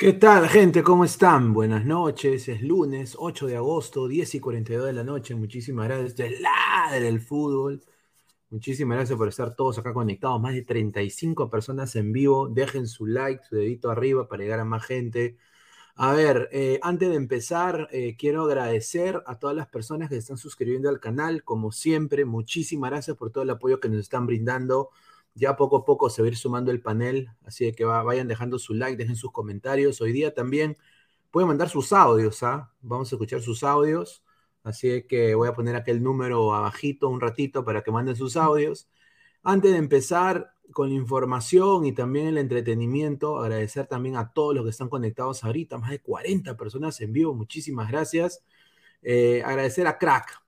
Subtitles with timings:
[0.00, 0.82] ¿Qué tal, gente?
[0.82, 1.52] ¿Cómo están?
[1.52, 2.48] Buenas noches.
[2.48, 5.34] Es lunes 8 de agosto, 10 y 42 de la noche.
[5.34, 6.12] Muchísimas gracias.
[6.12, 7.82] Esto es Ladre del Fútbol.
[8.48, 10.40] Muchísimas gracias por estar todos acá conectados.
[10.40, 12.48] Más de 35 personas en vivo.
[12.48, 15.36] Dejen su like, su dedito arriba para llegar a más gente.
[15.96, 20.38] A ver, eh, antes de empezar, eh, quiero agradecer a todas las personas que están
[20.38, 21.44] suscribiendo al canal.
[21.44, 24.88] Como siempre, muchísimas gracias por todo el apoyo que nos están brindando.
[25.34, 28.58] Ya poco a poco se va a ir sumando el panel, así que vayan dejando
[28.58, 30.00] su like, dejen sus comentarios.
[30.00, 30.76] Hoy día también
[31.30, 32.72] pueden mandar sus audios, ¿ah?
[32.82, 34.24] Vamos a escuchar sus audios.
[34.62, 38.88] Así que voy a poner aquel número abajito un ratito para que manden sus audios.
[39.42, 44.64] Antes de empezar con la información y también el entretenimiento, agradecer también a todos los
[44.64, 48.44] que están conectados ahorita, más de 40 personas en vivo, muchísimas gracias.
[49.02, 50.42] Eh, agradecer a Crack,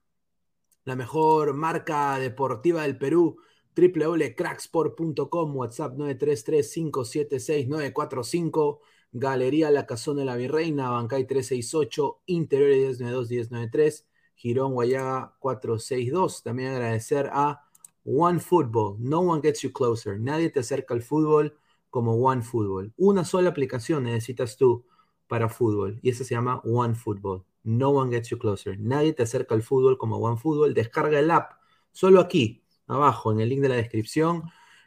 [0.85, 3.37] la mejor marca deportiva del Perú
[3.75, 8.79] www.cracksport.com, WhatsApp 933-576-945,
[9.11, 14.05] Galería La Casona de la Virreina, Bancay 368, Interior 1092-1093,
[14.35, 16.43] Girón Guayaga 462.
[16.43, 17.63] También agradecer a
[18.05, 21.57] One Football, no one gets you closer, nadie te acerca al fútbol
[21.89, 22.93] como One Football.
[22.97, 24.85] Una sola aplicación necesitas tú
[25.27, 27.45] para fútbol y esa se llama One Football.
[27.63, 28.77] No one gets you closer.
[28.79, 30.73] Nadie te acerca al fútbol como One Football.
[30.73, 31.53] Descarga el app
[31.91, 34.43] solo aquí abajo en el link de la descripción.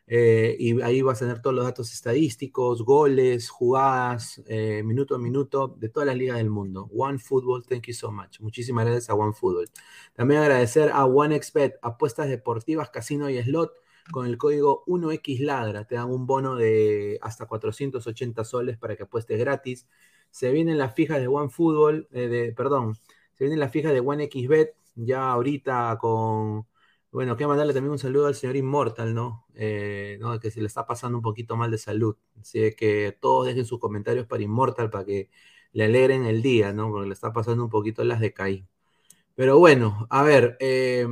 [0.09, 5.19] Eh, y ahí vas a tener todos los datos estadísticos, goles, jugadas, eh, minuto a
[5.19, 6.88] minuto de todas las ligas del mundo.
[6.95, 8.41] One Football, thank you so much.
[8.41, 9.69] Muchísimas gracias a One Football.
[10.15, 13.73] También agradecer a OneXBet, apuestas deportivas, casino y slot.
[14.12, 19.37] Con el código 1XLadra te dan un bono de hasta 480 soles para que apuestes
[19.38, 19.88] gratis.
[20.31, 22.95] Se vienen las fijas de One Football, eh, de, perdón,
[23.35, 26.67] se vienen las fijas de OneXBet ya ahorita con
[27.16, 29.46] bueno, quiero mandarle también un saludo al señor Inmortal, ¿no?
[29.54, 30.38] Eh, ¿no?
[30.38, 32.14] Que se le está pasando un poquito mal de salud.
[32.38, 35.30] Así que todos dejen sus comentarios para Inmortal para que
[35.73, 36.90] le alegren el día, ¿no?
[36.90, 38.66] Porque le está pasando un poquito las de Caí.
[39.35, 41.06] Pero bueno, a ver, eh,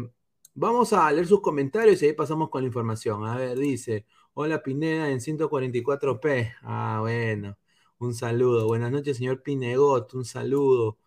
[0.55, 3.27] vamos a leer sus comentarios y ahí pasamos con la información.
[3.27, 6.55] A ver, dice, hola Pineda en 144p.
[6.63, 7.57] Ah, bueno,
[7.99, 8.67] un saludo.
[8.67, 10.99] Buenas noches, señor Pinegot, un saludo.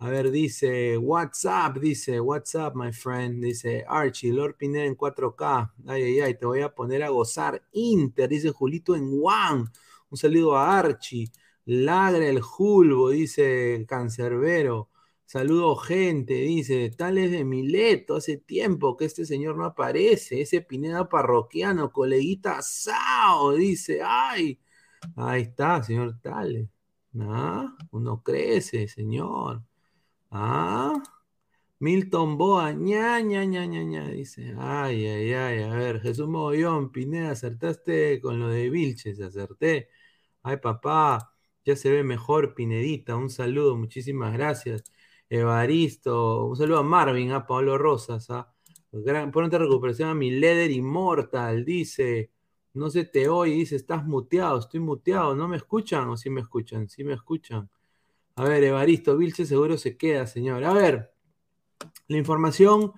[0.00, 5.72] A ver, dice WhatsApp, dice WhatsApp, my friend, dice Archie, Lord Pineda en 4K.
[5.88, 7.62] Ay, ay, ay, te voy a poner a gozar.
[7.72, 9.64] Inter, dice Julito en One.
[10.10, 11.30] Un saludo a Archie.
[11.64, 14.88] Lagre el Julbo, dice Cancerbero.
[15.26, 20.62] Saludo gente, dice, tal es de Mileto, hace tiempo que este señor no aparece, ese
[20.62, 24.58] Pineda parroquiano, coleguita Sao, dice, ay,
[25.16, 26.68] ahí está, señor Tales.
[27.20, 29.67] Ah, uno crece, señor.
[30.30, 31.02] Ah,
[31.80, 34.54] Milton Boa, ña, ña, ña, ña, ña, dice.
[34.58, 39.88] Ay, ay, ay, a ver, Jesús Mogollón, Pineda, acertaste con lo de Vilches, acerté.
[40.42, 44.84] Ay, papá, ya se ve mejor, Pinedita, un saludo, muchísimas gracias.
[45.30, 48.52] Evaristo, un saludo a Marvin, a Pablo Rosas, a
[48.92, 52.30] gran, pronta recuperación a mi Leder Immortal, dice,
[52.74, 56.40] no se te oye, dice, estás muteado, estoy muteado, ¿no me escuchan o sí me
[56.42, 56.88] escuchan?
[56.88, 57.70] Sí me escuchan.
[58.38, 60.62] A ver, Evaristo, Vilche seguro se queda, señor.
[60.64, 61.12] A ver,
[62.08, 62.92] la información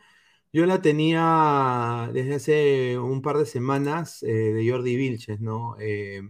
[0.53, 5.77] yo la tenía desde hace un par de semanas eh, de Jordi Vilches, ¿no?
[5.81, 6.21] Eh,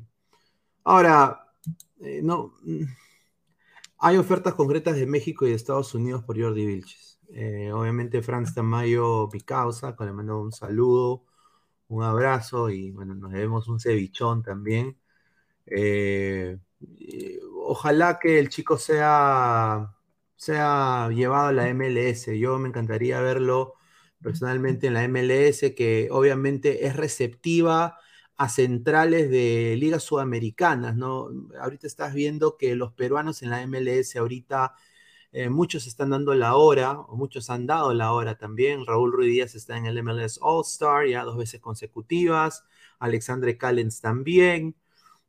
[0.85, 1.53] ahora,
[2.01, 2.85] eh, no, mm,
[3.99, 7.19] hay ofertas concretas de México y de Estados Unidos por Jordi Vilches.
[7.73, 11.25] obviamente Franz Tamayo, mi causa, con le mando un saludo,
[11.89, 14.97] un abrazo y bueno, nos debemos un cevichón también.
[17.55, 19.97] Ojalá que el chico sea,
[20.37, 22.27] sea llevado a la MLS.
[22.39, 23.75] Yo me encantaría verlo
[24.23, 27.99] personalmente en la MLS, que obviamente es receptiva
[28.37, 31.29] a centrales de ligas sudamericanas, ¿no?
[31.61, 34.75] Ahorita estás viendo que los peruanos en la MLS ahorita
[35.33, 38.87] eh, muchos están dando la hora, o muchos han dado la hora también.
[38.87, 42.65] Raúl Ruiz Díaz está en el MLS All-Star ya dos veces consecutivas.
[42.99, 44.75] Alexandre Callens también.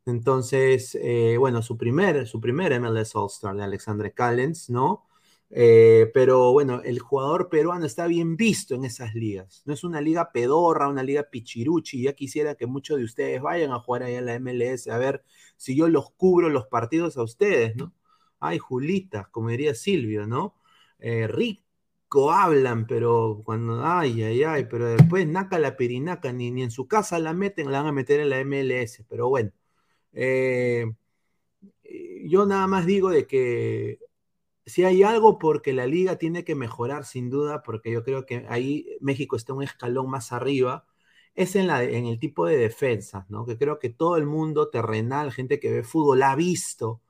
[0.06, 5.06] Entonces, eh, bueno, su primer, su primer MLS All-Star de Alexandre Callens, ¿no?
[5.54, 9.62] Eh, pero bueno, el jugador peruano está bien visto en esas ligas.
[9.66, 12.02] No es una liga pedorra, una liga pichiruchi.
[12.02, 15.24] Ya quisiera que muchos de ustedes vayan a jugar ahí en la MLS a ver
[15.56, 17.92] si yo los cubro los partidos a ustedes, ¿no?
[18.40, 20.56] Ay, Julita, como diría Silvio, ¿no?
[20.98, 26.62] Eh, rico hablan, pero cuando, ay, ay, ay, pero después naca la pirinaca, ni, ni
[26.62, 29.04] en su casa la meten, la van a meter en la MLS.
[29.08, 29.52] Pero bueno,
[30.12, 30.86] eh,
[32.24, 33.98] yo nada más digo de que
[34.66, 38.46] si hay algo porque la liga tiene que mejorar sin duda, porque yo creo que
[38.48, 40.86] ahí México está un escalón más arriba,
[41.34, 43.46] es en, la, en el tipo de defensa, ¿no?
[43.46, 47.00] Que creo que todo el mundo terrenal, gente que ve fútbol, ha visto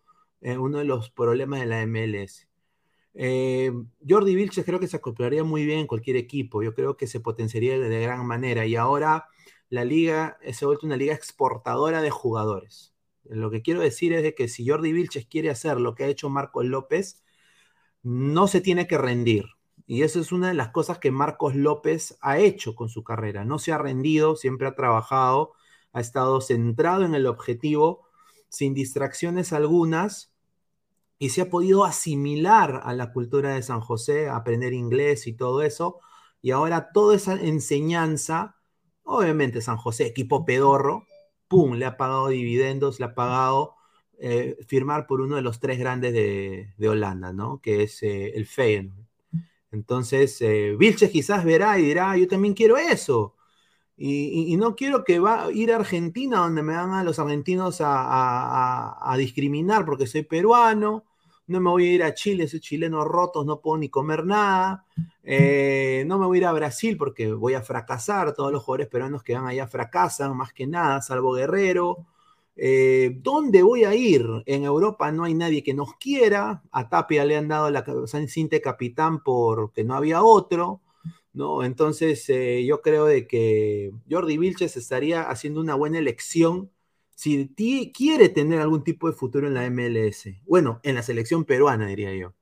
[0.40, 2.48] eh, uno de los problemas de la MLS.
[3.14, 3.72] Eh,
[4.08, 7.20] Jordi Vilches creo que se acoplaría muy bien en cualquier equipo, yo creo que se
[7.20, 9.28] potenciaría de, gran manera y ahora
[9.68, 12.91] la liga se ha vuelto una liga exportadora de jugadores.
[13.24, 16.28] Lo que quiero decir es que si Jordi Vilches quiere hacer lo que ha hecho
[16.28, 17.22] Marcos López,
[18.02, 19.46] no se tiene que rendir.
[19.86, 23.44] Y eso es una de las cosas que Marcos López ha hecho con su carrera.
[23.44, 25.52] No se ha rendido, siempre ha trabajado,
[25.92, 28.06] ha estado centrado en el objetivo,
[28.48, 30.32] sin distracciones algunas,
[31.18, 35.62] y se ha podido asimilar a la cultura de San José, aprender inglés y todo
[35.62, 36.00] eso.
[36.40, 38.56] Y ahora toda esa enseñanza,
[39.04, 41.06] obviamente San José, equipo pedorro,
[41.52, 43.74] ¡pum!, le ha pagado dividendos, le ha pagado
[44.18, 47.60] eh, firmar por uno de los tres grandes de, Holanda, ¿no?
[47.60, 49.04] Que es eh, el Feyenoord.
[49.70, 53.36] Entonces, eh, Vilches quizás verá y dirá, yo también quiero eso.
[53.96, 57.78] Y, no quiero que va a ir a Argentina donde me van a los argentinos
[57.80, 61.04] a, discriminar porque soy peruano.
[61.46, 64.86] No me voy a ir a Chile, soy chileno rotos, no puedo ni comer nada.
[65.26, 68.34] no me voy a ir a Brasil porque voy a fracasar.
[68.34, 72.06] Todos los jugadores peruanos que van allá fracasan, más que nada, salvo Guerrero.
[72.56, 74.26] Eh, ¿Dónde voy a ir?
[74.46, 76.62] En Europa no hay nadie que nos quiera.
[76.70, 80.80] A Tapia le han dado la San Cinte capitán porque no había otro.
[81.32, 81.64] ¿no?
[81.64, 86.70] Entonces, eh, yo creo de que Jordi Vilches estaría haciendo una buena elección
[87.14, 87.52] si
[87.94, 90.28] quiere tener algún tipo de futuro en la MLS.
[90.46, 92.34] Bueno, en la selección peruana, diría yo.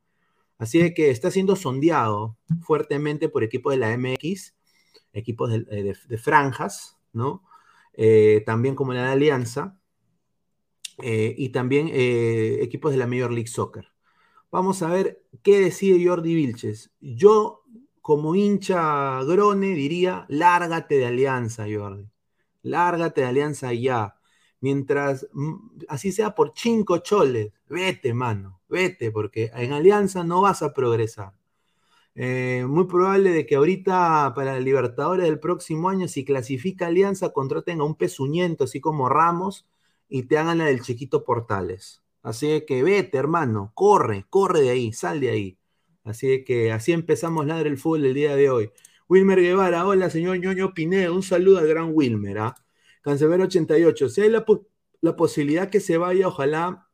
[0.58, 4.54] Así que está siendo sondeado fuertemente por equipos de la MX,
[5.12, 7.44] equipos de, eh, franjas, ¿no?
[8.46, 9.80] también como la de Alianza.
[11.02, 13.88] Eh, y también eh, equipos de la Major League Soccer.
[14.50, 16.90] Vamos a ver qué decide Jordi Vilches.
[17.00, 17.62] Yo,
[18.00, 22.10] como hincha grone, diría, lárgate de Alianza, Jordi.
[22.62, 24.16] Lárgate de Alianza ya.
[24.60, 25.54] Mientras, mm,
[25.88, 31.32] así sea por cinco choles, vete, mano, vete, porque en Alianza no vas a progresar.
[32.14, 37.80] Eh, muy probable de que ahorita para Libertadores del próximo año, si clasifica Alianza, contraten
[37.80, 39.66] a un pezuñento, así como Ramos,
[40.08, 42.02] y te hagan la del chiquito Portales.
[42.22, 45.58] Así que vete, hermano, corre, corre de ahí, sal de ahí.
[46.04, 48.70] Así que así empezamos Ladre el Fútbol el día de hoy.
[49.08, 52.38] Wilmer Guevara, hola señor ñoño Pineda, un saludo al gran Wilmer.
[52.38, 52.54] ¿ah?
[53.02, 54.44] Cancelero 88, si hay la,
[55.00, 56.88] la, posibilidad que se vaya, ojalá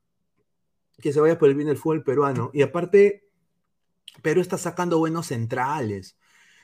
[1.01, 2.51] que se vaya por el bien del fútbol peruano.
[2.55, 3.29] Y aparte,
[4.23, 6.17] Perú está sacando buenos centrales.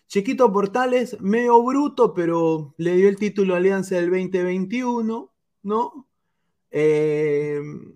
[0.07, 5.33] Chiquito Portales, medio bruto, pero le dio el título Alianza del 2021,
[5.63, 6.09] ¿no?
[6.71, 7.95] Em,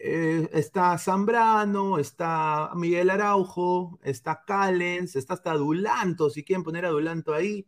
[0.00, 6.90] eh, está Zambrano, está Miguel Araujo, está Callens, está hasta Dulanto, si quieren poner a
[6.90, 7.66] Dulanto ahí.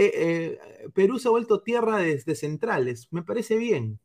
[0.00, 0.58] Eh, eh,
[0.94, 3.98] Perú se ha vuelto tierra de, centrales, me parece bien.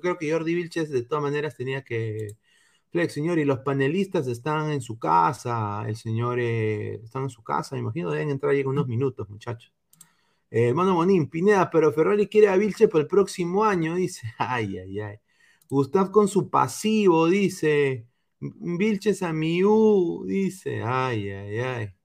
[0.00, 2.36] Creo que Jordi Vilches de todas maneras tenía que
[2.90, 7.42] Flex, señor, y los panelistas están en su casa, el señor eh, están en su
[7.42, 9.74] casa, me imagino deben entrar ahí en unos minutos, muchachos.
[10.50, 14.22] Eh, hermano Monín, Pineda, pero Ferrari quiere a Vilche para el próximo año, dice.
[14.38, 15.16] Ay, ay, ay.
[15.68, 18.06] Gustav con su pasivo, dice.
[18.40, 20.82] Vilches a Miu, dice.
[20.82, 21.95] Ay, ay, ay.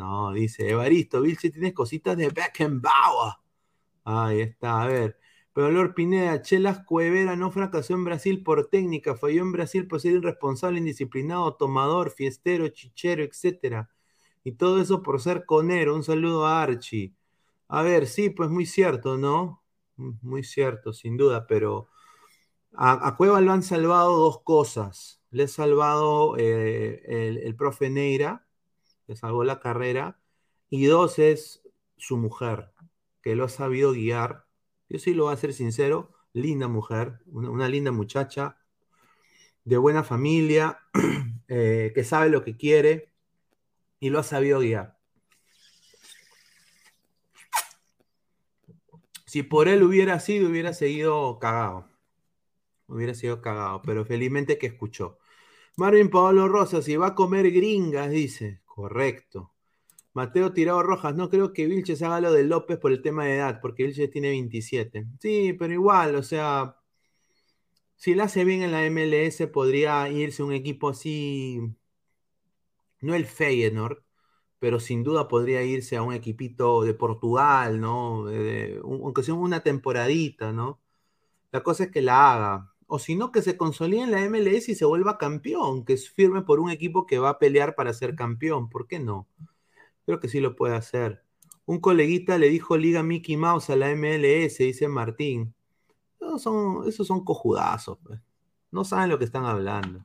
[0.00, 3.34] No, dice Evaristo, Vilche tienes cositas de Beckenbauer.
[4.04, 5.18] Ahí está, a ver.
[5.52, 10.00] Pero Lord Pineda, Chelas Cuevera no fracasó en Brasil por técnica, falló en Brasil por
[10.00, 13.88] ser irresponsable, indisciplinado, tomador, fiestero, chichero, etc.
[14.42, 15.94] Y todo eso por ser conero.
[15.94, 17.14] Un saludo a Archie.
[17.68, 19.62] A ver, sí, pues muy cierto, ¿no?
[19.96, 21.88] Muy cierto, sin duda, pero
[22.74, 25.22] a, Cueva lo han salvado dos cosas.
[25.30, 28.46] Le ha salvado eh, el, el profe Neira,
[29.10, 30.18] le salvó la carrera,
[30.70, 31.62] y dos es
[31.98, 32.72] su mujer,
[33.22, 34.46] que lo ha sabido guiar
[34.90, 38.58] yo sí lo voy a ser sincero, linda mujer, una, linda muchacha,
[39.64, 40.80] de buena familia,
[41.48, 43.12] eh, que sabe lo que quiere
[44.00, 44.98] y lo ha sabido guiar.
[49.26, 51.88] Si por él hubiera sido, hubiera seguido cagado.
[52.88, 55.18] Hubiera sido cagado, pero felizmente que escuchó.
[55.76, 58.59] Marvin Pablo Rosas, si va a comer gringas, dice.
[58.80, 59.52] Correcto.
[60.14, 63.36] Mateo Tirado Rojas, no creo que Vilches haga lo de López por el tema de
[63.36, 65.06] edad, porque Vilches tiene 27.
[65.20, 66.76] Sí, pero igual, o sea,
[67.96, 71.60] si la hace bien en la MLS, podría irse un equipo así,
[73.00, 74.02] no el Feyenoord,
[74.58, 78.26] pero sin duda podría irse a un equipito de Portugal, ¿no?
[78.82, 80.80] aunque sea una temporadita, ¿no?
[81.52, 82.69] La cosa es que la haga.
[82.92, 86.42] O si no, que se consolide en la MLS y se vuelva campeón, que firme
[86.42, 88.68] por un equipo que va a pelear para ser campeón.
[88.68, 89.28] ¿Por qué no?
[90.06, 91.22] Creo que sí lo puede hacer.
[91.66, 95.54] Un coleguita le dijo Liga Mickey Mouse a la MLS, dice Martín.
[96.20, 98.20] Esos son, esos son cojudazos, pues.
[98.72, 100.04] No saben lo que están hablando.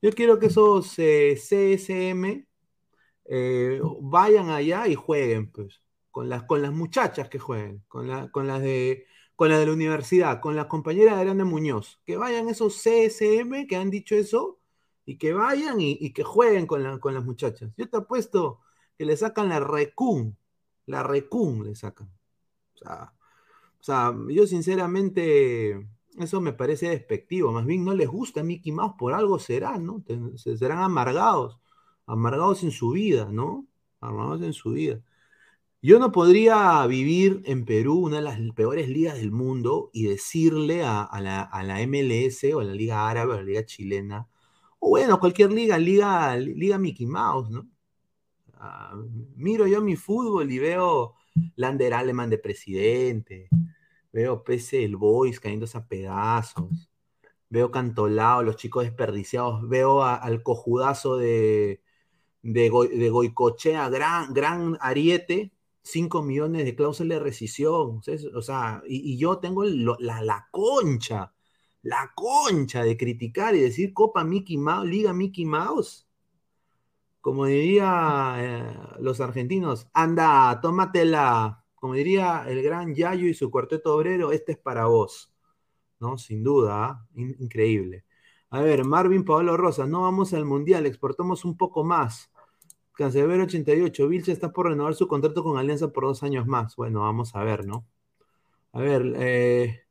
[0.00, 2.46] Yo quiero que esos eh, CSM
[3.24, 5.80] eh, vayan allá y jueguen, pues.
[6.12, 9.06] Con las, con las muchachas que jueguen, con, con, las de,
[9.42, 12.00] con las de la universidad, con las compañeras de Grande Muñoz.
[12.06, 14.60] Que vayan esos CSM que han dicho eso
[15.04, 17.72] y que vayan y, que jueguen con, con las muchachas.
[17.76, 18.60] Yo te apuesto
[18.96, 20.38] que le sacan la recun,
[20.86, 22.08] la recun le sacan.
[22.84, 25.88] O sea, yo sinceramente,
[26.20, 29.76] eso me parece despectivo, más bien no les gusta a Mickey Mouse, por algo será,
[29.76, 30.04] ¿no?
[30.36, 31.58] Serán amargados,
[32.06, 33.66] amargados en su vida, ¿no?
[34.00, 35.02] Amargados en su vida.
[35.84, 40.84] Yo no podría vivir en Perú, una de las peores ligas del mundo, y decirle
[40.84, 44.28] a, la, a, la, MLS o a la Liga Árabe o a la Liga Chilena,
[44.78, 47.68] o bueno, cualquier liga, liga, liga Mickey Mouse, ¿no?
[49.34, 51.14] miro yo mi fútbol y veo
[51.56, 53.48] Lander Aleman de presidente,
[54.12, 56.88] veo PC el Boys cayéndose a pedazos,
[57.48, 61.82] veo Cantolao, los chicos desperdiciados, veo al cojudazo de,
[62.42, 68.00] de, Goicochea, gran, gran ariete, 5 millones de cláusula de rescisión,
[68.34, 71.34] o sea, y, yo tengo la, concha,
[71.82, 76.06] la concha de criticar y decir Copa Mickey Mouse, Liga Mickey Mouse
[77.22, 83.94] como diría eh, los argentinos, anda, tómatela, como diría el gran Yayo y su cuarteto
[83.94, 85.32] obrero, este es para vos,
[86.00, 86.18] ¿no?
[86.18, 87.06] Sin duda, ¿ah?
[87.14, 88.04] increíble.
[88.50, 92.31] A ver, Marvin Pablo Rosas, no vamos al Mundial, exportamos un poco más.
[92.94, 96.76] Cancelero 88, Vilche está por renovar su contrato con Alianza por dos años más.
[96.76, 97.86] Bueno, vamos a ver, ¿no?
[98.72, 99.82] A ver, eh,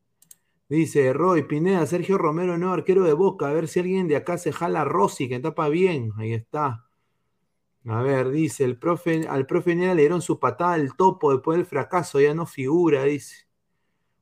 [0.70, 4.38] dice Roy Pineda, Sergio Romero, no, arquero de Boca, a ver si alguien de acá
[4.38, 6.86] se jala a Rossi, que tapa bien, ahí está.
[7.86, 11.58] A ver, dice, el profe, al profe Nera le dieron su patada al topo después
[11.58, 13.48] del fracaso, ya no figura, dice.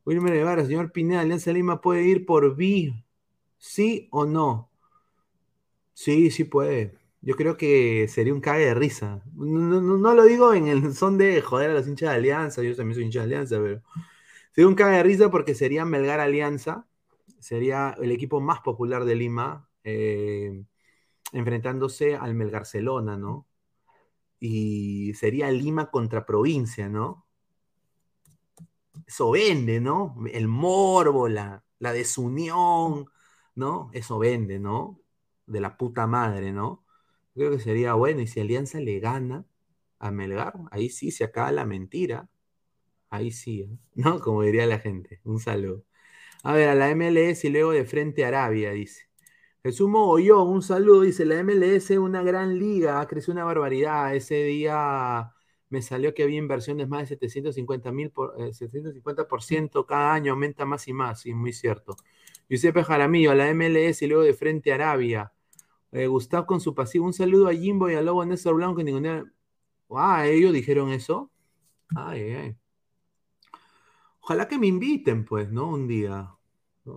[0.06, 2.94] Wilmer Guevara, señor Pineda, Alianza Lima puede ir por B,
[3.58, 4.70] ¿sí o no?
[5.94, 6.99] Sí, sí puede.
[7.22, 9.22] Yo creo que sería un cague de risa.
[9.34, 12.96] No, lo digo en el son de joder a los hinchas de Alianza, yo también
[12.96, 13.82] soy hincha de Alianza, pero
[14.54, 16.88] sería un cague de risa porque sería Melgar Alianza,
[17.40, 20.64] sería el equipo más popular de Lima, eh,
[21.34, 23.50] enfrentándose al Melgarcelona, ¿no?
[24.40, 27.26] y sería Lima contra provincia, ¿no?
[29.06, 30.16] Eso vende, ¿no?
[30.32, 33.08] El morbo, la, desunión,
[33.56, 33.90] ¿no?
[33.94, 35.02] Eso vende, ¿no?
[35.46, 36.86] De la puta madre, ¿no?
[37.34, 38.22] Creo que sería bueno.
[38.22, 39.46] Y si Alianza le gana
[40.00, 42.30] a Melgar, ahí sí se acaba la mentira.
[43.10, 43.78] Ahí sí, ¿eh?
[43.96, 44.20] ¿no?
[44.20, 45.22] Como diría la gente.
[45.24, 45.86] Un saludo.
[46.44, 49.10] A ver, a la MLS y luego de frente a Arabia, dice.
[49.64, 54.16] Jesús Mogollón, un saludo, dice la MLS, una gran liga, creció una barbaridad.
[54.16, 55.34] Ese día
[55.70, 60.66] me salió que había inversiones más de 750 mil por eh, 750% cada año, aumenta
[60.66, 61.96] más y más, sí, muy cierto.
[62.50, 65.34] Giuseppe Jaramillo, a la MLS y luego de frente a Arabia.
[65.92, 69.32] Eh, Gustavo con su pasivo, un saludo a Jimbo y a Lobo Néstor Blanco, ninguna.
[69.92, 71.32] Ah, ellos dijeron eso.
[71.96, 72.58] Ay, ay.
[74.22, 75.70] Ojalá que me inviten, pues, ¿no?
[75.70, 76.30] Un día.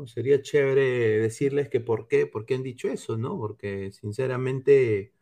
[0.07, 3.39] Sería chévere decirles que por qué, por qué han dicho eso, ¿no?
[3.39, 5.13] Porque sinceramente,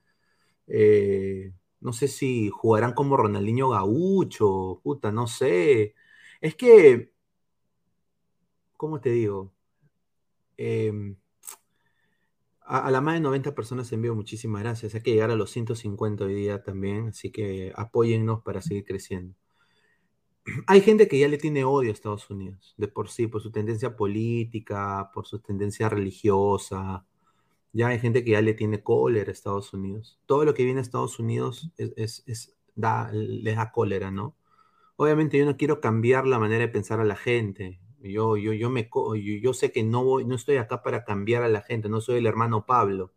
[0.68, 5.94] eh, no sé si jugarán como Ronaldinho Gaucho, puta, no sé.
[6.40, 7.12] Es que,
[8.76, 9.52] ¿cómo te digo?
[10.56, 11.14] Eh,
[12.70, 14.94] a, la más de 90 personas envío muchísimas gracias.
[14.94, 19.34] Hay que llegar a los 150 hoy día también, así que apóyennos para seguir creciendo
[20.66, 23.50] hay gente que ya le tiene odio a Estados Unidos, de por sí, por su
[23.50, 27.04] tendencia política, por su tendencia religiosa.
[27.72, 30.20] Ya hay gente que ya le tiene cólera a Estados Unidos.
[30.26, 34.36] Todo lo que viene a Estados Unidos es da, les da cólera, ¿no?
[34.96, 37.80] Obviamente yo no quiero cambiar la manera de pensar a la gente.
[38.00, 41.42] Yo, yo, yo, me, yo, yo sé que no, voy, no estoy acá para cambiar
[41.42, 43.12] a la gente, no soy el hermano Pablo,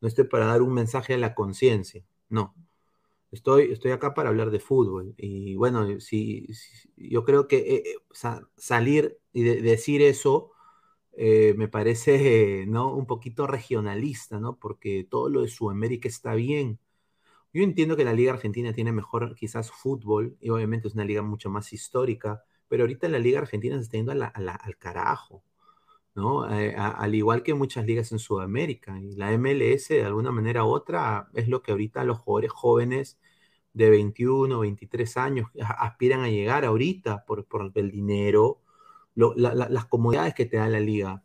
[0.00, 2.54] no estoy para dar un mensaje a la conciencia, no
[3.32, 5.14] Estoy, estoy acá para hablar de fútbol.
[5.16, 6.48] Y bueno, si,
[6.96, 10.52] yo creo que eh, sa salir y de decir eso
[11.14, 12.94] eh, me parece ¿no?
[12.94, 14.58] un poquito regionalista, ¿no?
[14.58, 16.78] Porque todo lo de Sudamérica está bien.
[17.52, 21.22] Yo entiendo que la Liga Argentina tiene mejor quizás fútbol y obviamente es una liga
[21.22, 25.44] mucho más histórica, pero ahorita la Liga Argentina se está yendo al carajo,
[26.14, 26.50] ¿no?
[26.58, 28.98] Eh, al igual que muchas ligas en Sudamérica.
[28.98, 33.18] Y la MLS, de alguna manera u otra, es lo que ahorita los jugadores jóvenes
[33.74, 38.62] de 21, 23 años aspiran a llegar ahorita por, por el dinero,
[39.14, 41.22] la, las comodidades que te da la liga.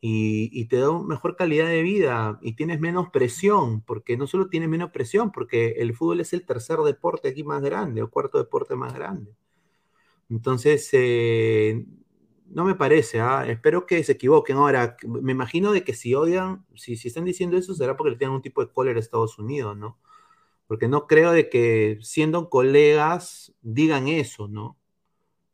[0.00, 4.48] Y, y, te da mejor calidad de vida y tienes menos presión, porque no solo
[4.48, 8.38] tienes menos presión, porque el fútbol es el tercer deporte aquí más grande, o cuarto
[8.38, 9.34] deporte más grande.
[10.30, 11.84] Entonces, eh,
[12.48, 13.22] no me parece, ¿eh?
[13.48, 14.56] espero que se equivoquen.
[14.56, 18.16] Ahora, me imagino de que si odian, si, si están diciendo eso, será porque le
[18.16, 19.98] tienen un tipo de cólera a Estados Unidos, ¿no?
[20.70, 24.78] porque no creo de que siendo colegas digan eso, ¿no?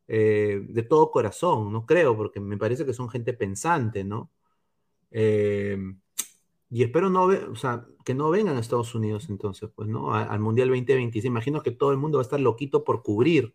[0.08, 4.30] Eh, de todo corazón, no creo, porque me parece que son gente pensante, ¿no?
[5.10, 5.78] Eh,
[6.68, 10.12] y espero no o sea, que no vengan a Estados Unidos entonces, pues, ¿no?
[10.12, 11.24] Al Mundial 2026.
[11.24, 13.54] Imagino que todo el mundo va a estar loquito por cubrir.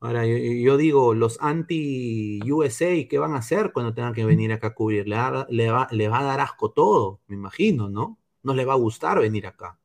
[0.00, 4.74] Ahora, yo, digo, los anti-USA, ¿qué van a hacer cuando tengan que venir acá a
[4.74, 5.08] cubrir?
[5.08, 8.18] Le, va, le, va, a dar asco todo, me imagino, ¿no?
[8.44, 9.78] No les va a gustar venir acá.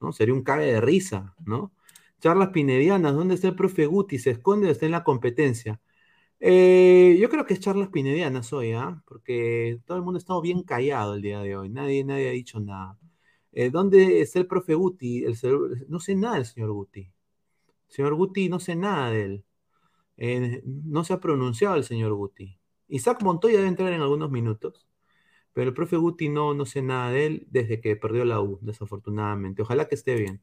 [0.00, 0.12] ¿no?
[0.12, 1.72] Sería un cague de risa, ¿no?
[2.20, 4.18] Charlas pinedianas, ¿dónde está el profe Guti?
[4.18, 5.80] ¿Se esconde o está en la competencia?
[6.40, 9.02] Eh, yo creo que es charlas pinedianas hoy, ¿ah?
[9.06, 12.32] Porque todo el mundo ha estado bien callado el día de hoy, nadie, nadie ha
[12.32, 12.98] dicho nada.
[13.52, 15.24] Eh, ¿Dónde está el profe Guti?
[15.24, 15.36] El,
[15.88, 17.11] no sé nada del señor Guti.
[17.92, 19.44] Señor Guti, no sé nada de él.
[20.16, 22.58] Eh, no se ha pronunciado el señor Guti.
[22.88, 24.88] Isaac Montoya debe entrar en algunos minutos.
[25.52, 28.58] Pero el profe Guti no, no sé nada de él desde que perdió la U,
[28.62, 29.62] desafortunadamente.
[29.62, 30.42] Ojalá que esté bien.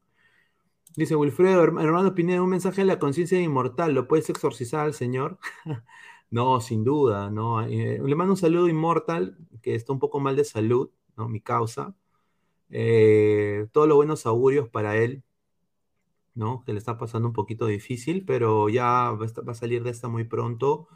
[0.96, 5.38] Dice Wilfredo, hermano Pineda, un mensaje de la conciencia inmortal, ¿lo puedes exorcizar al Señor?
[6.30, 7.62] no, sin duda, no.
[7.62, 11.28] Eh, le mando un saludo inmortal, que está un poco mal de salud, ¿no?
[11.28, 11.94] Mi causa.
[12.70, 15.24] Eh, todos los buenos augurios para él,
[16.40, 16.64] ¿no?
[16.66, 20.24] Que le está pasando un poquito difícil, pero ya va a salir de esta muy
[20.24, 20.88] pronto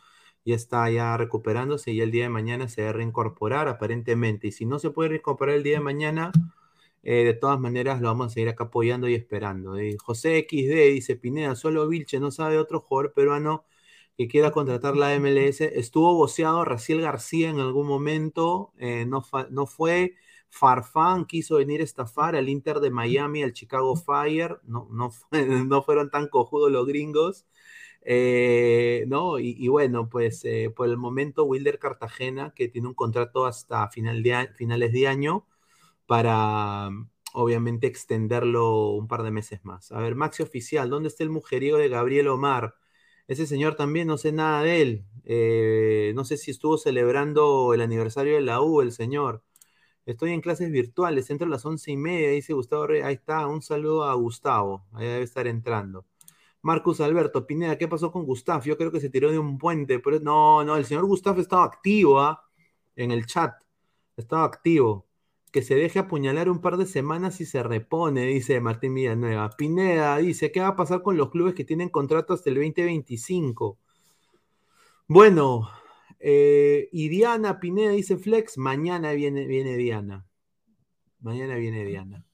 [0.45, 4.49] ya está ya recuperándose y el día de mañana se va a reincorporar aparentemente.
[4.49, 6.33] Y si no se puede reincorporar el día de mañana,
[7.03, 9.77] eh, de todas maneras lo vamos a seguir acá apoyando y esperando.
[9.79, 9.97] ¿eh?
[9.99, 13.65] José XD dice, Pineda, solo Vilche no sabe otro jugador peruano
[14.19, 15.61] que quiera contratar la MLS.
[15.63, 20.17] Estuvo boceado Raciel García en algún momento, eh, no, no fue.
[20.55, 25.11] Farfán quiso venir a estafar al Inter de Miami, al Chicago Fire, no, no,
[25.67, 27.47] no fueron tan cojudos los gringos.
[28.07, 29.39] Eh, ¿no?
[29.39, 33.89] Y, y, bueno, pues eh, por el momento Wilder Cartagena, que tiene un contrato hasta
[33.89, 35.47] final de finales de año,
[36.07, 36.91] para
[37.35, 39.91] obviamente extenderlo un par de meses más.
[39.93, 42.77] A ver, Maxi Oficial, ¿dónde está el mujeriego de Gabriel Omar?
[43.27, 45.07] Ese señor también no sé nada de él.
[45.25, 49.43] Eh, no sé si estuvo celebrando el aniversario de la U, el señor.
[50.07, 53.01] Estoy en clases virtuales, entro a las once y media, dice Gustavo Rey.
[53.03, 56.05] Ahí está, un saludo a Gustavo, ahí debe estar entrando.
[56.65, 58.65] Marcus Alberto, Pineda, ¿qué pasó con Gustaf?
[58.65, 61.65] Yo creo que se tiró de un puente, pero no, no, el señor Gustaf estaba
[61.65, 62.43] activo ¿ah?
[62.97, 63.53] en el chat,
[64.17, 65.07] estaba activo.
[65.53, 69.51] Que se deje apuñalar un par de semanas y se repone, dice Martín Villanueva.
[69.51, 73.79] Pineda dice, ¿qué va a pasar con los clubes que tienen contrato hasta el 2025?
[75.07, 75.69] Bueno,
[76.21, 80.27] eh, y Diana Pineda dice Flex, mañana viene, viene Diana.
[81.21, 82.25] Mañana viene Diana.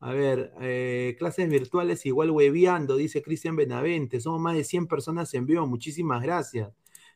[0.00, 4.20] A ver, eh, clases virtuales igual hueviando, dice Cristian Benavente.
[4.20, 5.66] Somos más de 100 personas en vivo.
[5.66, 6.72] Muchísimas gracias.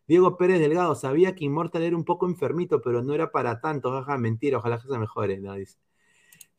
[0.06, 3.90] Diego Pérez Delgado, sabía que Immortal era un poco enfermito, pero no era para tanto.
[3.90, 5.40] Jaja, mentira, ojalá que se mejore.
[5.40, 5.78] Dice.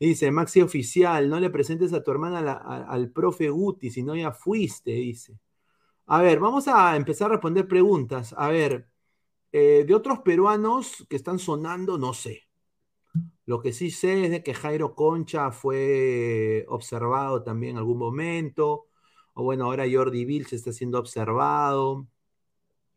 [0.00, 2.40] Dice, Maxi Oficial, no le presentes a tu hermana
[2.88, 5.38] al profe Guti, si no ya fuiste, dice.
[6.06, 8.34] A ver, vamos a empezar a responder preguntas.
[8.36, 8.88] A ver,
[9.52, 12.48] eh, de otros peruanos que están sonando, no sé.
[13.46, 18.86] Lo que sí sé es de que Jairo Concha fue observado también en algún momento.
[19.34, 22.06] O bueno, ahora Jordi Vil se está siendo observado.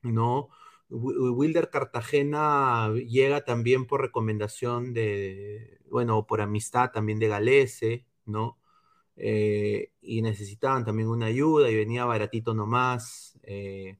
[0.01, 0.49] ¿No?
[0.89, 8.57] Wi- Wilder Cartagena llega también por recomendación de, bueno, por amistad también de Galese, ¿no?
[9.17, 13.39] Eh, y necesitaban también una ayuda y venía baratito nomás.
[13.43, 13.97] eh,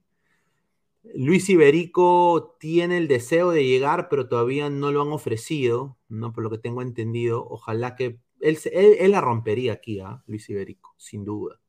[1.15, 6.33] Luis Iberico tiene el deseo de llegar, pero todavía no lo han ofrecido, ¿no?
[6.33, 7.45] Por lo que tengo entendido.
[7.49, 10.23] Ojalá que él, él, él la rompería aquí, ¿ah?
[10.27, 11.59] Luis Iberico, sin duda.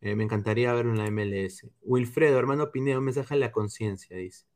[0.00, 1.66] Eh, me encantaría verlo en la MLS.
[1.82, 4.46] Wilfredo, hermano Pineda, un mensaje a la conciencia, dice.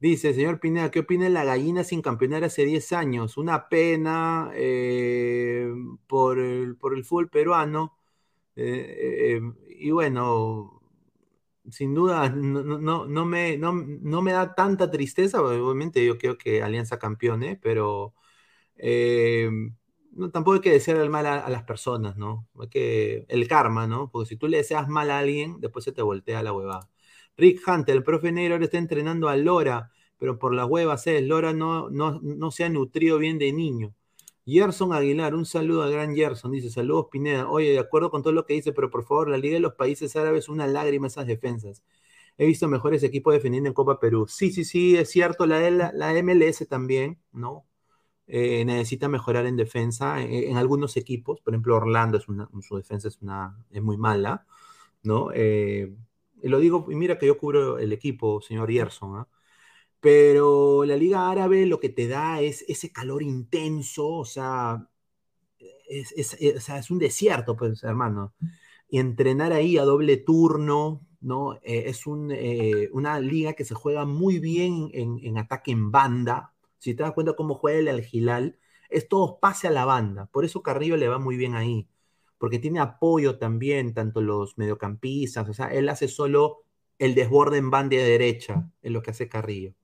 [0.00, 3.36] Dice, señor Pineda, ¿qué opina de la gallina sin campeonar hace 10 años?
[3.36, 5.70] Una pena eh,
[6.06, 7.98] por, el, por el fútbol peruano.
[8.56, 10.79] Eh, y bueno,
[11.70, 16.38] sin duda, no, no, no, me, no, no me da tanta tristeza, obviamente yo creo
[16.38, 18.14] que Alianza campeone, pero
[18.76, 19.50] eh,
[20.12, 22.48] no, tampoco hay que desear el mal a, las personas, ¿no?
[22.60, 24.10] Hay que, el karma, ¿no?
[24.10, 26.88] Porque si tú le deseas mal a alguien, después se te voltea la huevada.
[27.36, 31.22] Rick Hunter, el profe negro ahora está entrenando a Lora, pero por las huevas es,
[31.22, 33.94] Lora no, no, no se ha nutrido bien de niño.
[34.50, 37.48] Gerson Aguilar, un saludo al gran Gerson, dice, saludos Pineda.
[37.48, 39.74] Oye, de acuerdo con todo lo que dice, pero por favor, la Liga de los
[39.74, 41.82] Países Árabes, una lágrima esas defensas.
[42.38, 44.26] He visto mejores equipos defendiendo en Copa Perú.
[44.28, 47.66] Sí, sí, sí, es cierto, la, la, la MLS también, ¿no?
[48.26, 51.40] Eh, necesita mejorar en defensa en, en, algunos equipos.
[51.40, 54.46] Por ejemplo, Orlando, es una, su defensa es, una, es muy mala,
[55.02, 55.30] ¿no?
[55.34, 55.92] Eh,
[56.42, 59.24] lo digo, y mira que yo cubro el equipo, señor Gerson, ¿eh?
[60.00, 64.88] Pero la Liga Árabe lo que te da es ese calor intenso, o sea,
[65.88, 68.34] es, es, sea, es un desierto, pues, hermano.
[68.88, 71.54] Y entrenar ahí a doble turno, ¿no?
[71.62, 75.90] Eh, es un, eh, una liga que se juega muy bien en, en, ataque en
[75.92, 76.54] banda.
[76.78, 78.58] Si te das cuenta cómo juega el Al-Hilal,
[78.88, 80.26] es todo pase a la banda.
[80.26, 81.88] Por eso Carrillo le va muy bien ahí.
[82.38, 86.64] Porque tiene apoyo también, tanto los mediocampistas, o sea, él hace solo
[86.98, 89.74] el desborde en banda de derecha, es lo que hace Carrillo.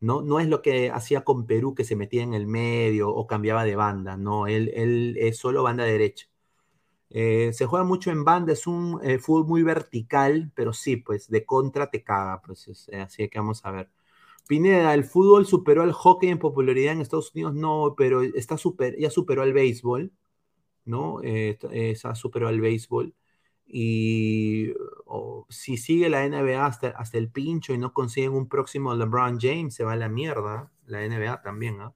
[0.00, 0.22] ¿No?
[0.22, 3.64] No es lo que hacía con Perú, que se metía en el medio o cambiaba
[3.64, 6.28] de banda, no, él, él es solo banda derecha.
[7.10, 11.28] Eh, se juega mucho en banda, es un eh, fútbol muy vertical, pero sí, pues
[11.28, 13.90] de contra te caga, pues es, eh, así que vamos a ver.
[14.48, 17.54] Pineda, ¿el fútbol superó al hockey en popularidad en Estados Unidos?
[17.54, 20.12] No, pero está super, ya superó al béisbol,
[20.84, 21.22] ¿no?
[21.22, 23.14] ya superó al béisbol.
[23.66, 24.72] Y
[25.06, 29.38] o, si sigue la NBA hasta, hasta, el pincho y no consiguen un próximo LeBron
[29.40, 30.70] James, se va a la mierda.
[30.86, 31.90] La NBA también, ¿eh?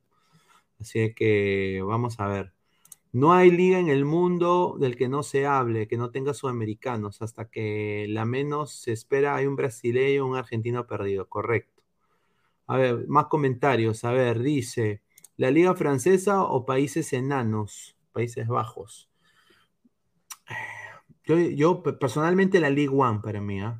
[0.80, 2.52] Así que vamos a ver.
[3.12, 7.22] No hay liga en el mundo del que no se hable, que no tenga sudamericanos.
[7.22, 11.28] Hasta que la menos se espera hay un brasileño, un argentino perdido.
[11.28, 11.82] Correcto.
[12.66, 14.04] A ver, más comentarios.
[14.04, 15.02] A ver, dice,
[15.36, 17.96] ¿la liga francesa o países enanos?
[18.12, 19.10] Países bajos.
[21.24, 23.74] Yo, yo, personalmente la League One para mí, ¿eh?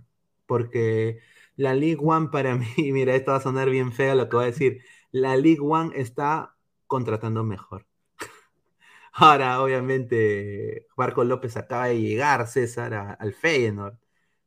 [0.46, 1.20] porque
[1.57, 4.44] la League One para mí, mira, esto va a sonar bien feo lo que voy
[4.44, 7.87] a decir, la League One está contratando mejor.
[9.12, 13.98] Ahora, obviamente, Marco López acaba de llegar, César, al Feyenoord,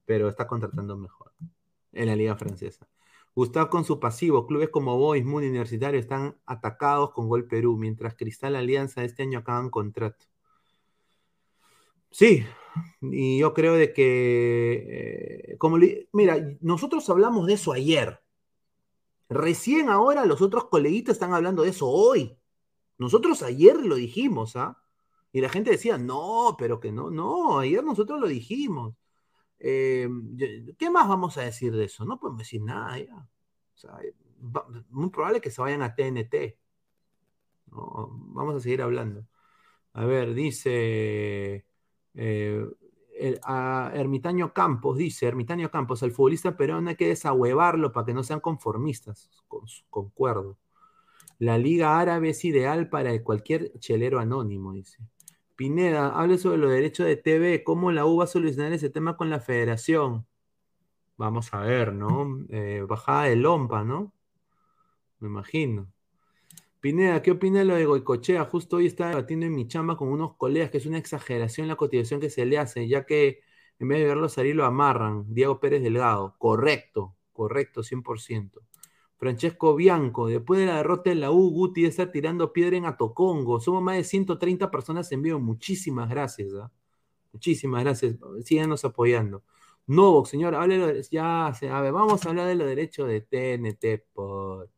[0.06, 1.32] pero está contratando mejor
[1.94, 2.88] en la Liga Francesa.
[3.36, 8.16] Gustavo con su pasivo, clubes como Boys, Moon Universitario están atacados con Gol Perú, mientras
[8.16, 10.26] Cristal Alianza este año acaban contrato.
[12.12, 12.46] Sí,
[13.02, 18.22] y yo creo de que, eh, como le, mira, nosotros hablamos de eso ayer.
[19.30, 22.38] Recién ahora los otros coleguitas están hablando de eso hoy.
[22.98, 24.78] Nosotros ayer lo dijimos, ¿ah?
[25.32, 28.96] Y la gente decía, no, pero que no, no, ayer nosotros lo dijimos.
[29.60, 30.08] Eh,
[30.78, 32.06] ¿Qué más vamos a decir de eso?
[32.06, 33.28] No podemos decir nada ya.
[34.90, 36.58] Muy probable que se vayan a TNT.
[37.68, 39.26] Vamos a seguir hablando.
[39.94, 41.66] A ver, dice...
[42.16, 42.66] Eh,
[43.44, 48.24] a Ermitaño Campos dice, Ermitaño Campos, al futbolista peruano hay que desahuevarlo para que no
[48.24, 49.30] sean conformistas.
[49.48, 50.58] Con, concuerdo.
[51.40, 55.00] La Liga Árabe es ideal para cualquier chelero anónimo, dice.
[55.56, 59.16] Pineda, hable sobre los derechos de TV, cómo la U va a solucionar ese tema
[59.18, 60.26] con la federación.
[61.18, 62.44] Vamos a ver, ¿no?
[62.50, 64.12] Eh, bajada de lompa, ¿no?
[65.20, 65.93] Me imagino.
[66.84, 68.44] Pineda, ¿qué opina de lo de Goicochea?
[68.44, 71.78] Justo hoy estaba debatiendo en mi chamba con unos colegas que es una exageración la
[71.78, 73.40] cotización que se le hace, ya que
[73.80, 75.34] en vez de verlo salir lo amarran.
[75.34, 76.36] Diego Pérez Delgado.
[76.38, 78.60] Correcto, correcto, 100%.
[79.16, 83.62] Francesco Bianco, después de la derrota de la U, Guti está tirando piedra en Atocongo.
[83.62, 85.40] Somos más de 130 personas en vivo.
[85.40, 86.54] Muchísimas gracias.
[86.54, 86.70] ¿ah?
[87.32, 88.18] Muchísimas gracias.
[88.44, 89.42] Síganos apoyando.
[89.88, 90.92] No, señor, háblelo.
[91.10, 94.04] Ya, a ver, vamos a hablar de los derechos de TNT.
[94.14, 94.70] Por...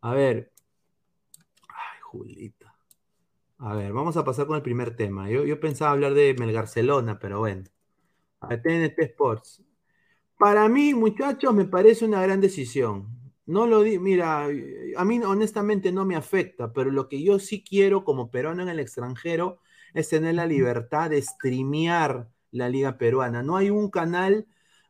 [0.00, 0.55] A ver.
[3.58, 5.30] A ver, vamos a pasar con el primer tema.
[5.30, 7.64] Yo, pensaba hablar de Melgarcelona, pero bueno.
[8.40, 9.62] A TNT Sports.
[10.38, 13.08] Para mí, muchachos, me parece una gran decisión.
[13.46, 14.44] No lo di, mira,
[14.96, 18.68] a mí honestamente no me afecta, pero lo que yo sí quiero como peruano en
[18.68, 19.60] el extranjero
[19.94, 23.42] es tener la libertad de streamear la liga peruana.
[23.42, 24.46] No hay un canal,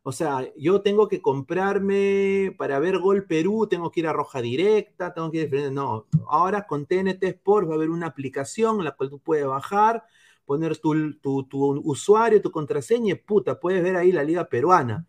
[0.07, 4.41] o sea, yo tengo que comprarme para ver Gol Perú, tengo que ir a Roja
[4.41, 8.79] Directa, tengo que ir a No, ahora con TNT Sports va a haber una aplicación
[8.79, 10.05] en la cual tú puedes bajar,
[10.45, 15.07] poner tu, tu, tu usuario, tu contraseña y puta, puedes ver ahí la liga peruana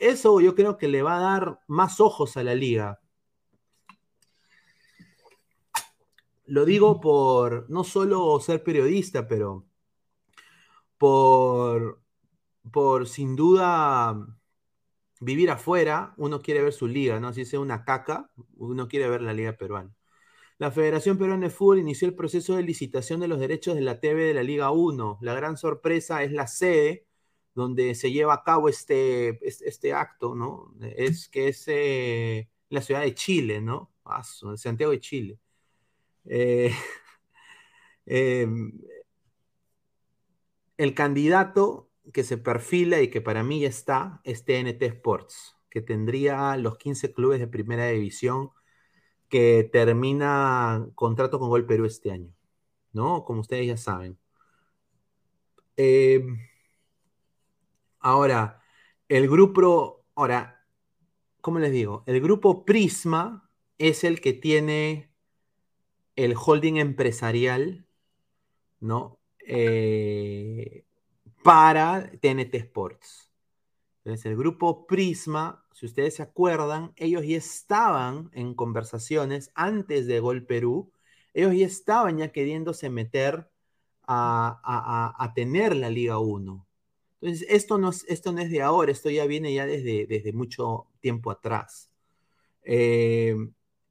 [0.00, 3.00] eso yo creo que le va a dar más ojos a la liga.
[6.46, 9.64] Lo digo por no solo ser periodista, pero
[10.98, 12.03] por,
[12.72, 14.16] por sin duda
[15.20, 17.32] vivir afuera, uno quiere ver su liga, ¿no?
[17.32, 19.94] Si sea una caca, uno quiere ver la liga peruana.
[20.58, 24.00] La Federación Peruana de Fútbol inició el proceso de licitación de los derechos de la
[24.00, 25.18] TV de la Liga 1.
[25.20, 27.06] La gran sorpresa es la sede,
[27.54, 30.74] donde se lleva a cabo este, este, acto, ¿no?
[30.80, 33.92] Es que es eh, la ciudad de Chile, ¿no?
[34.56, 35.38] Santiago de Chile.
[36.26, 36.72] Eh,
[38.06, 38.72] em,
[40.76, 45.80] el candidato que se perfila y que para mí ya está es TNT Sports, que
[45.82, 48.50] tendría los 15 clubes de primera división
[49.28, 52.32] que termina contrato con Gol Perú este año,
[52.92, 53.24] ¿no?
[53.24, 54.18] Como ustedes ya saben.
[55.76, 56.20] Eh,
[58.00, 58.62] Ahora,
[59.08, 60.66] el grupo, ahora,
[61.40, 62.04] ¿cómo les digo?
[62.06, 65.10] El grupo Prisma es el que tiene
[66.16, 67.86] el holding empresarial,
[68.80, 69.20] ¿no?
[69.46, 70.83] Eh,
[71.44, 73.30] para TNT Sports.
[73.98, 80.20] Entonces, el grupo Prisma, si ustedes se acuerdan, ellos ya estaban en conversaciones antes de
[80.20, 80.90] Gol Perú,
[81.34, 83.50] ellos ya estaban ya queriéndose meter
[84.06, 86.66] a, a tener la Liga 1.
[87.20, 90.86] Entonces, esto no, esto no es de ahora, esto ya viene ya desde, desde mucho
[91.00, 91.90] tiempo atrás.
[92.62, 93.36] Eh,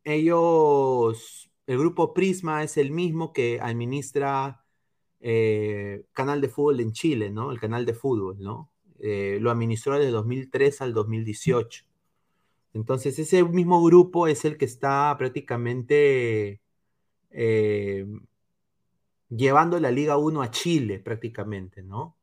[0.04, 4.63] ellos, el grupo Prisma es el mismo que administra
[5.24, 7.52] eh, Canal de Fútbol en Chile, ¿no?
[7.52, 8.70] El canal de fútbol, ¿no?
[9.00, 11.86] Eh, lo administró desde 2003 al 2018.
[12.74, 16.62] Entonces, ese mismo grupo es el que está prácticamente
[19.30, 22.18] llevando la Liga 1 a Chile, prácticamente, ¿no?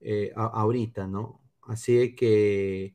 [0.00, 1.40] Eh, ahorita, ¿no?
[1.62, 2.94] Así que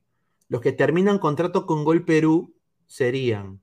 [0.49, 2.55] los que terminan contrato con Gol Perú
[2.87, 3.61] serían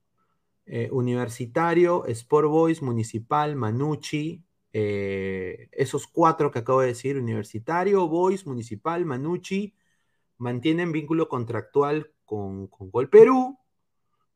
[0.67, 8.47] eh, Universitario, Sport Boys, Municipal, Manucci, eh, esos cuatro que acabo de decir, Universitario, Boys,
[8.47, 9.75] Municipal, Manucci,
[10.39, 13.59] mantienen vínculo contractual con, Gol Perú.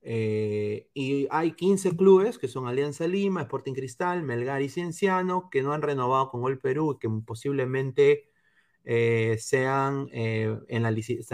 [0.02, 5.72] y hay 15 clubes que son Alianza Lima, Sporting Cristal, Melgar y Cienciano, que no
[5.72, 8.30] han renovado con Gol Perú y que posiblemente
[8.88, 10.56] eh, sean, eh,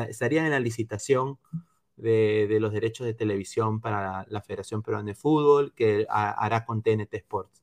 [0.09, 1.39] estarían en la licitación
[1.97, 7.15] de, los derechos de televisión para la, Federación Peruana de Fútbol, que hará con TNT
[7.15, 7.62] Sports.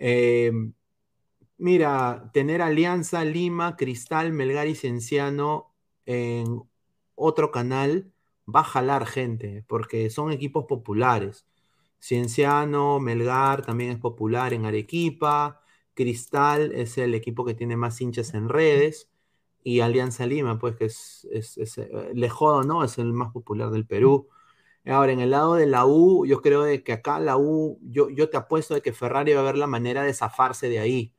[0.00, 0.52] Eh,
[1.58, 5.74] mira, tener Alianza, Lima, Cristal, Melgar y Cienciano
[6.06, 6.62] en
[7.14, 8.12] otro canal
[8.52, 11.46] va a jalar gente, porque son equipos populares.
[12.00, 15.60] Cienciano, Melgar también es popular en Arequipa,
[15.94, 19.10] Cristal es el equipo que tiene más hinchas en redes.
[19.64, 21.90] Y Alianza Lima, pues que es, es, eh,
[22.64, 22.84] ¿no?
[22.84, 24.28] Es el más popular del Perú.
[24.88, 28.08] Ahora, en el lado de la U, yo creo de que acá la U, yo,
[28.10, 31.14] yo te apuesto de que Ferrari va a ver la manera de zafarse de ahí,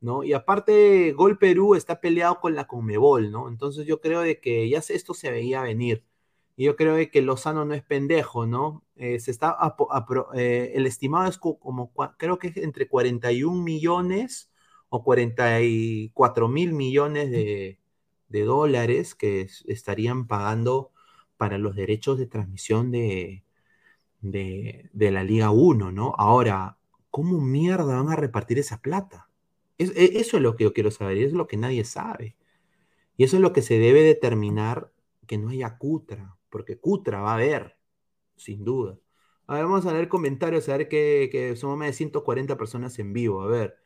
[0.00, 0.24] ¿no?
[0.24, 3.48] Y aparte, Gol Perú está peleado con la Conmebol, ¿no?
[3.48, 6.04] Entonces yo creo de que ya esto se veía venir.
[6.56, 8.84] Y yo creo de que Lozano no es pendejo, ¿no?
[8.96, 9.56] Eh, se está
[10.34, 14.50] eh, el estimado es como, creo que es entre 41 millones
[14.88, 17.78] o 44 mil millones de,
[18.28, 20.91] dólares que estarían pagando
[21.42, 23.42] para los derechos de transmisión de,
[24.20, 26.14] de, la Liga 1, ¿no?
[26.16, 26.78] Ahora,
[27.10, 29.28] ¿cómo mierda van a repartir esa plata?
[29.76, 32.36] E, eso es lo que yo quiero saber y eso es lo que nadie sabe.
[33.16, 34.92] Y eso es lo que se debe determinar
[35.26, 37.76] que no haya Cutra, porque Cutra va a haber,
[38.36, 38.96] sin duda.
[39.48, 42.96] A ver, vamos a leer comentarios, a ver que, que somos más de 140 personas
[43.00, 43.42] en vivo.
[43.42, 43.78] A ver.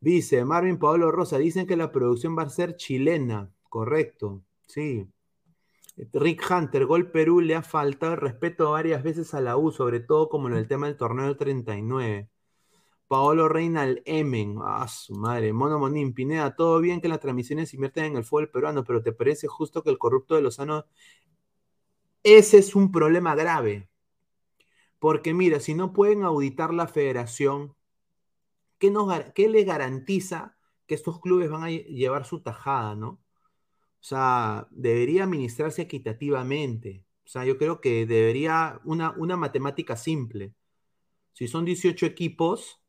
[0.00, 3.52] Dice Marvin Pablo Rosa, dicen que la producción va a ser chilena.
[3.68, 5.08] Correcto, sí.
[6.12, 10.00] Rick Hunter, Gol Perú, le ha faltado el respeto varias veces a la U, sobre
[10.00, 12.30] todo como en el tema del torneo del 39.
[13.08, 17.74] Paolo Reina, el Emen, ah, su madre, Mono Monín, Pineda, todo bien que las transmisiones
[17.74, 20.86] invierten en el fútbol peruano, pero ¿te parece justo que el corrupto de Lozano...
[22.22, 23.88] Ese es un problema grave.
[24.98, 27.74] Porque mira, si no pueden auditar la federación,
[28.78, 33.19] ¿qué, nos, qué les garantiza que estos clubes van a llevar su tajada, no?
[34.00, 37.04] O sea, debería administrarse equitativamente.
[37.24, 40.54] O sea, yo creo que debería una, una matemática simple.
[41.32, 42.80] Si son 18 equipos,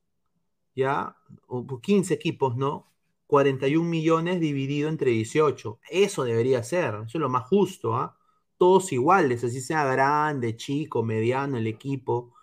[0.76, 2.91] ya, o 15 equipos, ¿no?
[3.28, 5.80] 41 millones dividido entre 18.
[5.89, 8.18] Eso debería ser, eso es lo más justo, ¿ah?
[8.57, 12.34] Todos iguales, así sea grande, chico, mediano, el equipo.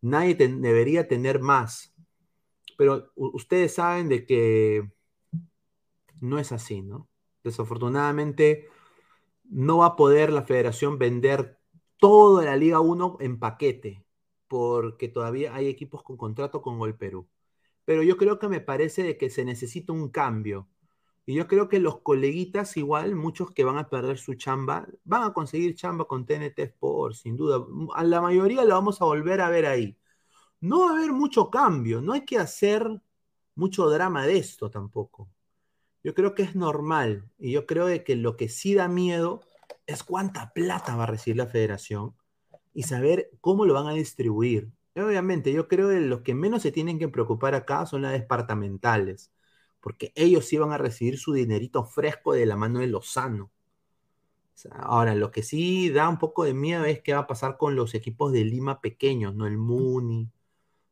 [0.00, 1.94] Nadie debería tener más.
[2.76, 4.90] Pero ustedes saben de que
[6.20, 7.08] no es así, ¿no?
[7.44, 8.68] Desafortunadamente,
[9.44, 11.58] no va a poder la federación vender
[11.98, 14.04] toda la Liga 1 en paquete,
[14.48, 17.28] porque todavía hay equipos con contrato con Gol Perú.
[17.84, 20.68] Pero yo creo que me parece de que se necesita un cambio.
[21.26, 25.24] Y yo creo que los coleguitas, igual, muchos que van a perder su chamba, van
[25.24, 27.64] a conseguir chamba con TNT Sport, sin duda.
[27.94, 29.96] A la mayoría la vamos a volver a ver ahí.
[30.60, 33.00] No va a haber mucho cambio, no hay que hacer
[33.54, 35.28] mucho drama de esto tampoco.
[36.04, 39.40] Yo creo que es normal y yo creo de que lo que sí da miedo
[39.86, 42.14] es cuánta plata va a recibir la federación
[42.74, 44.72] y saber cómo lo van a distribuir.
[44.96, 49.32] obviamente, yo creo que los que menos se tienen que preocupar acá son las departamentales,
[49.80, 53.50] porque ellos sí van a recibir su dinerito fresco de la mano de Lozano.
[54.70, 57.74] ahora, lo que sí da un poco de miedo es qué va a pasar con
[57.76, 59.46] los equipos de Lima pequeños, ¿no?
[59.46, 60.30] El Muni,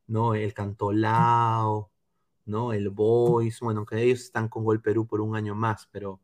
[0.06, 0.34] ¿no?
[0.34, 1.89] El Cantolao,
[2.51, 2.72] ¿no?
[2.72, 6.20] El Boys, bueno, que ellos están con Gol Perú por un año más, pero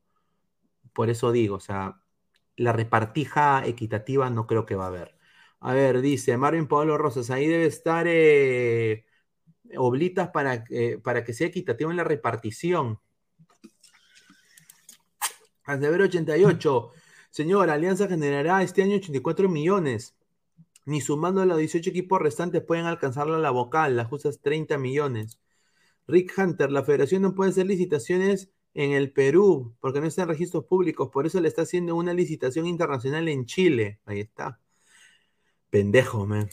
[0.93, 2.01] por eso digo, o sea,
[2.57, 5.17] la repartija equitativa no creo que va a haber.
[5.61, 9.07] A ver, dice Marvin Pablo Rosas, ahí debe estar eh,
[9.77, 10.65] oblitas para,
[11.03, 13.01] para que sea equitativo en la repartición.
[15.67, 16.91] ver 88,
[17.31, 20.15] señor, Alianza generará este año 84 millones.
[20.87, 25.41] Ni sumando los 18 equipos restantes pueden alcanzarla la vocal, las justas 30 millones.
[26.07, 30.29] Rick Hunter, la federación no puede hacer licitaciones en el Perú porque no está en
[30.29, 34.01] registros públicos, por eso le está haciendo una licitación internacional en Chile.
[34.05, 34.61] Ahí está.
[35.71, 36.49] Pendejo, man.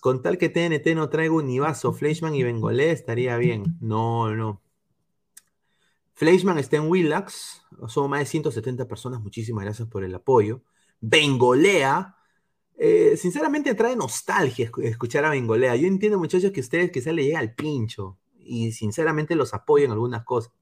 [0.00, 3.76] Con tal que TNT no traiga Univaso, Fleischman y Bengolé estaría bien.
[3.80, 4.62] No, no.
[6.14, 10.62] Fleischman está en Willax, somos más de 170 personas, muchísimas gracias por el apoyo.
[11.00, 12.16] Bengolea,
[12.78, 15.76] eh, sinceramente trae nostalgia escuchar a Bengolea.
[15.76, 19.92] Yo entiendo, muchachos, que ustedes quizás le llega al pincho y sinceramente los apoyo en
[19.92, 20.52] algunas cosas.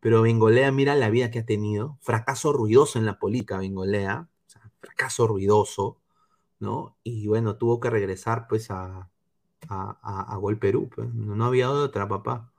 [0.00, 1.98] Pero Bengolea, mira la vida que ha tenido.
[2.02, 4.28] Fracaso ruidoso en la política, Bengolea.
[4.80, 6.00] fracaso ruidoso,
[6.60, 6.96] ¿no?
[7.04, 9.10] Y bueno, tuvo que regresar pues a,
[9.68, 10.90] a, Gol Perú.
[10.94, 11.12] Pues.
[11.14, 12.52] No había otra, papá.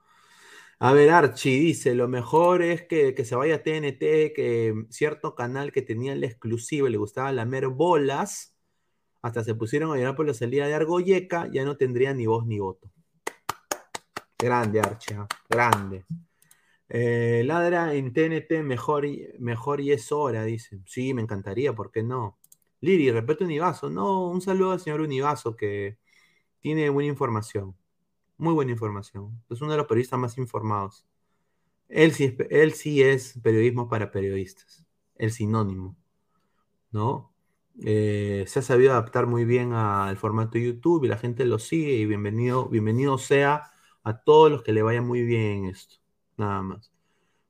[0.79, 5.35] A ver, Archie dice, lo mejor es que, que, se vaya a TNT, que cierto
[5.35, 8.55] canal que tenía la exclusiva le gustaba lamer bolas,
[9.21, 12.45] hasta se pusieron a llorar por la salida de Argoyeca, ya no tendría ni voz
[12.45, 12.91] ni voto.
[14.37, 16.05] Grande, Archa, grande.
[16.89, 20.79] Eh, ladra en TNT mejor y, mejor y es hora, dice.
[20.85, 22.39] Sí, me encantaría, ¿por qué no?
[22.81, 23.89] Liri, repete Univaso.
[23.89, 25.97] No, un saludo al señor Univaso que
[26.59, 27.75] tiene buena información.
[28.37, 29.43] Muy buena información.
[29.49, 31.07] Es uno de los periodistas más informados.
[31.89, 34.85] Él sí es, periodismo para periodistas.
[35.15, 35.95] El sinónimo.
[36.91, 37.33] ¿No?
[37.81, 41.93] Eh, se ha sabido adaptar muy bien al formato YouTube y la gente lo sigue
[41.93, 43.72] y bienvenido, bienvenido sea
[44.03, 45.95] a todos los que le vaya muy bien esto.
[46.37, 46.91] Nada más.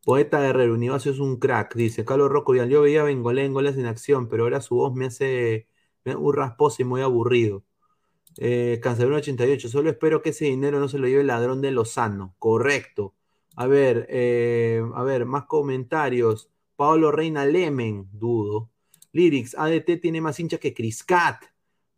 [0.04, 2.56] Poeta Guerrero, Univaso es un crack, dice Carlos Rocco.
[2.56, 5.68] Yo veía Bengolé en goles en acción, pero ahora su voz me hace
[6.06, 7.64] un rasposo y muy aburrido.
[8.38, 12.36] Eh, 88, solo espero que ese dinero no se lo lleve el ladrón de Lozano.
[12.40, 13.16] Correcto.
[13.56, 16.50] A ver, eh, a ver, más comentarios.
[16.76, 18.72] Pablo Reina Lemen, dudo.
[19.12, 21.44] Lyrics, ADT tiene más hinchas que Criscat.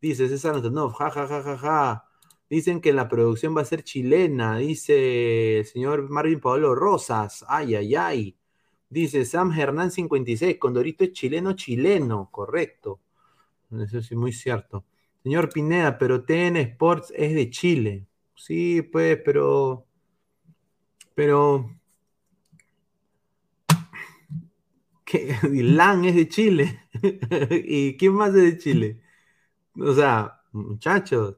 [0.01, 2.05] Dice César no, ja, ja, ja, ja, ja.
[2.49, 7.43] Dicen que la producción va a ser chilena, dice el señor Marvin Pablo Rosas.
[7.47, 8.37] Ay, ay, ay.
[8.89, 13.01] Dice Sam Hernán 56, Condorito es chileno, chileno, correcto.
[13.71, 14.85] Eso sí, muy cierto.
[15.23, 18.05] Señor Pineda, pero TN Sports es de Chile.
[18.35, 19.87] Sí, pues, pero.
[21.15, 21.71] Pero.
[25.03, 25.35] ¿qué?
[25.51, 26.81] LAN es de Chile.
[27.51, 29.01] ¿Y quién más es de Chile?
[29.79, 31.37] O sea, muchachos.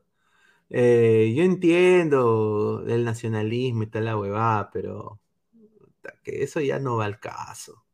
[0.69, 5.19] Eh, yo entiendo el nacionalismo y tal la huevada, pero
[6.23, 7.85] que eso ya no va al caso.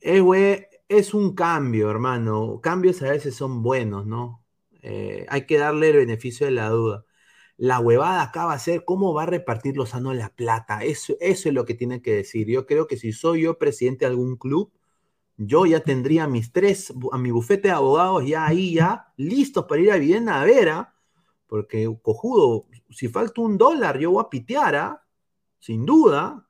[0.00, 2.60] Es, un cambio, hermano.
[2.62, 4.44] Cambios a veces son buenos, ¿no?
[4.82, 7.04] Eh, hay que darle el beneficio de la duda.
[7.56, 10.84] La huevada acá va a ser cómo va a repartir Lozano la plata.
[10.84, 12.48] Eso, eso es lo que tiene que decir.
[12.48, 14.72] Yo creo que si soy yo presidente de algún club,
[15.36, 19.66] yo ya tendría a mis tres, a mi bufete de abogados ya ahí, ya listos
[19.66, 20.97] para ir a Viena a ver, ¿ah?
[21.48, 25.04] Porque, cojudo, si falta un dólar, yo voy a pitear, ¿ah?
[25.58, 26.46] Sin duda.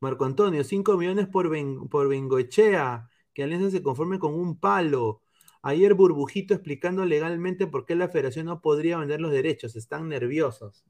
[0.00, 3.08] Marco Antonio, 5 millones por, Ben- por Bengoechea.
[3.34, 5.22] Que Alianza se conforme con un palo.
[5.62, 9.76] Ayer Burbujito explicando legalmente por qué la federación no podría vender los derechos.
[9.76, 10.84] Están nerviosos.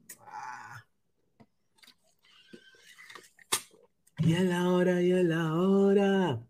[4.19, 6.47] Y a la hora, y a la hora.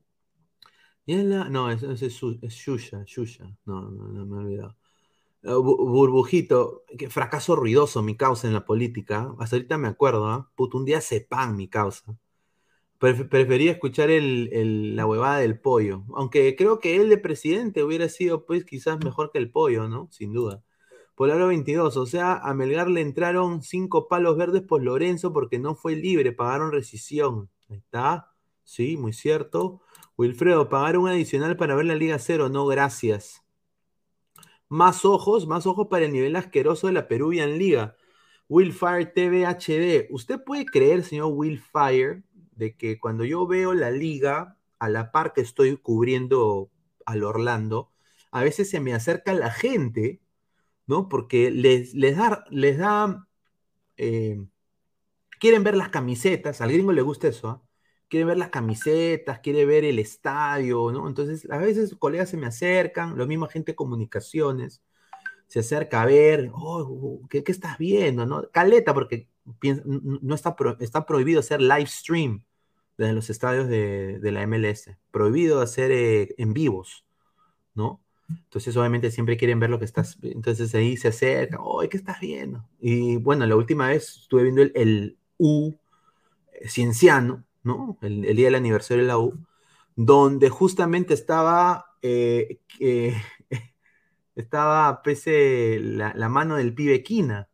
[1.05, 1.49] Y a la...
[1.49, 1.81] No, es,
[2.13, 3.45] Su- es Shusha, Shusha.
[3.65, 4.77] No, no, no me he olvidado.
[5.43, 9.33] Eh, Bu- Burbujito, que fracaso ruidoso mi causa en la política.
[9.39, 10.49] Hasta ahorita me acuerdo, ¿ah?
[10.55, 12.17] Puto, un día sepan mi causa.
[12.99, 16.03] Pref- prefería escuchar el- la huevada del pollo.
[16.15, 20.07] Aunque creo que él de presidente hubiera sido, pues, quizás mejor que el pollo, ¿no?
[20.11, 20.63] Sin duda.
[21.15, 25.75] Polaro 22, o sea, a Melgar le entraron cinco palos verdes por Lorenzo porque no
[25.75, 27.49] fue libre, pagaron rescisión.
[27.69, 28.31] Ahí está.
[28.63, 29.81] Sí, muy cierto.
[30.17, 33.42] Wilfredo, pagaron adicional para ver la Liga Cero, no, gracias.
[34.73, 37.95] Más ojos, más ojos para el nivel asqueroso de la Peruvian Liga.
[38.49, 40.07] Willfire TV HD.
[40.09, 42.23] ¿Usted puede creer, señor Willfire,
[42.55, 46.71] de que cuando yo veo la liga, a la par que estoy cubriendo
[47.05, 47.91] al Orlando,
[48.31, 50.21] a veces se me acerca la gente,
[50.87, 51.07] ¿no?
[51.07, 53.27] Porque les, les da, les da,
[53.97, 54.43] eh,
[55.39, 57.62] quieren ver las camisetas, al gringo le gusta eso, ¿ah?
[58.13, 61.07] Quiere ver las camisetas, quiere ver el estadio, ¿no?
[61.07, 64.83] Entonces, a veces colegas se me acercan, lo mismo gente de comunicaciones,
[65.47, 68.27] se acerca a ver, oh, ¿qué, estás viendo?
[68.27, 68.47] ¿no?
[68.51, 69.27] Caleta, porque
[70.21, 72.43] no está, pro- está prohibido hacer live stream
[72.99, 74.95] desde los estadios de, de la MLS.
[75.09, 77.05] Prohibido hacer eh, en vivos,
[77.73, 77.99] ¿no?
[78.29, 80.19] Entonces, obviamente, siempre quieren ver lo que estás.
[80.21, 82.63] Entonces ahí se acerca, oh, ¿qué estás viendo?
[82.79, 85.73] Y bueno, la última vez estuve viendo el, el U
[86.53, 87.97] eh, Cienciano, ¿no?
[88.01, 89.37] El, el día del aniversario de la U,
[89.95, 91.85] donde justamente estaba.
[92.01, 93.15] eh, eh,
[94.35, 97.49] estaba pese la, la mano del pibe Quina.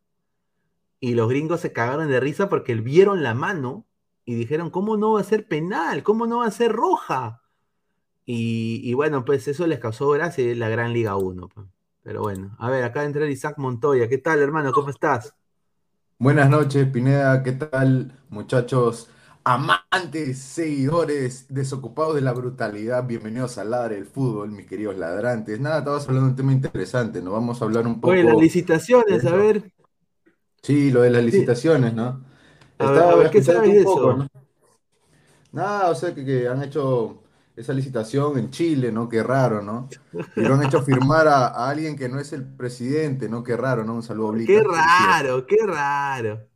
[1.00, 3.86] Y los gringos se cagaron de risa porque vieron la mano
[4.26, 6.04] y dijeron, ¿cómo no va a ser penal?
[6.04, 7.42] ¿Cómo no va a ser roja?
[8.26, 11.50] Y, y bueno, pues eso les causó gracia la Gran Liga 1.
[11.50, 11.68] pues.
[12.04, 14.10] Pero bueno, a ver, acá entra Isaac Montoya.
[14.10, 14.74] ¿Qué tal, hermano?
[14.74, 15.36] ¿Cómo estás?
[16.18, 17.44] Buenas noches, Pineda.
[17.44, 19.10] ¿Qué tal, muchachos?
[19.44, 23.06] Amantes, seguidores, desocupados de la brutalidad.
[23.08, 25.60] Bienvenidos a Ladre el Fútbol, mis queridos ladrantes.
[25.60, 27.32] Nada, estabas hablando de un tema interesante, ¿no?
[27.32, 28.12] Vamos a hablar un poco.
[28.12, 29.72] Oye, las licitaciones, a ver.
[30.62, 32.24] Sí, lo de las licitaciones, ¿no?
[32.80, 34.18] A ver, Estaba a ver, ¿qué sabes de poco, eso?
[34.18, 34.28] ¿no?
[35.52, 37.24] Nada, o sea, que, que han hecho
[37.56, 39.10] esa licitación en Chile, ¿no?
[39.10, 39.90] Qué raro, ¿no?
[40.36, 43.44] Y lo han hecho firmar a, a alguien que no es el presidente, ¿no?
[43.44, 43.96] Qué raro, ¿no?
[43.96, 46.49] Un saludo a Qué raro, qué raro.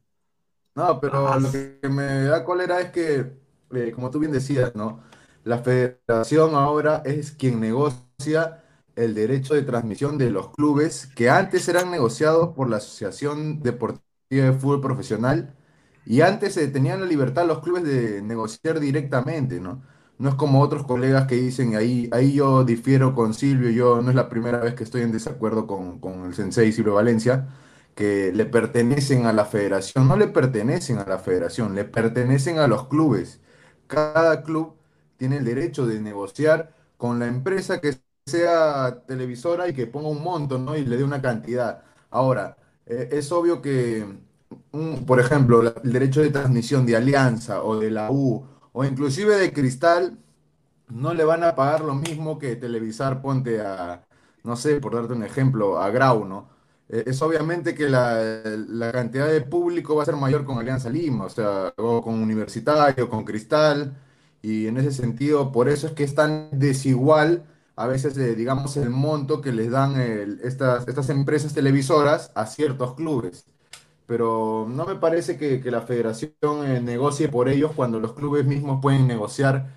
[0.75, 3.31] No, pero lo que me da cólera es que,
[3.75, 5.03] eh, como tú bien decías, ¿no?
[5.43, 8.63] La federación ahora es quien negocia
[8.95, 14.01] el derecho de transmisión de los clubes que antes eran negociados por la Asociación Deportiva
[14.45, 15.55] de Fútbol Profesional
[16.05, 19.83] y antes se tenían la libertad los clubes de negociar directamente, ¿no?
[20.17, 24.09] No es como otros colegas que dicen, ahí, ahí yo difiero con Silvio, yo no
[24.09, 27.47] es la primera vez que estoy en desacuerdo con, con el sensei Silvio Valencia
[27.95, 32.67] que le pertenecen a la federación, no le pertenecen a la federación, le pertenecen a
[32.67, 33.39] los clubes.
[33.87, 34.75] Cada club
[35.17, 40.23] tiene el derecho de negociar con la empresa que sea televisora y que ponga un
[40.23, 40.75] monto, ¿no?
[40.77, 41.83] Y le dé una cantidad.
[42.09, 44.05] Ahora, eh, es obvio que,
[44.71, 49.35] un- por ejemplo, el derecho de transmisión de Alianza o de la U o inclusive
[49.37, 50.17] de Cristal
[50.89, 54.03] no le van a pagar lo mismo que televisar, ponte a,
[54.43, 56.49] no sé, por darte un ejemplo, a Grau, ¿no?
[56.89, 58.21] Eh, Es obviamente que la,
[58.67, 63.09] la cantidad de público va a ser mayor con Alianza Lima, o sea, con Universitario,
[63.09, 63.95] con Cristal,
[64.41, 68.77] y en ese sentido, por eso es que es tan desigual a veces, eh, digamos,
[68.77, 69.95] el monto que les dan
[70.43, 73.45] estas, estas empresas televisoras a ciertos clubes
[74.05, 76.31] pero no me parece que, que la federación
[76.65, 79.67] eh, negocie por ellos cuando los clubes mismos pueden negociar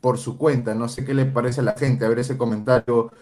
[0.00, 0.74] por su cuenta.
[0.74, 3.12] No sé qué le parece a la gente, a ver ese comentario,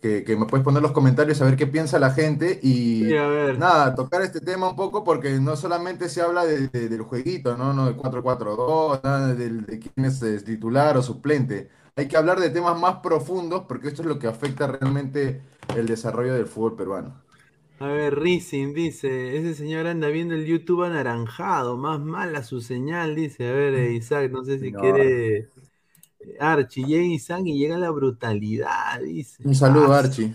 [0.00, 3.14] que, que me puedes poner los comentarios a ver qué piensa la gente y Sí,
[3.56, 7.56] nada, tocar este tema un poco porque no solamente se habla de- de- del jueguito,
[7.56, 7.72] ¿no?
[7.72, 11.68] No de 4-4-2, nada del- de, quién es eh, titular o suplente.
[11.96, 15.42] Hay que hablar de temas más profundos porque esto es lo que afecta realmente
[15.74, 17.22] el desarrollo del fútbol peruano.
[17.80, 23.14] A ver, Rising dice, ese señor anda viendo el YouTube anaranjado, más mala su señal,
[23.14, 23.48] dice.
[23.48, 24.74] A ver, Isaac, no sé si No.
[24.74, 25.52] quiere.
[26.40, 29.44] Archie, llega Isaac y llega la brutalidad, dice.
[29.44, 30.34] Un saludo, Ah, Archie.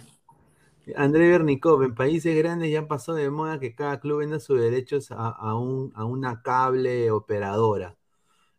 [0.96, 5.12] André Bernikov, en países grandes ya pasó de moda que cada club venda sus derechos
[5.12, 7.98] a, a un, a una cable operadora.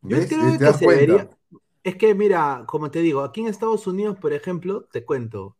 [0.02, 0.28] Yo ¿Ves?
[0.28, 1.30] creo ¿Te que se debería.
[1.82, 5.56] Es que, mira, como te digo, aquí en Estados Unidos, por ejemplo, te cuento,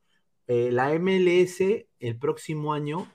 [0.47, 3.07] eh, la MLS el próximo año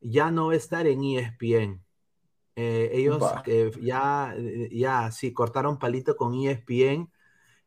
[0.00, 1.82] ya no va a estar en ESPN.
[2.56, 4.34] Eh, ellos eh, ya,
[4.70, 7.10] ya, sí, cortaron palito con ESPN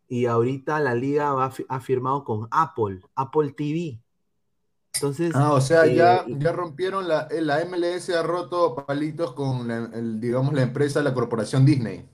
[0.07, 4.01] y ahorita la liga va, ha firmado con Apple, Apple TV.
[4.95, 9.33] Entonces, Ah, o sea, eh, ya, ya rompieron la, eh, la MLS ha roto palitos
[9.33, 12.05] con la, el, digamos, la empresa, la corporación Disney,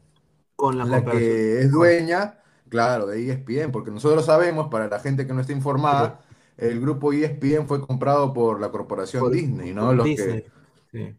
[0.55, 2.39] con la que es dueña,
[2.69, 6.21] claro, de ESPN, porque nosotros sabemos, para la gente que no está informada,
[6.57, 9.93] el grupo ESPN fue comprado por la corporación Por- Disney, ¿no?
[9.93, 10.51] Los Disney, que,
[10.91, 11.15] sí.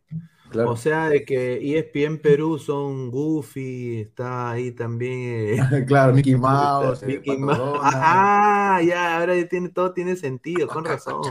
[0.55, 0.71] Claro.
[0.71, 7.03] O sea, de que ESPN Perú son Goofy, está ahí también eh, Claro, Mickey Mouse,
[7.03, 7.81] eh, Mickey Mouse.
[7.83, 11.23] Ah, ya, ahora ya tiene, todo tiene sentido, con razón.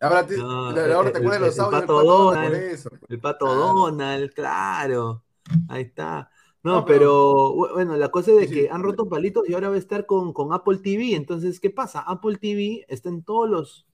[0.00, 2.34] Ahora te, No, ahora te el- acuerdas de los el audios del Pato Donald por
[2.34, 2.54] Donald.
[2.54, 2.90] eso.
[3.08, 3.60] El pato Claro.
[3.60, 5.22] Donald, claro.
[5.68, 6.30] Ahí está.
[6.64, 8.68] No, No, pero- pero bu- bueno, la cosa es de Sí, que sí.
[8.70, 11.14] han roto palitos y ahora va a estar con, con Apple TV.
[11.14, 12.00] Entonces, ¿qué pasa?
[12.00, 13.86] Apple TV está en todos los,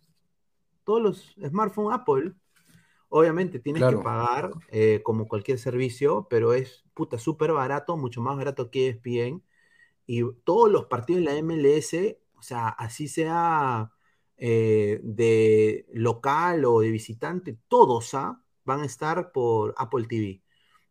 [0.84, 2.32] todos los smartphones Apple.
[3.10, 3.98] Obviamente tienes Claro.
[3.98, 8.88] que pagar eh, como cualquier servicio, pero es puta súper barato, mucho más barato que
[8.88, 9.42] ESPN.
[10.06, 13.92] Y todos los partidos de la MLS, o sea, así sea
[14.36, 18.42] eh, de local o de visitante, todos ¿ah?
[18.64, 20.42] van a estar por Apple TV.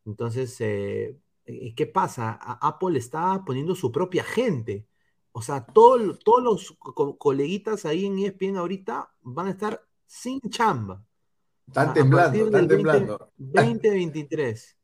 [0.05, 2.31] Entonces, eh, ¿y ¿qué pasa?
[2.41, 4.87] A- Apple está poniendo su propia gente.
[5.31, 10.41] O sea, todo- todos los co- coleguitas ahí en ESPN ahorita van a estar sin
[10.49, 11.05] chamba.
[11.67, 13.31] Están temblando, están del 20 temblando.
[13.37, 14.77] 2023.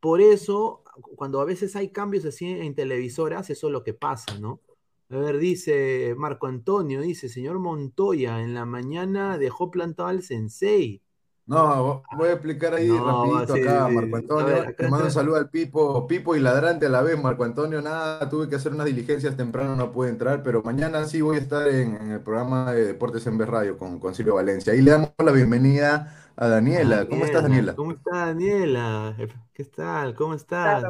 [0.00, 0.84] Por eso,
[1.16, 4.60] cuando a veces hay cambios así en televisoras, eso es lo que pasa, ¿no?
[5.08, 11.02] A ver, dice Marco Antonio, dice, señor Montoya, en la mañana dejó plantado al sensei.
[11.46, 14.16] No, voy a explicar ahí No, rapidito sí, acá, Marco.
[14.16, 14.46] Antonio.
[14.46, 17.22] A ver, acá Le mando un saludo al Pipo, Pipo y Ladrante a la vez,
[17.22, 17.80] Marco Antonio.
[17.80, 21.40] Nada, tuve que hacer unas diligencias temprano, no pude entrar, pero mañana sí voy a
[21.40, 24.72] estar en, en el programa de Deportes en Vez Radio con, con Silvio Valencia.
[24.72, 27.06] Ahí le damos la bienvenida a Daniela.
[27.08, 27.74] ¿Cómo estás, Daniela?
[27.74, 29.16] ¿Cómo está Daniela?
[29.54, 30.14] ¿Qué tal?
[30.14, 30.84] ¿Cómo estás?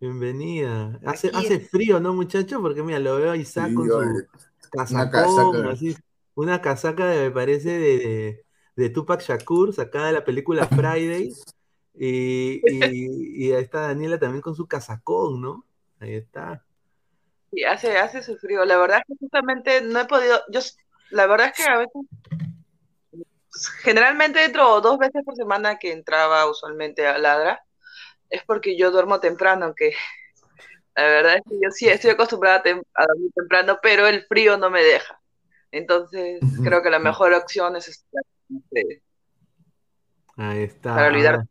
[0.00, 0.98] Bienvenida.
[1.04, 2.60] Hace, Aquí hace frío, ¿no, muchacho?
[2.60, 5.70] Porque mira, lo veo a Isaac Sí, con yo, su casacón, casaca.
[5.72, 5.96] así,
[6.34, 8.44] una casaca de, me parece de, de,
[8.76, 11.32] de Tupac Shakur, sacada de la película Friday.
[11.94, 15.64] Y, y, y ahí está Daniela también con su casacón, ¿no?
[16.00, 16.64] Ahí está.
[17.52, 18.64] Y hace, hace su frío.
[18.64, 20.40] La verdad es que justamente no he podido.
[20.50, 20.60] Yo,
[21.10, 22.02] la verdad es que a veces.
[23.82, 27.62] Generalmente entro dos veces por semana que entraba usualmente a Ladra.
[28.28, 29.92] Es porque yo duermo temprano, aunque
[30.96, 32.62] la verdad es que yo sí estoy acostumbrada
[32.94, 35.20] a, dormir temprano, pero el frío no me deja.
[35.72, 38.22] Entonces creo que la mejor opción es estar
[40.36, 40.94] Ahí está.
[40.94, 41.44] para olvidar.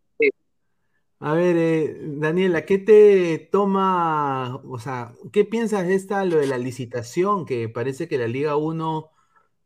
[1.22, 6.48] A ver, eh, Daniela, ¿qué te toma, o sea, qué piensas de esta, lo de
[6.48, 9.12] la licitación, que parece que la Liga 1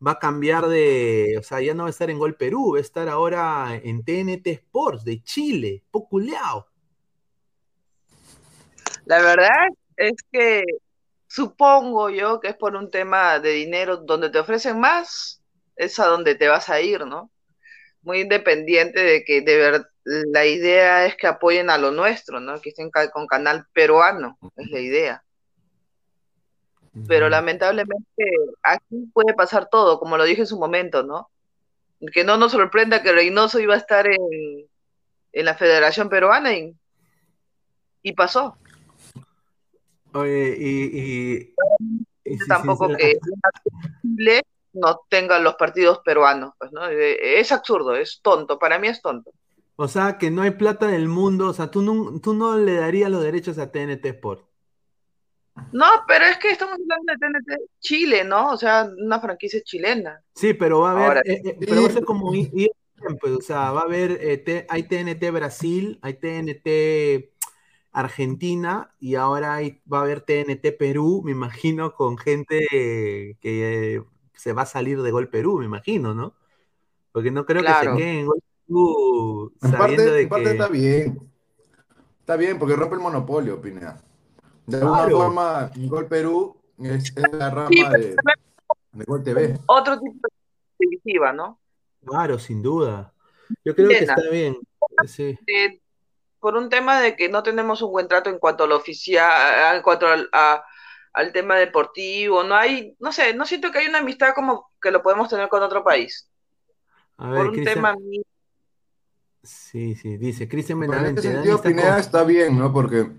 [0.05, 2.79] va a cambiar de, o sea, ya no va a estar en Gol Perú, va
[2.79, 6.67] a estar ahora en TNT Sports de Chile, poculeado.
[9.05, 10.63] La verdad es que
[11.27, 15.41] supongo yo que es por un tema de dinero, donde te ofrecen más,
[15.75, 17.31] es a donde te vas a ir, ¿no?
[18.01, 22.61] Muy independiente de que de ver, la idea es que apoyen a lo nuestro, ¿no?
[22.61, 25.23] Que estén con canal peruano, es la idea.
[27.07, 28.23] Pero lamentablemente
[28.61, 31.29] aquí puede pasar todo, como lo dije en su momento, ¿no?
[32.13, 34.67] Que no nos sorprenda que Reynoso iba a estar en,
[35.31, 36.75] en la Federación Peruana y,
[38.03, 38.57] y pasó.
[40.13, 41.55] Oye, y, y-
[42.25, 43.19] y tampoco sí, sí,
[44.17, 44.41] que
[44.73, 46.87] no tenga los partidos peruanos, pues, ¿no?
[46.89, 49.31] Eh, Es absurdo, es tonto, para mí es tonto.
[49.75, 52.57] o sea, que no hay plata en el mundo, o sea, tú no, tú no
[52.57, 54.43] le darías los derechos a TNT Sports.
[55.71, 58.51] No, pero es que estamos hablando de TNT Chile, ¿no?
[58.51, 60.21] O sea, una franquicia chilena.
[60.33, 63.33] Sí, pero va a haber, Ahora- eh, eh, pero va a ser como ESPN, pues,
[63.33, 67.31] o sea, va a haber, eh, hay TNT Brasil, hay TNT
[67.91, 73.37] Argentina y ahora hay- va a haber TNT Perú, me imagino, con gente que
[73.95, 76.33] eh, se va a salir de Gol Perú, me imagino, ¿no?
[77.11, 80.51] Porque no creo que se queden en Gol Perú En parte, de en parte que...
[80.51, 81.19] está bien.
[82.21, 84.01] Está bien, porque rompe el monopolio, Pineda.
[84.65, 85.17] De alguna Claro.
[85.17, 88.15] forma, Gol Perú es, es la rama Sí, de,
[88.93, 89.59] de Gol TV.
[89.65, 90.33] Otro tipo de
[90.77, 91.59] televisiva, ¿no?
[92.05, 93.13] Claro, sin duda.
[93.65, 94.57] Yo creo que está bien.
[95.07, 95.37] Sí.
[95.47, 95.79] Eh,
[96.39, 99.75] por un tema de que no tenemos un buen trato en cuanto a lo oficial,
[99.75, 100.63] en cuanto al, a-
[101.13, 104.91] al tema deportivo, no hay, no sé, no siento que hay una amistad como que
[104.91, 106.27] lo podemos tener con otro país.
[107.17, 107.75] A Por un Cristian.
[107.75, 108.23] tema mío.
[109.43, 111.19] Sí, sí, dice Cristian en Benavente.
[111.21, 112.71] este Dani sentido, Pineda con- está bien, ¿no?
[112.73, 113.11] Porque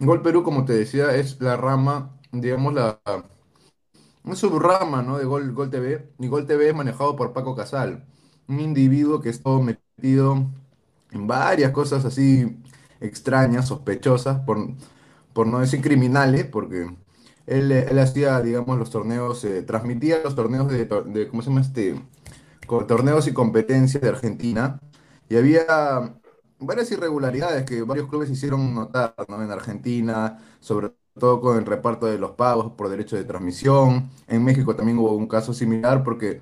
[0.00, 3.00] Gol Perú, como te decía, es la rama, digamos, la
[4.34, 5.18] subrama, ¿no?
[5.18, 6.08] De Gol, Gol TV.
[6.18, 8.04] Y Gol TV es manejado por Paco Casal,
[8.48, 10.46] un individuo que está metido
[11.10, 12.58] en varias cosas así
[13.00, 14.58] extrañas, sospechosas, por,
[15.32, 16.90] por no decir criminales, porque
[17.46, 22.00] él, hacía, digamos, los torneos, eh, transmitía los torneos de, de, ¿cómo se llama este?
[22.86, 24.80] Torneos y competencias de Argentina.
[25.28, 26.14] Y había
[26.58, 29.42] varias irregularidades que varios clubes hicieron notar, ¿no?
[29.42, 34.10] En Argentina, sobre todo con el reparto de los pagos por derecho de transmisión.
[34.26, 36.40] En México también hubo un caso similar porque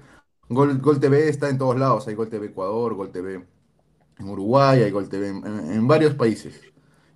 [0.48, 2.06] Gol, Gol TV está en todos lados.
[2.08, 3.46] Hay Gol TV Ecuador, Gol TV
[4.18, 6.60] en Uruguay, hay Gol TV en, varios países.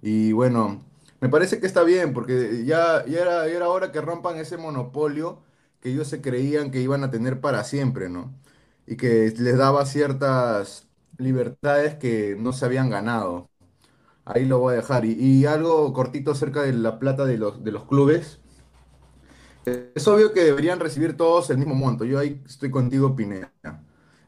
[0.03, 0.83] Y bueno,
[1.21, 4.57] me parece que está bien porque ya, ya era, ya era hora que rompan ese
[4.57, 5.43] monopolio
[5.81, 8.35] que ellos se creían que iban a tener para siempre, ¿no?
[8.87, 10.90] Y que les daba ciertas
[11.21, 13.51] libertades que no se habían ganado.
[14.27, 15.05] Ahí lo voy a dejar.
[15.07, 18.41] Y, y algo cortito acerca de la plata de los, de los clubes.
[19.65, 22.05] Es obvio que deberían recibir todos el mismo monto.
[22.05, 23.53] Yo ahí estoy contigo, Pineda.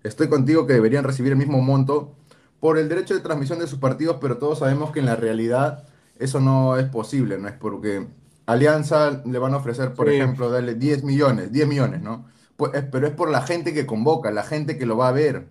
[0.03, 2.17] Estoy contigo que deberían recibir el mismo monto
[2.61, 5.85] por el derecho de transmisión de sus partidos, pero todos sabemos que en la realidad
[6.19, 7.49] eso no es posible, ¿no?
[7.49, 8.09] Es porque
[8.47, 10.11] Alianza le van a ofrecer, por Sí.
[10.11, 12.27] ejemplo, darle 10 millones, 10 millones, ¿no?
[12.57, 15.13] Pues, es- pero es por la gente que convoca, la gente que lo va a
[15.13, 15.49] ver.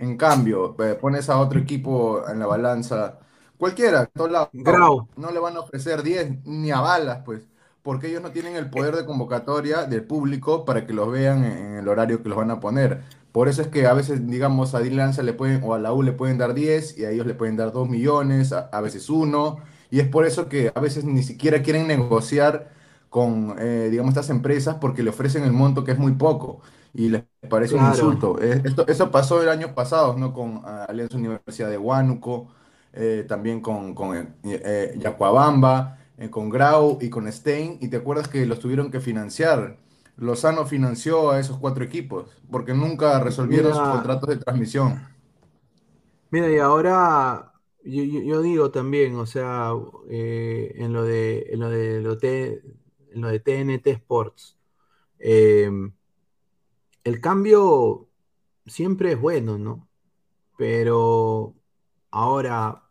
[0.00, 3.18] En cambio, eh, pones a otro equipo en la balanza,
[3.58, 5.06] cualquiera, todos lados, Grau.
[5.18, 7.42] no le van a ofrecer 10 ni a balas, pues,
[7.82, 11.74] porque ellos no tienen el poder de convocatoria del público para que los vean en,
[11.76, 13.02] el horario que los van a poner.
[13.30, 16.02] Por eso es que a veces, digamos, a Lanza le pueden, o a la U
[16.02, 19.10] le pueden dar 10 y a ellos le pueden dar 2 millones, a, a veces
[19.10, 19.58] uno,
[19.90, 22.70] y es por eso que a veces ni siquiera quieren negociar
[23.10, 26.62] con, eh, digamos, estas empresas porque le ofrecen el monto que es muy poco
[26.94, 28.38] y les parece un insulto.
[28.40, 30.32] Esto, eso pasó el año pasado, ¿no?
[30.32, 32.48] Con Alianza Universidad de Huánuco,
[32.92, 37.96] eh, también con, con eh, eh, Yacuabamba, eh, con Grau y con Stein, y te
[37.98, 39.78] acuerdas que los tuvieron que financiar.
[40.16, 45.00] Lozano financió a esos cuatro equipos porque nunca resolvieron sus contratos de transmisión.
[46.30, 49.70] Mira, y ahora yo, digo también, o sea,
[50.08, 52.62] en lo de, en lo de, lo T-
[53.12, 54.58] en lo de TNT Sports,
[55.18, 55.70] eh,
[57.10, 58.08] el cambio
[58.66, 59.88] siempre es bueno, ¿no?
[60.56, 61.54] Pero
[62.10, 62.84] ahora,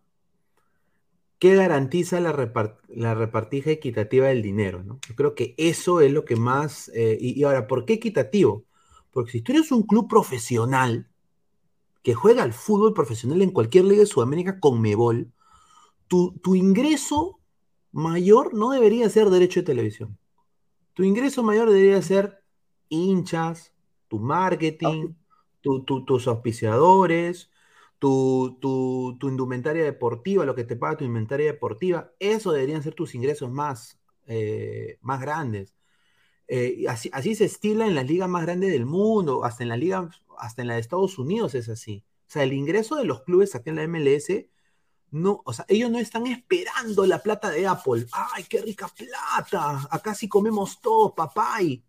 [1.39, 4.83] ¿qué garantiza la, repart- repartija equitativa del dinero.
[5.07, 6.89] Yo creo que eso es lo que más...
[6.93, 8.65] eh, y, ahora, ¿por qué equitativo?
[9.11, 11.07] Porque si tú eres un club profesional,
[12.03, 15.31] que juega al fútbol profesional en cualquier liga de Sudamérica con Mebol,
[16.07, 17.39] tu ingreso
[17.91, 20.17] mayor no debería ser derecho de televisión.
[20.93, 22.43] Tu ingreso mayor debería ser
[22.89, 23.73] hinchas,
[24.09, 25.15] tu marketing,
[25.61, 27.51] tu- tu- tus auspiciadores,
[27.99, 32.11] tu, tu- tu indumentaria deportiva, lo que te paga tu indumentaria deportiva.
[32.19, 35.75] Eso deberían ser tus ingresos más, eh, más grandes.
[36.47, 39.69] Eh, y así, así se estila en las ligas más grandes del mundo, hasta en
[39.69, 42.03] la liga, hasta en la de Estados Unidos es así.
[42.27, 44.49] O sea, el ingreso de los clubes aquí en la MLS,
[45.11, 48.05] no, o sea, ellos no están esperando la plata de Apple.
[48.11, 49.87] ¡Ay, qué rica plata!
[49.91, 51.83] Acá sí comemos todo, papay.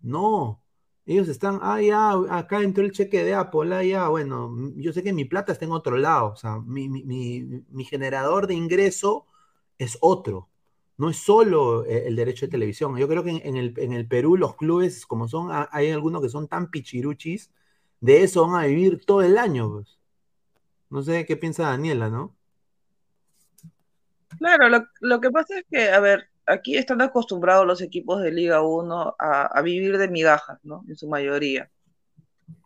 [0.00, 0.62] No,
[1.06, 5.02] ellos están, ah, ya, acá entró el cheque de Apple, ah, ya, bueno, yo sé
[5.02, 9.26] que mi plata está en otro lado, o sea, mi, mi- mi- generador de ingreso
[9.78, 10.48] es otro
[10.98, 12.96] no es solo eh, el derecho de televisión.
[12.96, 16.30] Yo creo que en, el, en el Perú los clubes, como son, hay algunos que
[16.30, 17.50] son tan pichiruchis,
[18.00, 19.70] de eso van a vivir todo el año.
[19.72, 19.98] pues.
[20.90, 22.36] No sé qué piensa Daniela, ¿no?
[24.38, 28.32] Claro, lo, lo que pasa es que, a ver, aquí están acostumbrados los equipos de
[28.32, 30.84] Liga 1 a, vivir de migajas, ¿no?
[30.88, 31.70] En su mayoría.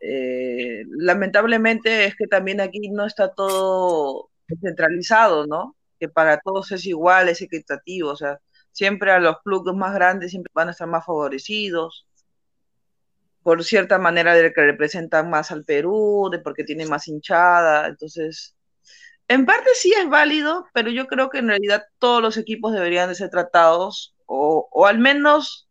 [0.00, 4.30] Eh, lamentablemente es que también aquí no está todo
[4.62, 5.76] centralizado, ¿no?
[5.98, 8.40] Que para todos es igual, es equitativo, o sea,
[8.72, 12.06] siempre a los clubes más grandes siempre van a estar más favorecidos,
[13.42, 18.54] por cierta manera de que representan más al Perú, de porque tienen más hinchada, entonces
[19.30, 23.08] en parte sí es válido, pero yo creo que en realidad todos los equipos deberían
[23.08, 25.68] de ser tratados o, o al menos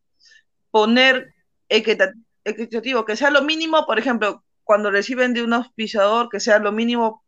[0.72, 1.34] poner
[1.70, 2.14] equita-
[2.45, 6.72] equitativo, que sea lo mínimo, por ejemplo, cuando reciben de un auspiciador, que sea lo
[6.72, 7.24] mínimo,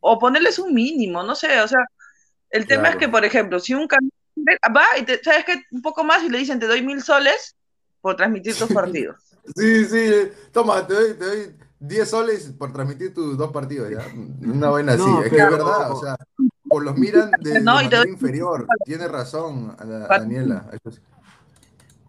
[0.00, 1.80] o ponerles un mínimo, no sé, o sea,
[2.50, 2.94] el tema Claro.
[2.94, 4.10] es que, por ejemplo, si un canal
[4.74, 7.54] va y te, sabes que un poco más y le dicen te doy mil soles
[8.00, 9.22] por transmitir tus partidos.
[9.54, 14.06] Sí, sí, toma, te doy, te doy, 10 soles por transmitir tus dos partidos, ¿ya?
[14.14, 14.98] Una así.
[15.02, 16.16] No, es que es verdad, o sea,
[16.68, 18.66] por los miran de, No, de te- inferior.
[18.84, 20.70] Tiene razón, Ana- Daniela.
[20.72, 21.00] eso sí.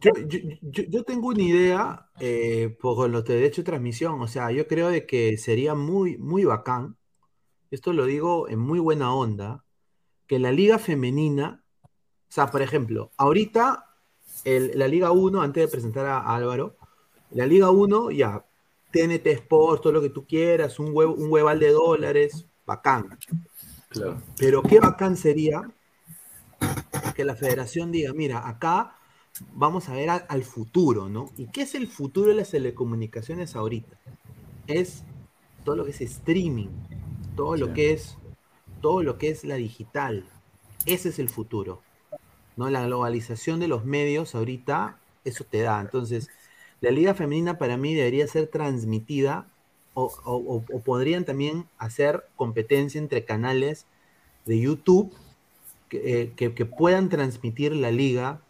[0.01, 4.51] Yo, yo, yo- yo tengo una idea eh, por los derechos de transmisión, o sea,
[4.51, 6.97] yo creo de que sería muy, muy bacán,
[7.69, 9.63] esto lo digo en muy buena onda,
[10.27, 11.87] que la liga femenina, o
[12.33, 13.85] sea, por ejemplo, ahorita
[14.43, 16.75] el- la Liga 1, antes de presentar a Álvaro,
[17.29, 18.43] la Liga 1 ya,
[18.91, 23.17] TNT Sports, todo lo que tú quieras, un, huevo, un hueval de dólares, bacán.
[24.37, 25.69] Pero qué bacán sería
[27.15, 28.95] que la federación diga, mira, acá
[29.53, 31.29] vamos a ver a- al futuro, ¿no?
[31.37, 33.97] ¿Y qué es el futuro de las telecomunicaciones ahorita?
[34.67, 35.03] Es
[35.63, 36.69] todo lo que es streaming,
[37.35, 38.17] todo lo que es
[38.81, 40.25] todo lo que es la digital.
[40.87, 41.81] Ese es el futuro.
[42.57, 42.69] ¿No?
[42.69, 45.79] La globalización de los medios ahorita eso te da.
[45.79, 46.29] Entonces,
[46.81, 49.47] la liga femenina para mí debería ser transmitida
[49.93, 53.85] o, podrían también hacer competencia entre canales
[54.45, 55.13] de YouTube
[55.89, 58.41] que, eh, puedan transmitir la liga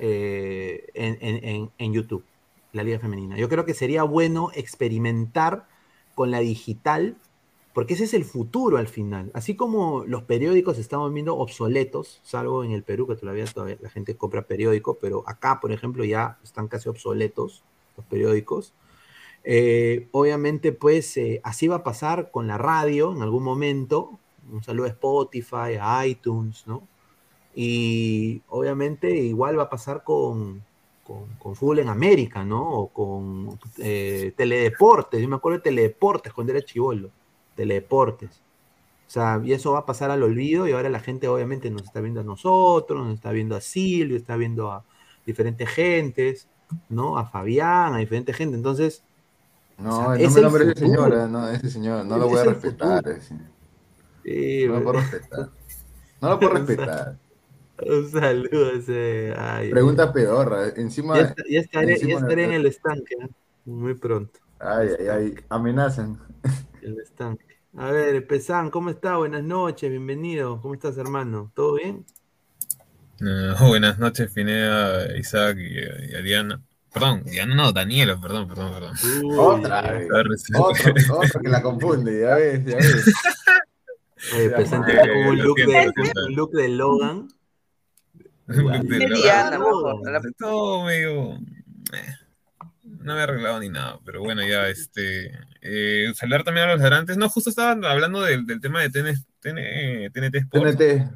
[0.00, 2.24] eh, en, YouTube,
[2.72, 3.36] la liga femenina.
[3.36, 5.68] Yo creo que sería bueno experimentar
[6.14, 7.16] con la digital,
[7.74, 9.30] porque ese es el futuro al final.
[9.34, 13.90] Así como los periódicos estamos viendo obsoletos, salvo en el Perú, que todavía, todavía la
[13.90, 17.62] gente compra periódico, pero acá, por ejemplo, ya están casi obsoletos
[17.96, 18.74] los periódicos.
[19.44, 24.18] Eh, obviamente, pues eh, así va a pasar con la radio en algún momento.
[24.50, 26.88] Un saludo a Spotify, a iTunes, ¿no?
[27.54, 30.64] Y obviamente igual va a pasar con,
[31.04, 32.68] con, con Fútbol en América, ¿no?
[32.68, 35.22] O con eh, Teledeportes.
[35.22, 37.10] Yo me acuerdo de Teledeportes cuando era chivolo.
[37.54, 38.42] Teledeportes.
[39.06, 41.82] O sea, y eso va a pasar al olvido y ahora la gente obviamente nos
[41.82, 44.84] está viendo a nosotros, nos está viendo a Silvio, está viendo a
[45.24, 46.48] diferentes gentes,
[46.88, 47.18] ¿no?
[47.18, 48.56] A Fabián, a diferente gente.
[48.56, 49.02] Entonces,
[49.78, 52.28] No, O sea, no me el nombre ese señor, eh, no, ese señor, no lo
[52.28, 53.04] voy a respetar.
[54.24, 55.50] sí, No lo puedo respetar.
[56.20, 57.18] No lo puedo respetar.
[57.78, 59.34] un saludo a ese.
[59.36, 60.68] ay, Pregunta pedorra.
[60.76, 63.28] Encima, Ya, está- ya estaré, encima ya estaré en el estanque, ¿eh?
[63.66, 64.40] muy pronto.
[64.58, 66.18] ay, ay, ay, amenazan.
[66.82, 67.44] El estanque.
[67.76, 69.18] A ver, Pesán, ¿cómo está?
[69.18, 70.60] Buenas noches, bienvenido.
[70.62, 71.52] ¿Cómo estás, hermano?
[71.54, 72.06] ¿Todo bien?
[73.20, 75.78] Eh, buenas noches, Pineda, Isaac y,
[76.12, 76.62] y a Diana.
[76.92, 78.96] Perdón, Diana no, Daniela, perdón, perdón, perdón.
[79.22, 80.08] Uy, Otra vez.
[80.54, 83.14] Otro, otro que la confunde, ya ves, ya ves.
[84.30, 84.52] Tiene
[85.12, 85.70] como un lo look, de, lo
[86.02, 86.26] siento.
[86.26, 87.28] un look de Logan.
[88.48, 89.22] Un look de Logan.
[89.22, 89.58] Diana,
[90.38, 91.34] Todo medio.
[91.34, 92.14] eh,
[92.82, 95.32] no me he arreglado ni nada, pero bueno, ya, este.
[95.60, 97.16] eh, saludar también a los ladrantes.
[97.18, 100.76] No, justo estaban hablando del, del tema de TN, TN, TNT Sports.
[100.78, 101.10] TNT.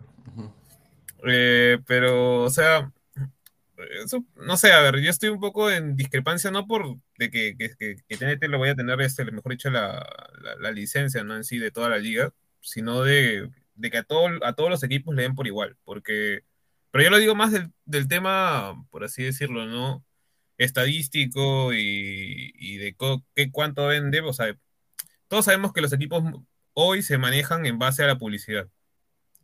[1.26, 2.92] Eh, pero, o sea,
[4.04, 7.56] eso, no sé, a ver, yo estoy un poco en discrepancia, no por de que,
[7.56, 7.70] que,
[8.08, 10.06] que, TNT lo vaya a tener, este, mejor dicho, la,
[10.58, 11.36] la, licencia, ¿no?
[11.36, 14.82] En sí, de toda la liga, sino de, de que a, todo, a todos los
[14.82, 16.42] equipos le den por igual, porque,
[16.90, 20.04] pero yo lo digo más del, del tema, por así decirlo, ¿no?
[20.58, 24.22] Estadístico y, y de co- qué cuánto vende,
[25.28, 26.22] todos sabemos que los equipos
[26.74, 28.68] hoy se manejan en base a la publicidad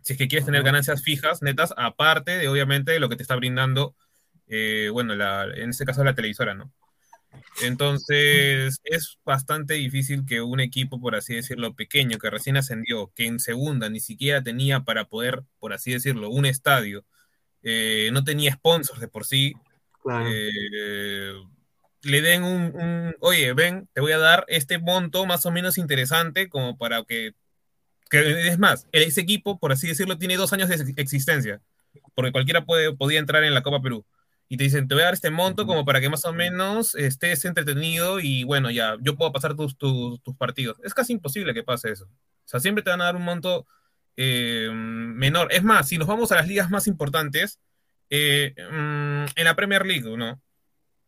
[0.07, 3.25] si es que quieres tener ganancias fijas, netas, aparte de obviamente de lo que te
[3.25, 3.97] está brindando,
[4.47, 6.73] eh, bueno, la, en este caso la televisora, ¿no?
[7.61, 13.27] Entonces, es bastante difícil que un equipo, por así decirlo, pequeño, que recién ascendió, que
[13.27, 17.05] en segunda ni siquiera tenía para poder, por así decirlo, un estadio,
[17.65, 19.55] eh, no tenía sponsors de por sí,
[20.05, 20.29] Claro.
[20.31, 21.33] eh,
[22.03, 25.79] le den un, un, oye, ven, te voy a dar este monto más o menos
[25.79, 27.35] interesante como para que,
[28.11, 31.61] que es más, ese equipo, por así decirlo, tiene dos años de ex- existencia,
[32.15, 34.05] porque cualquiera puede, podía entrar en la Copa Perú.
[34.49, 36.95] Y te dicen, te voy a dar este monto como para que más o menos
[36.95, 40.79] estés entretenido y bueno, ya, yo puedo pasar tus, tus, tus partidos.
[40.85, 42.05] Es casi imposible que pase eso.
[42.05, 43.67] O sea, siempre te van a dar un monto
[44.17, 45.49] eh, menor.
[45.51, 47.59] Es más, si nos vamos a las ligas más importantes,
[48.09, 50.31] eh, mm, en la Premier League, ¿no?
[50.35, 50.41] O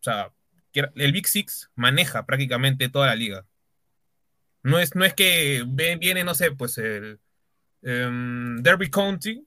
[0.03, 0.33] sea,
[0.73, 3.47] el Big Six maneja prácticamente toda la liga.
[4.69, 7.19] No es, no es que viene, no sé, pues el
[7.83, 9.47] em, Derby County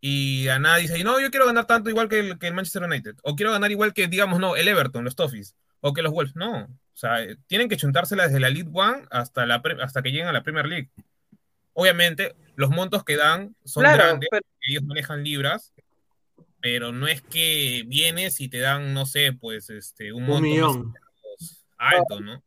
[0.00, 2.82] y a nadie dice, no, yo quiero ganar tanto igual que el, que el Manchester
[2.84, 3.16] United.
[3.22, 5.54] O quiero ganar igual que, digamos, no, el Everton, los Toffees.
[5.80, 6.34] O que los Wolves.
[6.36, 6.64] No.
[6.64, 10.10] O sea, eh, tienen que chuntársela desde la League One hasta, la, pre- hasta que
[10.10, 10.90] lleguen a la Premier League.
[11.72, 15.72] Obviamente, los montos que dan son Claro, grandes, pero- ellos manejan libras,
[16.60, 20.42] pero no es que vienes y te dan, no sé, pues, este, un Un monto
[20.42, 20.94] millón.
[21.78, 22.42] alto, ¿no?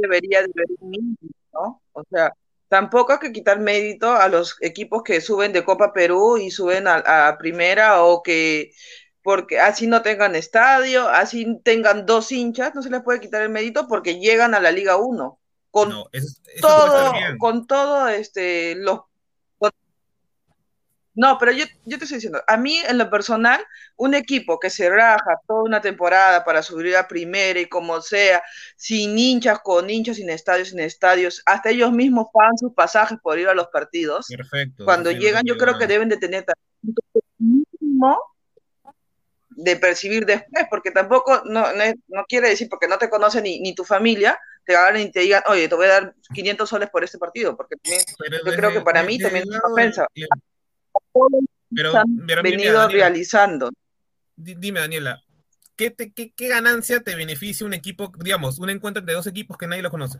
[0.00, 1.16] Debería de haber un mínimo,
[1.52, 1.82] ¿no?
[1.92, 2.32] O sea,
[2.68, 6.86] tampoco hay que quitar mérito a los equipos que suben de Copa Perú y suben
[6.86, 8.70] a, a primera o que
[9.22, 13.50] porque así no tengan estadio, así tengan dos hinchas, no se les puede quitar el
[13.50, 15.38] mérito porque llegan a la Liga 1.
[15.70, 19.00] con No, eso, eso puede todo, con todo este los
[21.18, 23.60] no, pero yo, yo te estoy diciendo, a mí en lo personal,
[23.96, 28.40] un equipo que se raja toda una temporada para subir a primera y como sea,
[28.76, 33.36] sin hinchas, con hinchas, sin estadios, sin estadios, hasta ellos mismos pagan sus pasajes por
[33.36, 34.28] ir a los partidos.
[34.28, 34.84] Perfecto.
[34.84, 36.44] Cuando llegan, yo creo que deben de tener
[37.36, 38.16] mínimo
[39.48, 43.58] de percibir después, porque tampoco, no, no, no quiere decir, porque no te conoce ni,
[43.58, 46.90] ni tu familia, te agarren y te digan, oye, te voy a dar 500 soles
[46.90, 48.02] por este partido, porque también
[48.46, 50.06] yo creo que para mí también es una ofensa.
[51.74, 53.70] Pero, han pero venido Daniela, realizando.
[54.36, 55.22] di- dime, Daniela,
[55.76, 59.56] ¿qué, te- qué, qué ganancia te beneficia un equipo, digamos, un encuentro entre dos equipos
[59.58, 60.18] que nadie los conoce?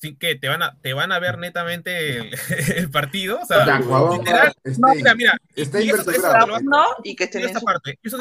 [0.00, 2.30] Sí, que te van a, te van a ver netamente el,
[2.76, 3.38] el partido.
[3.42, 5.98] O sea, La literal, no, mira, mira, Está y eso-
[6.46, 8.16] lo No, y que estén esa su parte, esa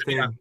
[0.00, 0.14] estén.
[0.14, 0.32] mira.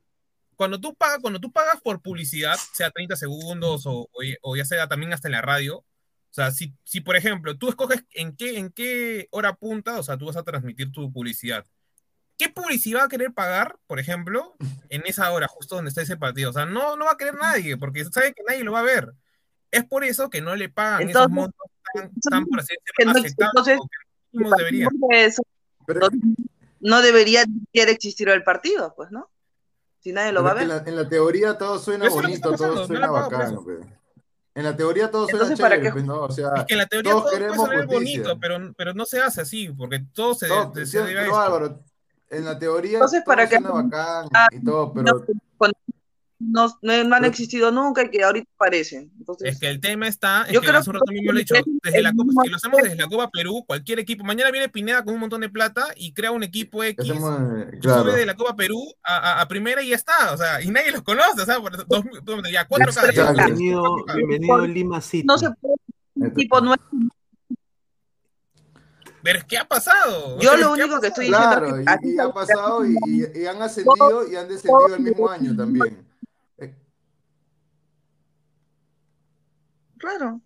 [0.56, 4.10] Cuando tú pagas, cuando tú pagas por publicidad, sea 30 segundos o, o-
[4.42, 5.86] o ya sea también hasta en la radio,
[6.30, 10.04] o sea, si, si por ejemplo tú escoges en qué, en qué hora punta, o
[10.04, 11.66] sea, tú vas a transmitir tu publicidad.
[12.38, 14.56] ¿Qué publicidad va a querer pagar, por ejemplo,
[14.90, 16.52] en esa hora, justo donde está ese partido?
[16.52, 18.84] O sea, no, no va a querer nadie, porque sabe que nadie lo va a
[18.84, 19.14] ver.
[19.72, 23.14] Es por eso que no le pagan esos Entonces, montos tan, tan, por así decirlo,
[23.14, 23.98] no- aceptables entonces, o que
[24.38, 24.90] mínimos deberían.
[25.10, 25.42] de eso,
[25.86, 26.08] Pero,
[26.80, 29.30] no debería siquiera existir el partido, pues, ¿no?
[30.00, 30.64] Si nadie lo pero va a ver.
[30.64, 33.66] en, la, en la teoría todo suena bonito, todo no suena bacano.
[33.66, 33.99] eso.
[34.60, 35.94] En la teoría todo suena Entonces, ¿para chévere, qué?
[35.94, 36.22] pues, ¿no?
[36.22, 38.24] O sea, Es que en la teoría todos todo puede queremos sonar justicia.
[38.24, 41.20] bonito, pero, pero no se hace así, porque todo se, todo- se- sí, se debe
[41.20, 41.42] a pero esto.
[41.42, 41.84] Álvaro,
[42.30, 43.56] en la teoría Entonces, todo ¿para qué?
[43.56, 45.26] suena bacán Ah, y todo, pero No,
[45.58, 45.78] cuando
[46.40, 49.12] no, no- no han existido nunca y que ahorita aparecen.
[49.20, 51.38] Entonces, Es que el tema está, es Yo que creo un que rato mismo lo
[51.38, 54.24] he dicho, es desde la Copa, si lo hacemos desde la Copa Perú, cualquier equipo,
[54.24, 57.66] mañana viene Pineda con un montón de plata y crea un equipo X, hacemos, eh,
[57.74, 58.14] sube claro.
[58.14, 60.92] de la Copa Perú a, a- a primera y ya está, o sea, y nadie
[60.92, 63.34] los conoce, o sea, por dos, dos- ya cuatro Pero- cada Exacto.
[63.44, 65.26] Bienvenido, bienvenido Lima City.
[65.28, 65.76] no se puede
[66.16, 66.82] un tipo nuevo.
[69.22, 70.40] Pero ¿qué ha pasado?
[70.40, 73.46] Yo lo ¿qué ha único que estoy Claro, diciendo es que y ha pasado y
[73.46, 76.08] han ascendido y han descendido el mismo año también.
[76.58, 76.74] Eh,
[80.00, 80.42] Claro.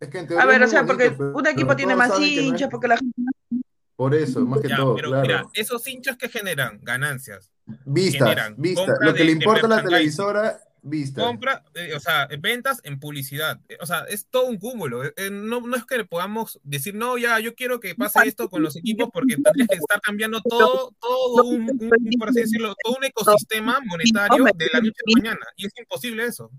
[0.00, 2.68] Es que en A ver, o sea, porque un equipo tiene más no es- hinchas,
[2.70, 3.12] porque la gente
[3.96, 5.22] Por eso, más que Ya, todo, pero claro.
[5.22, 7.50] mira, esos hinchas que generan ganancias,
[7.86, 8.98] Vistas, generan vistas.
[9.00, 11.24] Lo que de- le importa a la televisora, vistas.
[11.24, 13.60] compra, eh, o sea, ventas en publicidad.
[13.68, 15.04] Eh, O sea, es todo un cúmulo.
[15.04, 18.62] Eh, no, no es que podamos decir, no, ya, yo quiero que pase esto con
[18.62, 22.96] los equipos porque tendrías que estar cambiando todo, todo un, un- por así decirlo, todo
[22.98, 25.46] un ecosistema monetario de la noche a la mañana.
[25.56, 26.50] Y es imposible eso.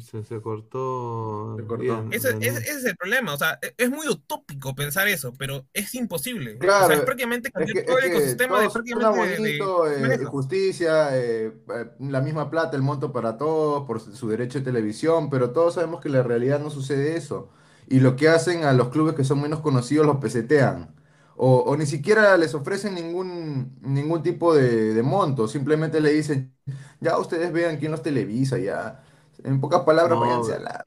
[0.00, 1.56] Se, se cortó.
[1.56, 1.82] Se cortó.
[1.82, 3.32] Bien, Ese, bien, ese- ese es el problema.
[3.34, 6.58] O sea, e- es muy utópico pensar eso, pero es imposible.
[6.58, 9.40] Claro, o sea, es prácticamente Es cambiar que, todo es el ecosistema de prácticamente de-
[9.40, 10.26] de- bonito, eh, de eso.
[10.26, 14.64] justicia, eh, eh, la misma plata, el monto para todos, por su su derecho de
[14.64, 17.50] televisión, pero todos sabemos que en la realidad no sucede eso.
[17.88, 20.94] Y lo que hacen a los clubes que son menos conocidos los pesetean.
[21.36, 26.54] O, o ni siquiera les ofrecen ningún, ningún tipo de, de monto, simplemente le dicen,
[27.00, 29.03] ya ustedes vean quién los televisa, ya.
[29.44, 30.86] En pocas palabras, No, váyanse a la...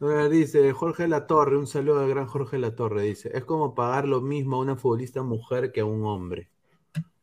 [0.00, 4.08] A ver, dice Jorge Latorre, un saludo al gran Jorge Latorre, dice, es como pagar
[4.08, 6.50] lo mismo a una futbolista mujer que a un hombre.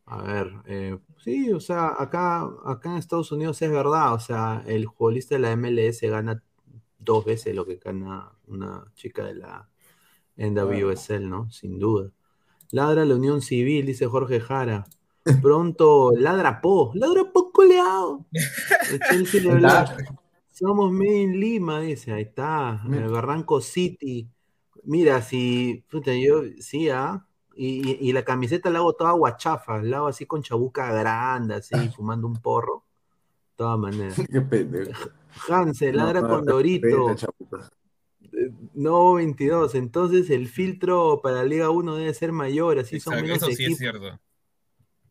[0.06, 4.64] A ver, eh, sí, o sea, acá, acá en Estados Unidos es verdad, o sea,
[4.68, 6.42] el futbolista de la MLS gana
[7.00, 9.70] dos veces lo que gana una chica de la
[10.38, 11.50] NWSL, ¿no?
[11.52, 12.12] Sin duda.
[12.72, 14.86] Ladra la Unión Civil, dice Jorge Jara.
[15.42, 18.26] Pronto ladra Po, ladra Po coleado.
[18.92, 20.14] El Chelsea de Black.
[20.52, 23.06] Somos made in Lima, dice, ahí está, Mira.
[23.06, 24.28] el Barranco City.
[24.84, 27.24] Mira, si, puta, yo, sí, ¿ah?
[27.56, 31.56] Y, y- y la camiseta la hago toda guachafa, la hago así con chabuca grande,
[31.56, 32.84] así, fumando un porro.
[33.52, 34.16] De todas maneras.
[34.32, 35.10] Qué pendejo.
[35.50, 37.16] Hansel, ladra No, con Dorito.
[37.16, 37.70] chaputa.
[38.74, 39.74] No, 22.
[39.76, 43.60] Entonces el filtro para Liga 1 debe ser mayor, así son menos eso sí es
[43.60, 43.78] equipos.
[43.80, 44.20] cierto.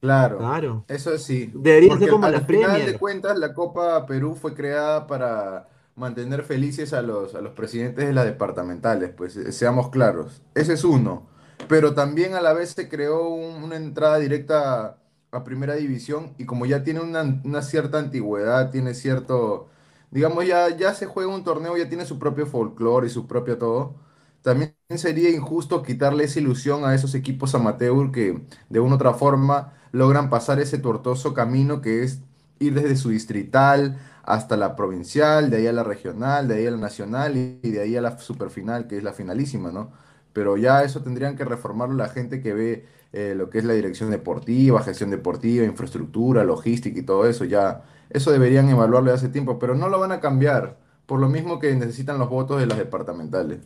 [0.01, 0.39] Claro.
[0.39, 0.85] Claro.
[0.89, 1.51] Eso sí.
[1.55, 5.69] Debería ser Porque como al la final de cuentas, la Copa Perú fue creada para
[5.97, 10.43] mantener felices a los, a los presidentes de las departamentales, pues eh, seamos claros.
[10.55, 11.27] Ese es uno.
[11.69, 14.99] Pero también a la vez se creó un- una entrada directa
[15.33, 19.69] a Primera División y como ya tiene una, una cierta antigüedad, tiene cierto,
[20.11, 23.59] digamos, ya, ya se juega un torneo, ya tiene su propio folclore y su propio
[23.59, 23.97] todo.
[24.43, 29.15] También sería injusto quitarle esa ilusión a esos equipos amateur que de una u otra
[29.15, 32.21] forma logran pasar ese tortuoso camino que es
[32.59, 36.71] ir desde su distrital hasta la provincial, de ahí a la regional, de ahí a
[36.73, 39.93] la nacional y, de ahí a la superfinal, que es la finalísima, ¿no?
[40.33, 43.73] Pero ya eso tendrían que reformarlo la gente que ve eh, lo que es la
[43.75, 49.29] dirección deportiva, gestión deportiva, infraestructura, logística y todo eso, ya eso deberían evaluarlo de hace
[49.29, 52.67] tiempo, pero no lo van a cambiar, por lo mismo que necesitan los votos de
[52.67, 53.61] las departamentales.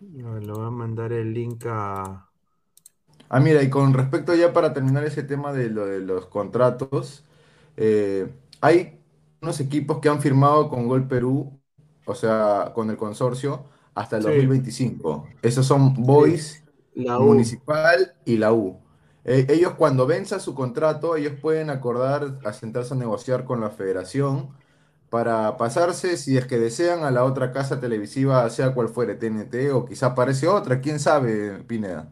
[0.00, 2.27] Le voy a mandar el link a.
[3.30, 7.24] Ah, mira, y con respecto ya para terminar ese tema de lo de los contratos,
[7.76, 8.98] eh, hay
[9.42, 11.60] unos equipos que han firmado con Gol Perú,
[12.06, 14.24] o sea, con el consorcio, hasta el Sí.
[14.24, 15.26] 2025.
[15.42, 16.64] Esos son Boys,
[16.94, 17.26] La U.
[17.26, 18.78] Municipal y la U.
[19.24, 23.70] Eh, ellos cuando venza su contrato, ellos pueden acordar a sentarse a negociar con la
[23.70, 24.50] federación
[25.10, 29.72] para pasarse, si es que desean, a la otra casa televisiva, sea cual fuere, TNT
[29.72, 32.10] o quizá aparece otra, quién sabe, Pineda.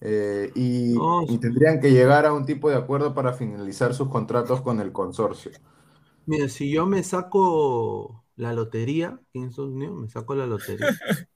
[0.00, 0.94] Eh, y,
[1.28, 4.92] y tendrían que llegar a un tipo de acuerdo para finalizar sus contratos con el
[4.92, 5.52] consorcio.
[6.26, 10.88] Mira, si yo me saco la lotería en Estados Unidos, me saco la lotería.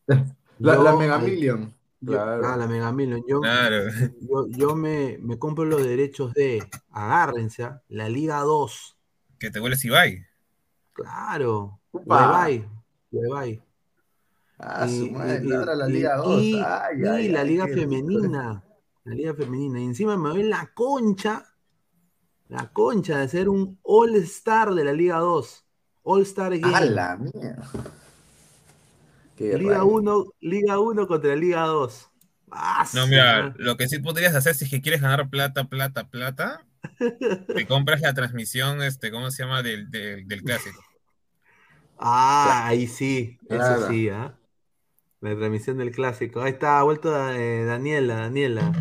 [0.59, 2.47] La, Yo la Mega al- Million, yo- claro.
[2.47, 3.23] ah, la Mega Million.
[3.27, 3.85] Yo, Claro.
[4.21, 7.83] yo, yo me, me compro los derechos de, agárrense, ¿ah?
[7.89, 8.99] la Liga 2.
[9.39, 10.23] Que te hueles Ibai.
[10.93, 11.81] Claro.
[11.93, 12.47] Upa.
[13.11, 13.63] Huevay.
[14.63, 16.43] Ah, Y- su madre, y- ladra la y- Liga 2.
[16.43, 17.67] y- Ay, y ay, la ay, Liga.
[17.67, 18.63] Femenina.
[19.05, 19.81] La Liga Femenina.
[19.81, 21.47] Y encima me doy la concha.
[22.49, 25.65] La concha de ser un All Star de la Liga 2.
[26.03, 26.75] All Star Game.
[26.77, 27.69] A la mierda.
[29.37, 29.87] Qué Liga raro.
[29.87, 32.09] 1, Liga 1 contra Liga 2.
[32.51, 36.09] Ah, No, mira, lo que sí podrías hacer si es que quieres ganar plata, plata,
[36.09, 36.67] plata,
[37.57, 39.63] te compras la transmisión, este, ¿cómo se llama?
[39.63, 40.83] Del, del, del clásico.
[41.99, 43.89] Ah, ahí sí, eso Claro.
[43.89, 44.35] sí, ¿ah?
[45.21, 46.41] La transmisión del clásico.
[46.41, 48.73] Ahí está, ha vuelto eh, Daniela, Daniela.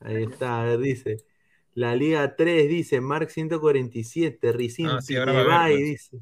[0.00, 1.24] Ahí está, a ver, dice.
[1.72, 6.20] La Liga 3 dice, Mark 147, Ricin Ah, sí, ahora va a Ibai, dice.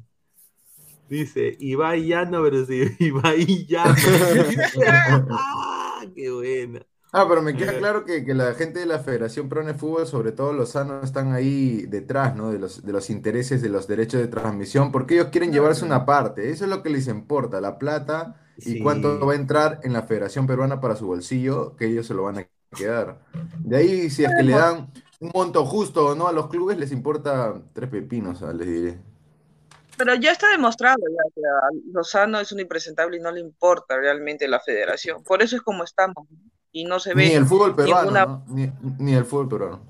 [1.09, 2.69] Dice, Ibai Llano versus
[2.99, 3.95] Ibai Llano.
[5.31, 6.85] ah, qué buena.
[7.11, 10.33] Ah, pero me queda claro que, que la gente de la Federación de Fútbol, sobre
[10.33, 12.51] todo los sanos, están ahí detrás, ¿no?
[12.51, 16.05] De los, de los intereses de los derechos de transmisión, porque ellos quieren llevarse una
[16.05, 16.49] parte.
[16.49, 18.79] Eso es lo que les importa, la plata y Sí.
[18.79, 22.23] cuánto va a entrar en la Federación Peruana para su bolsillo, que ellos se lo
[22.23, 23.19] van a quedar.
[23.59, 26.77] De ahí, si es que le dan un monto justo o no a los clubes,
[26.77, 28.99] les importa tres pepinos, ah, les diré.
[29.97, 33.95] Pero ya está demostrado ya que a Lozano es un impresentable y no le importa
[33.97, 35.23] realmente la federación.
[35.23, 36.27] Por eso es como estamos.
[36.73, 38.43] Y no se ve Ni el fútbol peruano, ninguna- ¿no?
[38.49, 39.81] Ni, ni el fútbol peruano.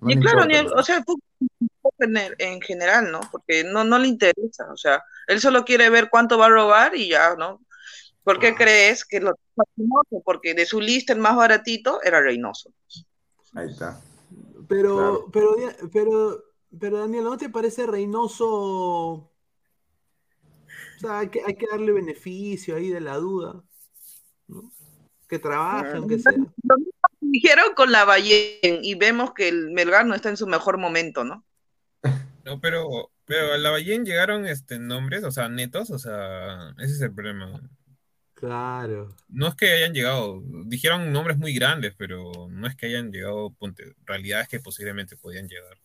[0.00, 1.22] No Ni claro, importa, ni el- o sea, el fútbol
[2.38, 3.20] en, general, ¿no?
[3.30, 6.96] Porque no, no le interesa, o sea, él solo quiere ver cuánto va a robar
[6.96, 7.60] y ya, ¿no?
[8.22, 8.54] ¿Por qué Ah.
[8.56, 9.34] crees que lo?
[10.24, 12.72] Porque de su lista el más baratito era Reynoso.
[13.54, 14.00] Ahí está.
[14.68, 15.30] Pero, Claro.
[15.32, 16.44] pero, pero,
[16.78, 18.46] pero Daniel, ¿no te parece Reynoso?
[18.48, 19.30] O
[21.00, 23.62] sea, hay que, hay que darle beneficio ahí de la duda,
[24.48, 24.70] ¿no?
[25.26, 26.32] Que trabaje, aunque sea.
[26.32, 30.36] Lo mismo que dijeron con la Ballén y vemos que el Melgar no está en
[30.36, 31.44] su mejor momento, ¿no?
[32.50, 36.94] No, pero, pero a la Ballén llegaron este, nombres, o sea, netos, o sea, ese
[36.94, 37.60] es el problema.
[38.34, 39.14] Claro.
[39.28, 43.50] No es que hayan llegado, dijeron nombres muy grandes, pero no es que hayan llegado,
[43.50, 45.78] ponte, realidades que posiblemente podían llegar.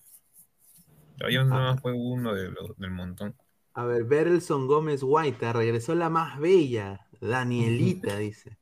[1.19, 3.35] Nada más fue uno de los, del montón.
[3.75, 8.57] A ver, Berelson Gómez Guaita, regresó la más bella, Danielita, dice.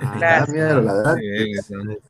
[0.00, 1.16] Ah, mira, la.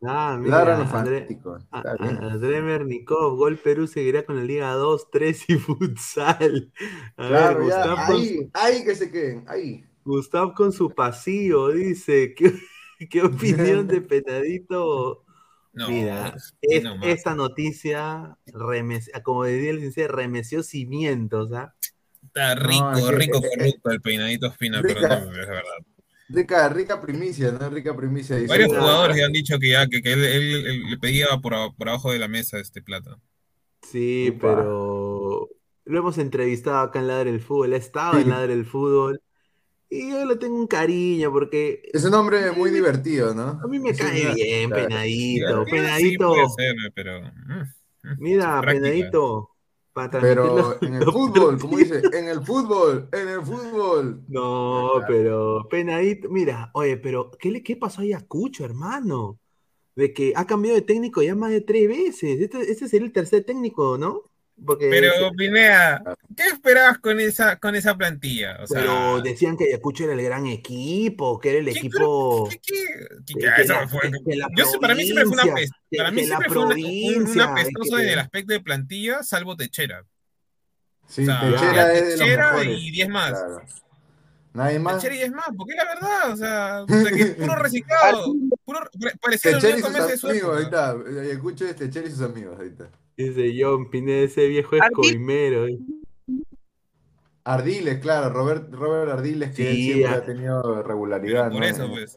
[0.03, 5.55] Ah, mira, Claro, los André- Mernikov, Gol Perú seguirá con la Liga 2, 3 y
[5.59, 6.73] futsal.
[7.17, 9.85] A ver, Claro, ya, Gustav, con ahí, ahí que se queden, ahí.
[10.05, 12.35] Gustav con su pasillo, dice.
[12.37, 12.53] ¿Qué,
[13.11, 15.25] qué opinión de Penadito?
[15.75, 17.09] No, Mira, es- nomás.
[17.09, 21.75] esta noticia, remes- como diría el sincero, remeció cimientos, ¿ah?
[22.23, 25.01] Está rico, No, rico, corrupto el peinadito fina, rica.
[25.01, 25.63] pero no, es verdad.
[26.33, 27.69] Rica, rica primicia, ¿no?
[27.71, 28.37] Rica primicia.
[28.37, 28.49] dice.
[28.49, 31.55] Varios jugadores ya han dicho que ya, que, que él, él- él le pedía por,
[31.55, 33.19] a- por abajo de la mesa este plata.
[33.83, 35.49] Sí, pero
[35.85, 38.23] lo hemos entrevistado acá en Ladre el Fútbol, ha estado Sí.
[38.23, 39.21] en Ladre el Fútbol
[39.91, 43.61] y yo le tengo un cariño porque Es un hombre muy divertido, ¿no?
[43.63, 44.89] a mí me Es cae una- bien, claro.
[44.89, 47.21] Penadito, Sí, Penadito, puede ser, pero.
[47.23, 47.63] mm,
[48.05, 48.85] mm, mira, práctica.
[48.85, 49.51] Penadito,
[49.93, 54.25] para Pero en el fútbol, como dice, en el fútbol, en el fútbol.
[54.27, 55.07] No, Claro.
[55.07, 59.39] pero Penadito, mira, oye, pero ¿qué, le, qué pasó ahí a Cucho, hermano?
[59.97, 62.41] De que ha cambiado de técnico ya más de tres veces.
[62.41, 64.32] Este, este sería el tercer técnico, ¿no?
[64.65, 66.01] Porque Pero, Pinea,
[66.37, 68.59] ¿qué esperabas con esa, con esa plantilla?
[68.63, 72.49] O sea, pero decían que Ayacucho era el gran equipo, que era el ¿qué- equipo.
[72.49, 74.95] ¿qué- qué- qué- que- qué- que eso la- fue- que- que la yo sé, para
[74.95, 77.45] mí siempre fue una provincia, pes- que- para mí siempre fue una- un, un provincia,
[77.45, 80.05] apestoso y que- en el aspecto de plantilla, salvo Techera.
[81.09, 83.31] Sí, O sea, Techera es de los Techera y 10 más.
[83.31, 83.63] Claro.
[84.55, 84.95] Nadie más.
[84.97, 88.27] Techera y 10 más, porque es la verdad, o sea, o sea, que puro reciclado,
[88.65, 90.95] puro pare- parecido Techera y sus su amigos, ahí está.
[91.33, 92.89] Escucho de Techera y sus amigos, ahí está.
[93.17, 95.67] Dice John Pineda, ese viejo es coimero.
[95.67, 95.79] eh.
[97.45, 101.65] Ardiles, claro, Robert, Robert Ardiles, que Sí, siempre ha tenido regularidad, por ¿no?
[101.65, 102.17] eso, pues.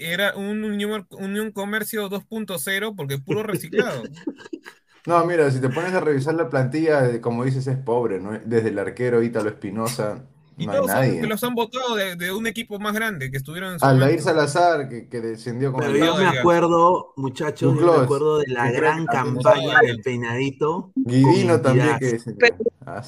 [0.00, 4.02] Era un Unión, Unión Comercio 2.0 porque puro reciclado.
[5.06, 8.38] No, mira, si te pones a revisar la plantilla, eh, como dices, es pobre, ¿no?
[8.38, 10.26] Desde el arquero Ítalo Espinosa,
[10.60, 13.36] Y no todos son- que los han votado de, de un equipo más grande que
[13.38, 14.24] estuvieron en su Aldair momento.
[14.24, 18.48] Salazar, que, que descendió con Pero el yo me acuerdo, muchachos, yo me acuerdo de
[18.48, 20.92] la gran campaña del peinadito.
[20.94, 22.48] Guidino también, que descendió.
[22.84, 23.02] Ah,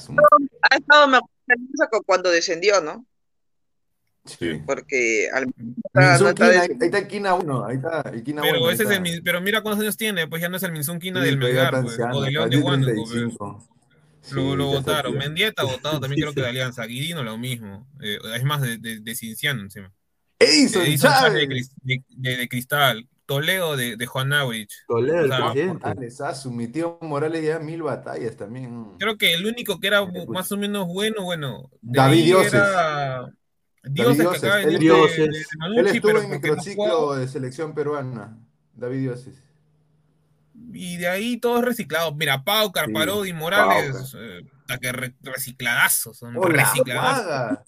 [0.71, 1.29] Ha estado mejor
[2.07, 3.05] cuando descendió, ¿no?
[4.25, 4.63] Sí.
[4.65, 5.47] Porque al
[5.95, 8.51] no está Quina, ahí, está el Quina 1, ahí está el Quina 1.
[8.53, 11.01] Pero ese es el pero mira cuántos años tiene, pues ya no es el Minsun
[11.01, 13.72] Quina del Melgar, pues, o de León de Huánuco, pues.
[14.31, 15.17] Lo, lo votaron.
[15.19, 16.85] Mendieta votado también creo que de Alianza.
[16.87, 17.89] Guidino lo mismo.
[18.01, 19.93] Eh, es más, de, de, de Cinciano encima.
[20.39, 21.71] Edison Edison Chávez Chávez.
[21.83, 23.09] de, de- de- de Cristal.
[23.25, 24.71] Toledo de, de Juan Aurich.
[24.89, 25.29] Toledo.
[25.75, 28.97] Morales, ah, su mi tío Morales ya mil batallas también.
[28.99, 31.71] Creo que el único que era más o menos bueno, bueno.
[31.81, 32.55] David Dioses.
[32.55, 33.33] Era
[33.85, 35.17] Dioses que Dioses, acaba de él venir de- Dioses.
[35.17, 37.19] de, de Él Manucci, estuvo en no microciclo jugaba.
[37.19, 38.39] de selección peruana.
[38.75, 39.35] David Dioses.
[40.73, 42.15] Y de ahí todos reciclados.
[42.17, 44.15] Mira, Pau, Carparodi, Morales.
[44.19, 46.19] eh, hasta que re- recicladazos.
[46.19, 46.65] Son ¡Hola!
[46.65, 47.59] recicladazos.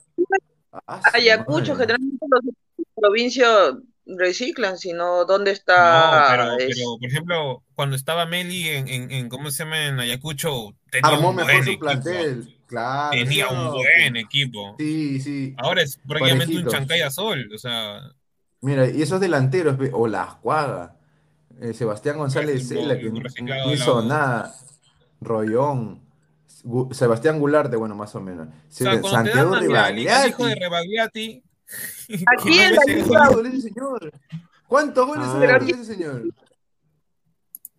[0.86, 1.86] Ah, Ayacucho, madre.
[1.86, 3.74] generalmente los provincias
[4.06, 5.76] reciclan, sino dónde está.
[5.76, 9.86] No, pero, es- pero, por ejemplo, cuando estaba Meli en, en, en ¿cómo se llama?
[9.86, 11.84] En Ayacucho, tenía Armó un mejor buen su equipo.
[11.86, 12.50] plantel.
[12.66, 13.10] Claro.
[13.12, 14.74] Tenía ¿sí un buen equipo.
[14.78, 15.54] Sí, sí.
[15.58, 17.50] Ahora es prácticamente un chancaya sol.
[17.54, 18.00] O sea,
[18.60, 20.93] Mira, y esos delanteros, o la Juaga,
[21.60, 24.54] eh, Sebastián González Cela, que no, no hizo nada,
[25.20, 26.02] Rollón,
[26.64, 28.48] Gu- Sebastián Gularte, bueno, más o menos.
[28.48, 29.54] o sea Santiago
[30.28, 31.42] hijo de Rebagliati.
[32.26, 34.12] Aquí en la no mete- ¿Cuántos goles ese señor?
[34.66, 35.60] ¿Cuántos goles A ha ver.
[35.60, 36.22] metido ese señor?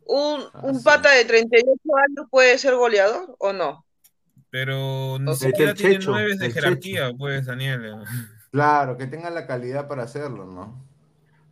[0.08, 0.84] un, Ah, un sí.
[0.84, 3.86] pata de 38 años puede ser goleador o no?
[4.52, 8.04] Pero ni El siquiera tiene Checho, nueve de jerarquía, pues, Daniel.
[8.52, 10.82] Claro, que tenga la calidad para hacerlo, ¿no?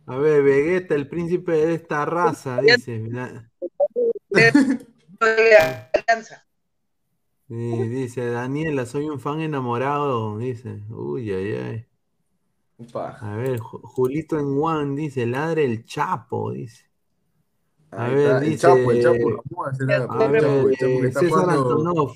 [0.06, 2.98] A ver, Vegeta, el príncipe de esta raza, dice.
[2.98, 3.50] Mira.
[5.20, 6.46] Alianza.
[7.48, 10.80] Sí, dice Daniela, soy un fan enamorado, dice.
[10.90, 11.86] Uy, ay, ay.
[12.78, 13.18] Upa.
[13.20, 16.84] A ver, Ju- Julito en One dice, ladre el Chapo, dice.
[17.90, 19.96] A Ahí ver, está, el dice- Chapo, el Chapo, ¿cómo será?
[19.96, 22.12] A El Chapo, el Chapo que está César jugando- Antonov,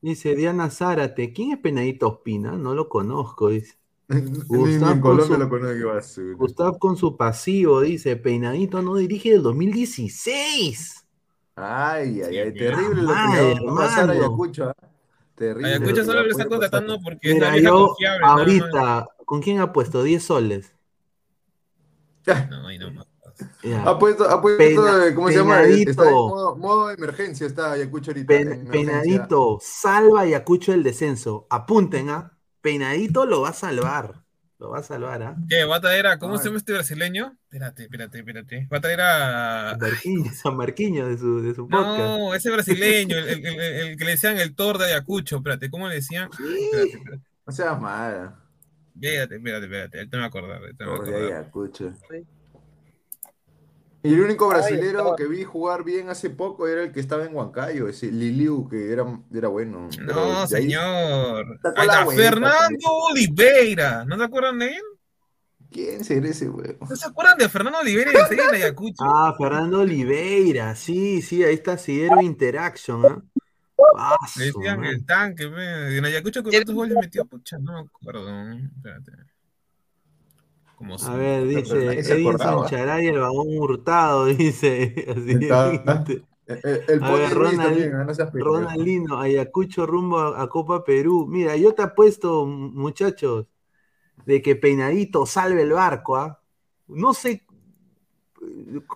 [0.00, 2.52] dice Diana Zárate, ¿quién es Penadito Ospina?
[2.52, 3.76] No lo conozco, dice.
[4.48, 6.36] Gustavo en con Colombia su- lo qué basura.
[6.36, 11.06] Gustav con su pasivo, dice, Peinadito no dirige del 2016.
[11.56, 14.12] Ay, ay, ay, terrible lo que le va a pasar a hermano.
[14.12, 14.64] Ayacucho.
[14.70, 14.74] ¿ah?
[15.34, 15.68] Terrible.
[15.68, 18.30] Ayacucho lo que solo le lo está contratando porque es la Mira, yo más.
[18.30, 20.02] ahorita, ¿con quién ha puesto?
[20.02, 20.74] 10 soles.
[22.50, 23.06] No, ahí no más.
[23.84, 25.60] Ha puesto, ha puesto Peina- eh, ¿cómo se llama?
[25.62, 25.90] peinadito.
[25.90, 28.26] Está en modo, modo emergencia, está Ayacucho ahorita.
[28.26, 28.70] Pe- en emergencia.
[28.70, 31.46] peinadito, salva y acucho el descenso.
[31.48, 32.36] Apunten, ¿ah?
[32.60, 34.22] Peinadito lo va a salvar.
[34.58, 35.36] Lo va a salvar, ¿ah?
[35.48, 35.64] ¿Qué?
[35.64, 37.34] ¿Va a traer a, cómo se llama este brasileño?
[37.44, 38.68] Espérate, espérate, espérate.
[38.70, 39.78] Va a traer a...
[40.34, 41.98] San Marquiño de su, de su podcast.
[41.98, 45.70] No, ese brasileño, el, el- el- el que le decían el Thor de Ayacucho, espérate,
[45.70, 46.28] ¿cómo le decían?
[46.30, 48.38] Espérate, espérate, No seas mala.
[48.94, 50.60] espérate, espérate, espérate, ahorita me voy a acordar,
[50.98, 51.26] Por de.
[51.26, 51.92] Ayacucho.
[54.02, 57.34] Y el único brasilero que vi jugar bien hace poco era el que estaba en
[57.34, 59.88] Huancayo, ese Liliu, que era, era bueno.
[60.00, 61.60] No, señor.
[61.76, 64.04] Ahí está, Fernando Oliveira.
[64.06, 64.82] ¿No se acuerdan de él?
[65.70, 66.78] ¿Quién será ese weón?
[66.80, 69.04] ¿No se acuerdan de Fernando Oliveira de de Ayacucho?
[69.04, 70.74] Ah, Fernando Oliveira.
[70.74, 73.30] Sí, sí, ahí está Sidero Interaction,
[73.96, 74.16] ¿ah?
[74.36, 74.94] Le decían madre.
[74.94, 75.98] el tanque, ve.
[75.98, 77.24] en Ayacucho, ¿con cuántos goles metió?
[77.24, 78.28] Pucha, no me acuerdo.
[78.52, 79.12] Espérate.
[80.80, 82.66] Como A ver, dice nadie se Edinson acordaba.
[82.70, 84.94] Charay, el vagón hurtado, dice.
[85.14, 86.24] Así Está- dice.
[86.46, 88.44] El, el, el A ver, Ronald- también, ah, no.
[88.44, 91.26] Ronaldinho, Ayacucho rumbo a, a Copa Perú.
[91.28, 93.46] Mira, yo te apuesto, muchachos,
[94.24, 96.40] de que Peinadito salve el barco, ¿ah?
[96.88, 97.44] No sé,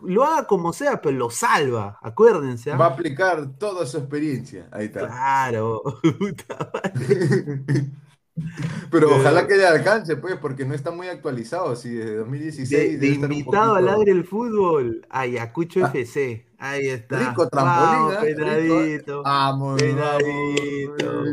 [0.03, 2.77] lo haga como sea, pero lo salva, acuérdense, ¿ah?
[2.77, 4.67] Va a aplicar toda su experiencia.
[4.73, 5.07] Ahí está.
[5.07, 5.83] Claro.
[8.37, 8.51] Pero
[8.91, 11.77] Pero- ojalá que le alcance, pues, porque no está muy actualizado.
[11.77, 15.91] Si desde 2016 De, de invitado al aire el fútbol, Ayacucho Ah.
[15.95, 16.45] FC.
[16.59, 17.19] Ahí está.
[17.31, 18.19] Rico trampolín, Vamos, ¿eh?
[18.35, 19.23] Peinadito.
[19.23, 21.25] Vamos, peinadito.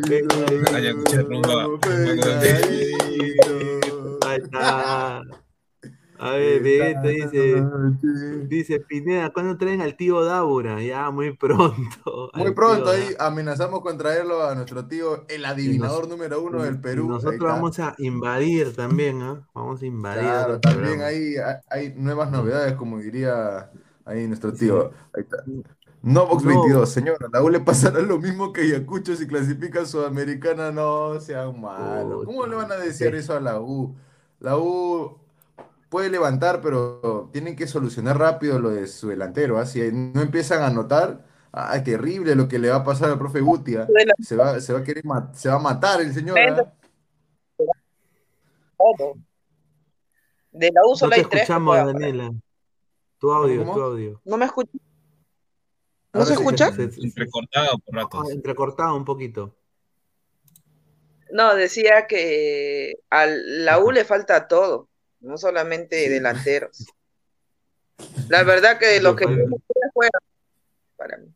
[0.75, 1.79] Ayacucho rumba.
[1.81, 3.49] Peinadito.
[4.27, 5.21] Ahí está.
[6.23, 7.63] A ver, Vegeta dice,
[8.47, 10.79] dice Pineda, ¿cuándo traen al tío Dábora?
[10.79, 12.29] Ya, muy pronto.
[12.35, 17.07] Muy pronto ahí amenazamos con traerlo a nuestro tío, el adivinador número uno del Perú.
[17.09, 19.47] Nosotros vamos a invadir también, ¿ah?
[19.55, 20.21] Vamos a invadir.
[20.21, 21.35] Claro, también hay,
[21.69, 23.71] hay nuevas novedades, como diría
[24.05, 24.91] ahí nuestro tío.
[25.15, 25.37] Ahí está.
[26.03, 26.49] No, Box No.
[26.49, 27.27] 22, señora.
[27.33, 30.71] La U le pasará lo mismo que Ayacucho si clasifica a Sudamericana.
[30.71, 32.25] No sean malos.
[32.25, 33.17] ¿Cómo le van a decir Sí.
[33.17, 33.95] eso a la U?
[34.39, 35.20] La U
[35.91, 39.59] puede levantar, pero tienen que solucionar rápido lo de su delantero.
[39.59, 39.65] ¿ah?
[39.65, 43.41] Si no empiezan a anotar, ah, terrible lo que le va a pasar al profe
[43.41, 43.75] Guti.
[43.75, 43.85] ¿ah?
[44.23, 45.03] Se va, se va a querer
[45.33, 46.39] se va a matar el señor.
[46.39, 46.73] ¿ah?
[48.77, 49.15] todo.
[50.53, 51.29] De la U No solo te hay tres.
[51.29, 51.75] que escuchamos.
[51.75, 52.31] Daniela.
[53.19, 53.73] Tu audio, ¿Cómo?
[53.75, 54.21] tu audio.
[54.25, 54.73] ¿No me escuchas?
[56.13, 56.71] ¿No Ahora se escucha?
[56.71, 58.31] Se- se- se- Recortado por ah, ratos.
[58.31, 59.55] entrecortado un poquito.
[61.31, 64.89] No, decía que a la U le falta todo,
[65.21, 66.85] no solamente delanteros.
[68.27, 70.21] La verdad que los que juegan
[70.97, 71.33] para mí.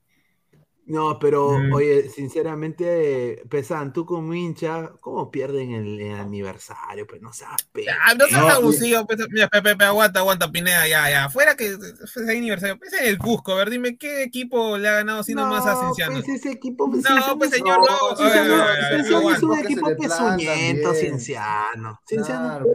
[0.88, 1.74] No, pero Mm.
[1.74, 7.08] oye, sinceramente, Pesan, tú como hincha, ¿cómo pierden el, el aniversario?
[7.08, 10.52] Pues no seas pe- Ah, no seas No, abusivo, pues, mira, Pepe, Pepe, aguanta, aguanta,
[10.52, 11.30] Pineda, ya, ya.
[11.30, 14.92] Fuera que es aniversario, pues es el Cusco, a ver, dime qué equipo le ha
[14.94, 16.14] ganado así nomás a No, Cienciano.
[16.22, 20.94] pues ese equipo, pues, No, pues, es- señor, no, Cienciano- es un equipo pezuñento.
[20.94, 22.00] Cienciano.
[22.08, 22.64] Cienciano.
[22.64, 22.66] Claro.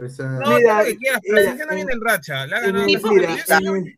[0.41, 2.85] No, Mira, que quieras, pero mira, Cienciano en- viene en racha, le ha en ganado.
[2.85, 3.97] el- Yo- mira, yo- en yo- el-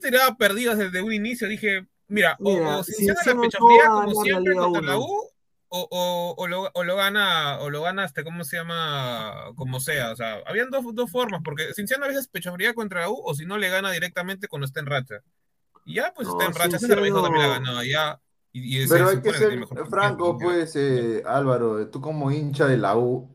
[0.00, 4.54] tiraba perdido desde un inicio, dije, mira, o- Mira, o, Cienciano la fría como siempre
[4.54, 4.98] contra la.
[4.98, 5.30] U,
[5.72, 9.52] o, o, o, lo, o lo gana, o lo gana este, ¿cómo se llama?
[9.54, 13.00] Como sea, o sea, habían dos, dos formas, porque Cienciano a veces pecho fría contra
[13.02, 15.20] la U, o si no le gana directamente cuando está en racha.
[15.86, 18.20] Y ya, pues No, está en racha, Cienciano- César también la ganó, ya.
[18.52, 22.96] Y, y Pero hay que ser franco, pues, eh, Álvaro, tú como hincha de la
[22.96, 23.28] U,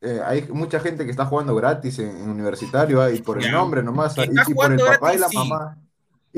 [0.00, 3.52] eh, hay mucha gente que está jugando gratis en, en universitario, ah, y por el
[3.52, 5.36] nombre nomás, y, y por el papá y la sí.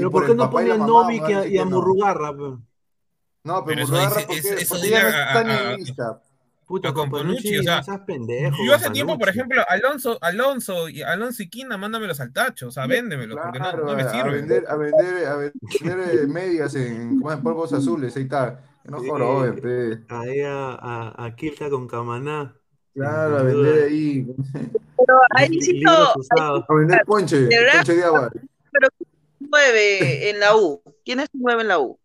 [0.01, 1.70] Pero por ¿por qué no ponen mamá, Novik a y a, y a no.
[1.70, 2.32] Murrugarra?
[2.36, 2.43] pe?
[2.43, 5.72] No, pero Pero eso Murrugarra, dice- ¿por eso- eso Porque ya no a- a- a-
[5.72, 6.22] en lista.
[6.66, 8.56] Puta, a Companucci, Companucci, o sea, pendejo.
[8.64, 12.70] Yo hace tiempo, por ejemplo, Alonso, Alonso y Alonso y Quina, mándamelos al tacho, o
[12.70, 14.32] sea, véndemelos, porque no, me a, a sirven.
[14.32, 17.39] vender, a vender, a vender eh, medias en, ¿cómo es?
[17.40, 18.60] polvos azules, ahí está.
[18.85, 19.09] No Sí.
[19.60, 20.05] pe.
[20.09, 21.35] Ahí a, a, a
[21.70, 22.55] con Camaná.
[22.94, 24.27] Claro, a vender ahí,
[24.97, 28.31] Pero ahí sí a vender ponche, ponche de agua.
[29.61, 30.82] Nueve en la U.
[31.05, 31.99] ¿Quién es el nueve en la U?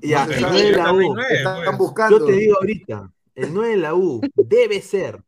[0.00, 1.18] Ya, el sabe, 9 de yo la U.
[1.18, 1.78] Están pues.
[1.78, 2.18] buscando.
[2.20, 5.22] Yo te digo ahorita, el 9 de la U debe ser.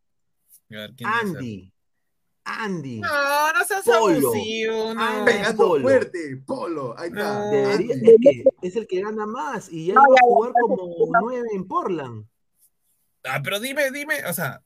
[1.05, 1.73] Andy.
[2.45, 3.01] Andy.
[3.01, 4.29] No, no seas Polo.
[4.29, 5.01] abusivo, no.
[5.03, 5.33] Andy.
[5.33, 5.83] Pegando Polo.
[5.83, 7.39] fuerte, Polo, ahí está.
[7.41, 7.51] No.
[7.51, 11.07] Debería- es que es el que gana más y ya No, iba a jugar como
[11.13, 11.19] ya.
[11.21, 12.27] 9 en Portland.
[13.25, 14.63] Ah, pero dime, dime, o sea,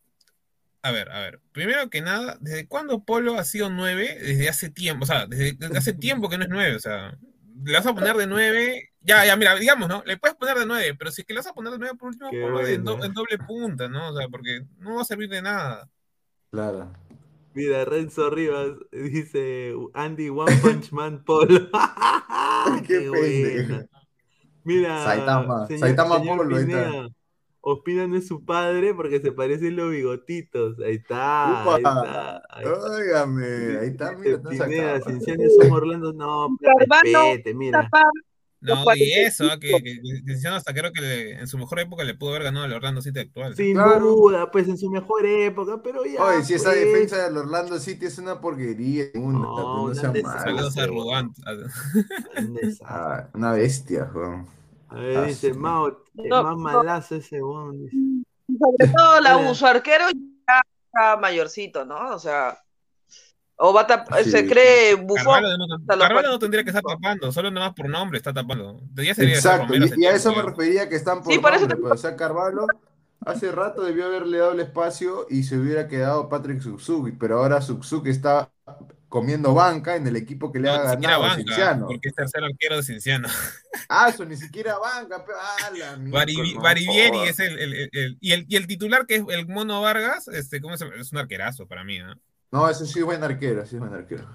[0.85, 4.19] a ver, a ver, primero que nada, ¿desde cuándo Polo ha sido 9?
[4.20, 7.16] Desde hace tiempo, o sea, desde, desde hace tiempo que no es 9, o sea,
[7.65, 10.02] le vas a poner de 9, ya, ya, mira, digamos, ¿no?
[10.05, 11.97] Le puedes poner de 9, pero si es que le vas a poner de 9
[11.98, 13.06] por último, Qué ponlo de- en, do- buena.
[13.06, 14.11] en doble punta, ¿no?
[14.11, 15.89] O sea, porque no va a servir de nada.
[16.51, 16.93] Claro.
[17.55, 21.70] Mira, Renzo Rivas dice Andy One Punch Man Polo.
[22.86, 23.86] Qué Qué buena.
[24.65, 26.85] Mira, Saitama, señor, Saitama señor Polo, ahí está.
[26.90, 27.09] Pineda,
[27.66, 30.78] Ospina no es su padre porque se parecen los bigotitos.
[30.81, 31.77] Ahí está, Upa.
[31.77, 32.43] ahí está.
[32.51, 32.91] Ahí está.
[32.91, 35.01] Óigame, ahí está, mira, Pineda.
[35.01, 37.89] Cienciano son Orlando, no, pues, respete, mira.
[38.61, 42.15] No, y eso, que, que, que hasta creo que le- en su mejor época le
[42.15, 43.55] pudo haber ganado al Orlando City actual.
[43.55, 44.01] Sin Claro.
[44.01, 46.23] duda, pues en su mejor época, pero ya.
[46.24, 49.99] Oye, si esa pues, defensa del Orlando City es una porquería, una, No, no, malos.
[50.43, 51.31] Saludos a Rubán.
[52.85, 54.47] Ah, una bestia, weón.
[54.95, 55.59] A ver, Ah, dice sí.
[55.59, 55.95] Mao, eh,
[56.29, 56.59] No, más no.
[56.59, 57.97] malazo ese dice.
[58.59, 59.37] sobre todo la.
[59.39, 62.15] U, su arquero ya está mayorcito, ¿no?
[62.15, 62.57] O sea,
[63.57, 64.31] o va a tap- Sí.
[64.31, 65.25] se cree bufón.
[65.25, 68.81] Carvalho no, Carvalho tendría que estar tapando, solo nada más por nombre está tapando.
[68.95, 71.61] Ya sería Exacto, Romero y, a eso me refería que están por Sí, por eso
[71.61, 72.66] nombre, te- pues, o sea, Carvalho
[73.27, 77.61] hace rato debió haberle dado el espacio y se hubiera quedado Patrick Suzuki, pero ahora
[77.62, 78.51] Suzuki está
[79.15, 81.86] comiendo banca en el equipo que le No, ha ganado, banca, Cienciano.
[81.86, 83.28] porque es tercer arquero de Cienciano.
[83.89, 88.32] Ah, eso ni siquiera banca, pe- ah, la Bari- es el, el- el- el- y,
[88.32, 90.97] el, y el titular que es el Mono Vargas, este, ¿cómo se llama?
[91.01, 92.16] Es un arquerazo para mí, ¿no?
[92.51, 94.27] No, ese sí es buen arquero, sí es buen arquero.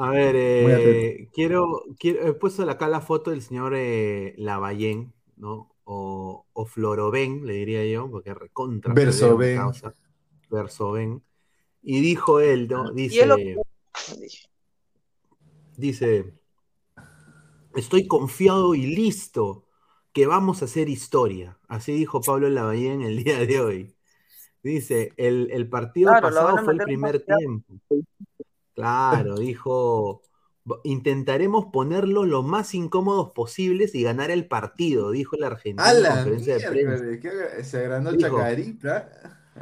[0.00, 5.74] A ver, eh, quiero, quiero, he puesto acá la foto del señor eh, Lavallén, ¿no?
[5.82, 8.94] O, o Floroven, le diría yo, porque recontra.
[8.94, 9.60] Versoven.
[10.50, 11.22] Versoven.
[11.82, 12.92] Y dijo él, ¿no?
[12.96, 13.56] Y es lo Dice,
[15.76, 16.34] dice,
[17.76, 19.66] estoy confiado y listo
[20.12, 21.58] que vamos a hacer historia.
[21.68, 23.94] Así dijo Pablo Lavallén el día de hoy.
[24.62, 27.74] Dice, el, el partido Claro, pasado fue el primer tiempo.
[28.74, 30.22] Claro, dijo,
[30.64, 35.92] "Bo- intentaremos ponerlo lo más incómodos posibles y ganar el partido, dijo el argentino A
[35.92, 37.64] en la conferencia de prensa.
[37.64, 39.10] se agrandó Dijo, Chacarita.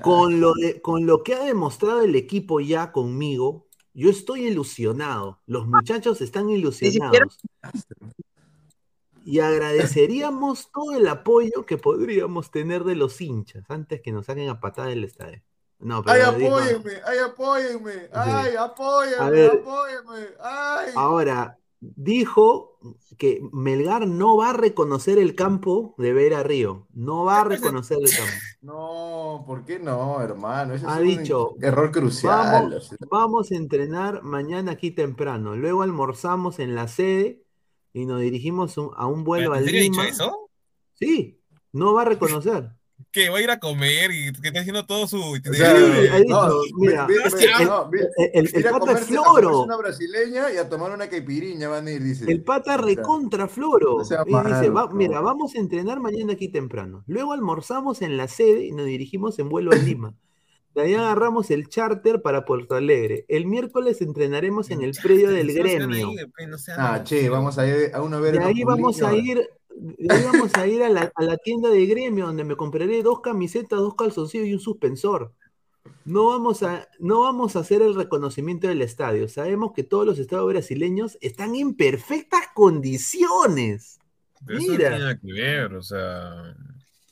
[0.03, 3.66] Con lo, de, con lo que ha demostrado el equipo ya conmigo,
[3.97, 5.41] yo estoy ilusionado.
[5.47, 7.39] Los muchachos están ilusionados.
[9.25, 14.51] Y agradeceríamos todo el apoyo que podríamos tener de los hinchas antes que nos saquen
[14.51, 15.43] a patada del estadio.
[15.79, 16.93] No, ¡Ay, pero apóyenme!
[17.07, 17.93] ¡Ay, apóyenme!
[18.13, 19.31] ¡Ay, apóyenme!
[19.31, 19.51] ver.
[19.51, 20.27] ¡Apóyenme!
[20.41, 20.93] ¡Ay!
[20.95, 22.79] Ahora, dijo
[23.19, 26.87] que Melgar no va a reconocer el campo de Vera Río.
[26.95, 28.33] No va a reconocer el campo.
[28.67, 30.75] No, ¿por qué no, hermano?
[30.75, 32.81] Ese Ha es un dicho, error crucial.
[33.09, 35.55] Vamos, a entrenar mañana aquí temprano.
[35.55, 37.45] Luego almorzamos en la sede
[37.93, 40.09] y nos dirigimos un- a un vuelo a ¿En serio ha dicho Lima.
[40.13, 40.51] eso?
[40.95, 41.41] Sí,
[41.73, 42.71] no va a reconocer.
[43.13, 45.43] Que va a ir a comer y que está haciendo todo su el-
[48.63, 49.63] pata floro.
[49.63, 52.31] una brasileña y a tomar una caipiriña van a ir, dice.
[52.31, 53.99] El pata recontra floro.
[53.99, 54.95] no sea y dice, malo, va- no.
[54.95, 57.05] mira, vamos a entrenar mañana aquí temprano.
[57.07, 60.15] Luego almorzamos en la sede y nos dirigimos en vuelo a Lima.
[60.75, 63.25] De ahí agarramos el charter para Puerto Alegre.
[63.29, 66.11] El miércoles entrenaremos en el predio del gremio.
[66.77, 70.55] Ah, che, vamos a ir a uno a ver De ahí vamos a ir, vamos
[70.55, 73.95] a ir a la, a la tienda de gremio donde me compraré dos camisetas, dos
[73.95, 75.33] calzoncillos y un suspensor.
[76.05, 79.29] No vamos a, no vamos a hacer el reconocimiento del estadio.
[79.29, 83.99] Sabemos que todos los estadios brasileños están en perfectas condiciones.
[84.45, 84.89] Pero eso no Mira.
[84.89, 86.55] tiene nada que ver, o sea.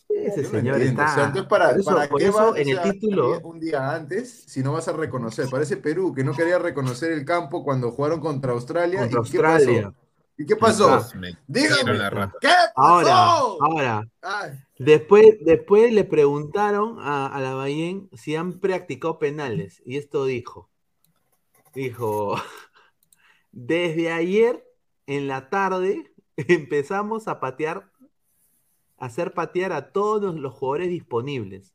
[0.08, 1.14] Ese señor entiendo, o está.
[1.14, 3.40] sea, entonces, ¿para, por eso, para por qué eso vas, o en el título.
[3.40, 5.48] un día antes si no vas a reconocer?
[5.50, 9.00] Parece Perú, que no quería reconocer el campo cuando jugaron contra Australia.
[9.00, 9.82] Contra ¿Y qué Australia.
[9.90, 10.03] pasó?
[10.36, 11.08] ¿Y qué pasó?
[11.14, 11.74] Me Dígame.
[11.76, 12.38] quiero la rata.
[12.40, 13.62] ¿Qué Ahora, pasó?
[13.62, 19.82] ahora, Ay, después, después le preguntaron a, a la Bayén si han practicado penales.
[19.84, 20.70] Y esto dijo.
[21.74, 22.36] Dijo,
[23.52, 24.64] desde ayer
[25.06, 27.90] en la tarde empezamos a patear,
[28.98, 31.74] a hacer patear a todos los jugadores disponibles.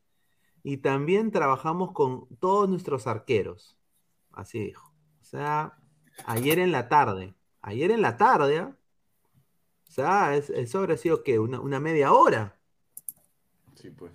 [0.63, 3.77] Y también trabajamos con todos nuestros arqueros.
[4.31, 4.93] Así dijo.
[5.21, 5.77] O sea,
[6.25, 7.35] ayer en la tarde.
[7.61, 8.75] Ayer en la tarde, ¿ah?
[9.87, 12.55] O sea, es- eso habría sido que una, una media hora.
[13.75, 14.11] Sí, pues.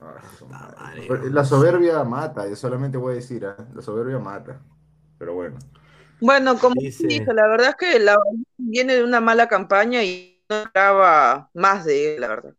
[0.00, 1.30] Ah, madre.
[1.30, 3.56] La soberbia mata, yo solamente voy a decir, ¿ah?
[3.74, 4.60] la soberbia mata.
[5.18, 5.58] Pero bueno.
[6.20, 8.16] Bueno, como Dice- dije, la verdad es que la
[8.56, 12.54] viene de una mala campaña y no esperaba más de él, la verdad.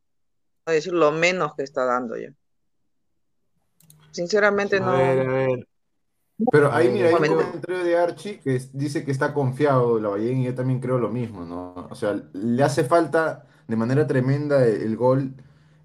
[0.65, 2.29] A decir lo menos que está dando ya.
[4.11, 4.97] Sinceramente A no.
[4.97, 5.67] ver, a ver.
[6.51, 10.39] Pero ahí, mira, hay un comentario de Archie que dice que está confiado la Ballén
[10.39, 11.73] y yo también creo lo mismo, ¿no?
[11.89, 15.33] O sea, le hace falta de manera tremenda el, el gol.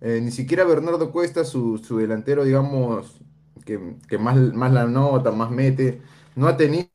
[0.01, 3.21] Eh, ni siquiera Bernardo Cuesta, su, su delantero, digamos,
[3.65, 6.03] que, que más, más la nota, más mete,
[6.37, 6.89] no ha tenido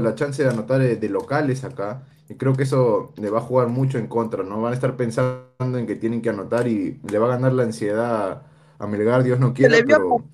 [0.00, 2.06] la chance de anotar eh, de locales acá.
[2.28, 4.60] Y creo que eso le va a jugar mucho en contra, ¿no?
[4.62, 7.64] Van a estar pensando en que tienen que anotar y le va a ganar la
[7.64, 8.42] ansiedad
[8.78, 10.24] a Melgar, Dios no quiera, pero...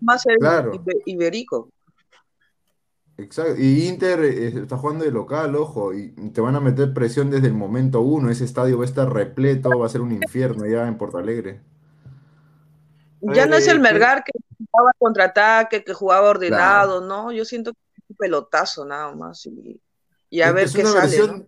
[0.00, 0.72] Más Claro.
[1.06, 1.70] iberico.
[3.16, 7.30] Exacto, y Inter eh, está jugando de local, ojo, y te van a meter presión
[7.30, 8.28] desde el momento uno.
[8.28, 11.60] Ese estadio va a estar repleto, va a ser un infierno ya en Porto Alegre.
[13.20, 17.30] Ya ver, no es eh, el ¿qué- Melgar que jugaba contraataque, que jugaba ordenado, ¿no?
[17.30, 19.80] Yo siento que es un pelotazo nada más y,
[20.28, 21.46] y a Es- ver es qué una sale, versión ¿no?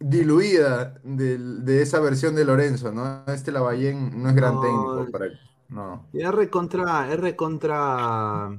[0.00, 3.22] diluida del- de esa versión de Lorenzo, ¿no?
[3.26, 5.38] Este Lavallén no es gran No, técnico para él.
[5.70, 6.06] No.
[6.12, 8.58] Y es recontra, es recontra,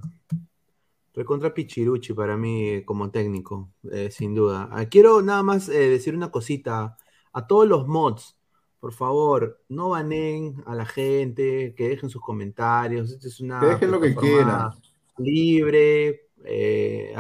[1.14, 4.70] recontra Pichiruchi para mí como técnico, eh, sin duda.
[4.72, 6.98] Ah, quiero nada más eh, decir una cosita
[7.34, 8.38] a todos los mods.
[8.80, 13.12] Por favor, no banen a la gente, que dejen sus comentarios.
[13.12, 14.76] Esta es una Que dejen lo que plataforma
[15.18, 16.30] libre.
[16.44, 17.14] eh,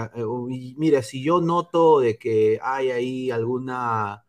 [0.78, 4.26] mira, si yo noto de que hay ahí alguna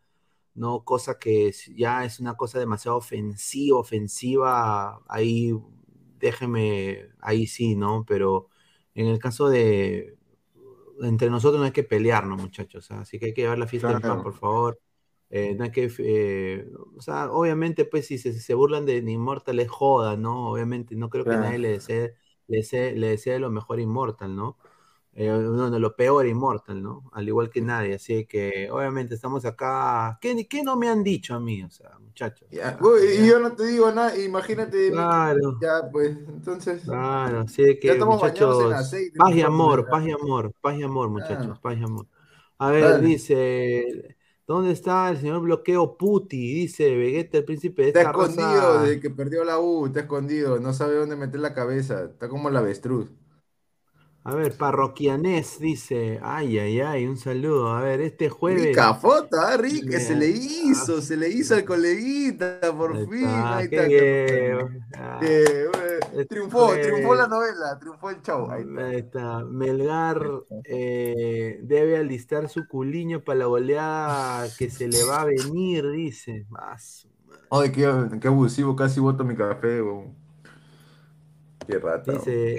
[0.55, 5.53] no cosa que ya es una cosa demasiado ofensiva, ofensiva, ahí
[6.19, 8.05] déjeme, ahí sí, ¿no?
[8.07, 8.49] Pero
[8.95, 10.17] en el caso de
[11.03, 14.01] entre nosotros no hay que pelearnos, muchachos, así que hay que llevar la fiesta en
[14.01, 14.23] Claro.
[14.23, 14.81] por favor.
[15.31, 16.67] Eh, no hay que, eh,
[16.97, 20.51] o sea, obviamente, pues si se, se burlan de Immortal es joda, ¿no?
[20.51, 22.15] Obviamente, no creo que nadie le desee,
[22.49, 24.59] le desee, le desee lo mejor a Immortal, ¿no?
[25.15, 27.11] Eh, uno de lo peor a Immortal, ¿no?
[27.13, 30.19] Al igual que nadie, así que obviamente estamos acá.
[30.21, 31.63] ¿Qué, qué no me han dicho a mí?
[31.63, 32.49] O sea, muchachos.
[32.51, 34.91] Ya, uy, y yo no te digo nada, imagínate.
[34.91, 35.59] Claro.
[35.61, 36.83] Ya, pues, entonces.
[36.83, 40.53] Claro, así que Ya estamos bañados en muchachos, aceite, paz y amor, paz y amor,
[40.61, 42.07] paz y amor, muchachos, paz y amor.
[42.59, 43.07] A ver, Dale.
[43.09, 44.17] dice,
[44.47, 46.37] ¿dónde está el señor bloqueo Puti?
[46.55, 48.83] Dice Vegeta, el príncipe de Está esta escondido raza.
[48.83, 52.49] desde que perdió la U, está escondido, no sabe dónde meter la cabeza, está como
[52.49, 53.09] el avestruz.
[54.25, 57.75] A ver, parroquianés dice, ay, ay, ay, un saludo.
[57.75, 58.63] A ver, este jueves.
[58.67, 63.27] Rica foto, ah, Rick, Me- se le hizo, se le hizo al coleguita, por fin,
[63.27, 63.83] ahí está.
[64.97, 65.19] Ah.
[65.23, 68.49] Eh, triunfó, triunfó la novela, triunfó el show.
[68.51, 68.87] Ahí está.
[68.87, 69.45] Ahí está.
[69.45, 70.23] Melgar
[70.65, 76.47] eh, debe alistar su culiño para la goleada que se le va a venir, dice.
[76.49, 77.09] Más.
[77.51, 77.83] Ay, qué,
[78.21, 80.15] qué abusivo, casi boto mi café, weón.
[81.67, 82.13] Qué rata.
[82.13, 82.57] Dice,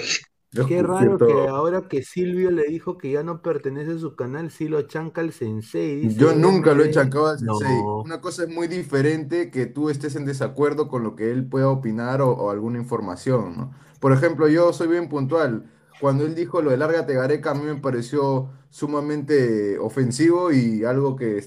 [0.53, 4.15] Yo qué raro que ahora que Silvio le dijo que ya no pertenece a su
[4.15, 5.97] canal, sí lo chanca el sensei.
[5.97, 7.59] Dice, Yo nunca lo he chancado al No.
[7.59, 7.87] sensei.
[8.03, 11.69] Una cosa es muy diferente que tú estés en desacuerdo con lo que él pueda
[11.69, 13.71] opinar o, o alguna información, ¿no?
[14.01, 15.69] Por ejemplo, yo soy bien puntual.
[15.97, 21.15] Cuando él dijo lo de Lárgate Gareca, a mí me pareció sumamente ofensivo y algo
[21.15, 21.45] que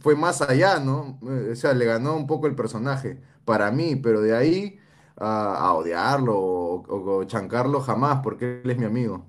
[0.00, 1.18] fue más allá, ¿no?
[1.28, 4.78] Eh, O sea, le ganó un poco el personaje para mí, pero de ahí
[5.20, 9.26] a, odiarlo o chancarlo jamás, porque él es mi amigo.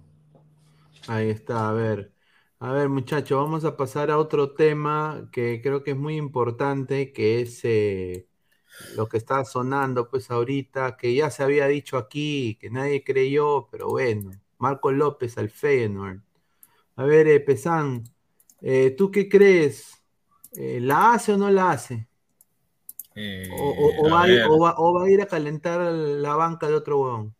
[1.07, 2.13] Ahí está, a ver.
[2.59, 7.13] A ver, muchachos, vamos a pasar a otro tema que creo que es muy importante,
[7.13, 8.27] que es eh,
[8.95, 13.69] lo que está sonando pues ahorita, que ya se había dicho aquí, que nadie creyó,
[13.71, 16.19] pero bueno, Marco López al Feyenoord.
[16.97, 18.03] A ver, eh, Pesán,
[18.61, 20.03] eh, ¿tú qué crees?
[20.51, 22.08] Eh, ¿la hace o no la hace?
[23.15, 24.47] Eh, O, o- o a va, a ir- ver.
[24.47, 27.35] o va- o va a ir a calentar la banca de otro huevón?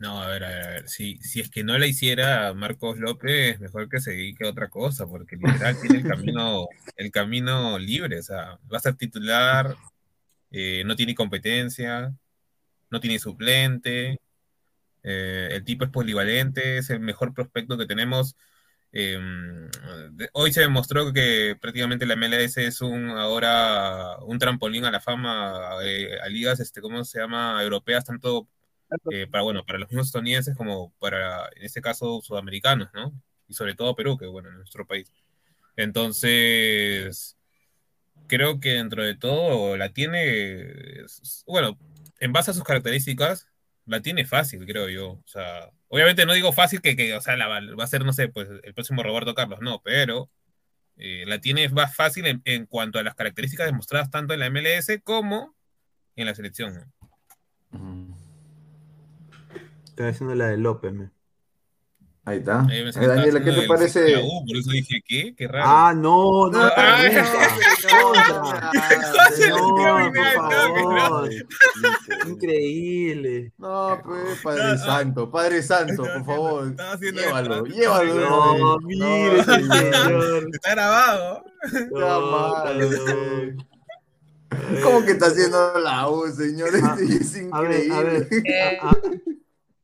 [0.00, 0.88] No, a ver, a ver, a ver.
[0.88, 4.68] Si, si es que no la hiciera Marcos López, mejor que se dedique a otra
[4.68, 6.66] cosa, porque literal tiene el camino,
[6.96, 8.18] el camino libre.
[8.18, 9.76] O sea, va a ser titular,
[10.50, 12.12] eh, no tiene competencia,
[12.90, 14.20] no tiene suplente,
[15.04, 18.36] eh, el tipo es polivalente, es el mejor prospecto que tenemos.
[18.96, 19.18] Eh,
[20.12, 25.00] de- hoy se demostró que prácticamente la MLS es un ahora un trampolín a la
[25.00, 27.60] fama, eh, a ligas, este, ¿cómo se llama?
[27.62, 28.48] Europeas, tanto
[29.10, 33.12] eh, para, bueno, para los mismos estadounidenses como para, en este caso, sudamericanos, ¿no?
[33.48, 35.12] Y sobre todo Perú, que bueno, en nuestro país.
[35.76, 37.36] Entonces,
[38.28, 40.66] creo que dentro de todo la tiene,
[41.46, 41.78] bueno,
[42.20, 43.48] en base a sus características,
[43.86, 45.10] la tiene fácil, creo yo.
[45.12, 48.12] O sea, obviamente no digo fácil que, que, o sea, la, va a ser, no
[48.12, 50.28] sé, pues el próximo Roberto Carlos, no, pero
[50.96, 54.50] eh, la tiene más fácil en, en cuanto a las características demostradas tanto en la
[54.50, 55.54] MLS como
[56.16, 56.92] en la selección.
[59.84, 61.10] Está haciendo la de López, me.
[62.26, 62.60] Ahí está.
[62.62, 64.00] Ahí me Eh, Daniela, ¿qué te parece?
[64.00, 65.34] de la U, por eso dije, ¿qué?
[65.36, 65.64] Qué raro.
[65.68, 68.70] Ah, no, no, Ah, pregunta.
[69.12, 71.28] José le No, idea, favor.
[72.24, 73.52] No, Increíble.
[74.02, 76.74] pues, Padre Santo, Padre Santo, por favor.
[77.00, 77.66] Llévalo, esto.
[77.66, 78.14] llévalo.
[78.14, 78.78] No, eh.
[78.84, 80.48] mire señor.
[80.52, 81.44] Está grabado.
[81.62, 82.20] Está No,
[83.10, 83.56] eh.
[84.82, 86.70] ¿Cómo que está haciendo la U, señor?
[86.82, 88.78] Ah, Este es A ver, a ver, increíble.
[88.80, 89.00] a, a-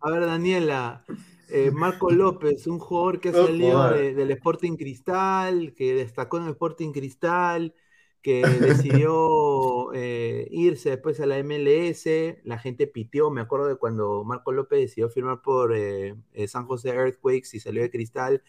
[0.03, 1.05] a ver, Daniela,
[1.53, 3.91] eh, Marco López, un jugador que ha No salido jodas.
[3.91, 7.75] de- del Sporting Cristal, que destacó en el Sporting Cristal,
[8.23, 14.25] que decidió eh, irse después a la MLS, la gente pitió, me acuerdo de cuando
[14.25, 18.43] Marco López decidió firmar por eh, eh, San José Earthquakes y salió de Cristal,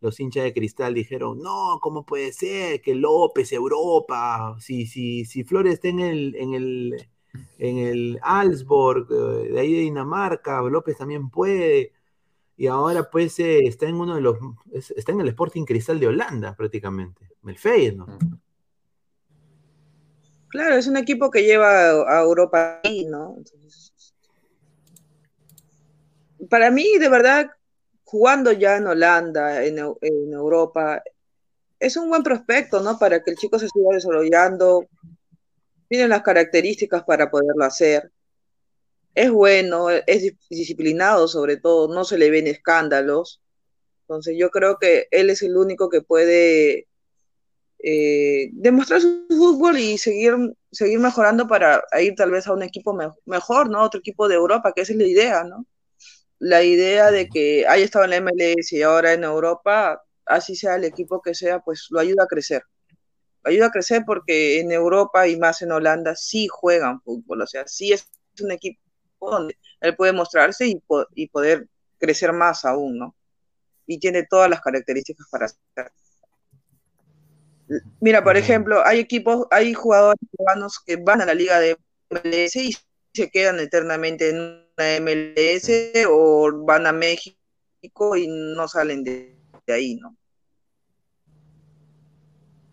[0.00, 5.44] los hinchas de Cristal dijeron, no, ¿cómo puede ser que López, Europa, si, si, si
[5.44, 7.08] Flores está en el, en el,
[7.58, 11.92] en el Alsborg, de ahí de Dinamarca, López también puede.
[12.58, 14.36] Y ahora pues eh, está en uno de los,
[14.72, 18.18] es- está en el Sporting Cristal de Holanda prácticamente, el Feyenoord.
[20.48, 23.34] Claro, es un equipo que lleva a Europa ahí, ¿no?
[23.36, 23.92] Entonces,
[26.50, 27.50] para mí, de verdad,
[28.04, 31.02] jugando ya en Holanda, en, en Europa,
[31.78, 32.98] es un buen prospecto, ¿no?
[32.98, 34.86] Para que el chico se siga desarrollando,
[35.88, 38.10] tiene las características para poderlo hacer.
[39.14, 43.42] Es bueno, es dis- disciplinado sobre todo, no se le ven escándalos.
[44.02, 46.88] Entonces yo creo que él es el único que puede
[47.82, 50.34] eh, demostrar su fútbol y seguir,
[50.72, 53.82] seguir mejorando para ir tal vez a un equipo me- mejor, ¿no?
[53.84, 55.66] Otro equipo de Europa, que esa es la idea, ¿no?
[56.40, 60.76] La idea de que haya estado en la MLS y ahora en Europa, así sea
[60.76, 62.62] el equipo que sea, pues lo ayuda a crecer.
[63.44, 67.46] Lo ayuda a crecer porque en Europa y más en Holanda sí juegan fútbol, o
[67.46, 68.08] sea, sí es
[68.42, 68.80] un equipo
[69.20, 71.66] donde él puede mostrarse y, po- y poder
[71.98, 73.14] crecer más aún, ¿no?
[73.86, 75.46] Y tiene todas las características para.
[78.00, 81.76] Mira, por ejemplo, hay equipos, hay jugadores peruanos que van a la liga de
[82.10, 82.72] MLS y
[83.12, 85.68] se quedan eternamente en una MLS
[86.08, 89.36] o van a México y no salen de,
[89.66, 90.16] de ahí, ¿no?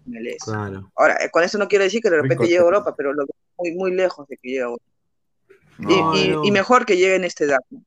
[0.05, 0.37] MLS.
[0.45, 0.91] Claro.
[0.95, 2.61] Ahora, eh, con eso no quiero decir que de repente Rico llegue a.
[2.61, 3.25] Europa, pero lo
[3.57, 4.85] muy, muy lejos de que llegue a Europa.
[5.77, 6.43] No, y, no.
[6.51, 7.59] mejor que llegue en esta edad.
[7.69, 7.81] ¿no?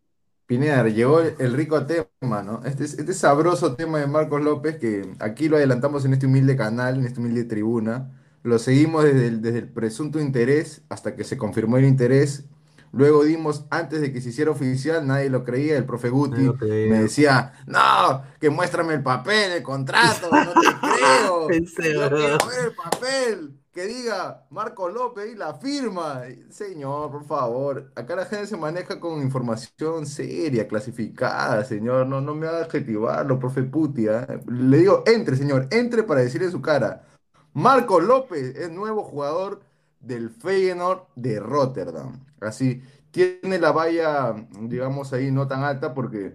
[0.47, 2.62] Pineda, llegó el, rico tema, ¿no?
[2.65, 6.56] Este, es- este sabroso tema de Marcos López que aquí lo adelantamos en este humilde
[6.56, 8.10] canal, en esta humilde tribuna.
[8.43, 12.44] Lo seguimos desde el, desde el presunto interés hasta que se confirmó el interés.
[12.93, 17.02] Luego dimos, antes de que se hiciera oficial, nadie lo creía, el profe Guti me
[17.02, 21.47] decía, no, que muéstrame el papel, el contrato, no te creo.
[21.77, 26.22] Quiero ver el papel, que diga Marco López y la firma.
[26.50, 32.34] Señor, por favor, acá la gente se maneja con información seria, clasificada, señor, no, no
[32.34, 34.26] me haga adjetivarlo, profe Puti, ¿ah?
[34.48, 37.05] Le digo, entre, señor, entre para decirle su cara.
[37.52, 39.60] Marco López es nuevo jugador
[40.00, 42.26] del Feyenoord de Rotterdam.
[42.40, 42.82] Así,
[43.12, 46.34] tiene la valla, digamos ahí, no tan alta porque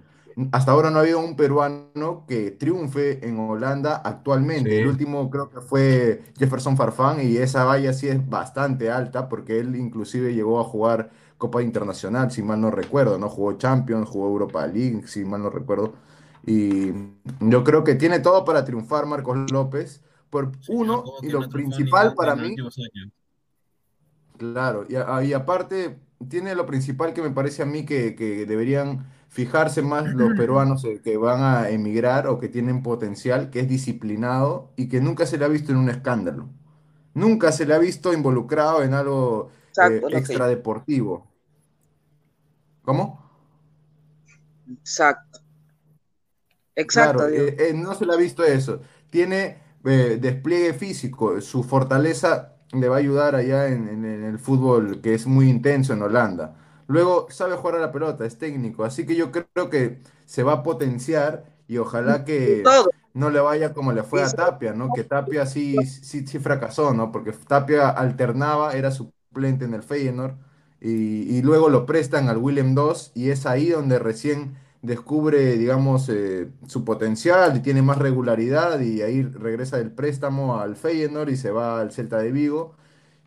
[0.51, 4.69] hasta ahora no ha habido un peruano que triunfe en Holanda actualmente.
[4.71, 4.75] Sí.
[4.77, 9.59] El último creo que fue Jefferson Farfán y esa valla sí es bastante alta porque
[9.59, 13.29] él inclusive llegó a jugar Copa Internacional, si mal no recuerdo, ¿no?
[13.29, 15.93] Jugó Champions, jugó Europa League, si mal no recuerdo.
[16.45, 16.91] Y
[17.39, 20.01] yo creo que tiene todo para triunfar Marcos López.
[20.29, 22.55] Por uno, y lo principal para mí.
[24.37, 25.99] Claro, y, a- y aparte
[26.29, 30.85] tiene lo principal que me parece a mí que, que deberían fijarse más los peruanos
[31.03, 35.37] que van a emigrar o que tienen potencial, que es disciplinado y que nunca se
[35.37, 36.49] le ha visto en un escándalo.
[37.15, 41.27] Nunca se le ha visto involucrado en algo eh, Exacto, extradeportivo.
[42.83, 43.03] ¿Cómo?
[44.67, 45.39] Exacto.
[46.75, 47.23] Exacto.
[47.23, 48.81] Claro, eh, eh, no se le ha visto eso.
[49.09, 55.01] Tiene despliegue físico, su fortaleza le va a ayudar allá en, en- en el fútbol
[55.01, 56.55] que es muy intenso en Holanda.
[56.93, 60.53] Luego sabe jugar a la pelota, es técnico, así que yo creo que se va
[60.53, 62.77] a potenciar y ojalá que
[63.13, 64.91] no le vaya como le fue a Tapia, ¿no?
[64.93, 67.11] Que Tapia sí, sí, sí fracasó, ¿no?
[67.11, 70.35] Porque Tapia alternaba, era suplente en el Feyenoord
[70.81, 76.09] y, y luego lo prestan al Willem II y es ahí donde recién descubre, digamos,
[76.09, 81.37] eh, su potencial y tiene más regularidad y ahí regresa del préstamo al Feyenoord y
[81.37, 82.75] se va al Celta de Vigo.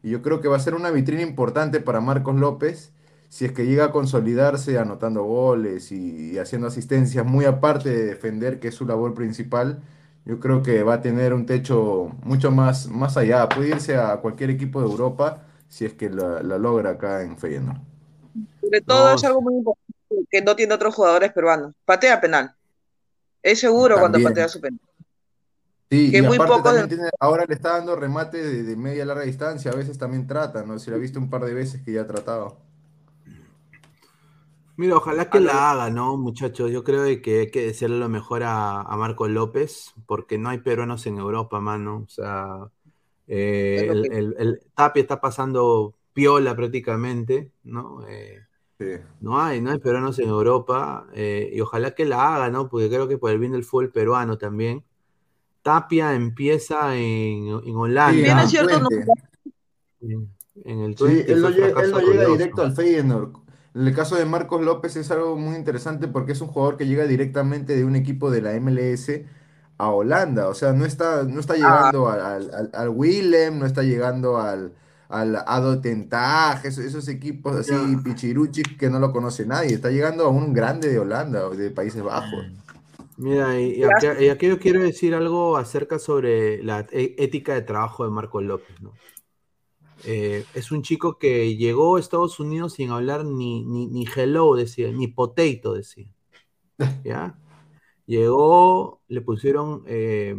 [0.03, 2.93] Y yo creo que va a ser una vitrina importante para Marcos López
[3.37, 8.05] si es que llega a consolidarse anotando goles y, y haciendo asistencias, muy aparte de
[8.07, 9.83] defender, que es su labor principal.
[10.25, 13.49] Yo creo que va a tener un techo mucho más, más allá.
[13.49, 17.37] Puede irse a cualquier equipo de Europa si es que la, la logra acá en
[17.39, 17.79] Feyenoord.
[18.61, 19.95] Sobre todo No, es algo muy importante
[20.31, 21.75] que no tiene otros jugadores peruanos.
[21.85, 22.55] Patea penal.
[23.43, 24.81] Es seguro cuando patea su penal.
[25.91, 28.63] Sí, Que y muy aparte pocos también de- tiene, ahora le está dando remate de,
[28.65, 30.79] de media larga distancia, a veces también trata, ¿no?
[30.81, 32.59] Se lo ha visto un par de veces que ya ha tratado.
[34.77, 36.71] Mira, ojalá que lo- la haga, ¿no, muchachos?
[36.71, 40.51] Yo creo de que hay que desearle lo mejor a, a Marco López, porque no
[40.51, 42.05] hay peruanos en Europa, mano.
[42.07, 42.69] O sea,
[43.27, 48.07] eh, lo el, que- el- el Tapia está pasando piola prácticamente, ¿no?
[48.09, 48.41] Eh,
[48.79, 48.85] Sí.
[49.23, 52.69] no hay, no hay peruanos en Europa, eh, y ojalá que la haga, ¿no?
[52.69, 54.85] Porque creo que por el bien del fútbol peruano también.
[55.63, 58.13] Tapia empieza en, en Sí, Holanda.
[58.13, 59.13] Bien, es en cierto, no- Twente.
[60.65, 63.46] en, el Sí, Twente él no fue llega, él no llega directo al Feyenoord.
[63.77, 66.87] En el caso de Marcos López es algo muy interesante porque es un jugador que
[66.87, 69.11] llega directamente de un equipo de la MLS
[69.79, 70.49] a Holanda.
[70.49, 74.39] O sea, no está, no está llegando al, al, al- al Willem, no está llegando
[74.39, 74.73] al,
[75.09, 78.03] al Ado Ten-Hag, esos, esos equipos así Ya.
[78.03, 79.75] pichiruchis que no lo conoce nadie.
[79.75, 82.47] Está llegando a un grande de Holanda o de Países Bajos.
[83.19, 87.55] Mira, y, y aquí, y aquí yo quiero decir algo acerca sobre la e- ética
[87.55, 88.93] de trabajo de Marco López, ¿no?
[90.05, 94.55] Eh, es un chico que llegó a Estados Unidos sin hablar ni, ni, ni hello,
[94.57, 96.09] decía, ni potato, decía.
[97.05, 97.39] ¿Ya?
[98.07, 100.37] Llegó, le pusieron eh,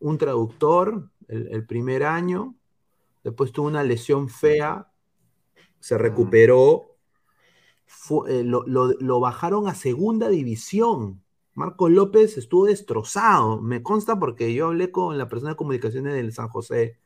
[0.00, 2.56] un traductor el, el primer año,
[3.24, 4.90] después tuvo una lesión fea,
[5.80, 6.96] se recuperó,
[7.86, 11.22] fue- eh, lo, lo- lo bajaron a segunda división.
[11.54, 16.32] Marco López estuvo destrozado, me consta porque yo hablé con la persona de comunicaciones del
[16.32, 16.98] San José.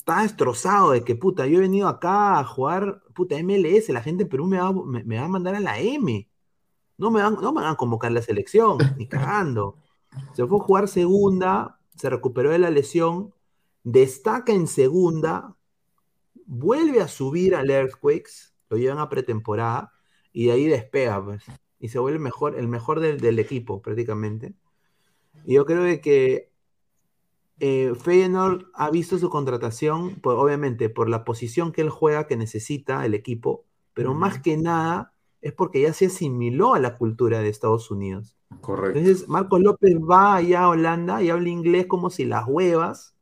[0.00, 4.22] Estaba destrozado de que, puta, yo he venido acá a jugar, puta, MLS, la gente
[4.22, 6.26] en Perú me va, me, va a mandar a la M.
[6.96, 9.76] No me, van, no me van a convocar la selección, ni cagando.
[10.32, 13.34] Se fue a jugar segunda, se recuperó de la lesión,
[13.84, 15.54] destaca en segunda,
[16.46, 19.92] vuelve a subir al Earthquakes, lo llevan a pretemporada
[20.32, 21.44] y de ahí despega, pues.
[21.78, 24.54] Y se vuelve mejor, el mejor del, del equipo, prácticamente.
[25.44, 26.49] Y yo creo que
[27.60, 32.36] eh, Feyenoord ha visto su contratación, por- obviamente, por la posición que él juega, que
[32.36, 33.64] necesita el equipo,
[33.94, 35.12] pero más que nada
[35.42, 38.36] es porque ya se asimiló a la cultura de Estados Unidos.
[38.60, 38.98] Correcto.
[38.98, 43.14] Entonces, Marcos López va allá a Holanda y habla inglés como si las huevas,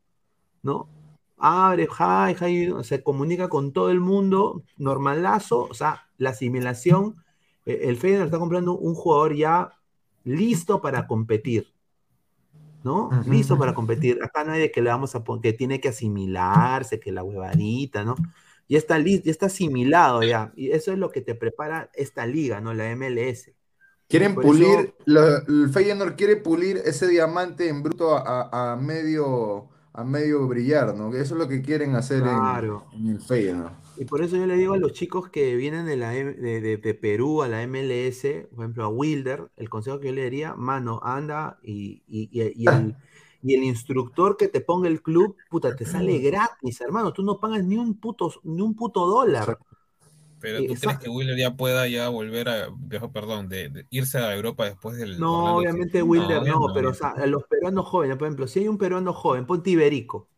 [0.63, 0.89] ¿no?
[1.37, 7.15] Abre, hi, hi, se comunica con todo el mundo, normalazo, o sea, la asimilación.
[7.65, 9.73] eh, El Feyenoord está comprando un jugador ya
[10.25, 11.73] listo para competir,
[12.83, 13.09] ¿no?
[13.27, 14.19] Listo para competir.
[14.23, 18.15] Acá nadie que le vamos a que tiene que asimilarse, que la huevadita, ¿no?
[18.67, 20.51] Ya está listo, ya está asimilado ya.
[20.55, 22.73] Y eso es lo que te prepara esta liga, ¿no?
[22.73, 23.53] La MLS.
[24.07, 29.67] Quieren Por pulir, eso- el Feyenoord quiere pulir ese diamante en bruto a, a- medio,
[29.93, 31.09] a medio brillar, ¿no?
[31.15, 32.27] Eso es lo que quieren hacer en-
[32.93, 33.71] en, el Feyenoord.
[33.99, 36.61] Y por eso yo le digo a los chicos que vienen de, la, M- de,
[36.61, 40.23] de- de Perú a la MLS, por ejemplo, a Wilder, el consejo que yo le
[40.23, 42.97] diría, mano, anda y, y- y- y el,
[43.43, 47.11] y el instructor que te ponga el club, puta, te sale gratis, hermano.
[47.13, 49.59] Tú no pagas ni un puto, ni un puto dólar.
[50.39, 52.69] Pero tú crees que Wheeler ya pueda ya volver a,
[53.13, 56.01] perdón, de, de irse a Europa después del No, Orlando obviamente?
[56.03, 59.45] Wilder no, pero o sea, los peruanos jóvenes, por ejemplo, si hay un peruano joven,
[59.45, 60.29] ponte Iberico,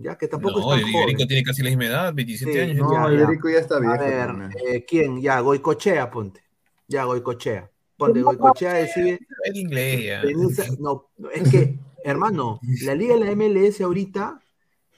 [0.00, 1.28] ya que tampoco no, es tan Iberico joven.
[1.28, 2.76] tiene casi la misma edad, 27 Sí, años.
[2.78, 3.14] no, ya.
[3.22, 4.50] Iberico ya está A viejo ver, también.
[4.66, 5.20] eh, ¿quién?
[5.20, 6.42] Ya, Goicochea, ponte.
[6.88, 7.70] Ya, Goicochea.
[7.96, 10.22] Ponte, Goicochea decide El inglés ya.
[10.22, 14.40] venirse- No, es que, hermano, la liga de la MLS ahorita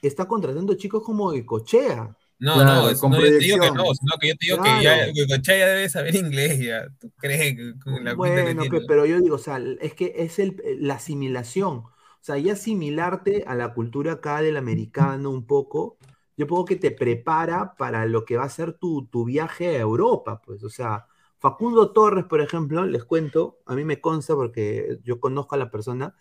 [0.00, 2.16] está contratando chicos como Goicochea.
[2.38, 4.46] No, Claro, no, es- con no, yo te digo que no, sino que yo te
[4.46, 4.78] digo Claro.
[4.78, 6.86] que ya Goicoechea ya debe saber inglés ya.
[7.00, 10.12] ¿Tú crees que con la que Bueno, pe- pero yo digo, o sea, es que
[10.16, 11.84] es el, la asimilación.
[12.22, 15.98] O sea, ya asimilarte a la cultura acá del americano un poco,
[16.36, 19.80] yo puedo que te prepara para lo que va a ser tu, tu viaje a
[19.80, 20.62] Europa, pues.
[20.62, 21.06] O sea,
[21.40, 25.70] Facundo Torres, por ejemplo, les cuento, a mí me consta porque yo conozco a la
[25.70, 26.14] persona,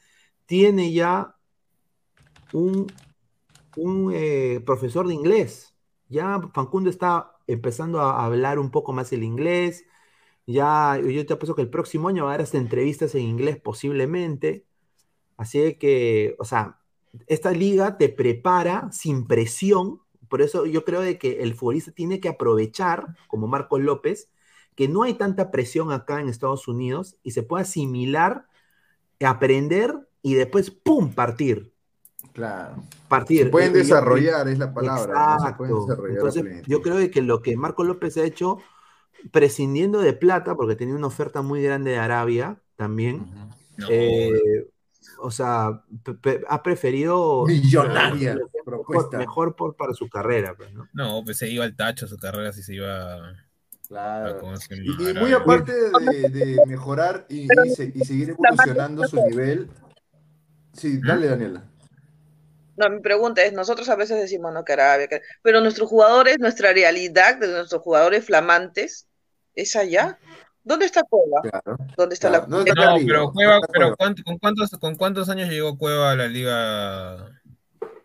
[0.48, 1.36] tiene ya
[2.54, 2.88] un,
[3.78, 5.76] un eh, profesor de inglés.
[6.10, 9.86] Ya Facundo está empezando a hablar un poco más el inglés.
[10.48, 14.66] Ya, yo te apuesto que el próximo año va a hasta entrevistas en inglés posiblemente.
[15.42, 16.78] Así de que, o sea,
[17.26, 20.00] esta liga te prepara sin presión.
[20.30, 24.30] Por eso yo creo de que el futbolista tiene que aprovechar, como Marcos López,
[24.76, 28.46] que no hay tanta presión acá en Estados Unidos y se puede asimilar,
[29.20, 31.74] aprender y después, ¡pum!, partir.
[32.34, 32.76] Claro.
[33.08, 33.46] Partir.
[33.46, 35.12] Se pueden yo- desarrollar, es la palabra.
[35.40, 35.48] ¿no?
[35.48, 35.86] Se pueden Exacto.
[35.88, 38.60] desarrollar a Entonces, yo creo de que lo que Marco López ha hecho,
[39.32, 43.26] prescindiendo de plata, porque tenía una oferta muy grande de Arabia también,
[43.78, 44.68] No, eh,
[45.22, 45.84] o sea,
[46.50, 49.18] ha preferido Millonaria mejor, propuesta.
[49.18, 50.88] mejor por, para su carrera, pues, ¿no?
[50.94, 53.36] no, pues se iba al tacho su carrera si se iba
[53.88, 54.40] Claro.
[54.40, 59.18] ¿cómo se Y, muy aparte de, de mejorar y, y se- y seguir evolucionando su
[59.26, 59.70] nivel.
[60.74, 61.64] Sí, dale, Daniela.
[62.78, 66.40] No, mi pregunta es, nosotros a veces decimos, no, que Arabia, que- pero nuestros jugadores,
[66.40, 69.08] nuestra realidad de nuestros jugadores flamantes
[69.56, 70.18] es allá.
[70.64, 71.42] ¿Dónde está Cueva?
[71.42, 71.78] Claro.
[71.98, 74.96] ¿Dónde está Claro, la ¿dónde está No, pero ¿Dónde Cueva, está pero con, cuántos, ¿con
[74.96, 77.42] cuántos años llegó Cueva a la liga?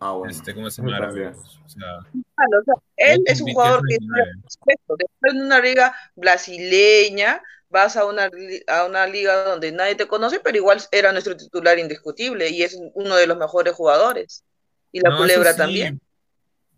[0.00, 0.30] Ah, bueno.
[0.30, 1.08] Este, ¿Cómo se llama?
[1.08, 1.98] O sea,
[2.34, 4.42] Claro, o sea, él es un jugador que el tiene 19.
[4.44, 4.96] respeto.
[4.98, 8.30] Después en una liga brasileña, vas a una,
[8.68, 12.78] a una liga donde nadie te conoce, pero igual era nuestro titular indiscutible y es
[12.94, 14.44] uno de los mejores jugadores.
[14.92, 16.00] Y la no, culebra sí, también.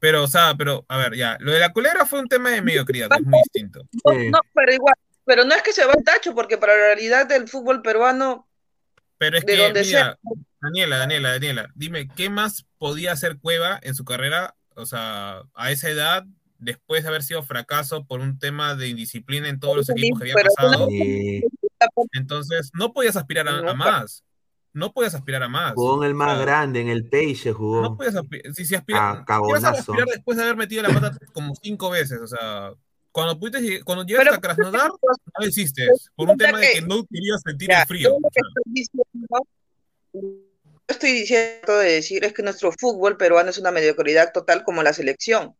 [0.00, 2.62] Pero, o sea, pero, a ver, ya, lo de la culebra fue un tema de
[2.62, 3.82] mediocridad, que es muy distinto.
[4.04, 4.94] No, no, pero igual,
[5.28, 8.48] pero no es que se va al tacho, porque para la realidad del fútbol peruano,
[9.18, 10.18] Pero es de que, donde mira, sea,
[10.60, 15.70] Daniela, Daniela, Daniela, dime, ¿qué más podía hacer Cueva en su carrera, o sea, a
[15.70, 16.24] esa edad,
[16.58, 20.32] después de haber sido fracaso por un tema de indisciplina en todos los equipos que
[20.32, 20.88] había pasado?
[22.12, 24.24] Entonces, no podías aspirar a, a más.
[24.72, 25.74] No podías aspirar a más.
[25.74, 27.82] jugó en el más grande, en el Peixe jugó.
[27.82, 28.54] No puedes aspirar.
[28.54, 29.78] Si, si aspira- Ah, ¿qué vas a cagonazo.
[29.80, 32.20] aspirar después de haber metido la pata como cinco veces?
[32.20, 32.72] O sea,
[33.18, 35.88] cuando pudiste, cuando llegaste a Krasnodar, no lo hiciste.
[36.14, 38.10] Por un tema de que no querías sentir Ya, el frío.
[38.10, 39.46] lo que estoy diciendo,
[40.12, 40.20] yo
[40.86, 44.92] estoy diciendo de decir es que nuestro fútbol peruano es una mediocridad total como la
[44.92, 45.56] selección.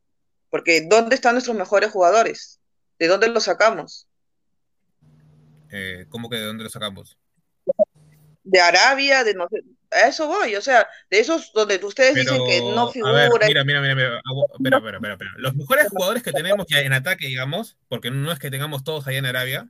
[0.51, 2.61] Porque ¿dónde están nuestros mejores jugadores?
[2.97, 4.07] ¿De dónde los sacamos?
[5.73, 7.19] Eh, ¿Cómo que de dónde lo sacamos?
[8.45, 12.33] De Arabia, de no sé, a eso voy, o sea, de esos donde ustedes Pero,
[12.33, 13.15] dicen que no a figuran.
[13.17, 14.21] ver, mira, mira, mira, mira,
[14.55, 15.31] espera, espera, espera, espera.
[15.39, 19.07] Los mejores jugadores que tenemos ya en ataque, digamos, porque no es que tengamos todos
[19.07, 19.69] allá en Arabia,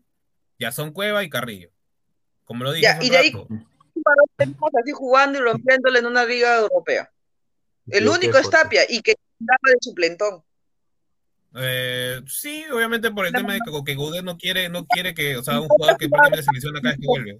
[0.59, 1.71] ya son Cueva y Carrillo.
[2.45, 3.33] Como lo dije Ya, hace y de ahí-
[4.37, 7.11] tenemos así jugando y rompiéndole en una liga europea.
[7.87, 8.51] El único es.
[8.51, 10.43] Tapia y que daba de suplentón.
[11.57, 15.37] Eh, sí, obviamente por el tema de que, que Gaudet no quiere, no quiere que,
[15.37, 17.39] o sea, un jugador que prácticamente se lesiona cada vez que vuelve.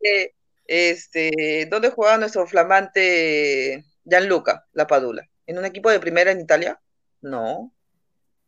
[0.00, 0.32] Eh,
[0.66, 5.28] este, ¿dónde jugaba nuestro flamante Gianluca Lapadula?
[5.46, 6.80] ¿En un equipo de primera en Italia?
[7.20, 7.72] No.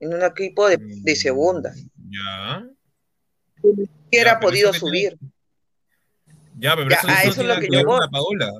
[0.00, 1.72] En un equipo de, de segunda.
[2.08, 2.66] Ya.
[4.10, 5.18] Que era Ya, pero podido tiene- subir.
[6.58, 8.00] Ya, pero Ya, eso, a eso eso no es lo que yo voy.
[8.00, 8.50] la Paola.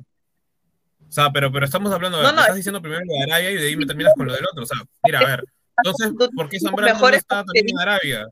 [1.08, 3.50] O sea, pero, pero estamos hablando, No, me no, estás diciendo primero lo de Arabia
[3.52, 4.64] y de ahí me terminas con lo del otro.
[4.64, 5.44] O sea, mira, a ver,
[5.78, 8.26] entonces, ¿por qué Zambrano no está también en Arabia?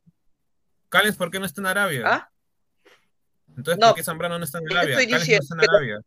[0.89, 2.03] Callens, ¿por qué no está en Arabia?
[2.05, 2.31] ¿Ah?
[3.57, 4.99] Entonces, No, ¿por qué Zambrano no está en Arabia?
[4.99, 6.01] estoy no está en que- Arabia.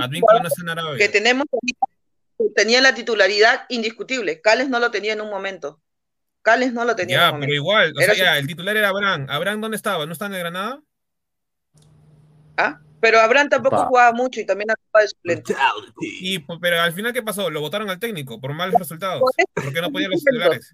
[0.00, 0.98] Advíncula no está en Arabia.
[0.98, 1.46] Que tenemos
[2.54, 4.40] tenía la titularidad indiscutible.
[4.40, 5.80] Cales no lo tenía en un momento.
[6.42, 7.54] Cales no lo tenía en Ya, un pero momento.
[7.54, 9.26] igual, o Era sea, ya, el titular era Abraham.
[9.28, 10.06] ¿Abraham dónde estaba?
[10.06, 10.80] ¿No estaba en el Granada?
[12.56, 12.80] ¿Ah?
[13.00, 13.86] Pero Abraham tampoco Pa.
[13.86, 15.54] jugaba mucho y también acababa de suplente.
[16.00, 17.48] Y, pero al final, ¿qué pasó?
[17.50, 19.22] Lo votaron al técnico por malos resultados.
[19.54, 20.72] Porque no podían los titulares.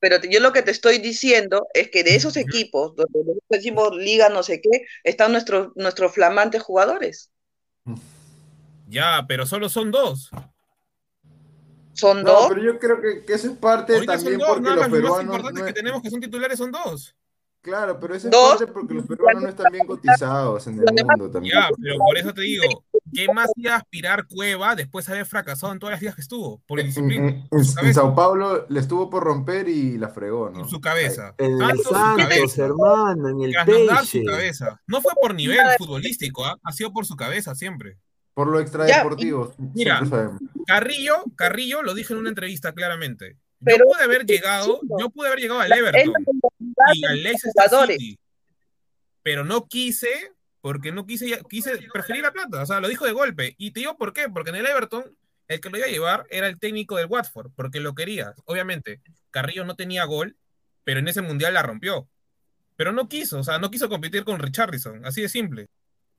[0.00, 3.96] Pero yo lo que te estoy diciendo es que de esos equipos, donde nosotros decimos
[3.96, 7.30] liga no sé qué, están nuestros, nuestros flamantes jugadores.
[8.88, 10.30] Ya, pero solo son dos.
[11.92, 12.48] Son No, dos.
[12.48, 14.88] pero yo creo que, que eso es parte Ahorita son también dos, porque nada los
[14.88, 14.90] más.
[14.90, 15.24] Los más peruanos.
[15.36, 17.14] importantes no que tenemos que son titulares son dos.
[17.62, 18.58] Claro, pero eso es Dos.
[18.58, 21.54] parte porque los peruanos no están bien cotizados en el mundo también.
[21.56, 25.26] Ya, pero por eso te digo, ¿qué más iba a aspirar Cueva después de haber
[25.26, 26.62] fracasado en todas las ligas que estuvo?
[26.66, 27.28] Por En, indisciplina.
[27.28, 27.94] en- en.
[27.94, 30.60] Sao Paulo le estuvo por romper y la fregó, ¿no?
[30.60, 31.34] Por su cabeza.
[31.38, 32.64] En el Tanto su Santos, cabeza.
[32.64, 34.80] hermano, en el Trasladar su cabeza.
[34.86, 36.58] No fue por nivel futbolístico, ¿ah?
[36.62, 37.98] ha sido por su cabeza siempre.
[38.34, 40.00] Por lo extradeportivo, Mira.
[40.66, 43.32] Carrillo, Carrillo lo dije en una entrevista claramente.
[43.34, 46.12] Yo Pero- pude haber llegado, yo pude haber llegado al Everton
[46.94, 47.52] y al Leicester.
[47.88, 48.18] City,
[49.22, 50.08] pero no quise
[50.60, 53.54] porque no quise, quise preferir la plata, o sea, lo dijo de golpe.
[53.58, 55.04] Y te digo por qué, porque en el Everton
[55.48, 58.34] el que lo iba a llevar era el técnico del Watford, porque lo quería.
[58.44, 59.00] Obviamente,
[59.32, 60.36] Carrillo no tenía gol,
[60.84, 62.08] pero en ese mundial la rompió.
[62.76, 65.68] Pero no quiso, o sea, no quiso competir con Richarlison, así de simple.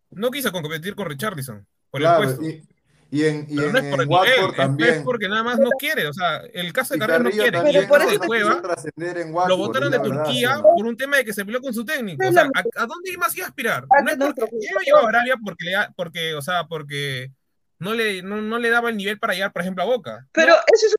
[0.10, 2.44] No quiso competir con Richarlison por el Claro, puesto.
[2.44, 2.68] y,
[3.12, 4.90] y en, y Pero en, no es en Watford también.
[4.96, 6.08] es porque nada más no quiere.
[6.08, 7.52] O sea, el caso de Carrillo no quiere.
[7.52, 10.24] también Y el Pero por eso Cueva trascender en lo Watford, votaron es de verdad,
[10.24, 12.26] Turquía por un tema de que se peleó con su técnico.
[12.26, 13.86] O sea, ¿a, a dónde más iba a aspirar?
[13.90, 17.32] Ah, No es porque lo llevó a Arabia porque le porque, o sea, porque
[17.80, 20.28] no le, no, no le daba el nivel para llegar, por ejemplo, a Boca.
[20.32, 20.96] Pero eso es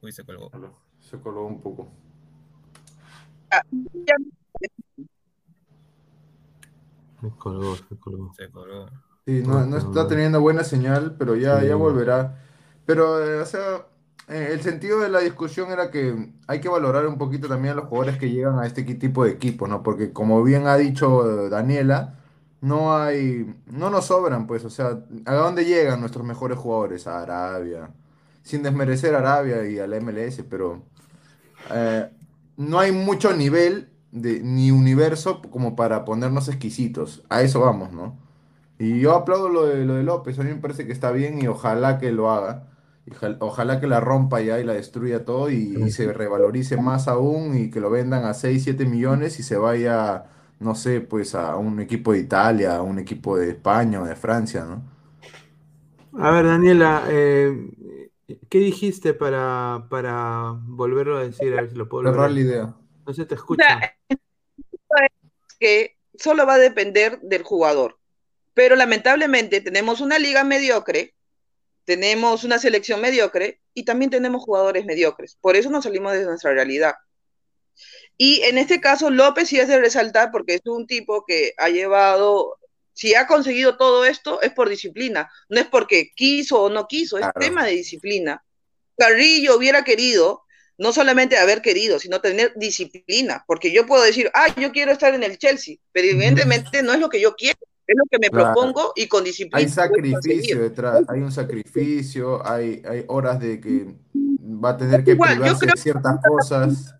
[0.00, 0.50] Uy, se colgó.
[0.98, 1.92] Se coló un poco.
[7.22, 8.34] Se colgó, se colgó.
[8.34, 8.86] Se colgó.
[9.26, 11.68] Sí, no, no está teniendo buena señal, pero ya, Sí.
[11.68, 12.38] ya volverá.
[12.86, 13.86] Pero, eh, o sea,
[14.28, 17.76] eh, el sentido de la discusión era que hay que valorar un poquito también a
[17.76, 19.82] los jugadores que llegan a este tipo de equipo, ¿no?
[19.84, 22.18] Porque como bien ha dicho eh, Daniela,
[22.60, 27.06] no hay, no nos sobran, pues, o sea, ¿a dónde llegan nuestros mejores jugadores?
[27.06, 27.90] A Arabia.
[28.42, 30.82] Sin desmerecer a Arabia y a la MLS, pero
[31.70, 32.10] eh,
[32.56, 37.24] no hay mucho nivel de, ni universo como para ponernos exquisitos.
[37.30, 38.18] A eso vamos, ¿no?
[38.78, 41.40] Y yo aplaudo lo de, lo de López, a mí me parece que está bien
[41.42, 42.68] y ojalá que lo haga.
[43.40, 47.56] Ojalá que la rompa ya y la destruya todo y, y se revalorice más aún
[47.58, 50.26] y que lo vendan a 6, 7 millones y se vaya,
[50.60, 54.14] no sé, pues a un equipo de Italia, a un equipo de España o de
[54.16, 54.82] Francia, ¿no?
[56.18, 57.70] A ver, Daniela, eh,
[58.50, 61.52] ¿qué dijiste para, para volverlo a decir?
[61.54, 62.76] A ver si lo puedo Cerrar la idea.
[63.06, 63.74] No se te O escucha.
[63.78, 63.91] sea,
[65.62, 67.96] que solo va a depender del jugador.
[68.52, 71.14] Pero lamentablemente tenemos una liga mediocre,
[71.84, 75.38] tenemos una selección mediocre y también tenemos jugadores mediocres.
[75.40, 76.94] Por eso nos salimos de nuestra realidad.
[78.18, 82.58] Y en este caso, López sí hace resaltar porque es un tipo que ha llevado,
[82.92, 85.30] si ha conseguido todo esto, es por disciplina.
[85.48, 87.40] No es porque quiso o no quiso, es Claro.
[87.40, 88.44] tema de disciplina.
[88.98, 90.42] Carrillo hubiera querido
[90.82, 95.14] no solamente haber querido, sino tener disciplina, porque yo puedo decir, ah, yo quiero estar
[95.14, 98.28] en el Chelsea, pero evidentemente no es lo que yo quiero, es lo que me
[98.30, 98.52] Claro.
[98.52, 99.58] propongo y con disciplina.
[99.58, 103.94] Hay sacrificio detrás, hay un sacrificio, hay, hay horas de que
[104.42, 106.94] va a tener que Igual, privarse de ciertas cosas.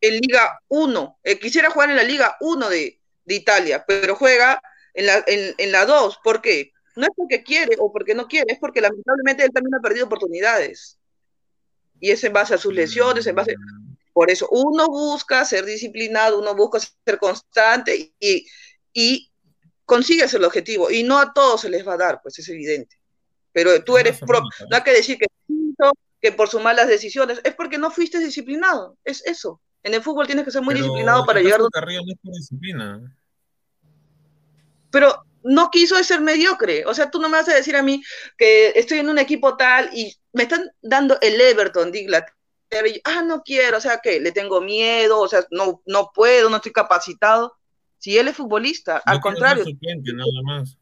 [0.00, 4.62] En Liga 1, eh, quisiera jugar en la Liga 1 de, de Italia, pero juega
[4.94, 6.72] en la, en, en la 2, ¿por qué?
[6.96, 10.06] No es porque quiere o porque no quiere, es porque lamentablemente él también ha perdido
[10.06, 10.96] oportunidades.
[12.00, 13.54] Y es en base a sus lesiones, en base...
[14.12, 18.46] Por eso uno busca ser disciplinado, uno busca ser constante y,
[18.92, 19.30] y
[19.84, 20.90] consigues el objetivo.
[20.90, 22.98] Y no a todos se les va a dar, pues es evidente.
[23.52, 24.76] Pero tú eres Más o pro, menos, ¿no?
[24.76, 25.26] hay que decir que,
[26.20, 29.60] que por sus malas decisiones, es porque no fuiste disciplinado, es eso.
[29.82, 31.80] En el fútbol tienes que ser muy Pero disciplinado para llegar donde...
[31.80, 33.16] no es por disciplina.
[34.90, 36.84] Pero no quiso ser mediocre.
[36.86, 38.02] O sea, tú no me vas a decir a mí
[38.36, 42.34] que estoy en un equipo tal y me están dando el Everton de Inglaterra.
[42.86, 46.12] Y yo, ah, no quiero, o sea, que le tengo miedo, o sea, no, no
[46.14, 47.56] puedo, no estoy capacitado.
[47.98, 49.64] Si él es futbolista, No al contrario,
[50.14, 50.78] nada más.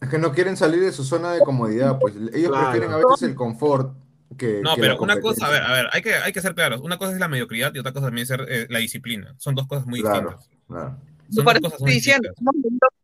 [0.00, 2.70] Es que no quieren salir de su zona de comodidad, pues ellos Claro.
[2.70, 3.96] prefieren a veces el confort
[4.36, 6.40] que, No, que pero la una cosa, a ver, a ver, hay que, hay que
[6.42, 6.80] ser claros.
[6.80, 9.34] Una cosa es la mediocridad y otra cosa también es ser, eh, la disciplina.
[9.38, 10.50] Son dos cosas muy Claro, distintas.
[10.66, 10.96] claro.
[11.30, 12.50] Son por dos eso cosas estoy muy diciendo, no,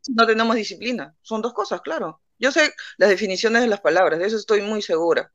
[0.09, 1.15] no tenemos disciplina.
[1.23, 2.21] Son dos cosas, claro.
[2.39, 5.33] Yo sé las definiciones de las palabras, de eso estoy muy segura.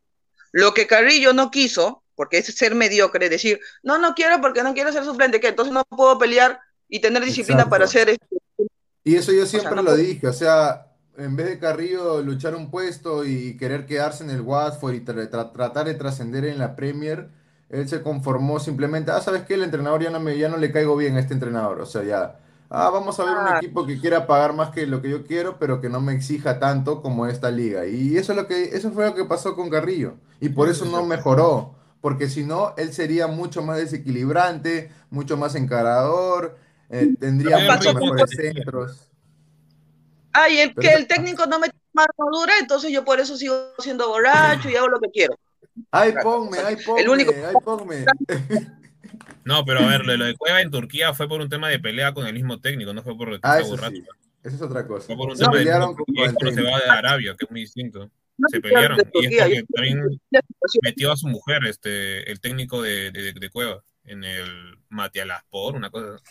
[0.51, 4.73] Lo que Carrillo no quiso, porque es ser mediocre, decir, no, no quiero porque no
[4.73, 7.69] quiero ser suplente, que entonces no puedo pelear y tener disciplina Exacto.
[7.69, 8.27] para ser este,
[9.03, 10.87] Y eso yo siempre no lo dije, o sea,
[11.17, 15.29] en vez de Carrillo luchar un puesto y querer quedarse en el Watford y tra-
[15.29, 17.29] tra- tratar de trascender en la Premier,
[17.69, 19.53] él se conformó simplemente, ah, ¿sabes qué?
[19.53, 22.03] El entrenador ya no me, ya no le caigo bien a este entrenador, o sea,
[22.03, 22.39] ya,
[22.69, 23.57] ah, vamos a ver un Ah.
[23.57, 26.59] equipo que quiera pagar más que lo que yo quiero, pero que no me exija
[26.59, 27.85] tanto como esta liga.
[27.85, 30.85] Y eso es lo que, eso fue lo que pasó con Carrillo, y por eso
[30.85, 36.57] no mejoró, porque si no, él sería mucho más desequilibrante, mucho más encarador,
[36.89, 39.05] eh, tendría muchos mejores con- centros.
[40.31, 43.35] Ah, y el Pero que el técnico no me toma armadura, entonces yo por eso
[43.35, 45.33] sigo siendo borracho y hago lo que quiero.
[45.91, 48.05] Ay, ponme, ay, ponme, El único- ay, ponme.
[49.49, 51.79] No, pero a ver, lo, lo de Cueva en Turquía fue por un tema de
[51.79, 53.95] pelea con el mismo técnico, no fue por que Ah, eso borracho.
[53.95, 54.03] sí.
[54.43, 55.07] Esa es otra cosa.
[55.07, 57.35] Fue por un Se tema de pelearon con y es cuando se va de Arabia,
[57.37, 58.11] que es muy distinto.
[58.37, 58.97] No Se pelearon.
[58.97, 60.21] de Y es Turquía, porque yo- también
[60.83, 65.89] metió a su mujer, este, el técnico de, de, de Cueva, en el Matialaspor, una
[65.89, 66.21] cosa.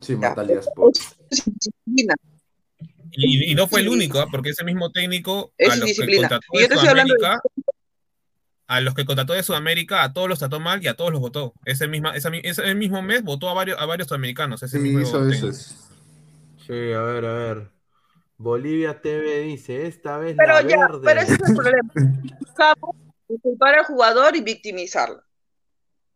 [0.00, 0.14] Sí,
[1.46, 2.14] indisciplina.
[3.12, 4.26] Y, y no fue el único, ¿ah?
[4.30, 7.14] porque ese mismo técnico, Es a los que contrató Y de yo te estoy hablando
[7.14, 7.20] de-
[8.68, 11.20] a los que contrató de Sudamérica, a todos los trató mal y a todos los
[11.20, 11.54] votó.
[11.64, 14.62] Ese, misma, esa ese mismo mes votó a varios, a varios sudamericanos.
[14.62, 15.52] Ese Sí, mismo hizo eso.
[15.52, 17.70] Sí, a ver, a ver.
[18.38, 21.00] Bolivia TV dice, esta vez Pero la ya, verde.
[21.04, 21.92] pero ese es el problema.
[23.42, 25.22] Culpar al jugador y victimizarlo.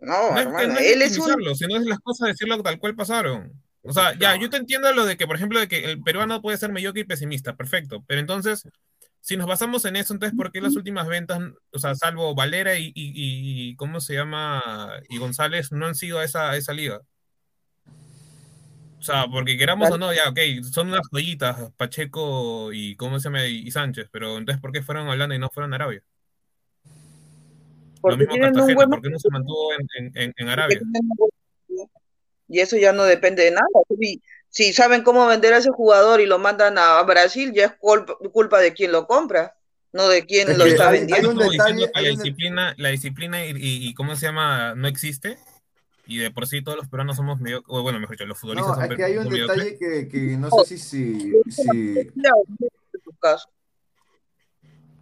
[0.01, 2.62] No, No es que hermano, no es él es un sino es las cosas decirlo
[2.62, 3.52] tal cual pasaron.
[3.82, 6.43] O sea, ya, yo te entiendo lo de que, por ejemplo, de que el peruano
[6.43, 8.05] puede ser mediocre y pesimista, perfecto.
[8.06, 8.68] Pero entonces,
[9.20, 11.40] si nos basamos en eso, entonces, ¿por qué las últimas ventas,
[11.72, 14.62] o sea, salvo Valera y, y- y- y- ¿cómo se llama?
[15.09, 17.01] Y González, no han sido a esa, a esa liga?
[18.98, 20.38] O sea, porque queramos o no, ya, ok,
[20.70, 23.47] son unas joyitas, Pacheco y, ¿cómo se llama?
[23.47, 26.02] Y Sánchez, pero entonces, ¿por qué fueron a Holanda y no fueron a Arabia?
[26.82, 29.68] Lo porque mismo tienen un Cartagena, buen ¿por qué no se mantuvo
[29.98, 30.80] en- en- en Arabia?
[32.48, 33.66] y eso ya no depende de nada.
[34.51, 37.72] Si, saben cómo vender a ese jugador y lo mandan a Brasil, ya es
[38.32, 39.56] culpa, de quien lo compra,
[39.93, 41.31] no de quien Es lo está hay- hay vendiendo.
[41.31, 44.74] un detalle- hay la un disciplina, la disciplina y, y- y ¿cómo se llama?
[44.74, 45.39] no existe.
[46.06, 48.77] Y de por sí todos los peruanos somos medio, o bueno, mejor dicho, los futbolistas
[48.77, 52.10] No, son, que hay un detalle que, que no sé si, si, si-.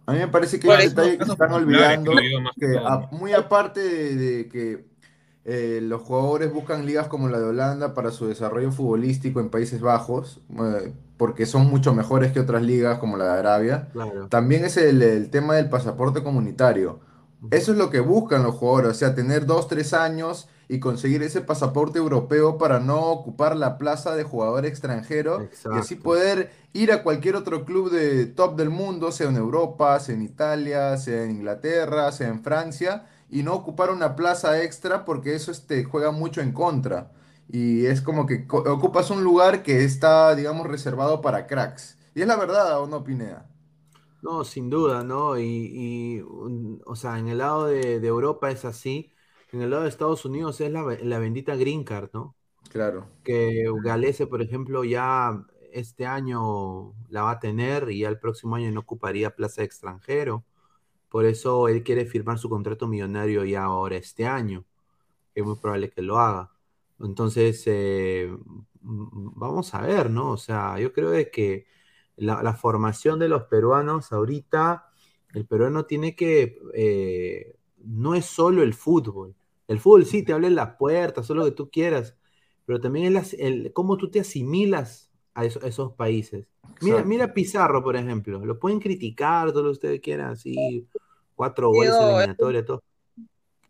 [0.05, 2.13] A mí me parece que hay un detalle que están olvidando,
[2.59, 4.85] que a- muy aparte de, de que
[5.45, 9.81] eh, los jugadores buscan ligas como la de Holanda para su desarrollo futbolístico en Países
[9.81, 14.27] Bajos, eh, porque son mucho mejores que otras ligas como la de Arabia, Claro.
[14.27, 16.99] también es el, el tema del pasaporte comunitario.
[17.51, 21.23] Eso es lo que buscan los jugadores, o sea, tener dos, tres años y conseguir
[21.23, 26.91] ese pasaporte europeo para no ocupar la plaza de jugador extranjero y así poder ir
[26.91, 31.23] a cualquier otro club de top del mundo, sea en Europa, sea en Italia, sea
[31.23, 36.11] en Inglaterra, sea en Francia, y no ocupar una plaza extra porque eso este, juega
[36.11, 37.11] mucho en contra.
[37.47, 41.97] Y es como que co- ocupas un lugar que está, digamos, reservado para cracks.
[42.15, 43.49] Y es la verdad, ¿o no, Pineda?
[44.21, 45.37] No, sin duda, ¿no?
[45.39, 45.43] Y,
[46.17, 49.13] y, un- o sea, en el lado de, de Europa es así,
[49.51, 52.35] en el lado de Estados Unidos es la, be- la bendita Green Card, ¿no?
[52.69, 53.07] Claro.
[53.23, 58.55] Que Galese, por ejemplo, ya este año la va a tener y ya el próximo
[58.57, 60.45] año no ocuparía plaza de extranjero.
[61.09, 64.65] Por eso él quiere firmar su contrato millonario ya ahora este año.
[65.35, 66.51] Es muy probable que lo haga.
[66.99, 68.29] Entonces, eh,
[68.81, 70.31] vamos a ver, ¿no?
[70.31, 71.67] O sea, yo creo de que
[72.15, 74.89] la, la formación de los peruanos ahorita,
[75.33, 79.35] el peruano tiene que, eh, no es solo el fútbol.
[79.67, 82.15] El fútbol sí te abre las puertas, todo lo que tú quieras,
[82.65, 86.45] pero también es el, cómo tú te asimilas a, eso- a esos países.
[86.81, 87.09] Mira, Exacto.
[87.09, 90.87] mira Pizarro, por ejemplo, lo pueden criticar, todo lo que ustedes quieran, así,
[91.35, 92.83] cuatro goles es- eliminatoria, todo.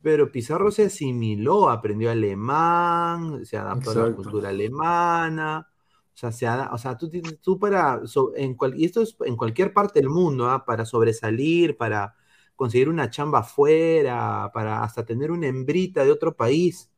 [0.01, 5.67] Pero Pizarro se asimiló, aprendió alemán, se adaptó a la cultura alemana.
[6.13, 7.09] O sea, se o sea tú,
[7.41, 10.65] tú para, so- en cual- y esto es en cualquier parte del mundo, ¿ah?
[10.65, 12.15] Para sobresalir, para
[12.55, 16.89] conseguir una chamba afuera, para hasta tener una hembrita de otro país.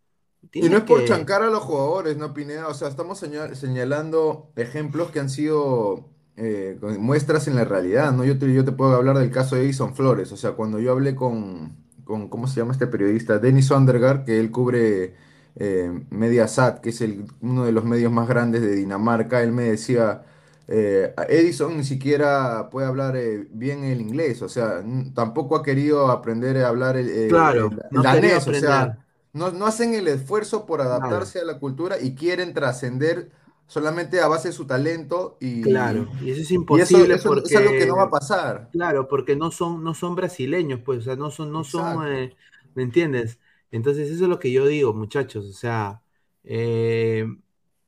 [0.53, 2.67] Y no es por que- chancar a los jugadores, ¿no, Pineda?
[2.67, 8.23] O sea, estamos señal- señalando ejemplos que han sido eh, muestras en la realidad, ¿no?
[8.25, 10.31] Yo te, yo te puedo hablar del caso de Edison Flores.
[10.31, 13.37] O sea, cuando yo hablé con, con ¿cómo se llama este periodista?
[13.39, 15.13] Dennis Sondergaard, que él cubre
[15.55, 19.63] eh, Mediasat, que es el, uno de los medios más grandes de Dinamarca, él me
[19.63, 20.23] decía,
[20.67, 26.09] eh, Edison ni siquiera puede hablar eh, bien el inglés, o sea, tampoco ha querido
[26.09, 28.97] aprender a hablar el, el- Claro, el- el no danés, o sea...
[29.33, 33.31] No, no hacen el esfuerzo por adaptarse a la cultura y quieren trascender
[33.65, 37.29] solamente a base de su talento y, Claro, y eso es y eso, imposible eso
[37.29, 38.69] porque es algo que no va a pasar.
[38.71, 42.35] Claro, porque no son, no son brasileños, pues, o sea, no son, no son, eh,
[42.75, 43.39] ¿me entiendes?
[43.71, 46.03] Entonces, eso es lo que yo digo, muchachos, o sea,
[46.43, 47.25] eh,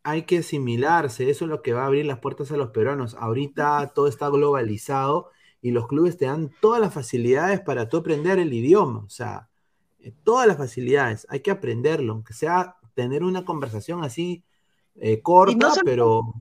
[0.04, 3.16] hay que asimilarse, eso es lo que va a abrir las puertas a los peruanos.
[3.16, 8.40] Ahorita todo está globalizado y los clubes te dan todas las facilidades para tú aprender
[8.40, 9.50] el idioma, o sea,
[10.04, 14.44] eh, todas las facilidades, hay que aprenderlo, aunque sea tener una conversación así
[14.96, 16.34] eh, corta, pero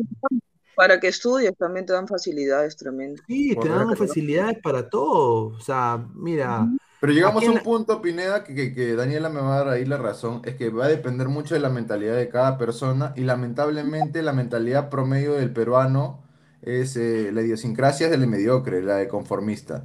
[0.74, 3.24] Para que estudies también te dan facilidades tremendas.
[3.26, 6.68] sí, te dan facilidades para todo, o sea, mira,
[7.01, 9.68] Pero llegamos a un la- punto, Pineda, que, que- que Daniela me va a dar
[9.70, 13.12] ahí la razón, es que va a depender mucho de la mentalidad de cada persona
[13.16, 16.22] y lamentablemente la mentalidad promedio del peruano
[16.62, 19.84] es eh, la idiosincrasia es del mediocre, la de conformista.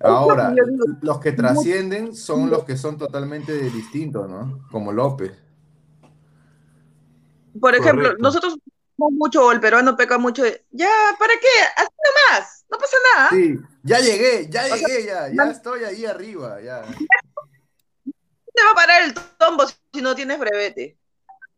[0.00, 0.52] Ahora,
[1.00, 4.66] los que trascienden son los que son totalmente distintos, ¿no?
[4.70, 5.32] Como López.
[7.58, 8.22] Por ejemplo, Correcto.
[8.22, 11.46] nosotros pecamos mucho, o el peruano peca mucho de, ya, ¿para qué?
[11.76, 13.30] Así nomás, no pasa nada.
[13.30, 16.82] Sí, ya llegué, ya O sea, llegué, ya, ya man- estoy ahí arriba, ya.
[18.54, 20.96] te va a parar el tombo si no tienes brevete.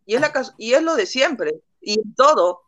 [0.07, 2.63] Y es, la, y es lo de siempre, y en todo.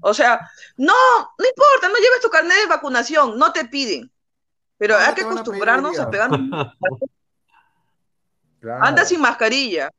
[0.00, 0.40] O sea,
[0.76, 0.92] no,
[1.38, 4.10] no importa, no lleves tu carnet de vacunación, no te piden.
[4.82, 6.40] Pero hay que a acostumbrarnos a pegarnos.
[8.60, 8.84] Claro.
[8.84, 9.90] Anda sin mascarilla.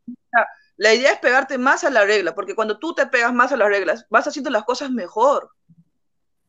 [0.77, 3.57] La idea es pegarte más a la regla, porque cuando tú te pegas más a
[3.57, 5.49] las reglas, vas haciendo las cosas mejor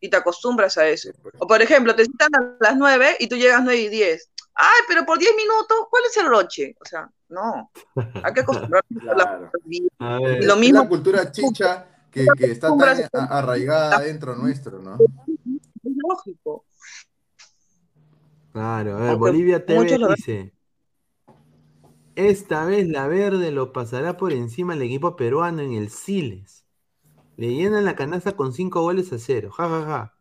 [0.01, 1.11] y te acostumbras a eso.
[1.39, 4.31] O por ejemplo, te citan a las 9 y tú llegas 9 y 10.
[4.55, 6.77] Ay, pero por 10 minutos, ¿cuál es el roche?
[6.81, 7.71] O sea, no.
[8.23, 9.51] Hay que acostumbrarnos a las Claro.
[9.99, 14.37] a ver, Y lo Es mismo- la cultura chicha que, que está tan arraigada dentro
[14.37, 14.95] nuestro, ¿no?
[14.95, 16.65] Es lógico.
[18.55, 20.55] Claro, a ver, Aunque Bolivia TV dice,
[22.15, 26.65] esta vez la verde lo pasará por encima el equipo peruano en el Siles.
[27.37, 29.51] Le llenan la canasta con cinco goles a cero.
[29.53, 30.15] Ja, ja, ja.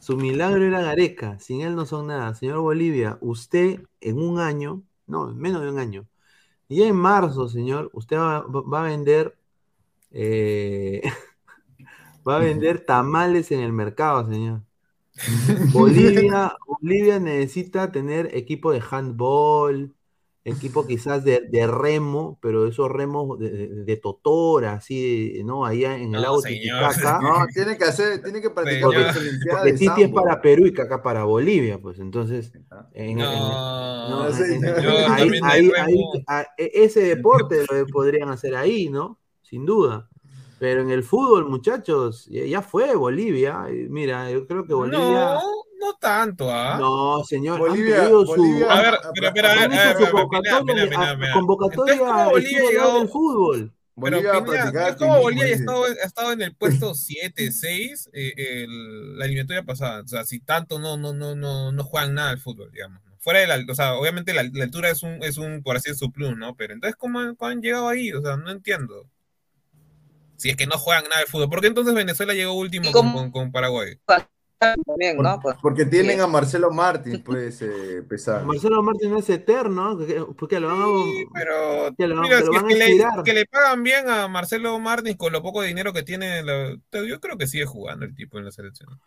[0.00, 2.34] Su milagro era Gareca, sin él no son nada.
[2.34, 6.08] Señor Bolivia, usted en un año, no, en menos de un año,
[6.68, 9.38] ya en marzo, señor, usted va, va a vender,
[10.12, 11.02] eh,
[12.28, 14.62] va a vender tamales en el mercado, señor.
[15.72, 19.94] Bolivia, Bolivia necesita tener equipo de handball,
[20.44, 25.66] equipo quizás de, de remo, pero esos remos de, de- de totora, así, ¿no?
[25.66, 26.40] Allá en el lago.
[26.94, 27.18] Titicaca.
[27.22, 28.90] No, tiene que hacer, tiene que practicar
[29.64, 32.52] de Titi es para Perú y Caca para Bolivia, pues entonces.
[32.94, 34.82] en- en- No, no, no sé, en- señor.
[34.82, 35.94] yo ahí- ahí- ahí-
[36.26, 39.18] a- e- ese deporte lo podrían hacer ahí, ¿no?
[39.42, 40.08] Sin duda.
[40.58, 43.66] Pero en el fútbol, muchachos, ya, fue Bolivia.
[43.70, 44.98] y Mira, yo creo que Bolivia.
[45.34, 45.40] No,
[45.80, 46.76] no tanto, ¿ah?
[46.80, 50.10] No, señor, Bolivia- han pedido su, Bolivia- A ver, pero, pero, a ver, a ver,
[50.10, 51.32] convocatoria, mira, mira, a- mira.
[51.32, 53.72] convocatoria Entonces, ¿cómo Bolivia estilo llegó- del fútbol.
[54.00, 56.54] Pero Bolivia va a Pineda, practicar ¿es como Bolivia ha estado, ha estado en el
[56.54, 60.02] puesto 7, 6 eh, el- la eliminatoria pasada?
[60.02, 63.02] O sea, si tanto no, no, no, no, no juegan nada al fútbol, digamos.
[63.04, 63.16] ¿no?
[63.18, 65.90] Fuera de la, o sea, obviamente la, la altura es un, es un, por así
[65.90, 66.54] decirlo, su plus, ¿no?
[66.54, 68.12] Pero entonces, ¿cómo han, cómo han llegado ahí?
[68.12, 69.06] O sea, no entiendo.
[70.38, 71.50] Si es que no juegan nada al fútbol.
[71.50, 73.98] ¿Por qué entonces Venezuela llegó último ¿Y con, con- con Paraguay?
[74.60, 75.38] También, ¿no?
[75.40, 76.20] Pues, Porque tienen Sí.
[76.22, 78.44] a Marcelo Martín, pues, eh, pesar.
[78.44, 79.98] Marcelo Martín es eterno, ¿no?
[80.06, 80.84] Que- porque lo van a.
[81.04, 83.22] Sí, pero que lo- mira, lo a que le, estirar.
[83.22, 86.76] que le pagan bien a Marcelo Martins con lo poco de dinero que tiene, la-
[87.06, 89.00] yo creo que sigue jugando el tipo en la selección.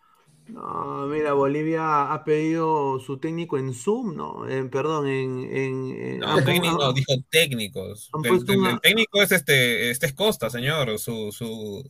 [0.52, 4.46] No, mira, Bolivia ha pedido su técnico en Zoom, ¿no?
[4.48, 5.40] En- perdón, en.
[5.44, 8.10] en- en- No, han- técnico, han- dijo técnicos.
[8.22, 11.82] El, una- técnico es este, este es Costa, señor, su, su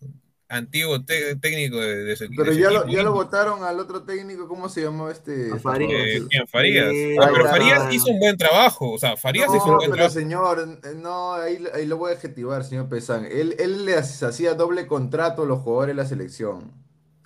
[0.48, 3.80] antiguo te- técnico de, de su Pero de su ya lo, ya lo votaron al
[3.80, 5.50] otro técnico, ¿cómo se llamó este?
[5.50, 5.90] A Farías.
[5.92, 6.46] Eh, ¿quién?
[6.46, 6.90] Farías.
[6.90, 9.90] Sí, Ah, pero Farías hizo un buen trabajo, o sea, Farías hizo un No, buen
[9.90, 10.14] pero trabajo.
[10.14, 13.24] señor, no, ahí, ahí lo voy a adjetivar, señor Pesán.
[13.28, 16.80] Él, él le hacía doble contrato a los jugadores de la selección.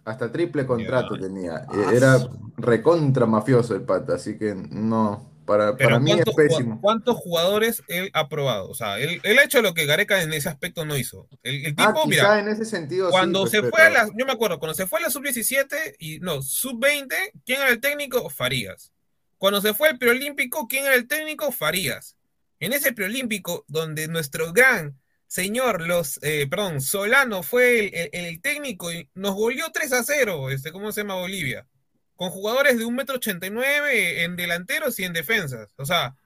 [0.07, 1.57] Hasta triple contrato tenía.
[1.75, 2.19] Eh, Ah, Era
[2.57, 6.81] recontra mafioso el pata, así que no, para, para mí es ¿cuántos, ju- pésimo.
[6.81, 8.69] ¿cuántos jugadores él ha probado?
[8.71, 11.29] O sea, él, él ha hecho lo que Gareca en ese aspecto no hizo.
[11.43, 14.09] El, el tipo, Ah, mira, en ese sentido Cuando pues, se pero- fue a la,
[14.17, 17.09] yo me acuerdo, cuando se fue a la sub-17 y no, sub-20,
[17.45, 18.31] ¿quién era el técnico?
[18.31, 18.93] Farías.
[19.39, 21.53] Cuando se fue al preolímpico, ¿quién era el técnico?
[21.53, 22.17] Farías.
[22.59, 29.09] En ese preolímpico, donde nuestro gran señor, los, eh, perdón, Solano fue el, técnico y
[29.15, 31.67] nos goleó 3 a 0, este, ¿cómo se llama Bolivia?
[32.15, 35.75] Con jugadores de un metro ochenta y nueve en delanteros y en defensas.
[35.77, 36.17] O sea,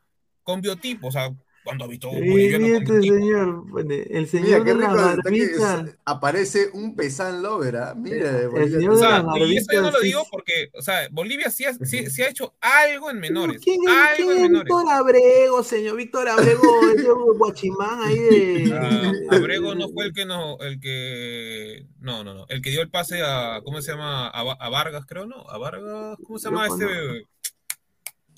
[0.42, 1.30] con biotipo, o sea,
[1.70, 4.92] cuando ha visto un Y boliviano con este señor, el Mira, señor qué de las
[4.92, 5.84] rico barbitas.
[6.04, 7.94] aparece un Pesán Lover, ¿ah?
[7.96, 10.22] Mira, El Bolivia- señor O de sea, las y eso yo no lo barbitas, digo
[10.32, 13.60] porque, o sea, Bolivia sí ha, sí- sí ha hecho algo en menores.
[13.62, 14.64] ¿Quién es, algo quién en es menores.
[14.64, 15.96] Víctor Abrego, señor?
[15.96, 16.62] Víctor Abrego,
[16.96, 18.70] ese guachimán ahí de.
[18.80, 22.80] Ah, Abrego no fue el que no, el que no, no, no, el que dio
[22.82, 24.26] el pase a, ¿cómo se llama?
[24.28, 25.48] A, a Vargas, creo, ¿no?
[25.48, 27.26] A Vargas, ¿cómo se llama este?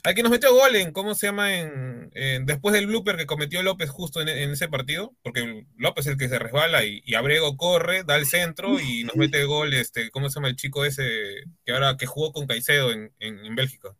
[0.04, 1.56] Al que nos metió gol en, ¿cómo se llama?
[1.58, 6.12] En, en- después del blooper que cometió López justo en, ese partido, porque López es
[6.12, 10.10] el que se resbala y, Abrego corre, da el centro y nos mete gol, este,
[10.10, 11.04] ¿cómo se llama el chico ese
[11.64, 13.96] que ahora que jugó con Caicedo en, en Bélgica?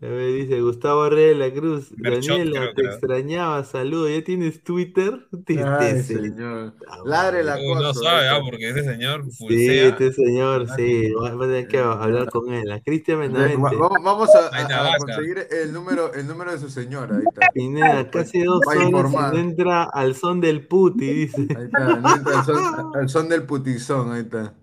[0.00, 1.88] A ver, dice Gustavo Reyes de la Cruz.
[1.96, 4.10] Daniela, te extrañaba, saludos.
[4.14, 5.26] ¿Ya tienes Twitter?
[5.44, 6.74] Te- señor.
[7.04, 7.94] Ladre la no cosa.
[7.94, 11.10] sabe, ah, porque ese señor Sí, este señor, sí.
[11.14, 12.70] Va va a tener que hablar con él.
[12.70, 13.56] A Cristian Benavente.
[13.76, 17.16] Va- Vamos a, conseguir el número, el número de su señora.
[17.16, 17.48] Ahí está.
[17.52, 21.48] Pineda, casi dos horas no entra al son del puti, dice.
[21.56, 21.96] Ahí está.
[21.96, 24.12] no entra al, son, al son del putizón.
[24.12, 24.54] Ahí está.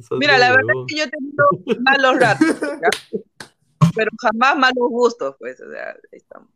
[0.00, 2.46] Son Mira, la verdad es que yo he tenido malos ratos.
[3.96, 6.48] pero jamás malos gustos, pues, o sea, ahí estamos.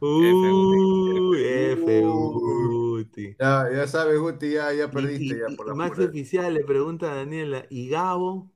[0.00, 3.36] Uy, F, Uti.
[3.38, 6.08] Ya, ya sabes, Guti, ya, ya perdiste y- ya y por la Max pura.
[6.08, 8.50] Oficial le pregunta a Daniela, ¿y Gabo?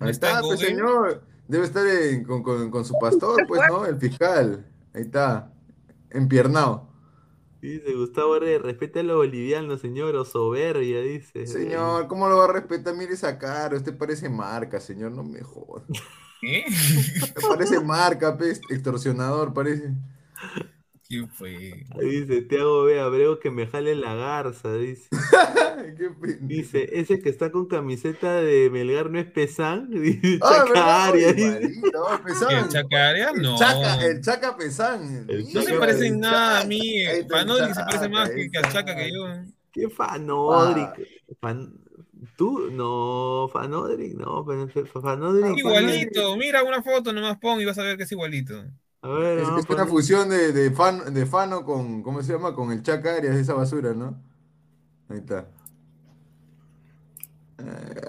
[0.00, 0.66] Ahí ¿Está pues Google?
[0.66, 1.22] señor.
[1.48, 3.84] Debe estar en- con, con- con su pastor, pues, ¿no?
[3.86, 4.66] El fiscal.
[4.94, 5.52] Ahí está.
[6.10, 6.88] Empiernado.
[7.60, 11.46] Dice Gustavo Reyes, respete a los bolivianos, señor, o soberbia, dice.
[11.46, 12.94] Señor, ¿cómo lo va a respetar?
[12.96, 13.76] Mire esa cara.
[13.76, 15.12] Usted parece marca, señor.
[15.12, 15.84] No me joda.
[16.42, 16.64] ¿Qué?
[17.48, 18.60] Parece marca, pues.
[18.68, 19.92] Extorsionador, parece.
[21.06, 21.84] ¿Quién fue?
[22.00, 25.08] Dice, te hago ver Abreu que me jale la garza, dice.
[25.98, 26.10] Qué.
[26.40, 31.50] Dice, ese que está con camiseta de Melgar no es Pesán, dice Ah, Oye, dice.
[31.60, 32.64] marido, Pesán.
[32.64, 33.30] ¿El Chacaria?
[33.36, 33.56] No.
[33.58, 35.26] Chaca, el Chaca Pesán.
[35.28, 36.68] El No se Chaca parecen el nada a Chaca.
[36.68, 37.04] mí.
[37.28, 38.72] Panoli se parece Chaca, más que, al.
[38.72, 39.24] Chaca que yo.
[39.70, 41.08] ¿Qué Fanodric?
[41.40, 41.72] Fan-
[42.36, 42.70] ¿Tú?
[42.70, 45.58] No, Fanodric, no, pero Fa- Fa- Fanodric.
[45.58, 48.54] Igualito, mira una foto nomás pon y vas a ver que es igualito.
[49.02, 52.54] A ver, Es, una fusión de, de, fan, de Fano con, ¿cómo se llama?
[52.54, 54.22] Con el Chaca Arias, esa basura, ¿no?
[55.08, 55.48] Ahí está.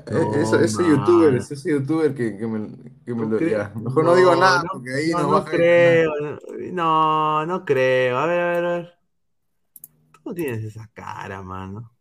[0.08, 2.70] Eh, No, ese, youtuber, ese youtuber que, que me,
[3.06, 6.12] que me ¿Tú lo ya, Mejor no, digo nada, no, porque ahí no, no creo,
[6.72, 8.18] no, no creo.
[8.18, 9.00] A ver, a ver, a ver.
[10.12, 11.93] Tú no tienes esa cara, mano.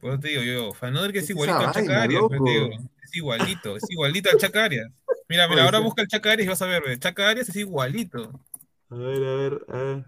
[0.00, 2.80] Pues te digo yo, Fanodric es ¿Qué es igualito esa al Chaca vaina, Arias, pues.
[3.04, 4.90] Es igualito, es igualito al Chaca Arias.
[5.28, 7.56] Mira, mira, ahora busca el Chaca Arias y vas a ver, ve, Chaca Arias es
[7.56, 8.40] igualito.
[8.88, 10.04] A ver, a ver, a ver.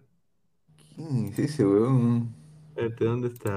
[0.96, 2.34] ¿Quién es ese weón?
[2.68, 3.52] Espérate, ¿dónde está?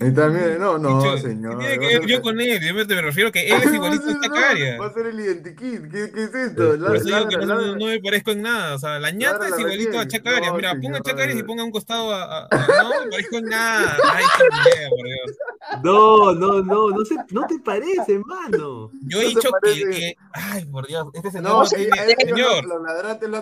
[0.00, 1.58] Está, mire, no, no, Dicho, señor.
[1.58, 2.60] ¿Qué tiene que va a ver ser- yo con él?
[2.60, 4.80] Yo me, refiero que él es a igualito no, Arias.
[4.80, 5.82] Va a ser el identikit.
[5.90, 6.76] ¿Qué, qué es esto?
[6.76, 8.74] La- Por eso digo que ladra, no, me parezco en nada.
[8.74, 10.08] O sea, la ñata Ladra es la igualito a recién.
[10.22, 10.50] Chaca Arias.
[10.50, 11.02] No, Mira, ponga señor.
[11.02, 12.22] Chaca Arias y ponga a un costado a.
[12.24, 12.48] a- a-
[12.82, 13.96] no me parezco en nada.
[14.12, 14.44] Ay, qué
[14.78, 15.36] idea, por Dios.
[15.82, 18.90] No, no, no, no, se, no te parece, mano.
[19.02, 21.06] Yo he dicho que, Ay, por Dios.
[21.14, 22.64] Este señor a ellos Señor,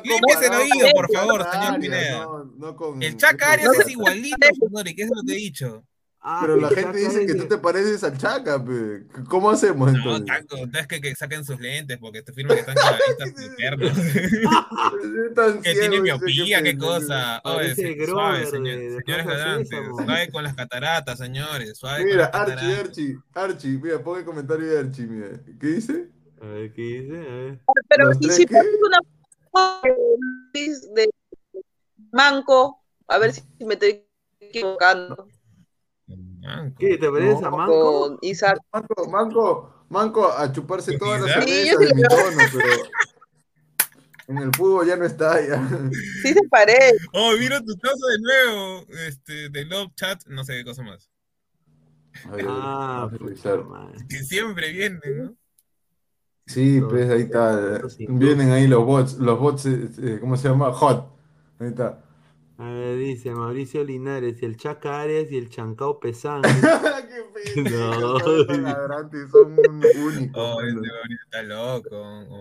[0.04, 2.26] límpiese el oído, por favor, señor Pineda.
[3.00, 5.82] el Chaca Arias con- es igualito a Fanodric, eso es lo que he dicho.
[6.24, 9.06] Ah, Pero la gente dice que tú te pareces al Chaca, pe.
[9.28, 10.26] ¿Cómo hacemos No, entonces?
[10.48, 13.92] taco, es que, que saquen sus lentes porque te firma que están claritas internos.
[15.64, 17.40] Que tiene miopía, qué cosa.
[17.44, 17.74] Oye,
[18.06, 18.98] suave, señores.
[19.04, 19.96] Sésamo.
[20.04, 21.76] Suave con las cataratas, señores.
[21.76, 22.88] Suave con Mira, las Archie, cataratas.
[22.88, 25.28] Archie, Archie, mira, pon el comentario de Archie, mira.
[25.60, 26.08] ¿Qué dice?
[26.40, 27.16] A ver, ¿qué dice?
[27.16, 27.58] A ver.
[27.88, 28.98] Pero ¿Los y si pones una
[30.94, 31.10] de
[32.12, 34.04] Manco, a ver si me estoy
[34.40, 35.26] equivocando.
[36.42, 36.76] Manco.
[36.78, 36.98] ¿Qué?
[36.98, 38.18] ¿Te pareces No, a Manco?
[38.22, 38.58] Isaac.
[38.72, 42.42] Manco, Manco, Manco a chuparse todas las Sí, cervezas yo sí de mi lo- tono,
[42.52, 42.68] pero
[44.28, 45.68] en el fútbol ya no está ya.
[46.22, 46.96] Sí se parece.
[47.12, 48.86] Oh, mira tu caso de nuevo.
[49.06, 51.10] Este, de Love Chat, no sé qué cosa más.
[52.24, 53.08] A ver, Ah,
[53.68, 54.04] madre.
[54.08, 55.36] Que siempre vienen, ¿no?
[56.46, 57.80] Sí, pues ahí está.
[57.98, 60.72] Vienen ahí los bots, los bots, eh, eh, ¿cómo se llama?
[60.72, 61.10] Hot.
[61.58, 62.02] Ahí está.
[62.58, 66.42] A ver, dice Mauricio Linares, y el Chaca Arias y el Chancao Pesán.
[67.54, 68.18] Qué No.
[68.18, 70.40] ladrantes son un único.
[70.40, 71.96] Oh, este Mauricio está loco.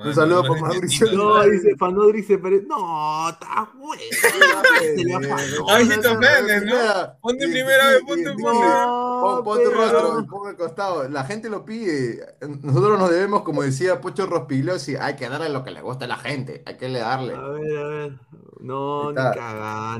[0.05, 2.65] Un saludo para Mauricio No, dice Fanodric se parece.
[2.67, 4.01] No, está bueno.
[6.01, 6.73] Te ofendes, ¿no?
[7.21, 11.09] Ponte primera vez, ponte un Pon, tu pero- rostro, pon al costado.
[11.09, 12.19] La gente lo pide.
[12.61, 16.09] Nosotros nos debemos, como decía Pocho Rospigliosi, hay que darle lo que le gusta a
[16.09, 16.61] la gente.
[16.65, 17.33] Hay que le darle.
[17.35, 18.13] A ver, a ver.
[18.59, 19.31] No, ni está.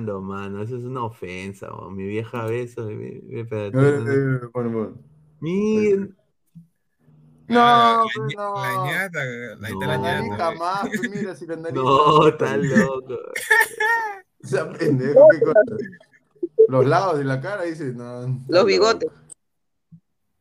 [0.02, 0.62] Cagando, mano.
[0.62, 1.70] Eso es una ofensa.
[1.72, 1.90] oh.
[1.90, 2.86] Mi vieja beso.
[2.86, 3.22] Mi,
[3.72, 4.50] no, no.
[4.54, 4.94] bueno, bueno.
[5.40, 6.16] Miren.
[7.48, 8.06] No, la,
[8.38, 8.56] no.
[8.56, 9.20] la ñata,
[9.60, 9.80] No.
[9.82, 10.36] la ñata.
[10.38, 11.76] jamás, pues mira, si la nariz.
[11.76, 13.16] No, está loco.
[14.44, 15.60] O sea, pendejo, qué cosa.
[16.70, 18.40] Los lados de la cara, dice, no.
[18.48, 19.10] Los bigotes.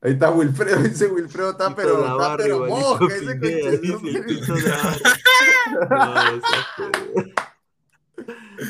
[0.02, 4.22] Ahí está Wilfredo, ese Wilfredo está, pero, está, mosca, ese dice.
[5.90, 6.14] No,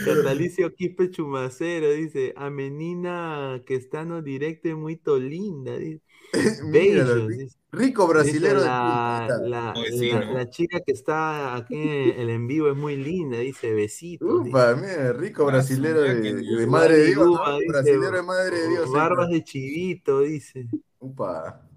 [0.05, 5.77] Catalicio Quispe Chumacero dice, a menina que está no directo y muy linda.
[5.77, 6.03] Dice.
[6.65, 7.57] Míralo, dice.
[7.73, 9.75] rico brasilero Dice de la, la,
[10.35, 13.75] la- chica que está aquí en el en vivo es muy linda, dice.
[14.21, 17.59] Upa, mira, rico brasilero de, madre de Dios, Upa, ¿no?
[17.59, 18.91] dice, Brasilero de madre de Dios.
[18.93, 20.67] Barbas de chivito, dice.
[21.01, 21.70] Upa.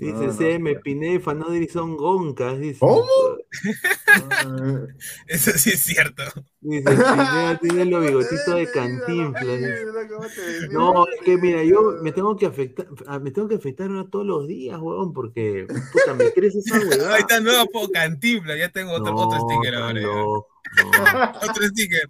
[0.00, 0.32] Dice No, no.
[0.32, 2.78] CM Pineda Fanodri son goncas, dice.
[2.80, 3.04] ¿Cómo?
[5.26, 6.22] Eso sí es cierto.
[6.60, 9.58] Dice, Pineda tiene los bigotitos de cantinflas.
[9.58, 10.68] dice.
[10.70, 14.08] No, es que mira, yo me tengo que afectar, ah, me tengo que afectar ahora
[14.10, 17.14] todos los días, huevón, porque puta, me crece esa huevada.
[17.16, 20.00] Ahí está nuevo po- Cantinflas, ya tengo otro, No, otro sticker ahora.
[20.00, 22.08] loco, no, Otro sticker.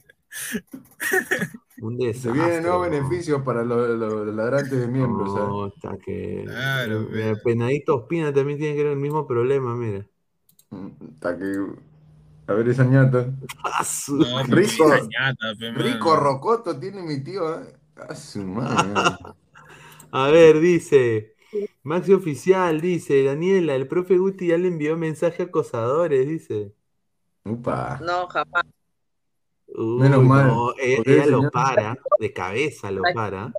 [1.80, 5.32] Un Se vienen nuevos beneficios para los, los ladrantes de miembros.
[5.32, 5.48] ¿sabes?
[5.48, 6.44] No, está que.
[6.46, 10.06] Claro, mira, Penadito Ospina también tiene que ver el mismo problema, mira.
[10.70, 11.66] Hasta que.
[12.46, 13.26] A ver esa ñata.
[14.08, 14.88] No, Rico.
[14.88, 15.70] ñata, pe.
[15.72, 17.62] Rico Rocoto tiene mi tío.
[17.62, 17.74] ¿eh?
[18.08, 18.92] A su madre.
[20.12, 21.34] A ver, dice.
[21.82, 26.74] Maxi Oficial dice, Daniela, el profe Guti ya le envió mensaje a acosadores, dice.
[27.44, 27.98] Upa.
[28.02, 28.64] No, jamás.
[29.74, 33.52] Uy, Menos mal, no, ella, porque ella lo para, de cabeza lo para.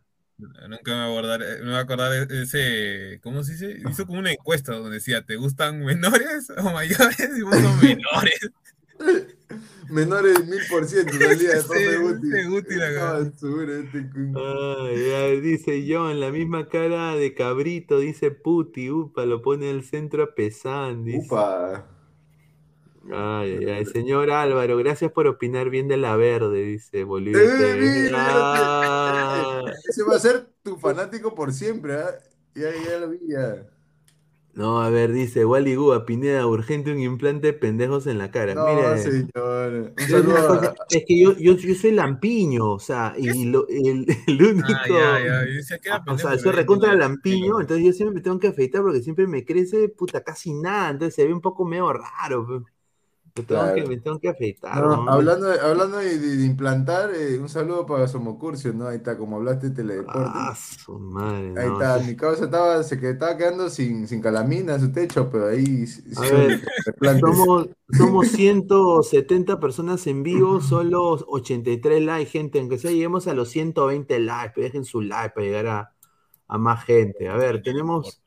[0.67, 3.77] Nunca me voy a acordar, eh, me voy a acordar de ese, ¿cómo se dice?
[3.87, 7.29] Hizo como una encuesta donde decía, ¿te gustan menores o mayores?
[7.37, 8.51] Y puso menores.
[9.89, 16.19] Menores del mil por ciento salía de Sí, Ah, seguro, este Ay, ay, dice John,
[16.21, 20.33] la misma cara de cabrito, dice Puti, upa, lo pone al centro a
[21.03, 21.17] dice.
[21.25, 21.87] Upa.
[23.13, 27.77] Ay, ay, ay, señor Álvaro, gracias por opinar bien de la verde, dice Bolivia Eh,
[27.79, 29.63] mira, Ah.
[29.87, 32.11] Ese va a ser tu fanático por siempre, ¿ah?
[32.55, 33.67] Ya, ya lo vi, ya.
[34.53, 38.53] No, a ver, dice Wally Gua, Pineda, urgente un implante de pendejos en la cara.
[38.53, 39.93] No, Mire, señor.
[39.95, 44.67] Es, cosa- que yo, yo, yo soy lampiño, o sea, y lo- el, el único.
[44.67, 45.45] Ah, ya, ya.
[45.45, 48.49] Yo decía que era O sea, soy recontra lampiño, entonces yo siempre me tengo que
[48.49, 52.65] afeitar porque siempre me crece, puta, casi nada, entonces se ve un poco medio raro.
[53.35, 53.73] Me tengo, Claro.
[53.73, 54.87] que, me tengo que afeitar.
[54.87, 55.11] No, ¿no?
[55.11, 58.87] hablando de, hablando de, de- de implantar, eh, un saludo para Somocurcio, ¿no?
[58.87, 60.15] Ahí está, como hablaste de teledeporte.
[60.15, 61.53] Ah, su madre.
[61.55, 62.03] Ahí no, está, sí.
[62.03, 65.85] mi causa estaba, se que estaba quedando sin, sin calamina en su techo, pero ahí
[66.15, 66.61] A ver.
[67.19, 72.59] Somos, somos 170 personas en vivo, solo 83 likes, gente.
[72.59, 75.95] Aunque sea lleguemos a los 120 likes, pero dejen su like para llegar a,
[76.47, 77.29] a más gente.
[77.29, 78.20] A ver, tenemos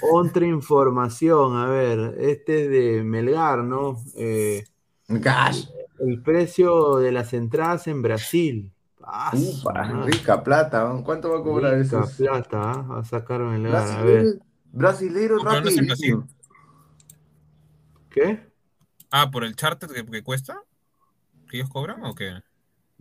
[0.00, 1.56] otra información.
[1.56, 3.96] A ver, este es de Melgar, ¿no?
[4.16, 4.64] Eh,
[5.08, 5.66] Gosh.
[5.98, 8.72] el precio de las entradas en Brasil.
[9.02, 11.00] Ah, Upa, rica plata.
[11.04, 12.16] ¿cuánto va a cobrar rica eso?
[12.16, 12.82] plata, ¿ah?
[12.82, 13.90] Va a sacar Melgar.
[13.98, 14.38] A ver,
[14.72, 15.88] Brasilero, Brasil.
[15.88, 16.28] rapidísimo.
[18.10, 18.50] ¿qué?
[19.10, 20.62] Ah, ¿por el charter que, que cuesta?
[21.48, 22.42] ¿Que ellos cobran o qué?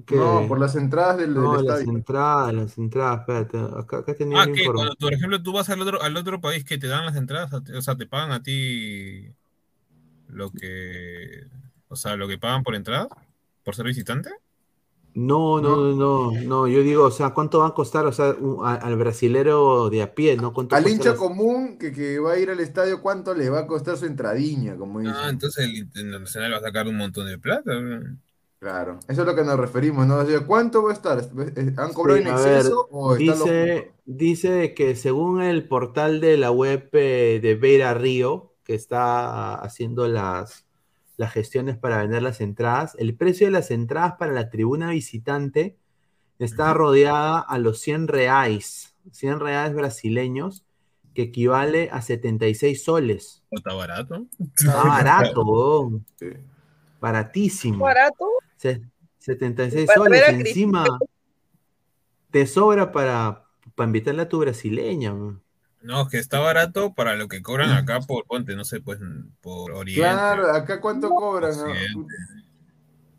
[0.05, 0.15] ¿Qué?
[0.15, 1.89] No, por las entradas del, del No, las estadio.
[1.97, 4.75] entradas, las entradas, espérate, acá, acá tenía Ah, que información.
[4.75, 7.53] cuando, por ejemplo, tú vas al otro, al otro país que te dan las entradas,
[7.53, 9.33] a ti- o sea, te pagan a ti
[10.27, 11.47] lo que,
[11.87, 13.07] o sea, lo que pagan por entrada,
[13.63, 14.29] por ser visitante.
[15.15, 18.35] No, no, no, no, no, yo digo, o sea, ¿cuánto va a costar, o sea,
[18.39, 20.53] un- a- al brasilero de a pie, ¿no?
[20.53, 23.49] ¿Cuánto Al cuesta hincha las- común que, que va a ir al estadio, ¿cuánto le
[23.49, 24.77] va a costar su entradiña?
[24.77, 25.15] Como dicen.
[25.15, 27.73] Ah, entonces el internacional va a sacar un montón de plata.
[27.73, 28.17] ¿no?
[28.59, 30.17] Claro, eso es lo que nos referimos, ¿no?
[30.17, 31.17] O sea, ¿cuánto va a estar?
[31.77, 36.51] ¿Han cobrado Sí, en ver, exceso o dice, dice que según el portal de la
[36.51, 40.65] web eh, de Beira Río, que está haciendo las,
[41.15, 45.77] las gestiones para vender las entradas, el precio de las entradas para la tribuna visitante
[46.37, 50.65] está rodeada a los 100 reais, 100 reales brasileños,
[51.13, 53.41] que equivale a 76 soles.
[53.51, 54.25] ¿O está barato?
[54.37, 55.91] Está barato.
[56.19, 56.27] Sí.
[56.99, 57.85] baratísimo.
[57.85, 58.25] Barato.
[58.59, 58.81] Se-
[59.19, 60.27] 76 Para soles.
[60.27, 60.99] encima
[62.31, 63.45] te sobra para,
[63.75, 65.13] para invitarle a tu brasileña.
[65.13, 65.41] man.
[65.81, 68.99] No, es que está barato para lo que cobran acá por Ponte, no sé, pues
[69.41, 70.01] por Oriente.
[70.01, 71.53] Claro, acá cuánto cobran.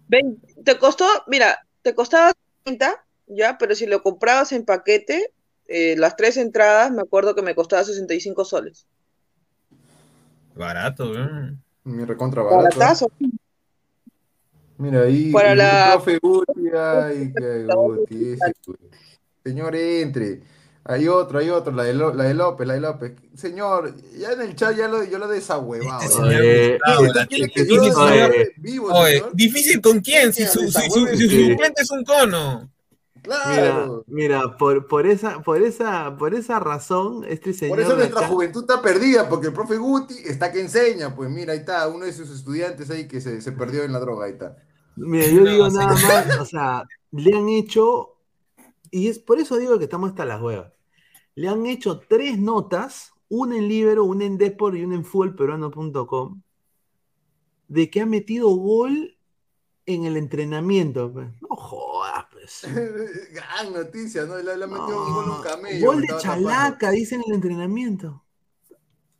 [0.09, 2.33] Ven, te costó, mira, te costaba
[2.65, 5.33] 30, ya, pero si lo comprabas en paquete,
[5.69, 8.87] eh, las tres entradas, me acuerdo que me costaba 65 soles.
[10.55, 11.57] Barato, ¿eh?
[11.85, 12.79] Mi recontra barato.
[12.79, 13.09] Baratazo.
[14.81, 18.52] Mira ahí, Para el la- profe Guti, ay, qué Guti, ese.
[19.44, 20.40] Señor, entre.
[20.85, 23.12] Hay otro, hay otro, la de, Lo- la de López, la de López.
[23.36, 26.01] Señor, ya en el chat ya lo, yo lo he desahuevado.
[26.02, 29.31] Este Eh, Gustavo, ¿Usted la quiere chica, que difícil, desahueve eh, vivo, Oye, señor?
[29.35, 32.70] difícil con quién, si su, si su, si su suplente es un cono.
[33.23, 34.05] Mira, Claro.
[34.07, 38.28] mira, por, por esa, por esa, por esa razón, este señor Por eso nuestra acá-
[38.28, 41.15] juventud está perdida, porque el profe Guti está que enseña.
[41.15, 44.01] Pues mira, ahí está, uno de sus estudiantes ahí que se, se perdió en la
[44.01, 44.57] droga, ahí está.
[44.97, 48.17] Mira, yo No, digo nada más, o sea, le han hecho,
[48.91, 50.73] y es por eso digo que estamos hasta las huevas.
[51.35, 56.43] Le han hecho tres notas, una en Libero, una en Depor y una en futbolperuano.com,
[57.69, 59.17] de que ha metido gol
[59.87, 61.12] en el entrenamiento.
[61.12, 61.29] pues.
[61.41, 62.62] No jodas, pues.
[63.33, 64.37] Gran noticia, ¿no?
[64.37, 65.87] Le, le ha metido un gol a un camello.
[65.87, 68.25] Gol de chalaca, dice en el entrenamiento.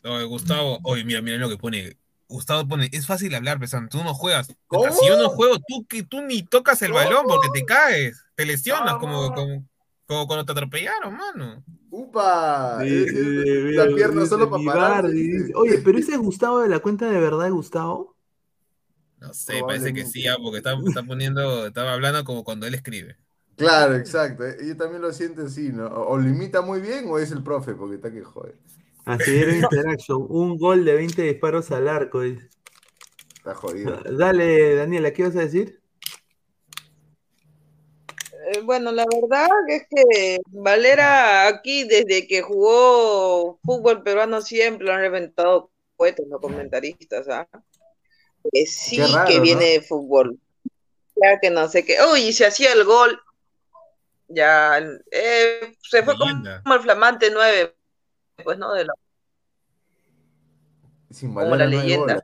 [0.03, 2.00] Oye, Gustavo, oye, mira, mira lo que pone.
[2.31, 4.49] Gustavo pone, es fácil hablar, pesando, tú no juegas.
[4.67, 4.93] ¿Cómo?
[4.93, 6.99] Si yo no juego, tú, que tú ni tocas el ¿Cómo?
[7.11, 9.67] balón porque te caes, te lesionas como, como,
[10.07, 11.65] como cuando te atropellaron, mano.
[11.91, 12.81] ¡Upa!
[12.85, 15.07] Sí, sí, la pierna solo para parar.
[15.55, 18.17] Oye, pero ese es Gustavo de la cuenta de verdad de Gustavo.
[19.19, 22.75] No sé, parece que sí, ah, porque está, está poniendo, estaba hablando como cuando él
[22.75, 23.17] escribe.
[23.57, 24.45] Claro, exacto.
[24.47, 25.87] eh, Yo también lo siento así, ¿no?
[25.87, 28.57] O o lo imita muy bien o es el profe, porque está que joder.
[29.11, 32.23] Así era Interaction, un gol de 20 disparos al arco.
[32.23, 33.97] Está jodido.
[34.05, 35.81] Dale, Daniela, ¿qué vas a decir?
[38.53, 44.93] Eh, bueno, la verdad es que Valera aquí, desde que jugó fútbol peruano, siempre lo
[44.93, 47.49] han reventado cohetes los comentaristas, ¿ah?
[48.53, 49.43] Que sí raro, que ¿no?
[49.43, 50.39] viene de fútbol.
[51.17, 51.97] Ya que no sé qué.
[52.13, 53.21] Uy, y se hacía el gol.
[54.29, 54.79] Ya,
[55.11, 56.63] eh, se fue como, Leyenda.
[56.65, 57.75] el flamante 9,
[58.41, 58.73] pues, ¿no?
[58.75, 58.95] De la-
[61.11, 62.21] Sin Como la leyenda.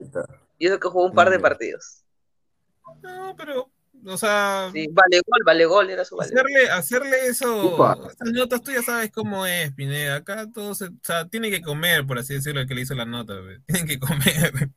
[0.58, 1.42] y eso que jugó un par de Mm.
[1.42, 2.04] partidos.
[3.02, 3.68] No, pero,
[4.06, 7.98] o sea, Sí, vale gol, vale gol, era su vale hacerle, hacerle eso, Upa.
[8.12, 10.16] esas notas tú ya sabes cómo es, Pineda.
[10.16, 12.94] Acá todos, se- o sea, tiene que comer, por así decirlo, el que le hizo
[12.94, 13.34] la nota,
[13.66, 14.70] tienen que comer.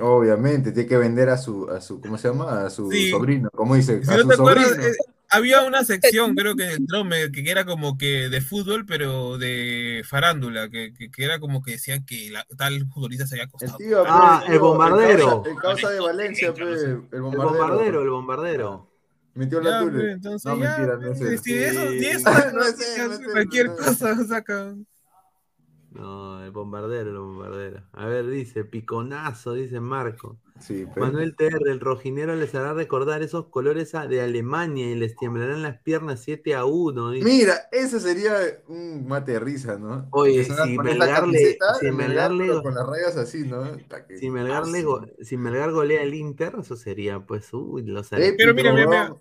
[0.00, 2.64] Obviamente, tiene que vender a su, a su, ¿cómo se llama?
[2.66, 3.10] A su Sí.
[3.10, 4.02] sobrino, ¿cómo dice?
[4.04, 4.66] Si a no su te sobrino.
[4.68, 4.94] eh,
[5.30, 9.38] había una sección, creo que en el Trome, que era como que de fútbol, pero
[9.38, 13.44] de farándula, que, que, que era como que decían que la, tal futbolista se había
[13.44, 13.76] El acostado.
[13.78, 15.26] tío, Ah, pues, el bombardero.
[15.42, 17.48] causa- El causa de Valencia, pues, el El bombardero.
[17.58, 18.86] bombardero, el bombardero.
[19.34, 20.12] Metió la tule.
[20.12, 21.98] entonces No, ya, mentira, no si eso, Sí.
[22.00, 24.86] si eso No no cualquier no cosa sacan.
[25.92, 27.82] No, el bombardero, el bombardero.
[27.92, 30.38] A ver, dice, piconazo, dice Marco.
[30.60, 30.86] Sí.
[30.96, 35.78] Manuel TR, el rojinero les hará recordar esos colores de Alemania y les temblarán las
[35.80, 37.10] piernas 7 a 1.
[37.10, 37.24] dice.
[37.24, 38.34] Mira, ese sería
[38.68, 40.06] un mate de risa, ¿no?
[40.12, 43.16] Oye, si con esta Melgar le- camiseta, si el Melgar le- pero con las rayas
[43.16, 43.64] así, ¿no?
[44.06, 48.12] Que- Si Melgar, le go- si Melgar golea el Inter, eso sería, pues, uy, los,
[48.12, 49.14] are- Épico, Pero mira, mira, mira.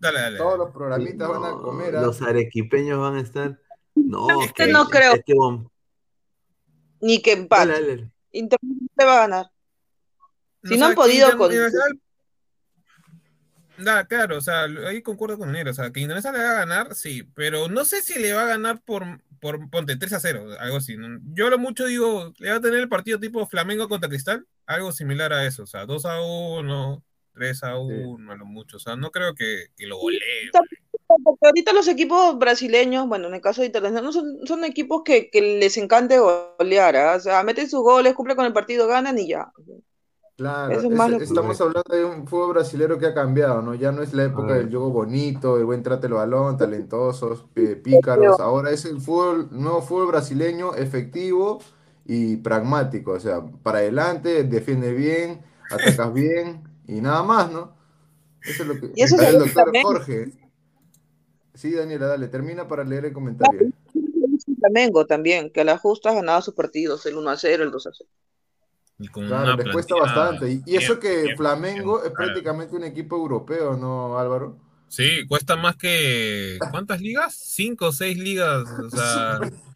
[0.00, 0.38] Dale, dale.
[0.38, 1.96] Todos los programitas van a comer.
[1.96, 2.02] ¿ah?
[2.02, 3.58] los arequipeños van a estar.
[4.08, 5.14] No, Este no creo.
[5.14, 5.70] Este bom-
[7.00, 7.72] Ni que Dale, empate.
[7.72, 8.10] dale.
[8.32, 9.50] Inter le va a ganar.
[10.64, 12.00] Si no han que podido con- Internacional-
[13.78, 16.54] Da, claro, o sea, ahí concuerdo con él, o sea, que Indonesia le va a
[16.66, 19.04] ganar, sí, pero no sé si le va a ganar por,
[19.40, 20.96] por ponte 3 a 0, algo así.
[20.96, 21.20] ¿no?
[21.32, 24.90] Yo lo mucho digo, le va a tener el partido tipo Flamengo contra Cristal, algo
[24.90, 27.04] similar a eso, o sea, 2 a 1,
[27.34, 30.50] 3 a 1, a lo mucho, o sea, no creo que, que lo golee.
[31.24, 35.30] Porque ahorita los equipos brasileños, bueno, en el caso de Internacional, son, son equipos que,
[35.30, 36.16] que les encanta
[36.58, 37.16] golear, ¿ah?
[37.16, 39.50] o sea, meten sus goles, cumplen con el partido, ganan y ya.
[40.36, 43.14] Claro, Eso es más es- lo que- estamos hablando de un fútbol brasilero que ha
[43.14, 43.74] cambiado, ¿no?
[43.74, 47.74] Ya no es la época del juego bonito, el buen trate el balón, talentosos, eh,
[47.74, 48.38] pícaros.
[48.38, 51.58] Ahora es el fútbol, nuevo fútbol brasileño efectivo
[52.06, 53.12] y pragmático.
[53.12, 55.40] O sea, para adelante, defiendes bien,
[55.70, 57.74] atacas bien y nada más, ¿no?
[58.42, 58.92] Eso es lo que.
[58.94, 59.84] Y eso el doctor también.
[59.84, 60.32] Jorge.
[61.58, 63.72] Sí, Daniela, dale, termina para leer el comentario.
[64.60, 67.72] Flamengo también, que a la justa ha ganado sus partidos, el 1 a 0, el
[67.72, 68.10] 2 a 0.
[69.00, 70.52] Y con Claro, una les cuesta bastante.
[70.52, 74.56] Y, y eso que bien, Flamengo bien, es prácticamente un equipo europeo, ¿no, Álvaro?
[74.86, 76.60] Sí, cuesta más que.
[76.70, 77.34] ¿Cuántas ligas?
[77.34, 78.68] Cinco o seis ligas.
[78.78, 79.40] O sea.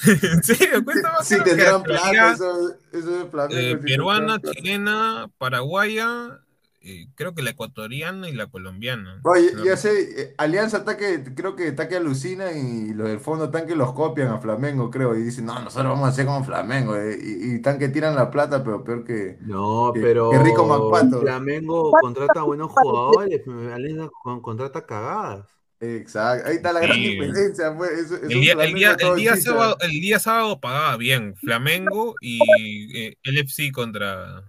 [0.06, 3.60] en serio, cuesta más Sí, que tendrán la plata, eso, eso de Flamengo.
[3.60, 6.40] eh, sí peruana, tendrán chilena, paraguaya,
[6.82, 9.20] eh, creo que la ecuatoriana y la colombiana.
[9.24, 13.50] Oye, No, ya sé, eh, Alianza ataque, creo que ataque alucina y los del fondo
[13.50, 16.96] tanque los copian a Flamengo, creo, y dicen, no, nosotros vamos a hacer como Flamengo,
[16.96, 19.36] eh", y, y tanque tiran la plata, pero peor que...
[19.40, 21.20] No, pero qué rico Macpato.
[21.20, 23.42] Flamengo contrata buenos jugadores,
[23.72, 25.46] Alianza con- contrata cagadas.
[25.82, 27.08] Exacto, ahí está la gran Sí.
[27.08, 31.34] diferencia, pues, es, es El día, el, día, el, sábado, el día sábado pagaba bien
[31.36, 34.44] Flamengo y eh, el FC contra,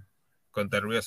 [0.52, 1.03] contra el Real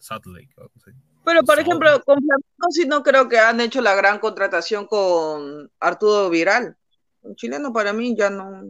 [0.00, 0.50] Salt, Lake.
[0.56, 0.90] algo así.
[1.24, 5.70] Pero, por ejemplo, con Flamengo sí no creo que han hecho la gran contratación con
[5.78, 6.76] Arturo Viral.
[7.22, 8.64] Un chileno para mí ya no.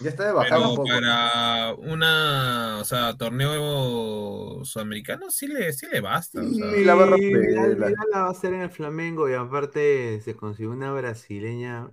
[0.00, 0.88] Ya está de bajar un poco.
[0.88, 6.40] para una, o sea, torneo sudamericano sí le, sí le basta.
[6.40, 6.76] o sea.
[6.76, 11.90] Y la la va a hacer en el Flamengo y aparte se consiguió una brasileña.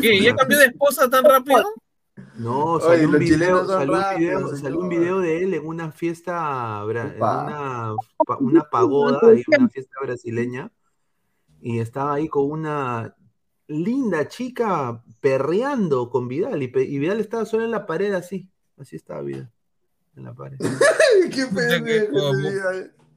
[0.00, 0.22] ¿Qué?
[0.22, 1.64] ¿Ya cambió de esposa tan rápido?
[2.36, 5.92] No, Oye, salió un, video, salió, un video, salió un video de él en una
[5.92, 7.94] fiesta, en una,
[8.26, 10.72] pa- una pagoda, ahí, una fiesta brasileña,
[11.60, 13.14] y estaba ahí con una
[13.68, 19.22] linda chica perreando con Vidal, y, Vidal estaba solo en la pared así, así estaba
[19.22, 19.50] Vidal,
[20.16, 20.58] en la pared.
[21.30, 22.32] Qué pendejo.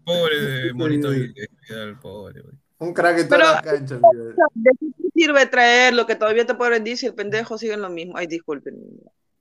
[0.06, 2.56] Pobre de Monito Vidal, pobre, güey.
[2.80, 3.96] Un crack en toda Pero- la cancha.
[4.56, 6.06] ¿De qué sirve traerlo?
[6.06, 8.18] Que todavía te pueden rendir si el pendejo sigue en lo mismo.
[8.18, 8.76] Ay, disculpen.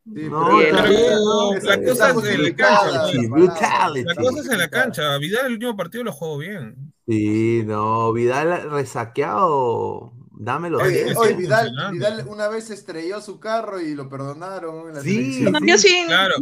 [0.05, 3.91] Sí, No, pero- está bien, esa- la cosa es de la cancha, la.
[4.05, 5.19] La cosa es en la cancha.
[5.19, 6.93] Vidal el último partido lo jugó bien.
[7.09, 10.79] Sí, no, Vidal resaqueado, dámelo.
[10.79, 11.73] Oye, oye, Vidal.
[11.93, 15.43] Vidal una vez estrelló su carro y lo perdonaron en la Sí.
[15.51, 16.05] No, sí.
[16.07, 16.35] Claro.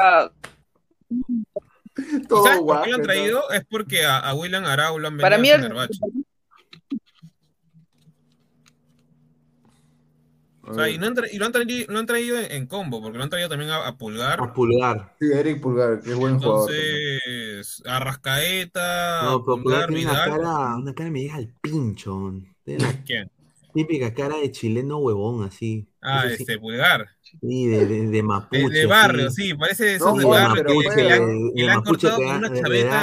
[0.00, 0.30] ah,
[2.28, 3.06] Todo ¿Sabes por qué lo han ¿no?
[3.06, 3.50] traído?
[3.50, 6.00] Es porque a, a William Arau lo han para mí, el, a Fenerbahce.
[10.66, 13.02] O sea, y, no han y lo, han traído, lo han traído en, en combo,
[13.02, 14.40] porque lo han traído también a, a Pulgar.
[14.40, 15.14] A pulgar.
[15.20, 16.70] Sí, Eric Pulgar, que es buen jugador.
[16.72, 21.52] Entonces, a Rascaeta, No, pero Pulgar Pulgar, tiene una cara, una cara me llega al
[21.60, 22.32] pincho.
[22.64, 23.30] ¿Quién?
[23.74, 25.88] Típica cara de chileno huevón, así.
[26.02, 27.08] Ah, Eso sí, este, Pulgar.
[27.40, 28.70] sí, de, de, de mapuche.
[28.70, 31.62] De, barrio, sí, parece de esos No, de barrio pero que, le han, de- que
[31.62, 33.02] de le han mapuche cortado con una chaveta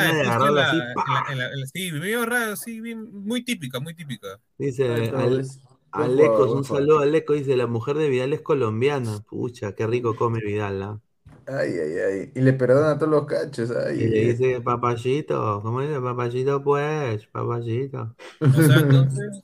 [1.74, 4.40] sí, medio raro, sí, bien, muy típica, muy típica.
[4.58, 5.46] Dice Al-
[5.92, 9.20] Alecos, un saludo a Aleco, dice, la mujer de Vidal es colombiana.
[9.28, 11.02] Pucha, qué rico come Vidal, ¿ah?
[11.48, 12.32] Ay, ay, ay.
[12.36, 13.72] Y le perdona a todos los cachos.
[13.72, 16.00] Ay, Y le dice, papachito, ¿cómo dice?
[16.00, 18.16] Papachito, pues, papachito.
[18.54, 19.42] O sea, entonces,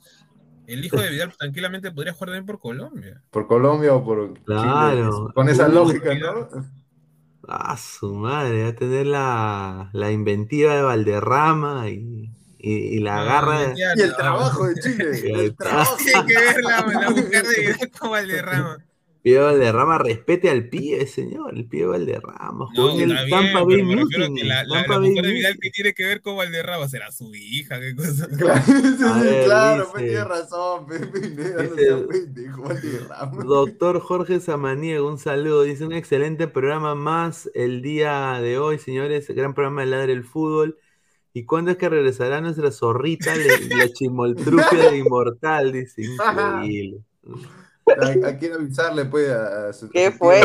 [0.68, 3.22] el hijo de Vidal tranquilamente podría jugar también por Colombia.
[3.30, 4.40] Por Colombia o por Chile.
[4.44, 5.32] Claro.
[5.34, 6.48] Con esa Uy, lógica, ¿no?
[7.48, 13.22] Ah, su madre, va a tener la, la inventiva de Valderrama y, y, y la
[13.24, 13.76] garra de...
[13.76, 14.16] ya Y el no.
[14.16, 15.10] trabajo de Chile.
[15.24, 15.96] El El trabajo.
[15.96, 18.78] Tiene que ver la, la mujer de Vidal con Valderrama.
[19.28, 22.66] Pío Valderrama respete al pibe, señor, el pibe Valderrama.
[22.74, 24.34] Jugó No, en el bien, Tampa Bay Mutiny.
[24.34, 27.12] que la, la, Tampa la Bay de Vidal que tiene que ver con Valderrama será
[27.12, 28.26] su hija, qué cosa.
[28.38, 30.86] Claro, ver, claro, pues tiene razón,
[32.08, 33.44] pendejo, Valderrama.
[33.44, 35.62] Doctor Jorge Samaniego, un saludo.
[35.62, 39.28] Dice un excelente programa más el día de hoy, señores.
[39.28, 40.78] Gran programa de Ladre el Fútbol.
[41.34, 45.72] ¿Y cuándo es que regresará nuestra zorrita, le- la chimoltrufia de Inmortal?
[45.72, 46.98] Dice, increíble.
[48.00, 50.42] Hay, hay que avisarle, pues, a, a su ¿Qué a fue?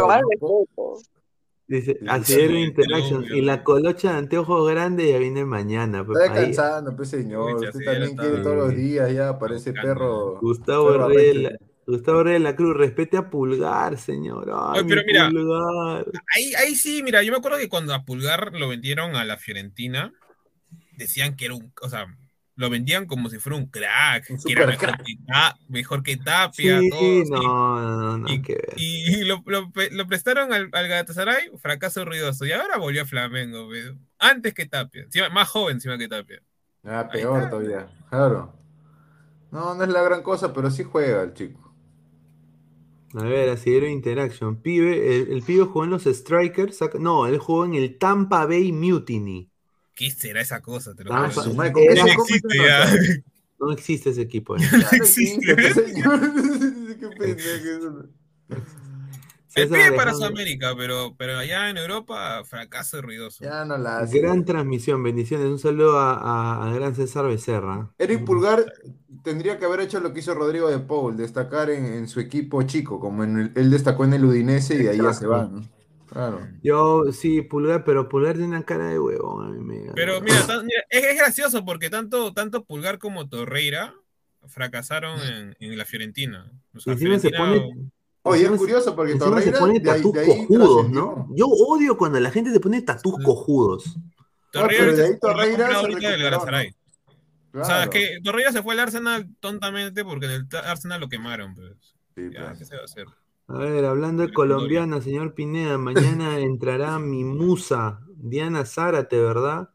[1.65, 3.25] Dice, Asidero Interaction.
[3.33, 6.05] Y la colocha de anteojos grandes ya viene mañana.
[6.05, 7.55] pues, Está descansando, pues, señor.
[7.55, 10.39] Usted también quiere todos los días, ya parece perro.
[10.39, 11.09] Gustavo perro.
[11.85, 14.49] Gustavo de la Cruz, respete a Pulgar, señor.
[14.55, 16.05] Ay, Oye, pero mi mira, Pulgar.
[16.33, 19.37] Ahí, ahí sí, mira, yo me acuerdo que cuando a Pulgar lo vendieron a la
[19.37, 20.13] Fiorentina,
[20.97, 22.05] decían que era un, o sea,
[22.55, 26.17] lo vendían como si fuera un crack, Un que era mejor que, Ta- mejor que
[26.17, 27.31] Tapia, Sí, todo, sí.
[27.31, 28.63] no, no, no, Y, que ver.
[28.75, 33.05] y lo, lo pe- lo prestaron al, al Galatasaray, fracaso ruidoso, y ahora volvió a
[33.05, 33.69] Flamengo,
[34.19, 36.41] antes que Tapia, encima- más joven encima que Tapia.
[36.85, 38.53] Ah, peor todavía, claro.
[39.51, 41.73] No, no es la gran cosa, pero sí juega el chico.
[43.15, 44.61] A ver, Asidero Interaction.
[44.61, 46.79] Pibe, el, el pibe jugó en los Strikers.
[46.99, 49.51] no, él jugó en el Tampa Bay Mutiny.
[49.95, 50.93] ¿Qué será esa cosa?
[50.95, 51.53] Te lo Ah, juro.
[51.53, 52.85] no ¿con qué era- se come existe esa ya.
[52.85, 52.97] nota?
[53.59, 54.57] No existe ese equipo.
[54.57, 54.59] eh.
[54.59, 55.55] No Ya no existe.
[59.47, 60.13] Se pide para.
[60.13, 63.43] Sudamérica, pero, pero allá en Europa, fracaso ruidoso.
[63.43, 64.19] Ya no la hace.
[64.19, 65.45] Gran transmisión, bendiciones.
[65.47, 67.91] Un saludo a, a- al gran César Becerra.
[67.99, 68.65] Eric Pulgar
[69.23, 72.63] tendría que haber hecho lo que hizo Rodrigo de Paul, destacar en, en su equipo
[72.63, 75.43] chico, como en el- él destacó en el Udinese y de ahí ya se va,
[75.45, 75.61] ¿no?
[76.13, 76.47] Claro.
[76.61, 79.47] Yo, sí, Pulgar, pero Pulgar tiene una cara de huevón.
[79.47, 83.27] A mí me Pero mira, tan- mira, es, es gracioso porque tanto, tanto Pulgar como
[83.27, 83.95] Torreira
[84.47, 86.51] fracasaron en, en la Fiorentina.
[86.75, 87.89] O sea, Encima se Fiorentina- pone.
[88.25, 90.89] Oye, es curioso porque encima se Torreira pone tatús cojudos.
[90.89, 91.27] ¿no?
[91.35, 93.95] Yo odio cuando la gente se pone tatús cojudos.
[94.51, 96.67] Torreira pero de ahorita ahí se Torreira.
[97.55, 97.91] O sea, Claro.
[97.91, 101.53] que Torreira se fue al Arsenal tontamente porque en el Arsenal lo quemaron.
[101.55, 101.71] Pues.
[102.15, 102.59] Sí, Ya, pues.
[102.59, 103.05] ¿qué se va a hacer?
[103.47, 109.69] A ver, hablando de colombiana, señor Pineda, mañana entrará mi musa, Diana Zárate, ¿verdad?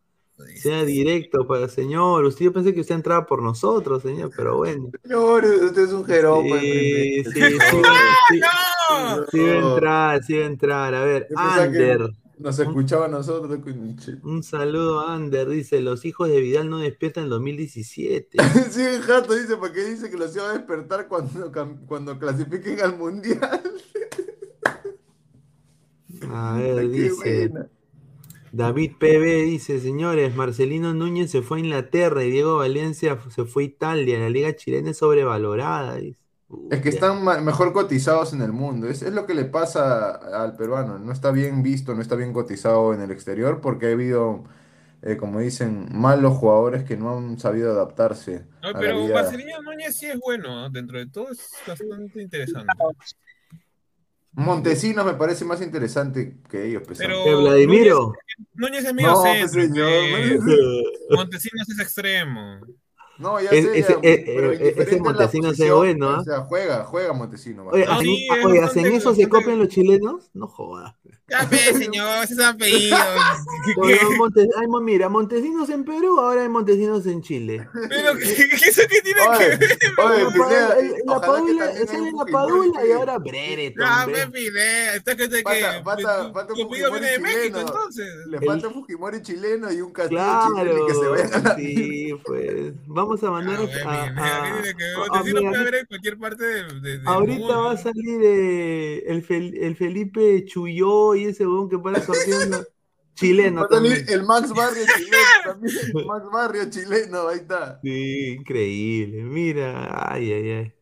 [0.55, 2.25] Sea directo para señor.
[2.25, 4.91] Usted yo pensé que usted entraba por nosotros, señor, pero bueno.
[5.03, 6.61] Señor, usted es un jeropa.
[6.61, 8.41] Sí, sí, sí, sí,
[8.91, 9.27] ¡No!
[9.31, 10.95] sí va a entrar, sí va a entrar.
[10.95, 13.59] A ver, Ander, Nos escuchaba a nosotros.
[14.23, 18.39] un saludo a Ander, dice, los hijos de Vidal no despiertan en 2017.
[18.71, 21.53] Sí, jato dice, porque dice que los iba a despertar cuando,
[21.87, 23.63] cuando clasifiquen al mundial.
[26.31, 27.69] A ver, Qué dice, buena.
[28.53, 33.65] David PB dice, señores, Marcelino Núñez se fue a Inglaterra y Diego Valencia se fue
[33.65, 34.19] a Italia.
[34.19, 36.19] La liga chilena es sobrevalorada, dice.
[36.71, 38.89] Es que están ma- mejor cotizados en el mundo.
[38.89, 40.99] Es, es lo que le pasa al peruano.
[40.99, 44.45] No está bien visto, no está bien cotizado en el exterior porque ha habido,
[45.03, 49.15] eh, como dicen, malos jugadores que no han sabido adaptarse No, a la pero vida.
[49.15, 50.69] Marcelino Núñez sí es bueno, ¿ah?
[50.73, 52.73] dentro de todo es bastante interesante.
[54.33, 57.09] Montesinos me parece más interesante que ellos, pesado.
[57.09, 58.13] Pero ¿Qué, Vladimiro?
[58.55, 60.41] Núñez es medio No, pues, centro, señor, pues.
[60.41, 62.61] Montesinos- Montesinos es extremo.
[63.19, 66.19] No, ya Es- sé, ese- ya, eh, pero eh, indiferente ese es posición, bueno, ¿ah?
[66.21, 67.67] O sea, juega, juega Montesinos.
[67.73, 67.93] Oye, bastante.
[68.05, 69.15] ¿hacen, sí, es oye, ¿hacen eso?
[69.15, 70.31] ¿Se copian los chilenos?
[70.35, 70.95] No jodas.
[71.31, 72.97] Ya ve, señor, ese es apellido.
[73.77, 77.69] Oye, Monte- hay mo- mira, Montesinos en Perú, ahora hay Montesinos en Chile.
[77.89, 79.69] Pero, ¿qué, qué, eso qué tiene que Oye, ver?
[79.99, 83.85] oye, La Pineda, la que Padula, sale un la Fujimori Padula y que- ahora Brereton.
[83.87, 84.13] Ya, ve.
[84.13, 84.97] me pide.
[84.97, 85.43] Esta gente que.
[85.43, 87.61] Falta- falta- tu- falta un viene de Fujimori México, chileno.
[87.61, 88.07] entonces.
[88.27, 92.15] Le El- falta Fujimori chileno y un Castillo chileno que se vayan a la sí,
[92.25, 92.73] pues.
[92.87, 94.05] Vamos a mandar a,
[97.07, 97.65] Ahorita mundo.
[97.65, 102.65] va a salir eh, el, Fel- el Felipe Chuyó y ese huevón que para sorteando
[103.15, 104.21] chileno Va a salir también.
[104.21, 105.77] el Max Barrio chileno también.
[105.95, 107.81] el Max Barrio chileno, ahí está.
[107.83, 109.23] Sí, increíble.
[109.25, 110.73] Mira, ay, ay, ay.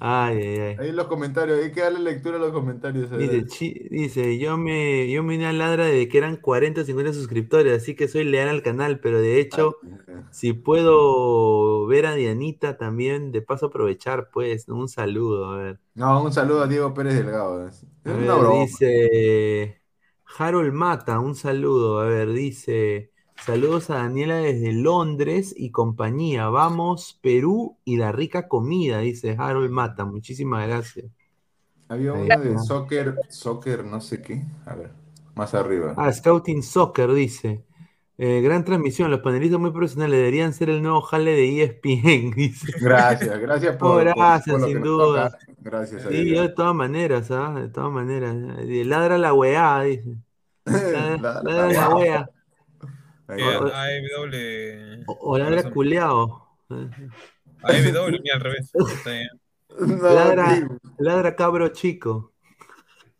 [0.00, 0.76] Ay, ay, ay.
[0.76, 3.10] Ahí en los comentarios, hay que darle lectura a los comentarios.
[3.12, 6.84] Dice, chi- dice, yo me, yo me uní a Ladra de que eran 40 o
[6.84, 9.76] 50 suscriptores, así que soy leal al canal, pero de hecho,
[10.30, 15.80] si puedo ver a Dianita también, de paso aprovechar, pues, un saludo, a ver.
[15.94, 17.66] No, un saludo a Diego Pérez Delgado.
[17.68, 18.66] Es A es ver, una broma.
[18.66, 19.82] dice
[20.38, 22.00] Harold Mata, un saludo.
[22.00, 23.12] A ver, dice
[23.44, 26.48] saludos a Daniela desde Londres y compañía.
[26.48, 30.04] Vamos, Perú y la rica comida, dice Harold Mata.
[30.04, 31.06] Muchísimas gracias.
[31.88, 34.44] Había uno de soccer, soccer, no sé qué.
[34.66, 34.90] A ver,
[35.34, 35.94] más arriba.
[35.96, 37.64] Ah, Scouting Soccer dice.
[38.18, 42.72] eh, gran transmisión, los panelistas muy profesionales deberían ser el nuevo jale de ESPN, dice.
[42.80, 45.30] Gracias, gracias por, Oh, por- gracias, por lo sin que nos duda.
[45.30, 45.38] toca.
[45.60, 47.54] Gracias a Sí, yo de todas maneras, ¿ah?
[47.60, 48.34] De todas maneras.
[48.86, 50.16] Ladra la weá, dice.
[50.66, 51.96] Ladra, La- ladra la la weá.
[51.96, 52.04] wea.
[52.06, 52.30] Ahí Eh, va.
[53.28, 55.04] AEW.
[55.06, 56.48] O, o ladra culeado.
[57.62, 58.70] AEW, mira, al revés.
[58.74, 59.28] Está bien.
[59.78, 60.66] No, Ladra,
[60.98, 62.32] ladra cabro chico.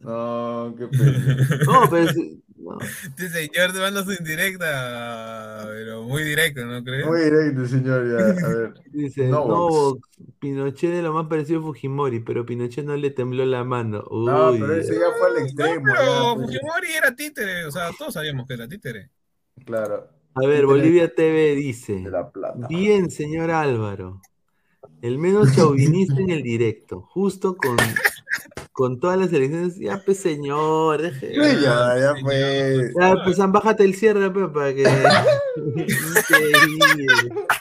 [0.00, 1.36] no, qué pena.
[1.66, 2.16] No, pero es-
[2.56, 2.78] no.
[2.80, 7.06] Este señor te manda su indirecta, pero muy directo, ¿no crees?
[7.06, 8.08] Muy directo, señor.
[8.10, 8.46] Ya.
[8.46, 8.74] A ver.
[8.90, 9.98] dice, No, no.
[10.40, 14.02] Pinochet es lo más parecido a Fujimori, pero Pinochet no le tembló la mano.
[14.10, 15.82] Uy, No, pero ese ya fue al No, extremo.
[15.84, 16.46] pero ya, pues.
[16.58, 19.10] Fujimori era títere, o sea, todos sabíamos que era títere.
[19.68, 20.08] Claro.
[20.34, 22.66] a ver, Bolivia TV dice, De la plata.
[22.68, 24.22] bien, señor Álvaro,
[25.02, 27.76] el menos chauvinista en el directo, justo con,
[28.72, 29.78] con todas las elecciones.
[29.78, 31.34] Ya, pues, señor, deje.
[31.34, 32.92] Ya, ya fue.
[32.98, 34.84] Ya, pues, bájate el cierre, pues, para que...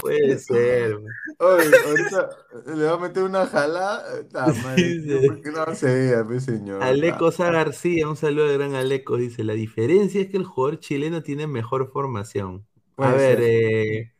[0.00, 0.96] Puede ser.
[1.38, 2.28] Oye, ahorita
[2.66, 3.46] le va a meter una.
[4.76, 5.26] Sí, sí.
[5.26, 6.82] ¿Por qué no se vea, pues, señor?
[6.82, 10.78] Aleco Sá García, un saludo al gran Aleco, dice, la diferencia es que el jugador
[10.80, 12.66] chileno tiene mejor formación.
[12.96, 14.12] A ver, eh,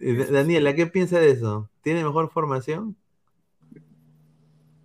[0.00, 1.70] eh, Daniela, ¿qué piensa de eso?
[1.82, 2.96] ¿Tiene mejor formación?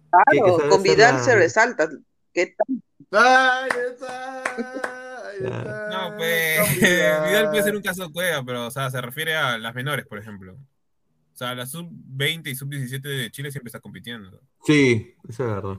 [0.10, 1.90] Claro, con hacer Vidal la- se resalta.
[2.34, 2.82] ¿Qué tal?
[3.12, 5.04] ¡Ahí está!
[5.44, 5.90] Está.
[5.90, 9.58] No, pues, Vidal puede ser un caso de cueva, pero, o sea, se refiere a
[9.58, 10.54] las menores, por ejemplo.
[10.54, 14.40] O sea, la sub-20 y sub-17 de Chile siempre está compitiendo.
[14.66, 15.78] Sí, eso es verdad.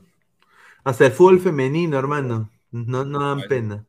[0.85, 2.51] Hasta el fútbol femenino, hermano.
[2.71, 3.49] No, no dan Vale.
[3.49, 3.85] pena.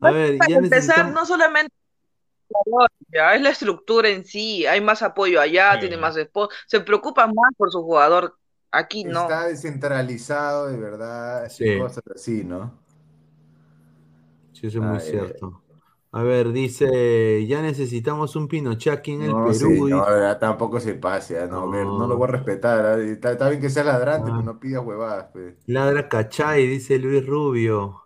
[0.00, 1.14] A ver, Para ya empezar, necesitamos...
[1.14, 1.72] no solamente
[3.12, 5.80] ya es la estructura en sí, hay más apoyo allá, Sí.
[5.80, 8.36] tiene más esposo, se preocupa más por su jugador.
[8.70, 9.22] Aquí no.
[9.22, 11.48] Está descentralizado, de verdad.
[11.48, 11.78] Sí.
[11.78, 12.78] Cosas así, ¿no?
[14.60, 15.62] Sí, eso es muy Ay, cierto.
[16.12, 19.54] A ver, dice, ya necesitamos un Pinochet aquí en el No, Perú.
[19.54, 21.70] sí, no, ya tampoco se pase, ah, no, No.
[21.70, 22.86] ver, no lo voy a respetar.
[22.86, 24.34] ah, Está, bien que sea ladrante, Ah.
[24.36, 25.28] pero no pidas huevadas.
[25.32, 25.56] Pues.
[25.66, 28.05] Ladra Cachay, dice Luis Rubio.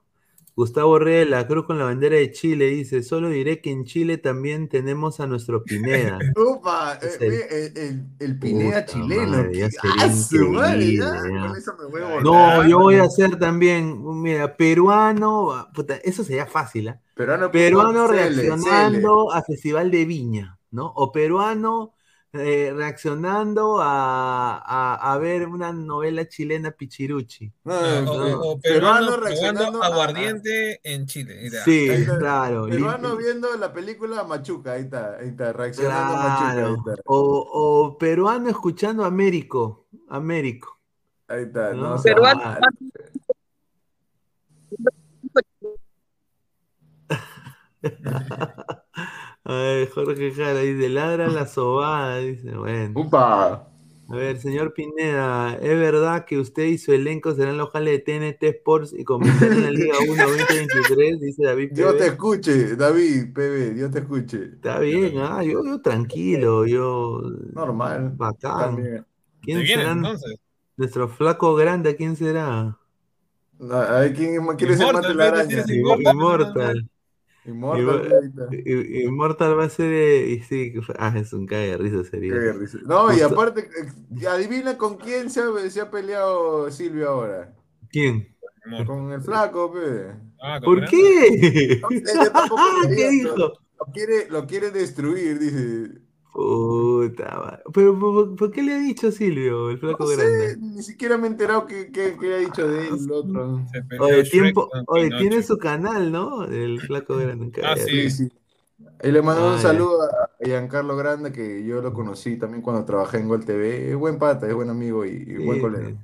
[0.57, 3.85] Gustavo Reyes de la Cruz con la bandera de Chile dice, solo diré que en
[3.85, 6.19] Chile también tenemos a nuestro Pineda.
[6.37, 9.27] Upa, Es eh, el- el, el, el Pineda Puta chileno.
[9.29, 9.69] madre, ya.
[11.49, 16.25] Con eso me voy a No, yo voy a hacer también, mira, peruano, puta, eso
[16.25, 17.01] sería fácil, ¿ah?
[17.15, 20.87] Peruano, Peruano Cele, reaccionando a Festival de Viña, ¿no?
[20.97, 21.93] O peruano
[22.33, 27.53] eh, reaccionando a, a, a ver una novela chilena Pichiruchi.
[27.65, 31.39] No, O, no, o- o peruano peruano reaccionando a- aguardiente en Chile.
[31.43, 31.65] mira.
[31.65, 32.19] Sí, está.
[32.19, 32.67] claro.
[32.69, 36.67] Peruano viendo la película Machuca, ahí está, ahí está, reaccionando a Machuca, Claro.
[36.69, 37.03] ahí está.
[37.07, 37.19] O,
[37.89, 39.87] o peruano escuchando Américo.
[40.09, 40.79] Américo.
[41.29, 42.61] Ahí está, No, no, sea Peruano- mal.
[49.45, 53.01] A ver, Jorge Jara dice, ladra la sobada, dice, bueno.
[53.01, 53.67] Upa.
[54.09, 58.01] A ver, señor Pineda, ¿es verdad que usted y su elenco serán los jales de
[58.01, 61.21] TNT Sports y comenzarán en la Liga 1 2023?
[61.21, 62.09] Dice David Dios te PB.
[62.09, 64.61] escuche, David, PB, Dios te escuche.
[64.61, 67.21] Está bien, ah, yo, yo tranquilo, yo
[67.55, 68.11] Normal.
[68.17, 68.77] bacán.
[69.43, 70.39] ¿Quién ¿Te vienes será entonces?
[70.77, 71.97] nuestro flaco grande?
[71.97, 72.79] ¿Quién será?
[73.71, 75.65] A ver, ¿quién quiere ser Inmortal, mate la araña?
[75.69, 76.89] Inmortal.
[77.45, 78.33] Immortal.
[78.67, 79.93] Immortal va a ser.
[79.93, 82.35] eh, y sí, ah, es un cague de risa sería.
[82.53, 82.79] Risa.
[82.85, 83.69] No, y aparte,
[84.21, 87.55] eh, adivina con quién se ha, se ha peleado Silvio ahora.
[87.89, 88.29] ¿Quién?
[88.87, 90.13] Con el flaco, pe.
[90.43, 91.81] Ah, ¿Por qué?
[91.83, 91.89] No
[92.89, 93.37] ¿Qué dijo?
[93.37, 96.01] Lo quiere, lo quiere destruir, dice.
[96.33, 97.63] Puta madre.
[97.75, 100.59] ¿Pero por, por qué le ha dicho Silvio, el flaco No sé, grande?
[100.59, 103.43] ni siquiera me he enterado qué qué- qué ha dicho de él el otro.
[103.97, 106.45] Oye, tiempo, oye, tiene su canal, ¿no?
[106.45, 107.53] El flaco grande.
[107.63, 107.91] Ah, sí.
[107.91, 108.29] Sí, sí.
[109.03, 109.61] Y le mando Ah, un ya.
[109.61, 113.91] saludo a Giancarlo Grande, que yo lo conocí también cuando trabajé en Gol TV.
[113.93, 115.95] Es buen pata, es buen amigo y, y buen colega.
[115.95, 115.99] sí.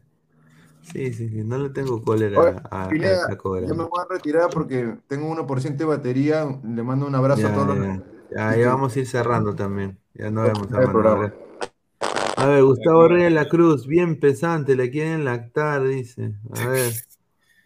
[0.83, 3.29] Sí, sí, no le tengo cólera Oye, a- Pineda,
[3.61, 6.45] Ya me voy a retirar porque tengo 1% de batería.
[6.63, 7.79] Le mando un abrazo Ya, a todos los.
[8.57, 10.01] ya vamos a ir cerrando también.
[10.19, 11.33] Ya no vemos programa.
[12.37, 16.35] A ver, Gustavo Reyes de la Cruz, bien pesante, le quieren lactar, dice.
[16.55, 16.93] A ver.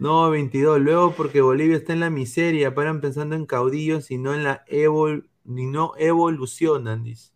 [0.00, 0.80] No, 22.
[0.80, 4.64] Luego porque Bolivia está en la miseria, paran pensando en caudillos y no en la
[4.66, 7.32] evol ni no evolucionan, dice.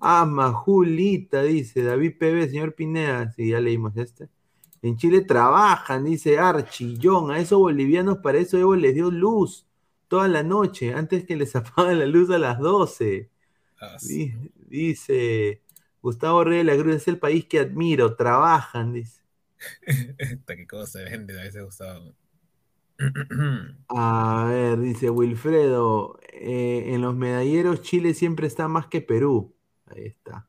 [0.00, 1.82] Ah, Majulita, dice.
[1.82, 3.30] David PB, señor Pineda.
[3.32, 4.30] Sí, ya leímos este.
[4.80, 7.32] En Chile trabajan, dice Archillón.
[7.32, 9.66] A esos bolivianos para eso Evo les dio luz
[10.08, 13.28] toda la noche, antes que les apagan la luz a las 12.
[14.68, 15.62] Dice
[16.02, 19.22] Gustavo Reyes de la Cruz, es el país que admiro, trabajan, dice.
[20.18, 22.14] Esta qué cosa se vende a veces Gustavo.
[23.88, 29.54] A ver, dice Wilfredo, eh, en los medalleros Chile siempre está más que Perú.
[29.86, 30.46] Ahí está.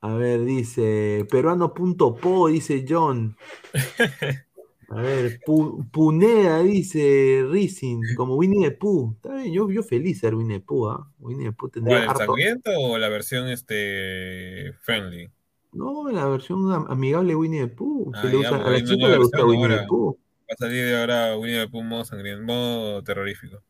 [0.00, 3.36] A ver, dice, peruano.po, dice John.
[4.92, 9.14] A ver, Pu- Puneda, dice Rising, como Winnie the Pooh.
[9.16, 11.08] Está bien, yo, yo feliz ser Winnie the Pooh, ¿ah?
[11.18, 15.30] Winnie the Pooh tendría ¿Cuál, el sangriento o la versión este friendly?
[15.72, 18.12] No, la versión am- amigable de Winnie the Pooh.
[18.20, 19.86] Se Ah, usa- a la chica le gusta Winnie the.
[19.86, 20.18] Pooh.
[20.42, 23.62] Va a salir de ahora Winnie the Pooh modo sangriento, modo terrorífico.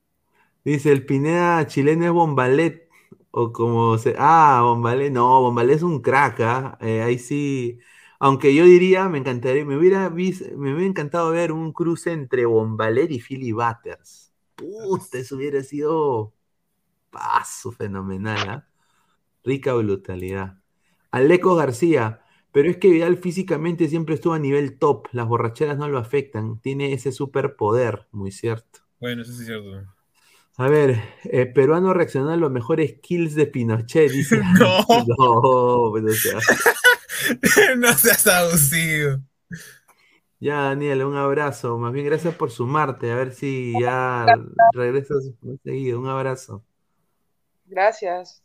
[0.64, 2.88] Dice, el Pineda chileno es Bombalet.
[3.30, 4.14] O como se...
[4.18, 5.12] Ah, Bombalet.
[5.12, 6.78] No, Bombalet es un crack, ¿ah?
[6.80, 7.78] Eh, ahí sí...
[8.22, 12.46] Aunque yo diría, me encantaría, me hubiera, vis- me hubiera encantado ver un cruce entre
[12.46, 14.32] Bombalet y Philly Butters.
[14.56, 16.34] Puta, eso hubiera sido
[17.10, 18.68] paso fenomenal, ¿ah?
[19.44, 20.58] Rica brutalidad.
[21.12, 25.08] Aleco García, pero es que Vidal físicamente siempre estuvo a nivel top.
[25.12, 26.60] Las borracheras no lo afectan.
[26.60, 28.80] Tiene ese superpoder, muy cierto.
[28.98, 29.94] Bueno, eso sí es cierto.
[30.58, 34.40] A ver, eh, peruano reaccionó a los mejores kills de Pinochet, dice.
[34.58, 34.84] No.
[35.18, 36.38] No, pero o sea,
[37.76, 39.18] no seas abusivo.
[40.40, 41.78] Ya, Daniel, un abrazo.
[41.78, 43.12] Más bien, gracias por sumarte.
[43.12, 44.26] A ver si ya
[44.74, 45.30] regresas
[45.62, 46.00] seguido.
[46.00, 46.64] Un abrazo.
[47.64, 48.42] Gracias.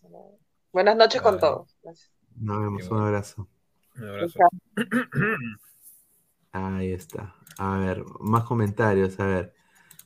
[0.72, 1.76] Buenas noches con todos.
[1.82, 2.11] Gracias.
[2.36, 3.06] Nos vemos, un bueno.
[3.06, 3.48] abrazo.
[3.95, 4.40] Un abrazo.
[6.52, 7.36] Ahí está.
[7.58, 9.19] A ver, más comentarios.
[9.19, 9.57] A ver.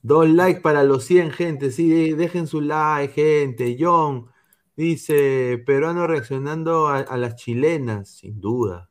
[0.04, 1.72] Dos likes para los 100, gente.
[1.72, 3.78] Sí, de- dejen su like, gente.
[3.80, 4.28] John
[4.76, 8.90] dice: peruano reaccionando a, a las chilenas, sin duda.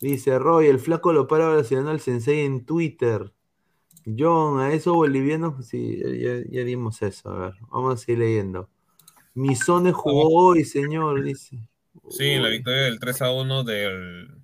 [0.00, 3.32] Dice Roy: el flaco lo para relacionando al sensei en Twitter.
[4.18, 7.30] John, a esos bolivianos, sí, ya, ya- dimos eso.
[7.30, 8.70] A ver, vamos a seguir leyendo.
[9.34, 11.58] Misone jugó hoy, señor, dice.
[12.08, 14.39] Sí, la victoria del 3 a 1 del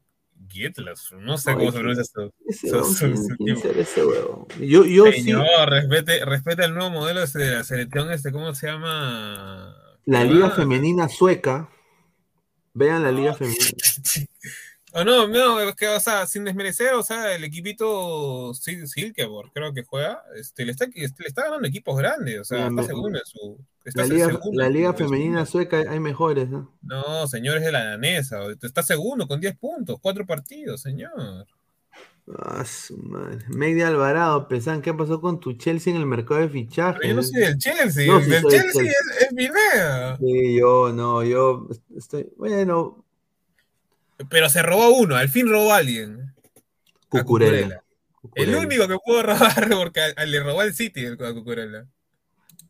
[1.18, 2.32] No sé cómo se pronuncia Su-.
[4.60, 5.22] Yo, yo sí.
[5.22, 9.76] Señor, respete, respete el nuevo modelo de la selección, este, ¿cómo se llama?
[10.04, 11.68] La Liga Ah, Femenina Sueca.
[12.74, 13.66] Vean la Liga Femenina.
[14.98, 19.52] Oh, no, no, es que, o sea, sin desmerecer, o sea, el equipito Sil- Silkeborg,
[19.52, 22.82] creo que juega, este, le está, este, le está ganando equipos grandes, o sea, está
[22.82, 23.58] segundo en su.
[23.84, 26.74] Está La Liga, segundo la Femenina Sueca hay mejores, ¿no?
[26.82, 31.46] No, señor, es de la danesa, está segundo con 10 puntos, cuatro partidos, señor.
[32.38, 33.44] Ah, su madre.
[33.50, 36.96] Meg de Alvarado, Pesan, ¿qué pasó con tu Chelsea en el mercado de fichajes?
[37.00, 38.92] Pero yo no soy del Chelsea, No, el sí del Chelsea Chelsea.
[38.92, 40.16] es, es Pineda.
[40.18, 42.28] Sí, yo no, yo estoy.
[42.36, 43.04] Bueno,
[44.30, 46.34] Pero se robó uno, al fin robó a alguien.
[47.12, 47.82] A Cucurella.
[48.34, 51.86] El único que pudo robar, porque a- a- le robó al City el a Cucurella.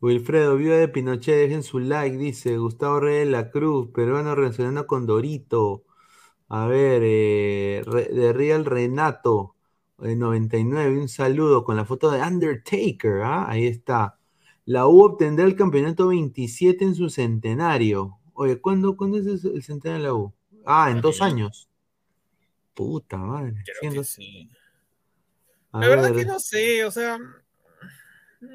[0.00, 4.86] Wilfredo, viva de Pinochet, dejen su like, dice Gustavo Reyes de la Cruz, peruano relacionando
[4.86, 5.84] con Dorito.
[6.48, 9.56] A ver, eh, de Real Renato,
[10.02, 13.46] eh, 99, un saludo con la foto de Undertaker, ¿ah?
[13.50, 14.18] ahí está.
[14.66, 18.18] La U obtendrá el campeonato 27 en su centenario.
[18.34, 20.34] Oye, ¿cuándo, ¿cuándo es el centenario de la U?
[20.66, 21.68] Ah, en dos años.
[22.74, 23.54] Puta madre.
[23.80, 24.50] Creo que sí.
[25.72, 27.18] La verdad ver, que no sé, o sea.
[27.18, 28.46] mm,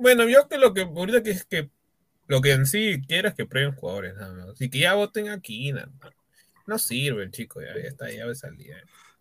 [0.00, 1.70] Bueno, yo que lo que ahorita que es que
[2.28, 4.60] lo que en sí quiero es que prueben jugadores, nada más.
[4.60, 6.12] Y que ya voten aquí, nada más.
[6.66, 8.74] No sirve el chico, ya, ya está, ya va a salir.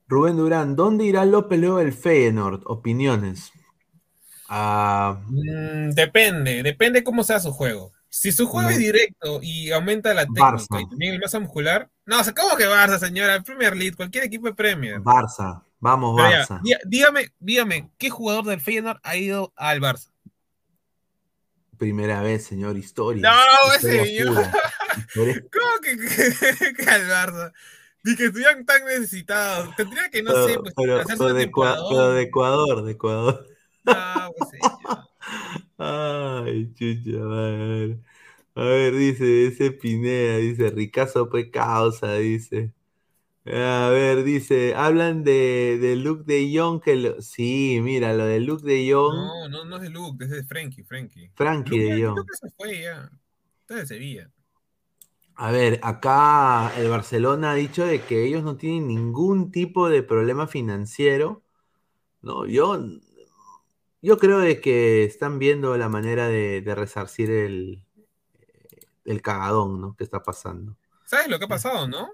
[0.08, 2.62] Rubén Durán, ¿dónde irá López luego del Feyenoord?
[2.66, 3.52] Opiniones.
[4.50, 7.94] Ah, Mm, depende, depende cómo sea su juego.
[8.10, 10.82] Si su juego es directo y aumenta la técnica Barça.
[10.82, 11.90] y también el masa muscular.
[12.12, 13.36] No, ¿cómo que Barça, señora?
[13.36, 15.00] El Premier League, cualquier equipo de Premier.
[15.00, 15.64] Barça.
[15.80, 16.62] Vamos, Pero Barça.
[16.62, 20.10] dí- dígame, dígame, ¿qué jugador del Feyenoord ha ido al Barça?
[21.78, 23.22] Primera vez, señor, historia.
[23.32, 24.36] No, Historia señor.
[25.54, 27.54] ¿Cómo que, que, que al Barça?
[28.04, 29.74] Ni que estuvieran tan necesitados.
[29.78, 31.44] Tendría que, no pero, sé, pues, de, pero de
[32.24, 33.48] Ecuador, de Ecuador.
[33.86, 35.08] No, pues, señor.
[35.78, 38.00] Ay, chucha, madre.
[38.56, 42.74] A ver, dice ese Pineda, dice Ricazo fue causa, dice.
[43.46, 47.22] A ver, dice, hablan de, de Luke de Jong que lo...
[47.22, 50.44] Sí, mira, lo de Luke de Jong, No, no, no es de Luke, es de
[50.44, 51.32] Frankie, Frankie.
[51.34, 52.18] Frankie Luke, de Jong.
[52.18, 53.10] Luke se fue ya.
[53.62, 54.32] Está de Sevilla.
[55.36, 60.04] A ver, acá el Barcelona ha dicho de que ellos no tienen ningún tipo de
[60.04, 61.42] problema financiero.
[62.22, 62.78] No, yo,
[64.02, 67.84] yo creo de que están viendo la manera de, de resarcir el,
[69.06, 69.96] el cagadón, ¿no?
[69.96, 70.78] que está pasando.
[71.06, 72.12] ¿Sabes lo que ha pasado, no?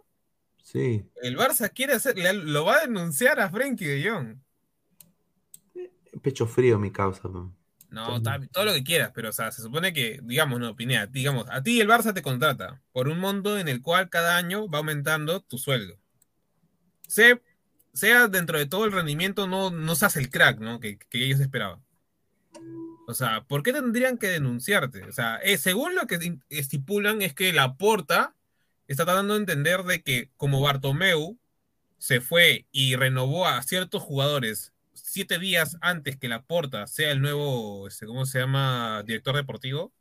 [0.64, 1.06] Sí.
[1.22, 4.38] El Barça quiere hacer, lo va a denunciar a Frankie de Jong.
[6.22, 7.28] Pecho frío mi causa.
[7.28, 7.56] man.
[7.90, 11.46] No, todo lo que quieras, pero o sea, se supone que, digamos, no, Pineda, digamos,
[11.50, 14.80] a ti el Barça te contrata por un monto en el cual cada año va
[14.80, 15.98] aumentando tu sueldo.
[17.08, 17.40] Sea,
[17.94, 20.82] sea dentro de todo el rendimiento, no, no seas el crack, ¿no?
[20.82, 21.82] Que, que ellos esperaban.
[23.10, 25.06] O sea, ¿por qué tendrían que denunciarte?
[25.06, 28.36] O sea, eh, según lo que estipulan es que la porta
[28.90, 31.40] está tratando de entender de que como Bartomeu
[32.00, 37.88] se fue y renovó a ciertos jugadores siete días antes que Laporta sea el nuevo,
[37.88, 39.04] este, ¿cómo se llama?
[39.06, 39.94] Director deportivo.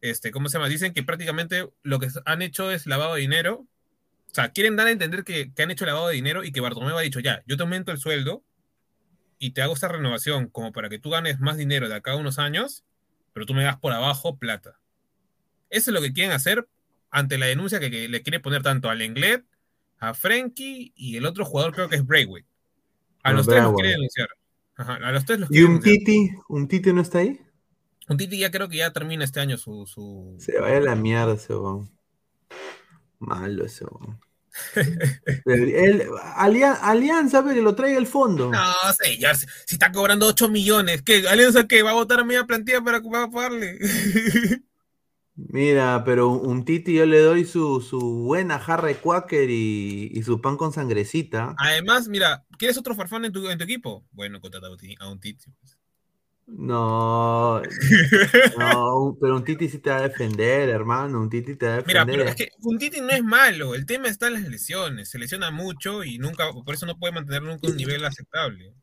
[0.00, 0.68] Este, ¿cómo se llama?
[0.68, 3.66] Dicen que prácticamente lo que han hecho es lavado de dinero.
[4.30, 6.60] O sea, quieren dar a entender que, que han hecho lavado de dinero y que
[6.60, 8.44] Bartomeu ha dicho, ya, yo te aumento el sueldo
[9.42, 12.16] y te hago esta renovación como para que tú ganes más dinero de acá a
[12.16, 12.84] unos años,
[13.32, 14.78] pero tú me das por abajo plata.
[15.68, 16.68] Eso es lo que quieren hacer
[17.10, 19.44] ante la denuncia que, que le quiere poner tanto al Lenglet,
[19.98, 22.46] a Frenkie y el otro jugador creo que es Braithwaite.
[23.24, 24.28] A los tres los quiere denunciar.
[24.76, 25.80] Ajá, a los tres los ¿Y un.
[25.80, 26.30] Titi?
[26.48, 27.40] ¿Un Titi no está ahí?
[28.08, 29.88] Un Titi ya creo que ya termina este año su...
[29.88, 30.36] su...
[30.38, 31.54] Se vaya a la mierda ese.
[33.18, 33.86] Malo ese.
[35.46, 36.06] El-
[36.36, 38.50] Alia- Alianza, que lo traiga el fondo.
[38.50, 38.72] No,
[39.02, 41.26] señor, si, si está cobrando 8 millones, ¿qué?
[41.28, 41.82] ¿Alianza qué?
[41.82, 43.78] ¿Va a votar a media plantilla para, para pagarle?
[45.34, 50.22] Mira, pero un, Titi yo le doy su, su buena jarra de Quaker y, y
[50.22, 51.54] su pan con sangrecita.
[51.58, 54.04] Además, mira, ¿quieres otro farfán en tu, en tu equipo?
[54.12, 55.46] Bueno, contrata a un Titi- a un Titi.
[55.58, 55.78] pues.
[56.46, 57.62] No,
[58.58, 61.20] no, pero un Titi sí te va a defender, hermano.
[61.20, 62.16] Un Titi te va a Mira, defender.
[62.18, 65.18] pero es que un Titi no es malo, el tema está en las lesiones, se
[65.18, 68.74] lesiona mucho y nunca, por eso no puede mantener nunca un nivel aceptable.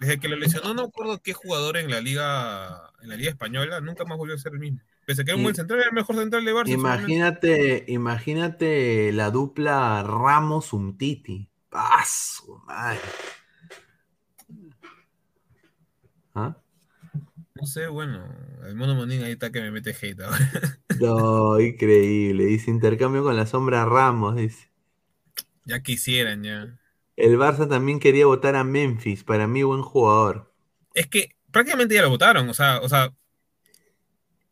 [0.00, 3.80] Desde que lo lesionó, no recuerdo qué jugador en la liga, en la liga española,
[3.80, 4.80] nunca más volvió a ser el mismo.
[5.04, 6.68] Pese a que era un buen central, era el mejor central de Barça.
[6.68, 11.48] Imagínate, imagínate la dupla Ramos un Titi.
[11.72, 13.00] ¡Ah, su madre!
[16.34, 16.56] ¿Ah?
[17.62, 18.26] No sé, bueno,
[18.66, 20.36] el mono Monín ahí está que me mete hate ahora.
[21.00, 22.46] No, increíble.
[22.46, 24.34] Dice intercambio con la sombra Ramos.
[24.34, 24.68] Dice.
[25.64, 26.76] ya quisieran, ya.
[27.14, 29.22] El Barça también quería votar a Memphis.
[29.22, 30.52] Para mí, buen jugador.
[30.92, 33.12] Es que prácticamente ya lo votaron, o sea, o sea,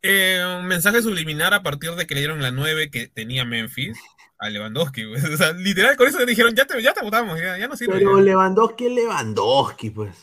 [0.03, 3.99] eh, un mensaje subliminar a partir de que le dieron la 9 que tenía Memphis
[4.39, 5.05] a Lewandowski.
[5.07, 5.25] pues.
[5.25, 7.75] O sea, literal, con eso le dijeron, ya te, ya te votamos, ya, ya no
[7.75, 7.95] sirve.
[7.95, 8.23] Pero ya".
[8.23, 10.15] Lewandowski es Lewandowski, pues.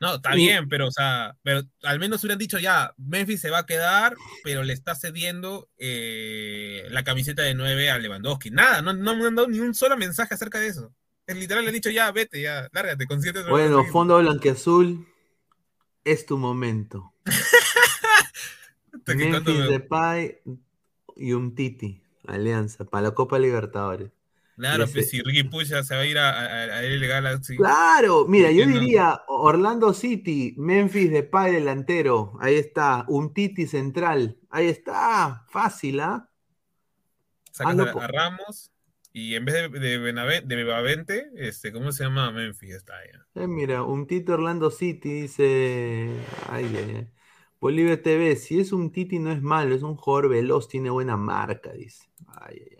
[0.00, 3.50] No, está y- bien, pero, o sea, pero al menos hubieran dicho ya, Memphis se
[3.50, 8.50] va a quedar, pero le está cediendo eh, la camiseta de 9 a Lewandowski.
[8.50, 10.94] Nada, no, no me han dado ni un solo mensaje acerca de eso.
[11.26, 13.42] Es literal, le han dicho ya, vete, ya, lárgate, consciente.
[13.44, 15.06] Bueno, fondo blanqueazul.
[16.02, 17.12] Es tu momento.
[19.06, 20.38] Memphis Depay
[21.16, 22.02] y un Titi.
[22.26, 24.10] Alianza para la Copa Libertadores.
[24.60, 26.44] Claro, Ese- pues si Ricky Pucha se va a ir a, a,
[26.78, 27.56] a LA Galaxy.
[27.56, 34.38] Claro, mira, ¿Por yo diría Orlando City, Memphis Depay delantero, ahí está, un Titi central,
[34.50, 36.26] ahí está, fácil, ¿ah?
[37.52, 38.72] Sacas hazlo a, Ramos
[39.12, 42.30] y en vez de, de, Benave- de Benavente, este, ¿cómo se llama?
[42.30, 43.26] Memphis está ya.
[43.34, 46.10] Eh, mira, un Titi Orlando City dice,
[46.48, 47.08] ay, ay, ay.
[47.60, 51.16] Bolivia TV, si es un Titi no es malo, es un jugador veloz, tiene buena
[51.16, 52.08] marca, dice.
[52.26, 52.76] Ay, ay,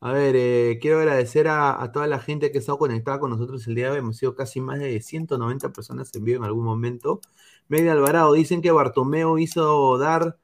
[0.00, 3.30] A ver, eh, quiero agradecer a, a toda la gente que ha estado conectada con
[3.30, 3.98] nosotros el día de hoy.
[3.98, 7.20] Hemos sido casi más de 190 personas en vivo en algún momento.
[7.66, 10.38] Media Alvarado, dicen que Bartomeo hizo dar,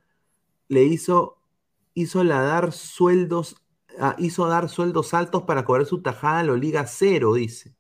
[0.69, 1.39] le hizo,
[1.95, 3.57] hizo la dar sueldos,
[4.01, 7.75] ah, hizo dar sueldos altos para cobrar su tajada a la Liga Cero, dice.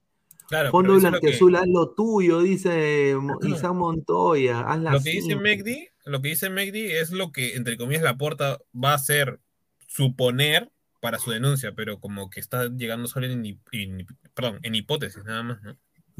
[0.48, 5.10] Claro, Fondo lo que- Blanqueazul, haz lo tuyo, dice Isaac Montoya, haz la Lo que
[5.10, 5.34] dice.
[5.34, 9.40] Megdi, lo que dice Megdi es lo que, entre comillas, la porta va a hacer
[9.88, 10.70] suponer
[11.04, 13.58] para su denuncia, pero como que está llegando solo en,
[14.32, 15.76] perdón, en hipótesis nada más, ¿no?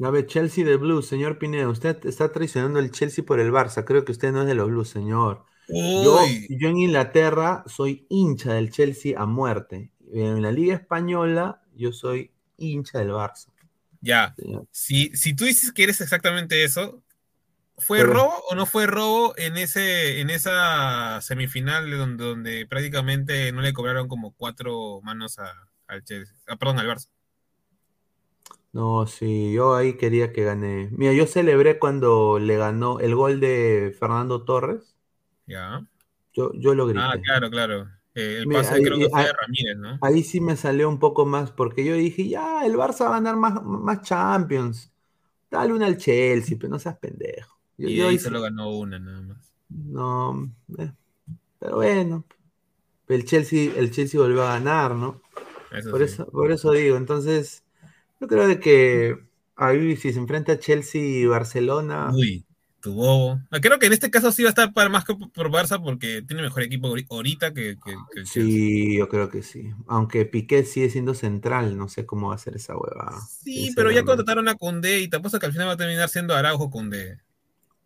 [0.07, 3.87] A ver, Chelsea de Blues, señor Pineda, usted está traicionando el Chelsea por el Barça.
[3.87, 5.47] Creo que usted no es de los Blues, señor.
[5.69, 9.91] Yo, en Inglaterra soy hincha del Chelsea a muerte.
[10.13, 13.47] En la Liga Española yo soy hincha del Barça.
[14.03, 14.67] Ya, señor.
[14.71, 17.03] si, si tú dices que eres exactamente eso,
[17.79, 22.67] ¿fue Pero- robo o no fue robo en ese, en esa semifinal de donde, donde
[22.67, 27.09] prácticamente no le cobraron como cuatro manos a- al Chelsea, ah, perdón, al Barça?
[28.73, 30.89] No, sí, yo ahí quería que gane.
[30.91, 34.97] Mira, yo celebré cuando le ganó el gol de Fernando Torres.
[35.47, 35.87] Ya.
[36.33, 37.05] Yo, yo lo grité.
[37.05, 37.89] Ah, claro, claro.
[38.17, 39.99] Eh, el Mira, pase ahí- creo que fue ahí- de Ramírez, ¿no?
[40.01, 43.21] Ahí sí me salió un poco más, porque yo dije, ya, el Barça va a
[43.21, 44.93] ganar más, más Champions.
[45.51, 47.54] Dale una al Chelsea, pero no seas pendejo.
[47.79, 49.55] Yo, Y yo ahí solo ganó una nada más.
[49.69, 50.93] no, eh,
[51.59, 52.27] pero bueno,
[53.09, 55.23] el Chelsea, el Chelsea volvió a ganar, ¿no?
[55.71, 56.05] Eso Por sí.
[56.05, 57.65] eso, por eso digo, entonces,
[58.21, 59.19] yo creo de que
[59.57, 62.47] ahí si se enfrenta a Chelsea y Barcelona, Uy,
[62.81, 63.41] tu bobo.
[63.51, 65.83] Ah, Creo que en este caso sí va a estar para más que por Barça
[65.83, 68.63] porque tiene mejor equipo ahori- ahorita que, que- que el Chelsea.
[68.63, 69.71] sí, yo creo que sí.
[69.87, 73.31] Aunque Piqué sigue siendo central, no sé cómo va a ser esa huevada.
[73.43, 76.35] Sí, pero ya contrataron a Condé y apuesto que al final va a terminar siendo
[76.35, 77.21] Araujo Condé.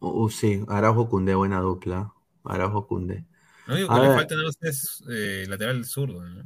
[0.00, 2.12] Uh, sí, Araujo Cundé, buena dupla.
[2.44, 3.24] Araujo Cundé.
[3.66, 6.42] Lo único que le falta no es eh, lateral zurdo, ¿no?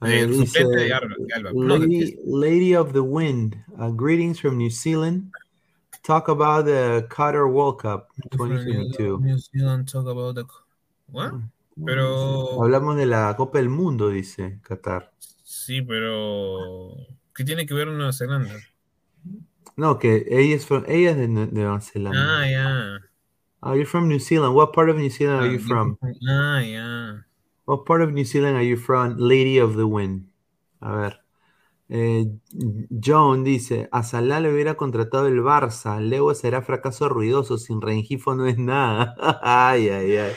[0.00, 1.14] Dice, de Alba.
[1.18, 1.50] de Alba.
[1.54, 5.30] No, Lady, Lady of the Wind, uh, greetings from New Zealand.
[6.02, 9.18] Talk about the Qatar World Cup 2022.
[9.20, 10.44] New Zealand talk about the-
[11.08, 11.32] ¿What?
[11.84, 15.12] Pero Hablamos de la Copa del Mundo, dice Qatar.
[15.42, 16.94] sí, pero
[17.34, 18.54] ¿qué tiene que ver Nueva Zelanda?
[19.76, 22.40] No, que ella es, from- ella es de, Nue- de Nueva Zelanda.
[22.40, 23.00] Ah, ya.
[23.62, 24.54] Oh, you're from New Zealand.
[24.54, 25.98] What part of New Zealand are you from?
[26.28, 27.24] Ah, ya.
[27.64, 30.26] What part of New Zealand are you from, Lady of the Wind?
[30.80, 31.20] A ver.
[31.88, 32.24] Eh,
[32.90, 38.34] John dice, a Salah le hubiera contratado el Barça, luego será fracaso ruidoso, sin Rengifo
[38.34, 39.14] no es nada.
[39.42, 40.32] ay, ay, ay.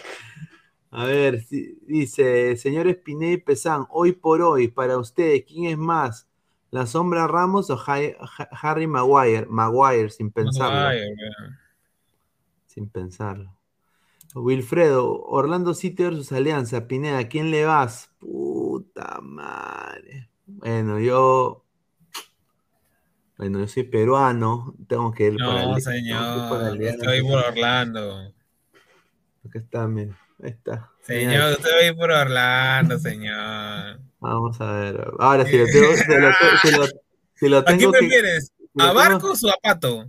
[0.92, 1.46] A ver,
[1.86, 6.27] dice, señor Pineda y Pesán, hoy por hoy, para ustedes, ¿quién es más?
[6.70, 9.46] ¿La Sombra Ramos o Harry Maguire?
[9.48, 10.76] Maguire, sin pensarlo.
[10.76, 11.16] Maguire.
[12.66, 13.58] Sin pensarlo.
[14.36, 16.88] Wilfredo, Orlando City versus Alianza.
[16.88, 18.12] Pineda, ¿a quién le vas?
[18.20, 20.30] Puta madre.
[20.46, 21.64] Bueno, yo.
[23.38, 24.76] Bueno, yo soy peruano.
[24.88, 26.64] Tengo que ir para No, para señor.
[26.64, 27.06] Alianza.
[27.06, 28.34] Estoy por Orlando.
[29.46, 30.18] Acá está, mira.
[30.44, 30.92] Ahí está.
[31.02, 34.00] Señor, Mira, usted va a ir por Orlando, señor.
[34.34, 35.08] Vamos a ver.
[35.20, 36.32] Ahora, si lo tengo, si lo,
[36.62, 36.88] si lo-
[37.36, 37.98] si lo ¿A quién tengo que.
[38.00, 38.52] prefieres?
[38.78, 40.06] ¿A tengo- Barcos o a Pato?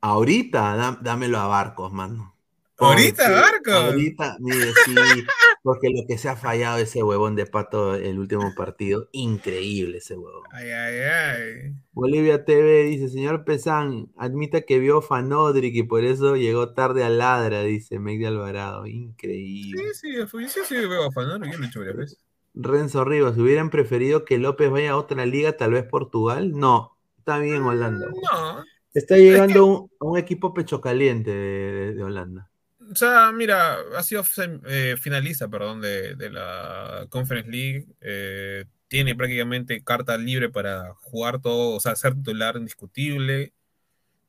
[0.00, 2.34] Ahorita, dá- dámelo a Barcos, mano.
[2.78, 3.74] ¿Ahorita, Barcos?
[3.74, 4.94] Ahorita, mire, sí,
[5.62, 10.16] porque lo que se ha fallado ese huevón de pato el último partido, increíble ese
[10.16, 10.44] huevón.
[10.52, 11.74] Ay, ay, ay.
[11.92, 17.08] Bolivia TV dice, señor Pesán, admita que vio Fanodric y por eso llegó tarde a
[17.08, 18.86] Ladra, dice Meg de Alvarado.
[18.86, 19.92] Increíble.
[19.92, 22.18] Sí, sí, fui- sí, sí, veo a Fanaro, yo lo he hecho varias veces.
[22.54, 26.52] Renzo Rivas, ¿hubieran preferido que López vaya a otra liga, tal vez Portugal?
[26.52, 28.06] No, está bien Holanda.
[28.08, 32.50] No, Está llegando un, a un equipo pecho caliente de, de- de Holanda.
[32.90, 34.22] O sea, mira, ha sido
[34.66, 37.86] eh, finalista, perdón, de, de la Conference League.
[38.00, 43.52] eh, tiene prácticamente carta libre para jugar todo, o sea, ser titular indiscutible.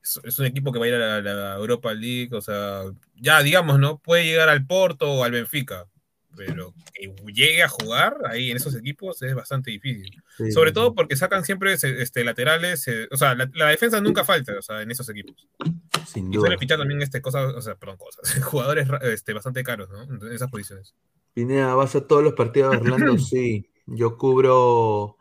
[0.03, 2.83] Es, es un equipo que va a ir a la, la Europa League, o sea,
[3.15, 3.99] ya digamos, ¿no?
[3.99, 5.87] Puede llegar al Porto o al Benfica,
[6.47, 10.09] pero que llegue a jugar ahí en esos equipos es bastante difícil.
[10.37, 13.99] Sí, Sobre sí, todo porque sacan siempre este, laterales, eh, o sea, la, la defensa
[13.99, 15.47] nunca falta, o sea, en esos equipos.
[16.07, 16.47] Sin Y duda.
[16.47, 20.03] suele pichar también este, cosas, o sea, perdón, cosas, jugadores este, bastante caros, ¿no?
[20.03, 20.95] En esas posiciones.
[21.33, 23.17] Pineda, ¿vas a todos los partidos de Orlando?
[23.19, 23.69] Sí.
[23.85, 25.17] Yo cubro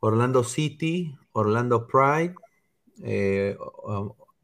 [0.00, 2.34] Orlando City, Orlando Pride,
[3.02, 3.56] eh,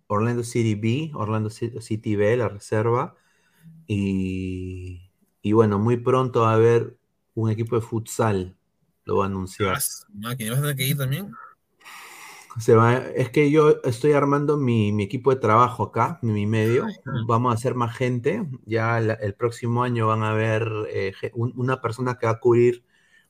[0.07, 3.17] Orlando City B, Orlando Ci- City B, la reserva.
[3.87, 5.04] Y,
[5.45, 6.97] y bueno, muy pronto va a haber
[7.35, 8.57] un equipo de futsal,
[9.05, 9.77] lo va a anunciar.
[9.77, 9.79] Ah,
[10.15, 11.35] máquina, ¿vas a tener que ir también?
[12.59, 16.87] Se va, es que yo estoy armando mi, mi equipo de trabajo acá, mi, medio.
[17.27, 18.47] Vamos a hacer más gente.
[18.65, 22.41] Ya la- el próximo año van a haber eh, un- una persona que va a
[22.41, 22.83] cubrir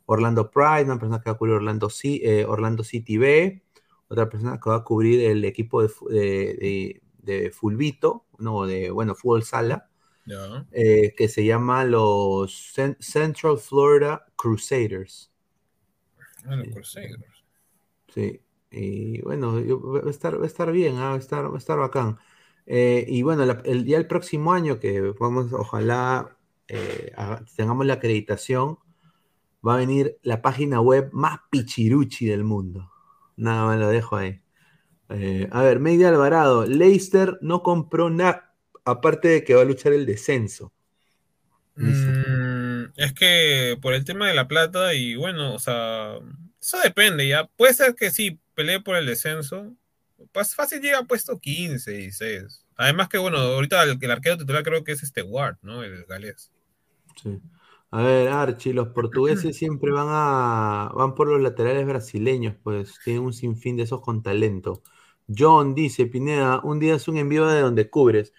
[0.06, 3.62] Orlando Pride, una persona que va a cubrir Orlando, C- eh, Orlando City B,
[4.08, 9.14] otra persona que va a cubrir el equipo de, de- de Fulvito, no, de, bueno,
[9.14, 9.88] Fútbol Sala,
[10.72, 15.30] Eh, que se llama los Cen- Central Florida Crusaders.
[16.44, 17.44] Bueno, Crusaders.
[18.08, 21.54] Sí, y bueno, va a estar, va a estar bien, ah, va a estar, va
[21.54, 22.18] a estar bacán.
[22.66, 26.36] Eh, y bueno, la- el, ya el próximo año que vamos, ojalá
[26.68, 28.78] eh, haga- tengamos la acreditación,
[29.66, 32.90] va a venir la página web más pichiruchi del mundo.
[33.36, 34.40] Nada más lo dejo ahí.
[35.10, 38.43] Eh, a ver, Media Alvarado, Leicester no compró nada,
[38.84, 40.72] aparte de que va a luchar el descenso.
[41.76, 46.18] Mm, es que por el tema de la plata y bueno, o sea,
[46.60, 47.46] eso depende ya.
[47.56, 49.72] Puede ser que sí, pelee por el descenso.
[50.32, 52.64] Pues fácil llega a puesto 15, 16.
[52.76, 55.82] Además que bueno, ahorita el, el arquero titular creo que es este Ward, ¿no?
[55.82, 56.52] El galés.
[57.22, 57.40] Sí.
[57.90, 63.22] A ver, Archie, los portugueses siempre van a van por los laterales brasileños, pues tienen
[63.22, 64.82] un sinfín de esos con talento.
[65.28, 68.32] John dice, Pineda, un día es un envío de donde cubres.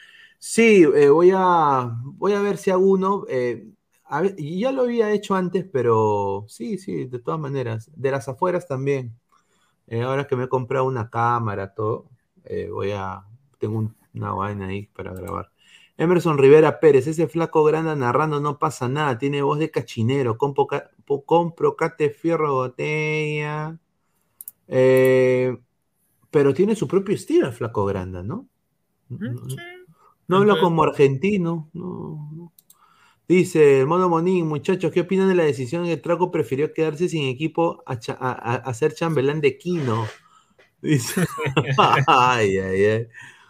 [0.48, 3.25] Sí, eh, voy a voy a ver si hago uno.
[3.27, 3.67] eh,
[4.38, 7.90] ya lo había hecho antes, pero sí, sí, de todas maneras.
[7.95, 9.17] De las afueras también.
[9.88, 12.09] Eh, ahora que me he comprado una cámara, todo,
[12.72, 13.24] voy a.
[13.59, 15.51] Tengo un- una vaina ahí para grabar.
[15.98, 21.75] Emerson Rivera Pérez, ese flaco grande narrando no pasa nada, tiene voz de cachinero, compro,
[21.75, 23.80] cate fierro botella.
[24.67, 25.57] Eh,
[26.32, 28.48] pero tiene su propio estilo el flaco grande, ¿no?
[29.09, 29.32] No,
[30.28, 31.70] no- habla como argentino.
[31.74, 32.54] no, no.
[33.28, 37.10] Dice el mono Monín, muchachos, ¿qué opinan de la decisión de que Traco prefirió quedarse
[37.10, 40.08] sin equipo a, cha- a- a- a ser chambelán de Quino?
[40.82, 41.26] Dice.
[42.08, 43.08] ay, ay, ay.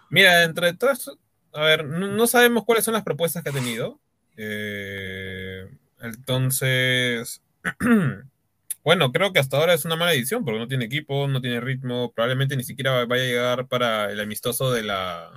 [0.09, 1.17] Mira, entre todo esto,
[1.51, 3.99] a ver, no, no sabemos cuáles son las propuestas que ha tenido.
[4.37, 5.67] Eh,
[5.99, 7.41] entonces,
[8.83, 11.59] bueno, creo que hasta ahora es una mala edición porque no tiene equipo, no tiene
[11.59, 15.31] ritmo, probablemente ni siquiera vaya a llegar para el amistoso de la,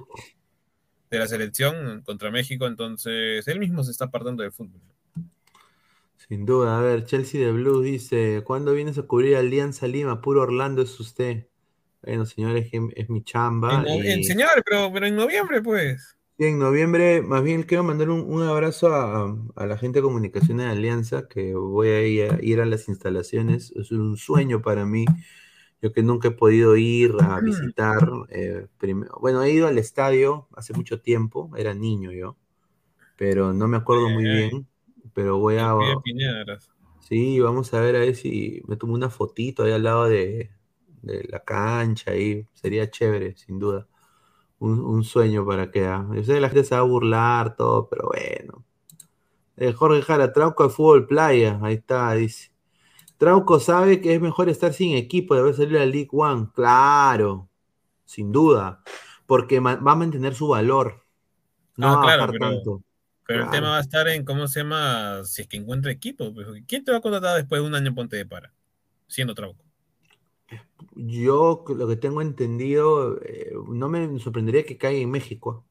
[1.11, 4.81] de la selección contra México, entonces él mismo se está apartando del fútbol.
[6.29, 10.21] Sin duda, a ver, Chelsea de Blues dice, ¿cuándo vienes a cubrir Alianza Lima?
[10.21, 11.47] Puro Orlando es usted.
[12.03, 13.85] Bueno, señores, es, mi chamba.
[13.89, 16.17] En, y- en- señor, pero, pero en noviembre, pues.
[16.39, 20.03] Sí, en noviembre, más bien quiero mandar un, un abrazo a, a la gente de
[20.03, 23.73] comunicación de Alianza, que voy a ir, a ir a las instalaciones.
[23.75, 25.05] Es un sueño para mí.
[25.83, 28.03] Yo que nunca he podido ir a visitar.
[28.31, 32.37] eh, prim- bueno, he ido al estadio hace mucho tiempo, era niño yo,
[33.17, 34.69] pero no me acuerdo muy bien.
[35.15, 35.75] Pero voy a...
[37.01, 40.51] Sí, vamos a ver a ver si me tomo una fotito ahí al lado de,
[41.03, 42.47] de la cancha ahí.
[42.53, 43.89] Sería chévere, sin duda.
[44.61, 47.57] Un, un sueño para que ah, Yo sé que la gente se va a burlar,
[47.57, 48.65] todo, pero bueno.
[49.57, 51.61] Eh, Jorge Jara, Trauco de fútbol playa.
[51.63, 52.51] Ahí está, dice.
[53.19, 56.49] Trauco sabe que es mejor estar sin equipo de haber salido a la League One.
[56.55, 57.49] Claro,
[58.05, 58.83] sin duda.
[59.27, 61.05] Porque va a mantener su valor.
[61.77, 62.83] No va a claro, bajar pero- tanto.
[63.27, 66.33] Pero el tema va a estar en cómo se llama, si es que encuentra equipo.
[66.33, 68.55] pues, ¿Quién te va a contratar después de un año en Ponte de Para?
[69.07, 69.63] Siendo Trauco.
[70.95, 75.65] Yo lo que tengo entendido, eh, no me sorprendería que caiga en México.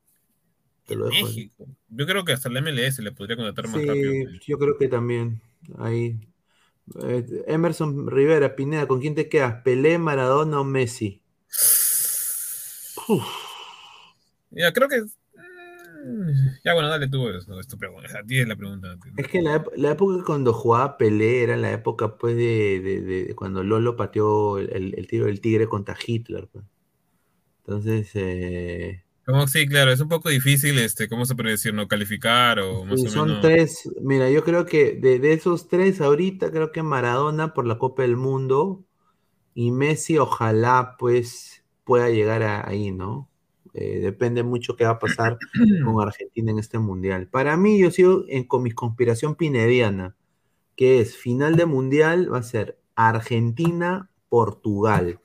[0.86, 1.24] Te lo dejo ahí.
[1.24, 1.66] México.
[1.90, 4.30] Yo creo que hasta el MLS le podría contratar más Sí, rápido.
[4.46, 5.42] yo creo que también.
[5.80, 6.16] Ahí.
[7.04, 9.62] Eh, Emerson Rivera, Pineda, ¿con quién te quedas?
[9.64, 11.22] ¿Pelé, Maradona o Messi?
[13.08, 13.24] Uf,
[14.52, 15.02] Ya, creo que.
[15.02, 17.28] mm, Ya, bueno, dale tú.
[17.30, 18.20] eso, es tu pregunta.
[18.20, 18.96] A ti es la pregunta.
[19.18, 23.96] es que la, época cuando jugaba Pelé era la época pues de, de- cuando Lolo
[23.96, 26.48] pateó el tiro del tigre contra Hitler.
[26.52, 26.66] pues.
[27.66, 31.74] Entonces, eh, Como, sí, claro, es un poco difícil, este, ¿cómo se puede decir?
[31.74, 33.42] No calificar o más Sí, o son menos.
[33.42, 33.90] tres.
[34.02, 38.04] Mira, yo creo que de, de esos tres, ahorita creo que Maradona por la Copa
[38.04, 38.86] del Mundo
[39.54, 43.30] y Messi, ojalá pues pueda llegar a- ahí, ¿no?
[43.74, 45.38] Eh, depende mucho qué va a pasar
[45.86, 47.28] con Argentina en este mundial.
[47.28, 50.16] Para mí, yo sigo en- con mi conspiración pinediana,
[50.78, 55.20] que es final de mundial, va a ser Argentina-Portugal.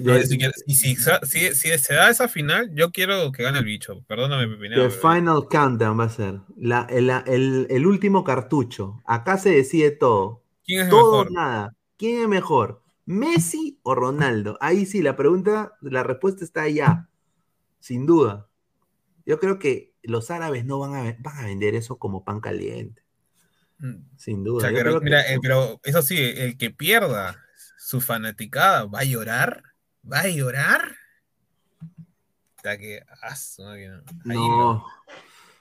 [0.00, 3.58] No, si, quieres- y si, si- si se da esa final, yo quiero que gane
[3.60, 4.04] el bicho.
[4.06, 4.88] Perdóname, Pepineo.
[4.90, 6.40] The pero- Final Countdown va a ser.
[6.56, 9.00] La- el, el- el último cartucho.
[9.06, 10.42] Acá se decide todo.
[10.64, 11.32] ¿Quién es Todo mejor?
[11.32, 11.76] nada.
[11.96, 12.82] ¿Quién es mejor?
[13.06, 14.58] ¿Messi o Ronaldo?
[14.60, 17.08] Ahí sí, la pregunta, la respuesta está allá.
[17.80, 18.48] Sin duda.
[19.26, 23.02] Yo creo que los árabes no van a, van a vender eso como pan caliente.
[23.78, 24.04] Mm.
[24.16, 24.60] Sin O duda.
[24.62, 27.36] sea, Yo pero, creo que- mira, eh, pero eso sí, el que pierda
[27.82, 29.64] su fanaticada va a llorar.
[30.10, 30.94] ¿Va a llorar?
[32.62, 33.02] Sea que.
[33.22, 33.34] ah,
[34.24, 34.86] No.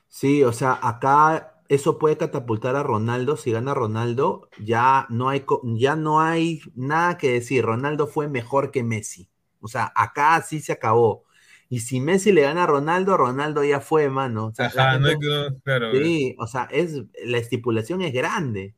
[0.07, 3.37] Sí, o sea, acá eso puede catapultar a Ronaldo.
[3.37, 7.65] Si gana Ronaldo, ya no hay, ya no hay nada que decir.
[7.65, 9.27] Ronaldo fue mejor que Messi.
[9.59, 11.25] O sea, acá sí se acabó.
[11.69, 14.47] Y si Messi le gana a Ronaldo, Ronaldo ya fue, mano.
[14.47, 15.91] O sea, Ajá, no no, claro.
[15.93, 18.75] Sí, o sea, es, la estipulación es grande.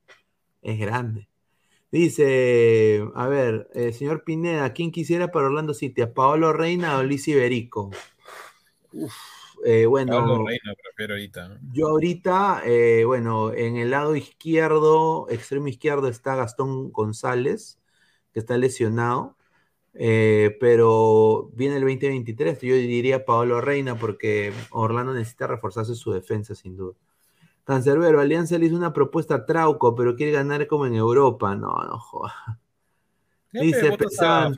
[0.62, 1.28] Es grande.
[1.94, 6.02] Dice, a ver, eh, señor Pineda, ¿quién quisiera para Orlando City?
[6.02, 7.92] ¿A Paolo Reina o Luis Iberico?
[8.92, 9.14] Uf,
[9.64, 11.50] eh, bueno, Pablo Reina prefiero ahorita.
[11.50, 11.60] ¿no?
[11.72, 17.80] yo ahorita, eh, bueno, en el lado izquierdo, extremo izquierdo está Gastón González,
[18.34, 19.38] que está lesionado,
[19.94, 26.76] pero viene el 2023, yo diría Paolo Reina, porque Orlando necesita reforzarse su defensa, sin
[26.76, 26.96] duda.
[27.66, 31.56] Cancerbero, Alianza le hizo una propuesta a Trauco, pero quiere ganar como en Europa.
[31.56, 32.34] No, no jodas.
[33.54, 34.56] Ya, Dice Pesan,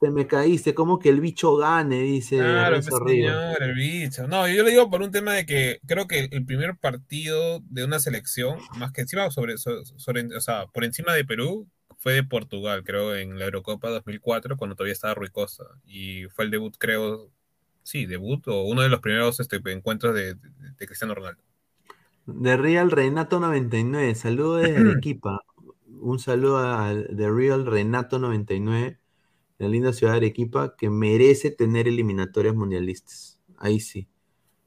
[0.00, 4.28] te me caíste, como que el bicho gane, dice Claro, pues, señor, el bicho.
[4.28, 7.84] No, yo le digo por un tema de que creo que el primer partido de
[7.84, 12.12] una selección, más que encima sobre, so- sobre, o sea, por encima de Perú, fue
[12.12, 15.64] de Portugal, creo, en la Eurocopa 2004, cuando todavía estaba Rui Costa.
[15.84, 17.32] Y fue el debut, creo,
[17.82, 21.42] sí, debut o uno de los primeros este, encuentros de, de- de Cristiano Ronaldo.
[22.30, 25.40] De Real Renato 99, saludo desde Arequipa.
[26.00, 28.98] Un saludo a The Real Renato 99,
[29.56, 33.40] la linda ciudad de Arequipa, que merece tener eliminatorias mundialistas.
[33.56, 34.08] Ahí sí.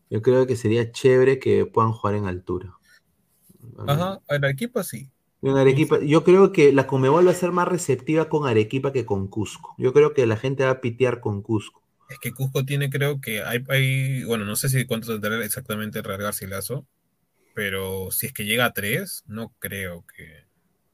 [0.10, 2.74] Yo creo que sería chévere que puedan jugar en altura.
[3.88, 5.12] Ajá, el equipo sí.
[5.44, 9.06] En Arequipa, yo creo que la Comebol va a ser más receptiva con Arequipa que
[9.06, 9.76] con Cusco.
[9.78, 11.84] Yo creo que la gente va a pitear con Cusco.
[12.10, 16.02] Es que Cusco tiene, creo que hay, hay bueno, no sé si cuánto tendrá exactamente
[16.02, 16.88] Real Garcilaso,
[17.54, 20.46] pero si es que llega a 3, no creo que...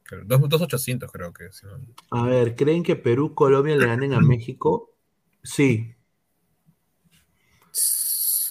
[0.07, 1.51] que 2.800 creo que.
[1.51, 1.79] si no-
[2.11, 4.93] A ver, ¿creen que Perú, Colombia le ganen a México?
[5.43, 5.93] Sí.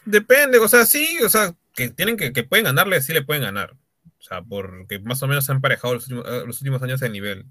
[0.04, 3.42] Depende, o sea, sí, o sea, que tienen que, que pueden ganarle, sí le pueden
[3.42, 3.76] ganar.
[4.18, 7.02] O sea, porque más o menos se han emparejado los últimos, eh, los últimos años
[7.02, 7.44] el nivel.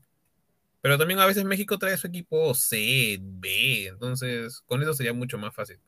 [0.82, 5.38] Pero también a veces México trae su equipo C, B, entonces con eso sería mucho
[5.38, 5.80] más fácil.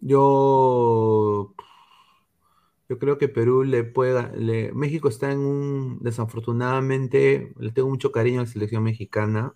[0.00, 1.54] Yo,
[2.92, 8.12] yo creo que Perú le pueda, le- México está en un, desafortunadamente, le tengo mucho
[8.12, 9.54] cariño a la selección mexicana.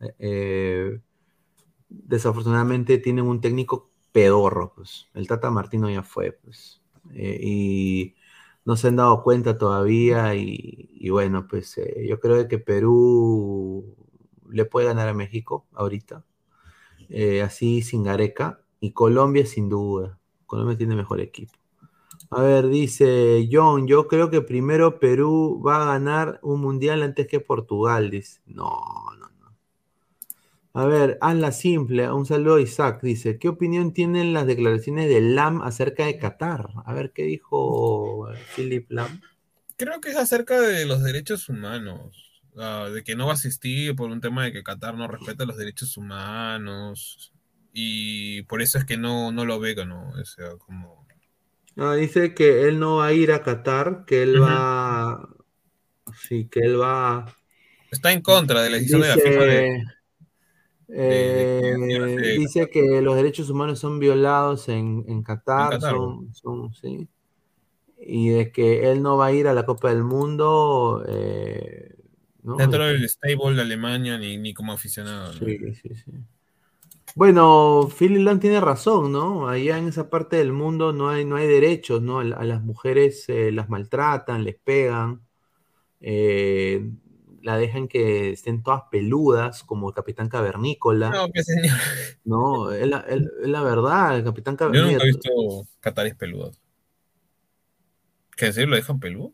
[0.00, 1.00] eh, eh,
[1.88, 5.08] desafortunadamente tienen un técnico pedorro, pues.
[5.14, 6.82] El Tata Martino ya fue, pues.
[7.14, 8.14] eh, y
[8.64, 13.96] no se han dado cuenta todavía y, bueno, pues yo creo que Perú
[14.50, 16.24] le puede ganar a México ahorita,
[17.44, 20.18] así sin Gareca, y Colombia sin duda.
[20.46, 21.52] Colombia tiene mejor equipo.
[22.30, 27.26] A ver, dice John, yo creo que primero Perú va a ganar un mundial antes
[27.28, 28.40] que Portugal, dice.
[28.46, 28.80] No,
[29.18, 29.56] no, no.
[30.72, 32.10] A ver, hazla simple.
[32.10, 33.00] Un saludo a Isaac.
[33.00, 36.70] Dice, ¿qué opinión tienen las declaraciones de Lam acerca de Qatar?
[36.84, 39.20] A ver, ¿qué dijo Philip Lam?
[39.76, 42.42] Creo que es acerca de los derechos humanos,
[42.92, 45.56] de que no va a asistir por un tema de que Qatar no respeta los
[45.56, 47.32] derechos humanos
[47.72, 50.10] y por eso es que no, no lo ve, ¿no?
[50.10, 51.05] O sea, como...
[51.76, 55.28] Ah, dice que él no va a ir a Qatar, que él va...
[56.28, 57.26] Sí, que él va...
[57.90, 59.82] Está en contra de la decisión de la FIFA de...
[60.88, 61.46] Eh,
[61.78, 66.32] de- de- dice que los derechos humanos son violados en, en Qatar, En Qatar, son,
[66.34, 67.08] son- sí.
[67.98, 71.04] Y de que él no va a ir a la Copa del Mundo.
[71.08, 71.94] eh,
[72.42, 72.56] ¿no?
[72.58, 75.32] dentro del stable de Alemania ni, ni como aficionado.
[75.32, 75.38] ¿no?
[75.46, 76.12] Sí, sí, sí.
[77.16, 79.48] Bueno, Lam tiene razón, ¿no?
[79.48, 82.18] Allá en esa parte del mundo no hay, no hay derechos, ¿no?
[82.18, 85.22] A las mujeres eh, las maltratan, les pegan,
[86.00, 86.90] eh,
[87.42, 91.10] la dejan que estén todas peludas, como el Capitán Cavernícola.
[91.10, 91.78] No, pues señor.
[92.24, 95.06] No, es la, es- es la verdad, el Capitán Yo nunca he Cavernícola.
[95.06, 96.60] visto cataris peludos.
[98.36, 98.68] ¿Qué decir?
[98.68, 99.32] ¿Lo dejan peludo?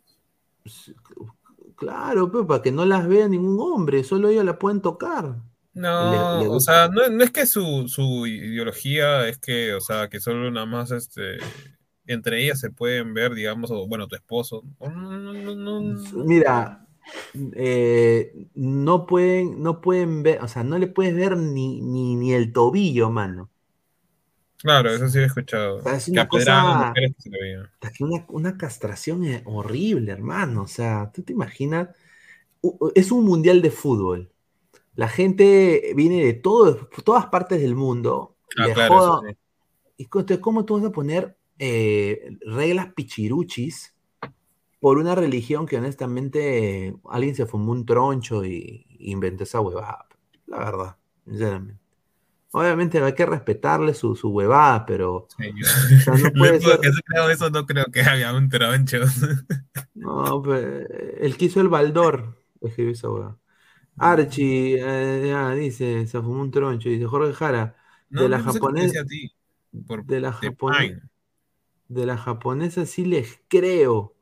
[1.76, 5.36] Claro, pero para que no las vea ningún hombre, solo ellos la pueden tocar.
[5.74, 9.80] No, Le- le o sea, no, no es que su, su ideología es que, o
[9.80, 11.38] sea, que solo nada más este,
[12.06, 14.62] entre ellas se pueden ver, digamos, o bueno, tu esposo.
[14.80, 16.24] No, no.
[16.24, 16.86] Mira,
[17.54, 22.34] eh, no pueden, no pueden ver, o sea, no le puedes ver ni, ni, ni
[22.34, 23.50] el tobillo, mano.
[24.58, 25.76] Claro, eso sí he escuchado.
[25.78, 26.94] O sea, es una cosa-
[28.00, 30.62] Una, una castración horrible, hermano.
[30.62, 31.88] O sea, tú te imaginas,
[32.94, 34.31] es un mundial de fútbol.
[34.94, 38.36] La gente viene de todo, todas partes del mundo.
[38.58, 39.36] Ah, le claro, joda- eso sí.
[39.98, 43.94] Y co- entonces, ¿cómo tú vas a poner eh, reglas pichiruchis
[44.80, 50.06] por una religión que honestamente alguien se fumó un troncho y, y inventó esa huevada?
[50.46, 51.80] La verdad, sinceramente.
[52.52, 56.80] Obviamente hay que respetarle su, su huevada, pero Sí, yo- o sea, no puede ser-
[56.80, 58.98] que creo eso, no creo que haya un troncho.
[59.94, 60.64] No, pues,
[61.18, 63.38] el que hizo el Baldor, escribió esa hueá.
[63.98, 67.76] Archie, eh, ya, dice, se fumó un troncho, dice Jorge Jara,
[68.10, 69.04] No, de la japonesa,
[70.02, 71.02] de la japonesa, Pine.
[71.88, 74.14] de la japonesa sí les creo,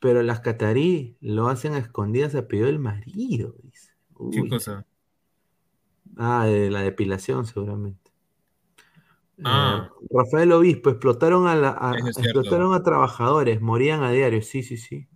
[0.00, 3.92] pero las catarí lo hacen a escondidas a pedido del marido, dice.
[4.32, 4.86] ¿Qué cosa?
[6.16, 8.10] Ah, de la depilación seguramente.
[9.38, 9.90] Eh, Ah.
[10.10, 15.08] Rafael Obispo, explotaron a, la, a- explotaron a trabajadores, morían a diario, sí, sí, sí.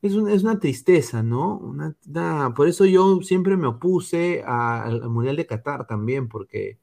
[0.00, 1.56] Es, un- es una tristeza, ¿no?
[1.58, 6.28] Una- una- por eso yo siempre me opuse a- al, al Mundial de Qatar también,
[6.28, 6.78] porque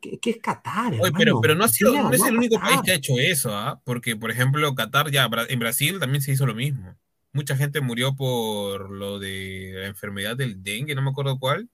[0.00, 2.36] ¿qué, qué es Qatar, Oye, pero, pero no, ha sido, ¿Quién le no es el
[2.36, 2.68] único Qatar?
[2.70, 3.80] país que ha hecho eso, ¿ah?
[3.84, 6.94] Porque, por ejemplo, Qatar, ya, en Brasil también se hizo lo mismo.
[7.32, 11.68] Mucha gente murió por lo de la enfermedad del dengue, no me acuerdo cuál,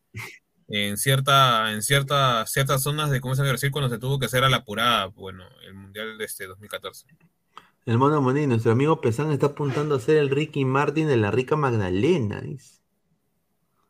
[0.69, 4.27] en cierta, en cierta, ciertas zonas de cómo se llama Brasil cuando se tuvo que
[4.27, 7.07] hacer a la apurada, bueno, el Mundial de este 2014.
[7.85, 11.31] El mono Monín, nuestro amigo Pesán está apuntando a ser el Ricky Martin de la
[11.31, 12.81] rica Magdalena, dice.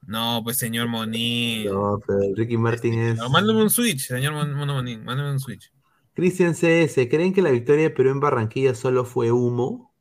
[0.06, 1.68] No, pues señor Monín.
[1.70, 3.18] No, pero el Ricky Martin es...
[3.18, 5.70] No, mándame un switch, señor Mon- Mono Monín, mándame un switch.
[6.14, 9.92] Cristian CS, ¿creen que la victoria de Perú en Barranquilla solo fue humo?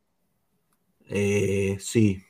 [1.08, 2.22] Eh, sí.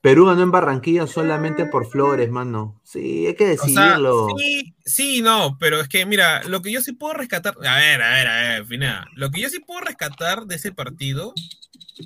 [0.00, 2.80] Perú ganó en Barranquilla solamente por flores, mano.
[2.84, 4.28] Sí, hay que O sea, decirlo.
[4.38, 8.00] sí, sí, no, pero es que mira, lo que yo sí puedo rescatar, a ver,
[8.00, 11.34] a ver, a ver, Pineda, lo que yo sí puedo rescatar de ese partido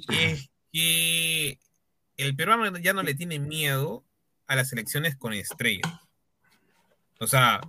[0.08, 1.58] es que
[2.16, 4.04] el peruano ya no le tiene miedo
[4.48, 5.92] a las elecciones con estrellas.
[7.20, 7.60] O sea,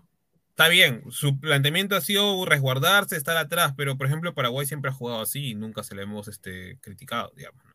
[0.49, 4.93] está bien, su planteamiento ha sido resguardarse, estar atrás, pero por ejemplo Paraguay siempre ha
[4.93, 7.63] jugado así y nunca se le hemos este, criticado, digamos.
[7.63, 7.74] ¿no?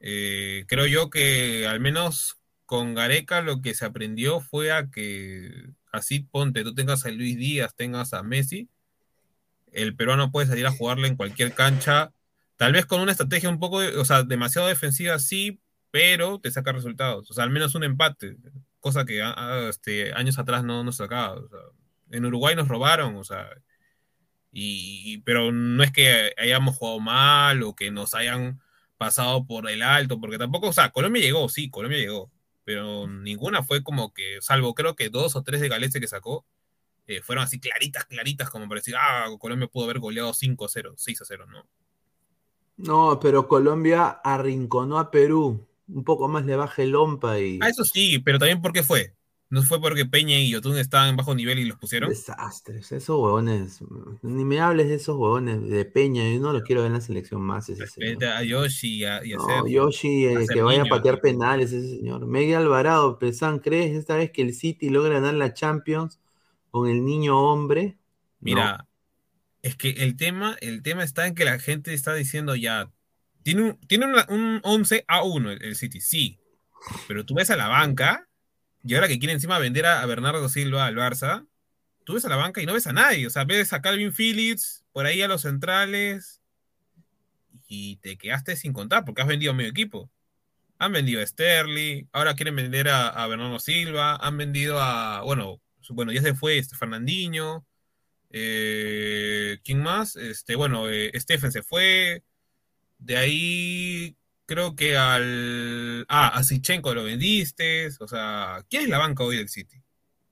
[0.00, 5.70] Eh, creo yo que al menos con Gareca lo que se aprendió fue a que
[5.90, 8.68] así ponte, tú tengas a Luis Díaz, tengas a Messi,
[9.72, 12.12] el peruano puede salir a jugarle en cualquier cancha,
[12.56, 15.60] tal vez con una estrategia un poco, o sea, demasiado defensiva, sí,
[15.90, 18.36] pero te saca resultados, o sea, al menos un empate,
[18.80, 21.40] cosa que a- a- este, años atrás no nos sacaba.
[22.10, 23.50] en Uruguay nos robaron, o sea,
[24.52, 28.60] y- pero no es que hayamos jugado mal o que nos hayan
[28.98, 32.30] pasado por el alto, porque tampoco, o sea, Colombia llegó, sí, Colombia llegó,
[32.64, 36.44] pero ninguna fue como que, salvo creo que dos o tres de Galese que sacó,
[37.06, 41.46] eh, fueron así claritas, claritas, como para decir, ah, Colombia pudo haber goleado 5-0, 6-0,
[41.46, 41.66] ¿no?
[42.76, 45.66] No, pero Colombia arrinconó a Perú.
[45.88, 47.58] Un poco más le baja el ompa y.
[47.62, 49.14] Ah, eso sí, pero también ¿por qué fue?
[49.50, 52.10] ¿No fue porque Peña y Yotun estaban en bajo nivel y los pusieron?
[52.10, 53.80] Desastres, esos huevones.
[54.20, 56.22] Ni me hables de esos huevones de Peña.
[56.30, 57.66] Yo no los quiero ver en la selección más.
[57.70, 59.66] Ese a Yoshi y a, y a No.
[59.66, 62.26] Yoshi, eh, que vaya a patear penales, ese señor.
[62.26, 66.20] Miguel Alvarado, Pesan, ¿crees esta vez que el City logra ganar la Champions
[66.70, 67.96] con el niño hombre?
[68.40, 68.86] Mira,
[69.62, 72.90] es que el tema, el tema está en que la gente está diciendo ya,
[73.44, 76.38] tiene un, tiene una- un 11 a 1 el, el City, sí,
[77.08, 78.27] pero tú ves a la banca
[78.88, 81.46] y ahora que quiere encima vender a, a Bernardo Silva al Barça,
[82.04, 84.14] tú ves a la banca y no ves a nadie, o sea, ves a Calvin
[84.14, 86.40] Phillips, por ahí a los centrales
[87.68, 90.10] y te quedaste sin contar porque has vendido medio equipo.
[90.78, 95.60] Han vendido a Sterling, ahora quieren vender a, a Bernardo Silva, han vendido a, bueno,
[95.90, 97.66] bueno, ya se fue este Fernandinho,
[98.30, 100.16] eh, ¿quién más?
[100.16, 102.24] Este, bueno, eh, Stephen se fue.
[102.98, 104.16] De ahí
[104.48, 106.06] creo que al.
[106.08, 107.88] Ah, a Sichenko lo vendiste.
[108.00, 109.76] O sea, ¿quién es la banca hoy del City?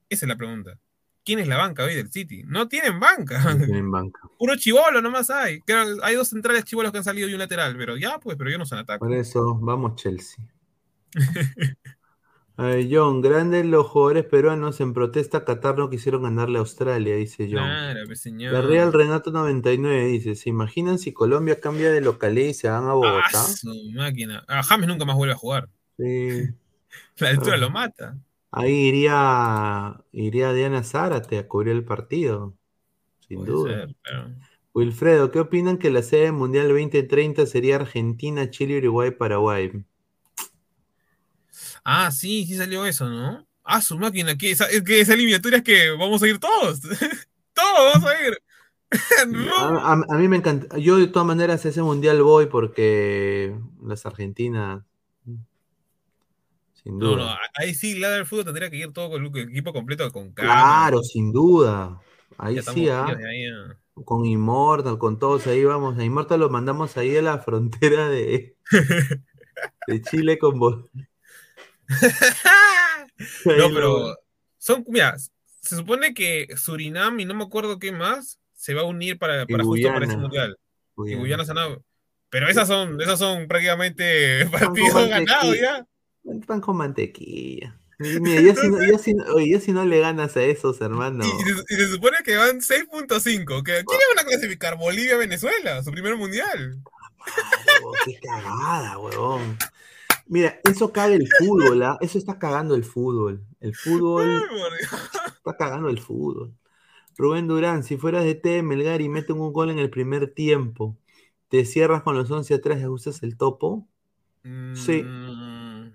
[0.09, 0.79] Esa es la pregunta.
[1.23, 2.41] ¿Quién es la banca hoy del City?
[2.45, 3.39] No tienen banca.
[3.53, 4.21] No tienen banca.
[4.39, 5.59] Puro chivolo nomás hay.
[5.61, 8.49] Creo- hay dos centrales chivolos que han salido y un lateral, pero ya, pues, pero
[8.49, 8.99] yo no son ataque.
[8.99, 10.43] Por eso, vamos Chelsea.
[12.59, 16.61] A ver, John, grandes los jugadores peruanos en protesta a Qatar no quisieron ganarle a
[16.61, 17.59] Australia, dice John.
[17.63, 18.51] Claro, pues, señor.
[18.51, 22.85] La Real Renato 99 dice, ¿se imaginan si Colombia cambia de localidad y se van
[22.85, 23.43] a Ah, Bogotá?
[23.43, 24.43] su máquina.
[24.47, 25.69] Ah, James nunca más vuelve a jugar.
[25.97, 26.49] Sí.
[27.19, 27.57] La altura Ah.
[27.57, 28.17] lo mata.
[28.51, 32.55] Ahí iría, iría Diana Zárate a cubrir el partido,
[33.27, 33.73] sin Puede duda.
[33.85, 34.29] ser, pero-
[34.73, 39.83] Wilfredo, ¿qué opinan que la sede mundial 2030 sería Argentina, Chile, Uruguay, Paraguay?
[41.89, 43.47] Ah, sí, sí salió eso, ¿no?
[43.63, 46.81] Ah, su máquina, que esa, es que esa eliminatoria es que vamos a ir todos.
[47.53, 48.37] todos vamos a ir.
[49.57, 50.77] A, a- a mí me encanta.
[50.77, 54.83] Yo de todas maneras ese mundial voy porque las Argentinas,
[56.73, 57.17] sin No, duda.
[57.25, 60.31] no, ahí sí, la del fútbol tendría que ir todo con el equipo completo con
[60.33, 60.49] cama.
[60.53, 62.01] Claro, sin duda.
[62.37, 63.17] Ahí Ya sí, ¿ah?
[64.05, 65.97] Con Immortal, con todos ahí vamos.
[65.97, 68.57] A Immortal lo mandamos ahí a la frontera de,
[69.87, 71.06] de Chile con Bolivia.
[73.45, 74.15] No, pero
[74.57, 75.15] Son, mira,
[75.61, 79.45] se supone que Surinam y no me acuerdo qué más se va a unir para,
[79.45, 80.21] para justo para ese Guyana.
[80.21, 80.57] mundial.
[81.05, 81.43] Y Guyana.
[81.47, 81.83] Han-
[82.29, 85.85] Pero esas son, esas son prácticamente partidos ganados ya.
[86.45, 87.75] Pan con mantequilla.
[87.99, 91.25] Mira, ya si, no, si, si le ganas a esos, hermano.
[91.25, 93.63] Y, y se, supone que van 6.5.
[93.63, 94.77] que- ¿Quiénes van a clasificar?
[94.77, 96.77] Bolivia, Venezuela, su primer mundial.
[97.83, 99.57] Oh, qué cagada, huevón.
[100.29, 101.97] Mira, eso caga el fútbol, ¿ah?
[102.01, 103.45] Eso está cagando el fútbol.
[103.59, 104.43] El fútbol
[105.37, 106.53] está cagando el fútbol.
[107.17, 110.97] Rubén Durán, si fueras de T Melgar y meten un gol en el primer tiempo,
[111.49, 113.87] ¿te cierras con los 11 atrás y ajustas el topo?
[114.75, 115.03] Sí.
[115.03, 115.93] Mm,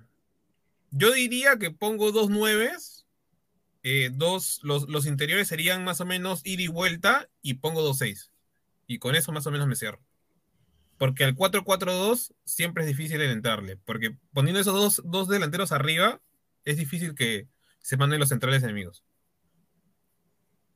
[0.90, 3.06] Yo diría que pongo dos nueves.
[3.84, 7.98] eh, dos, los, los interiores serían más o menos ida y vuelta y pongo dos
[7.98, 8.30] seis.
[8.86, 10.00] Y con eso más o menos me cierro.
[11.02, 13.76] Porque al 4-4-2 siempre es difícil el entrarle.
[13.76, 16.20] Porque poniendo esos dos, dos delanteros arriba,
[16.64, 17.48] es difícil que
[17.80, 19.02] se manden los centrales enemigos.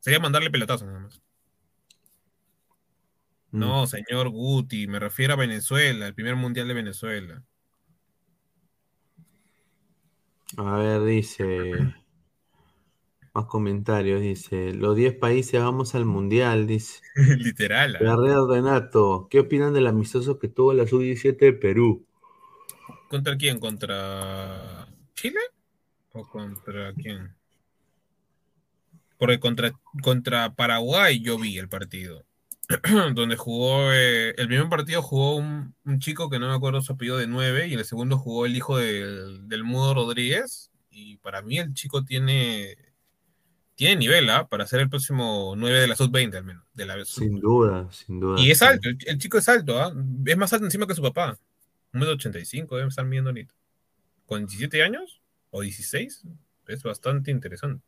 [0.01, 1.23] Sería mandarle pelotazos nada más.
[3.53, 3.59] Mm.
[3.61, 7.45] No, señor Guti, me refiero a Venezuela, el primer mundial de Venezuela.
[10.57, 11.95] A ver, dice.
[13.37, 14.73] Más comentarios, dice.
[14.73, 17.03] Los 10 países vamos al mundial, dice.
[17.37, 17.97] Literal.
[17.97, 17.99] ¿ah?
[18.01, 22.07] Guerrero Renato, ¿qué opinan del amistoso que tuvo la sub-17 de Perú?
[23.11, 23.61] ¿Contra quién?
[23.61, 25.41] ¿Contra Chile?
[26.13, 27.37] ¿O contra quién?
[29.19, 32.25] Porque contra, contra Paraguay yo vi el partido.
[33.15, 36.95] donde jugó, eh, el primer partido jugó un, un chico que no me acuerdo su
[36.95, 40.71] apellido de 9 y en el segundo jugó el hijo del, del Mudo Rodríguez.
[40.89, 42.79] Y para mí el chico tiene,
[43.77, 44.49] tiene nivel ¿ah?
[44.49, 46.65] para ser el próximo 9 de la sub-20 al menos.
[46.75, 48.41] De la sub- Sin duda, sin duda.
[48.41, 49.93] y es alto, el, el chico es alto, ¿ah?
[50.25, 51.39] es más alto encima que su papá.
[51.93, 53.55] 1,85 debe estar midiendo ahorita.
[54.27, 56.23] Con 17 años o 16,
[56.69, 57.85] es bastante interesante.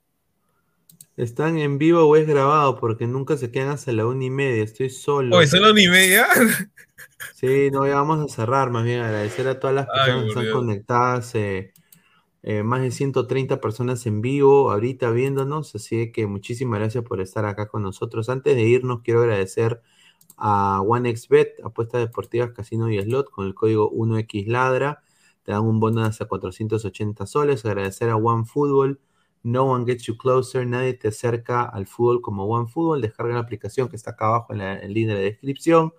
[1.17, 2.79] ¿Están en vivo o es grabado?
[2.79, 4.63] Porque nunca se quedan hasta la una y media.
[4.63, 5.37] Estoy solo.
[5.37, 6.27] Oye, son las una y media.
[7.35, 10.29] Sí, no, ya vamos a cerrar, más bien agradecer a todas las Ay, personas que
[10.41, 11.35] están conectadas.
[11.35, 11.73] eh,
[12.43, 17.45] eh, más de 130 personas en vivo ahorita viéndonos, así que muchísimas gracias por estar
[17.45, 18.29] acá con nosotros.
[18.29, 19.83] Antes de irnos, quiero agradecer
[20.37, 25.01] a OneXBet, apuestas deportivas, casino y slot, con el código 1XLadra.
[25.43, 27.65] Te dan un bono hasta 480 soles.
[27.65, 29.01] Agradecer a OneFootball.
[29.43, 30.67] No one gets you closer.
[30.67, 33.01] Nadie te acerca al fútbol como OneFootball.
[33.01, 35.93] Descarga la aplicación que está acá abajo en la- el link de la descripción.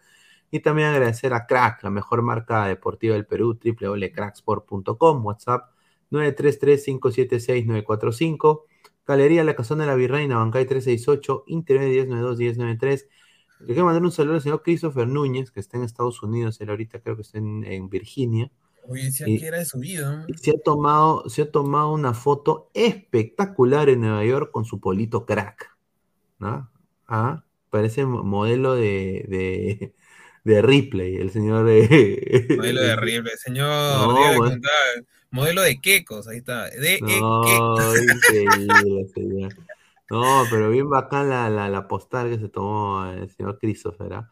[0.51, 5.72] Y también agradecer a Crack, la mejor marca deportiva del Perú, www.cracksport.com, WhatsApp
[6.12, 8.64] 933-576-945,
[9.06, 13.08] Galería La Casona de la Virreina, Bancay 368, Internet 1092-1093.
[13.62, 16.70] Le quiero mandar un saludo al señor Christopher Núñez, que está en Estados Unidos, él
[16.70, 18.52] ahorita creo que está en, en Virginia.
[18.88, 20.26] Oye, decía Y- que era de su vida.
[20.28, 24.80] Y se ha, tomado, se ha tomado una foto espectacular en Nueva York con su
[24.80, 25.76] polito crack.
[26.40, 26.72] ¿no?
[27.08, 29.94] Ah, parece mo- modelo de, de,
[30.46, 32.46] de Ripley, el señor de...
[32.56, 33.68] Modelo de Ripley, señor.
[33.68, 34.62] No, bueno.
[35.32, 36.69] Modelo de quecos, ahí está.
[36.69, 39.53] De e- No, increíble, señor.
[40.09, 44.14] No, pero bien bacán la, la, la postal que se tomó el señor Christopher.
[44.14, 44.30] ¿ah?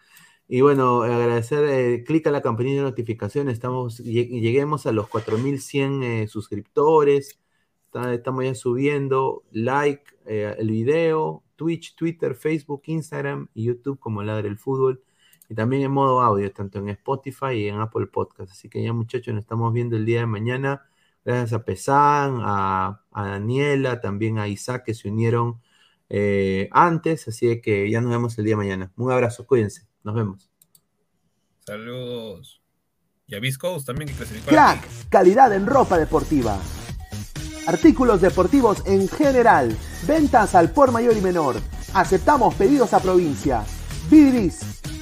[0.48, 6.03] Y bueno, agradecer, eh, clica la campanilla de notificaciones, estamos, lleg- lleguemos a los 4100
[6.03, 7.40] eh, suscriptores,
[7.85, 14.24] está- estamos ya subiendo, like eh, el video, Twitch, Twitter, Facebook, Instagram y YouTube como
[14.24, 15.03] Ladre el Fútbol,
[15.50, 18.51] y también en modo audio, tanto en Spotify y en Apple Podcast.
[18.51, 20.84] Así que ya muchachos, nos estamos viendo el día de mañana.
[21.24, 25.61] Gracias a Pesán, a, a Daniela, también a Isaac que se unieron
[26.09, 28.92] eh, antes, así que ya nos vemos el día de mañana.
[28.95, 30.50] Un abrazo, cuídense, nos vemos.
[31.66, 32.61] Saludos.
[33.27, 34.50] Y a Viscos también que clasificó.
[34.50, 36.58] Crack, calidad en ropa deportiva.
[37.67, 39.77] Artículos deportivos en general.
[40.08, 41.58] Ventas al por mayor y menor.
[41.93, 43.66] Aceptamos pedidos a provincia.
[44.09, 44.61] Bidris,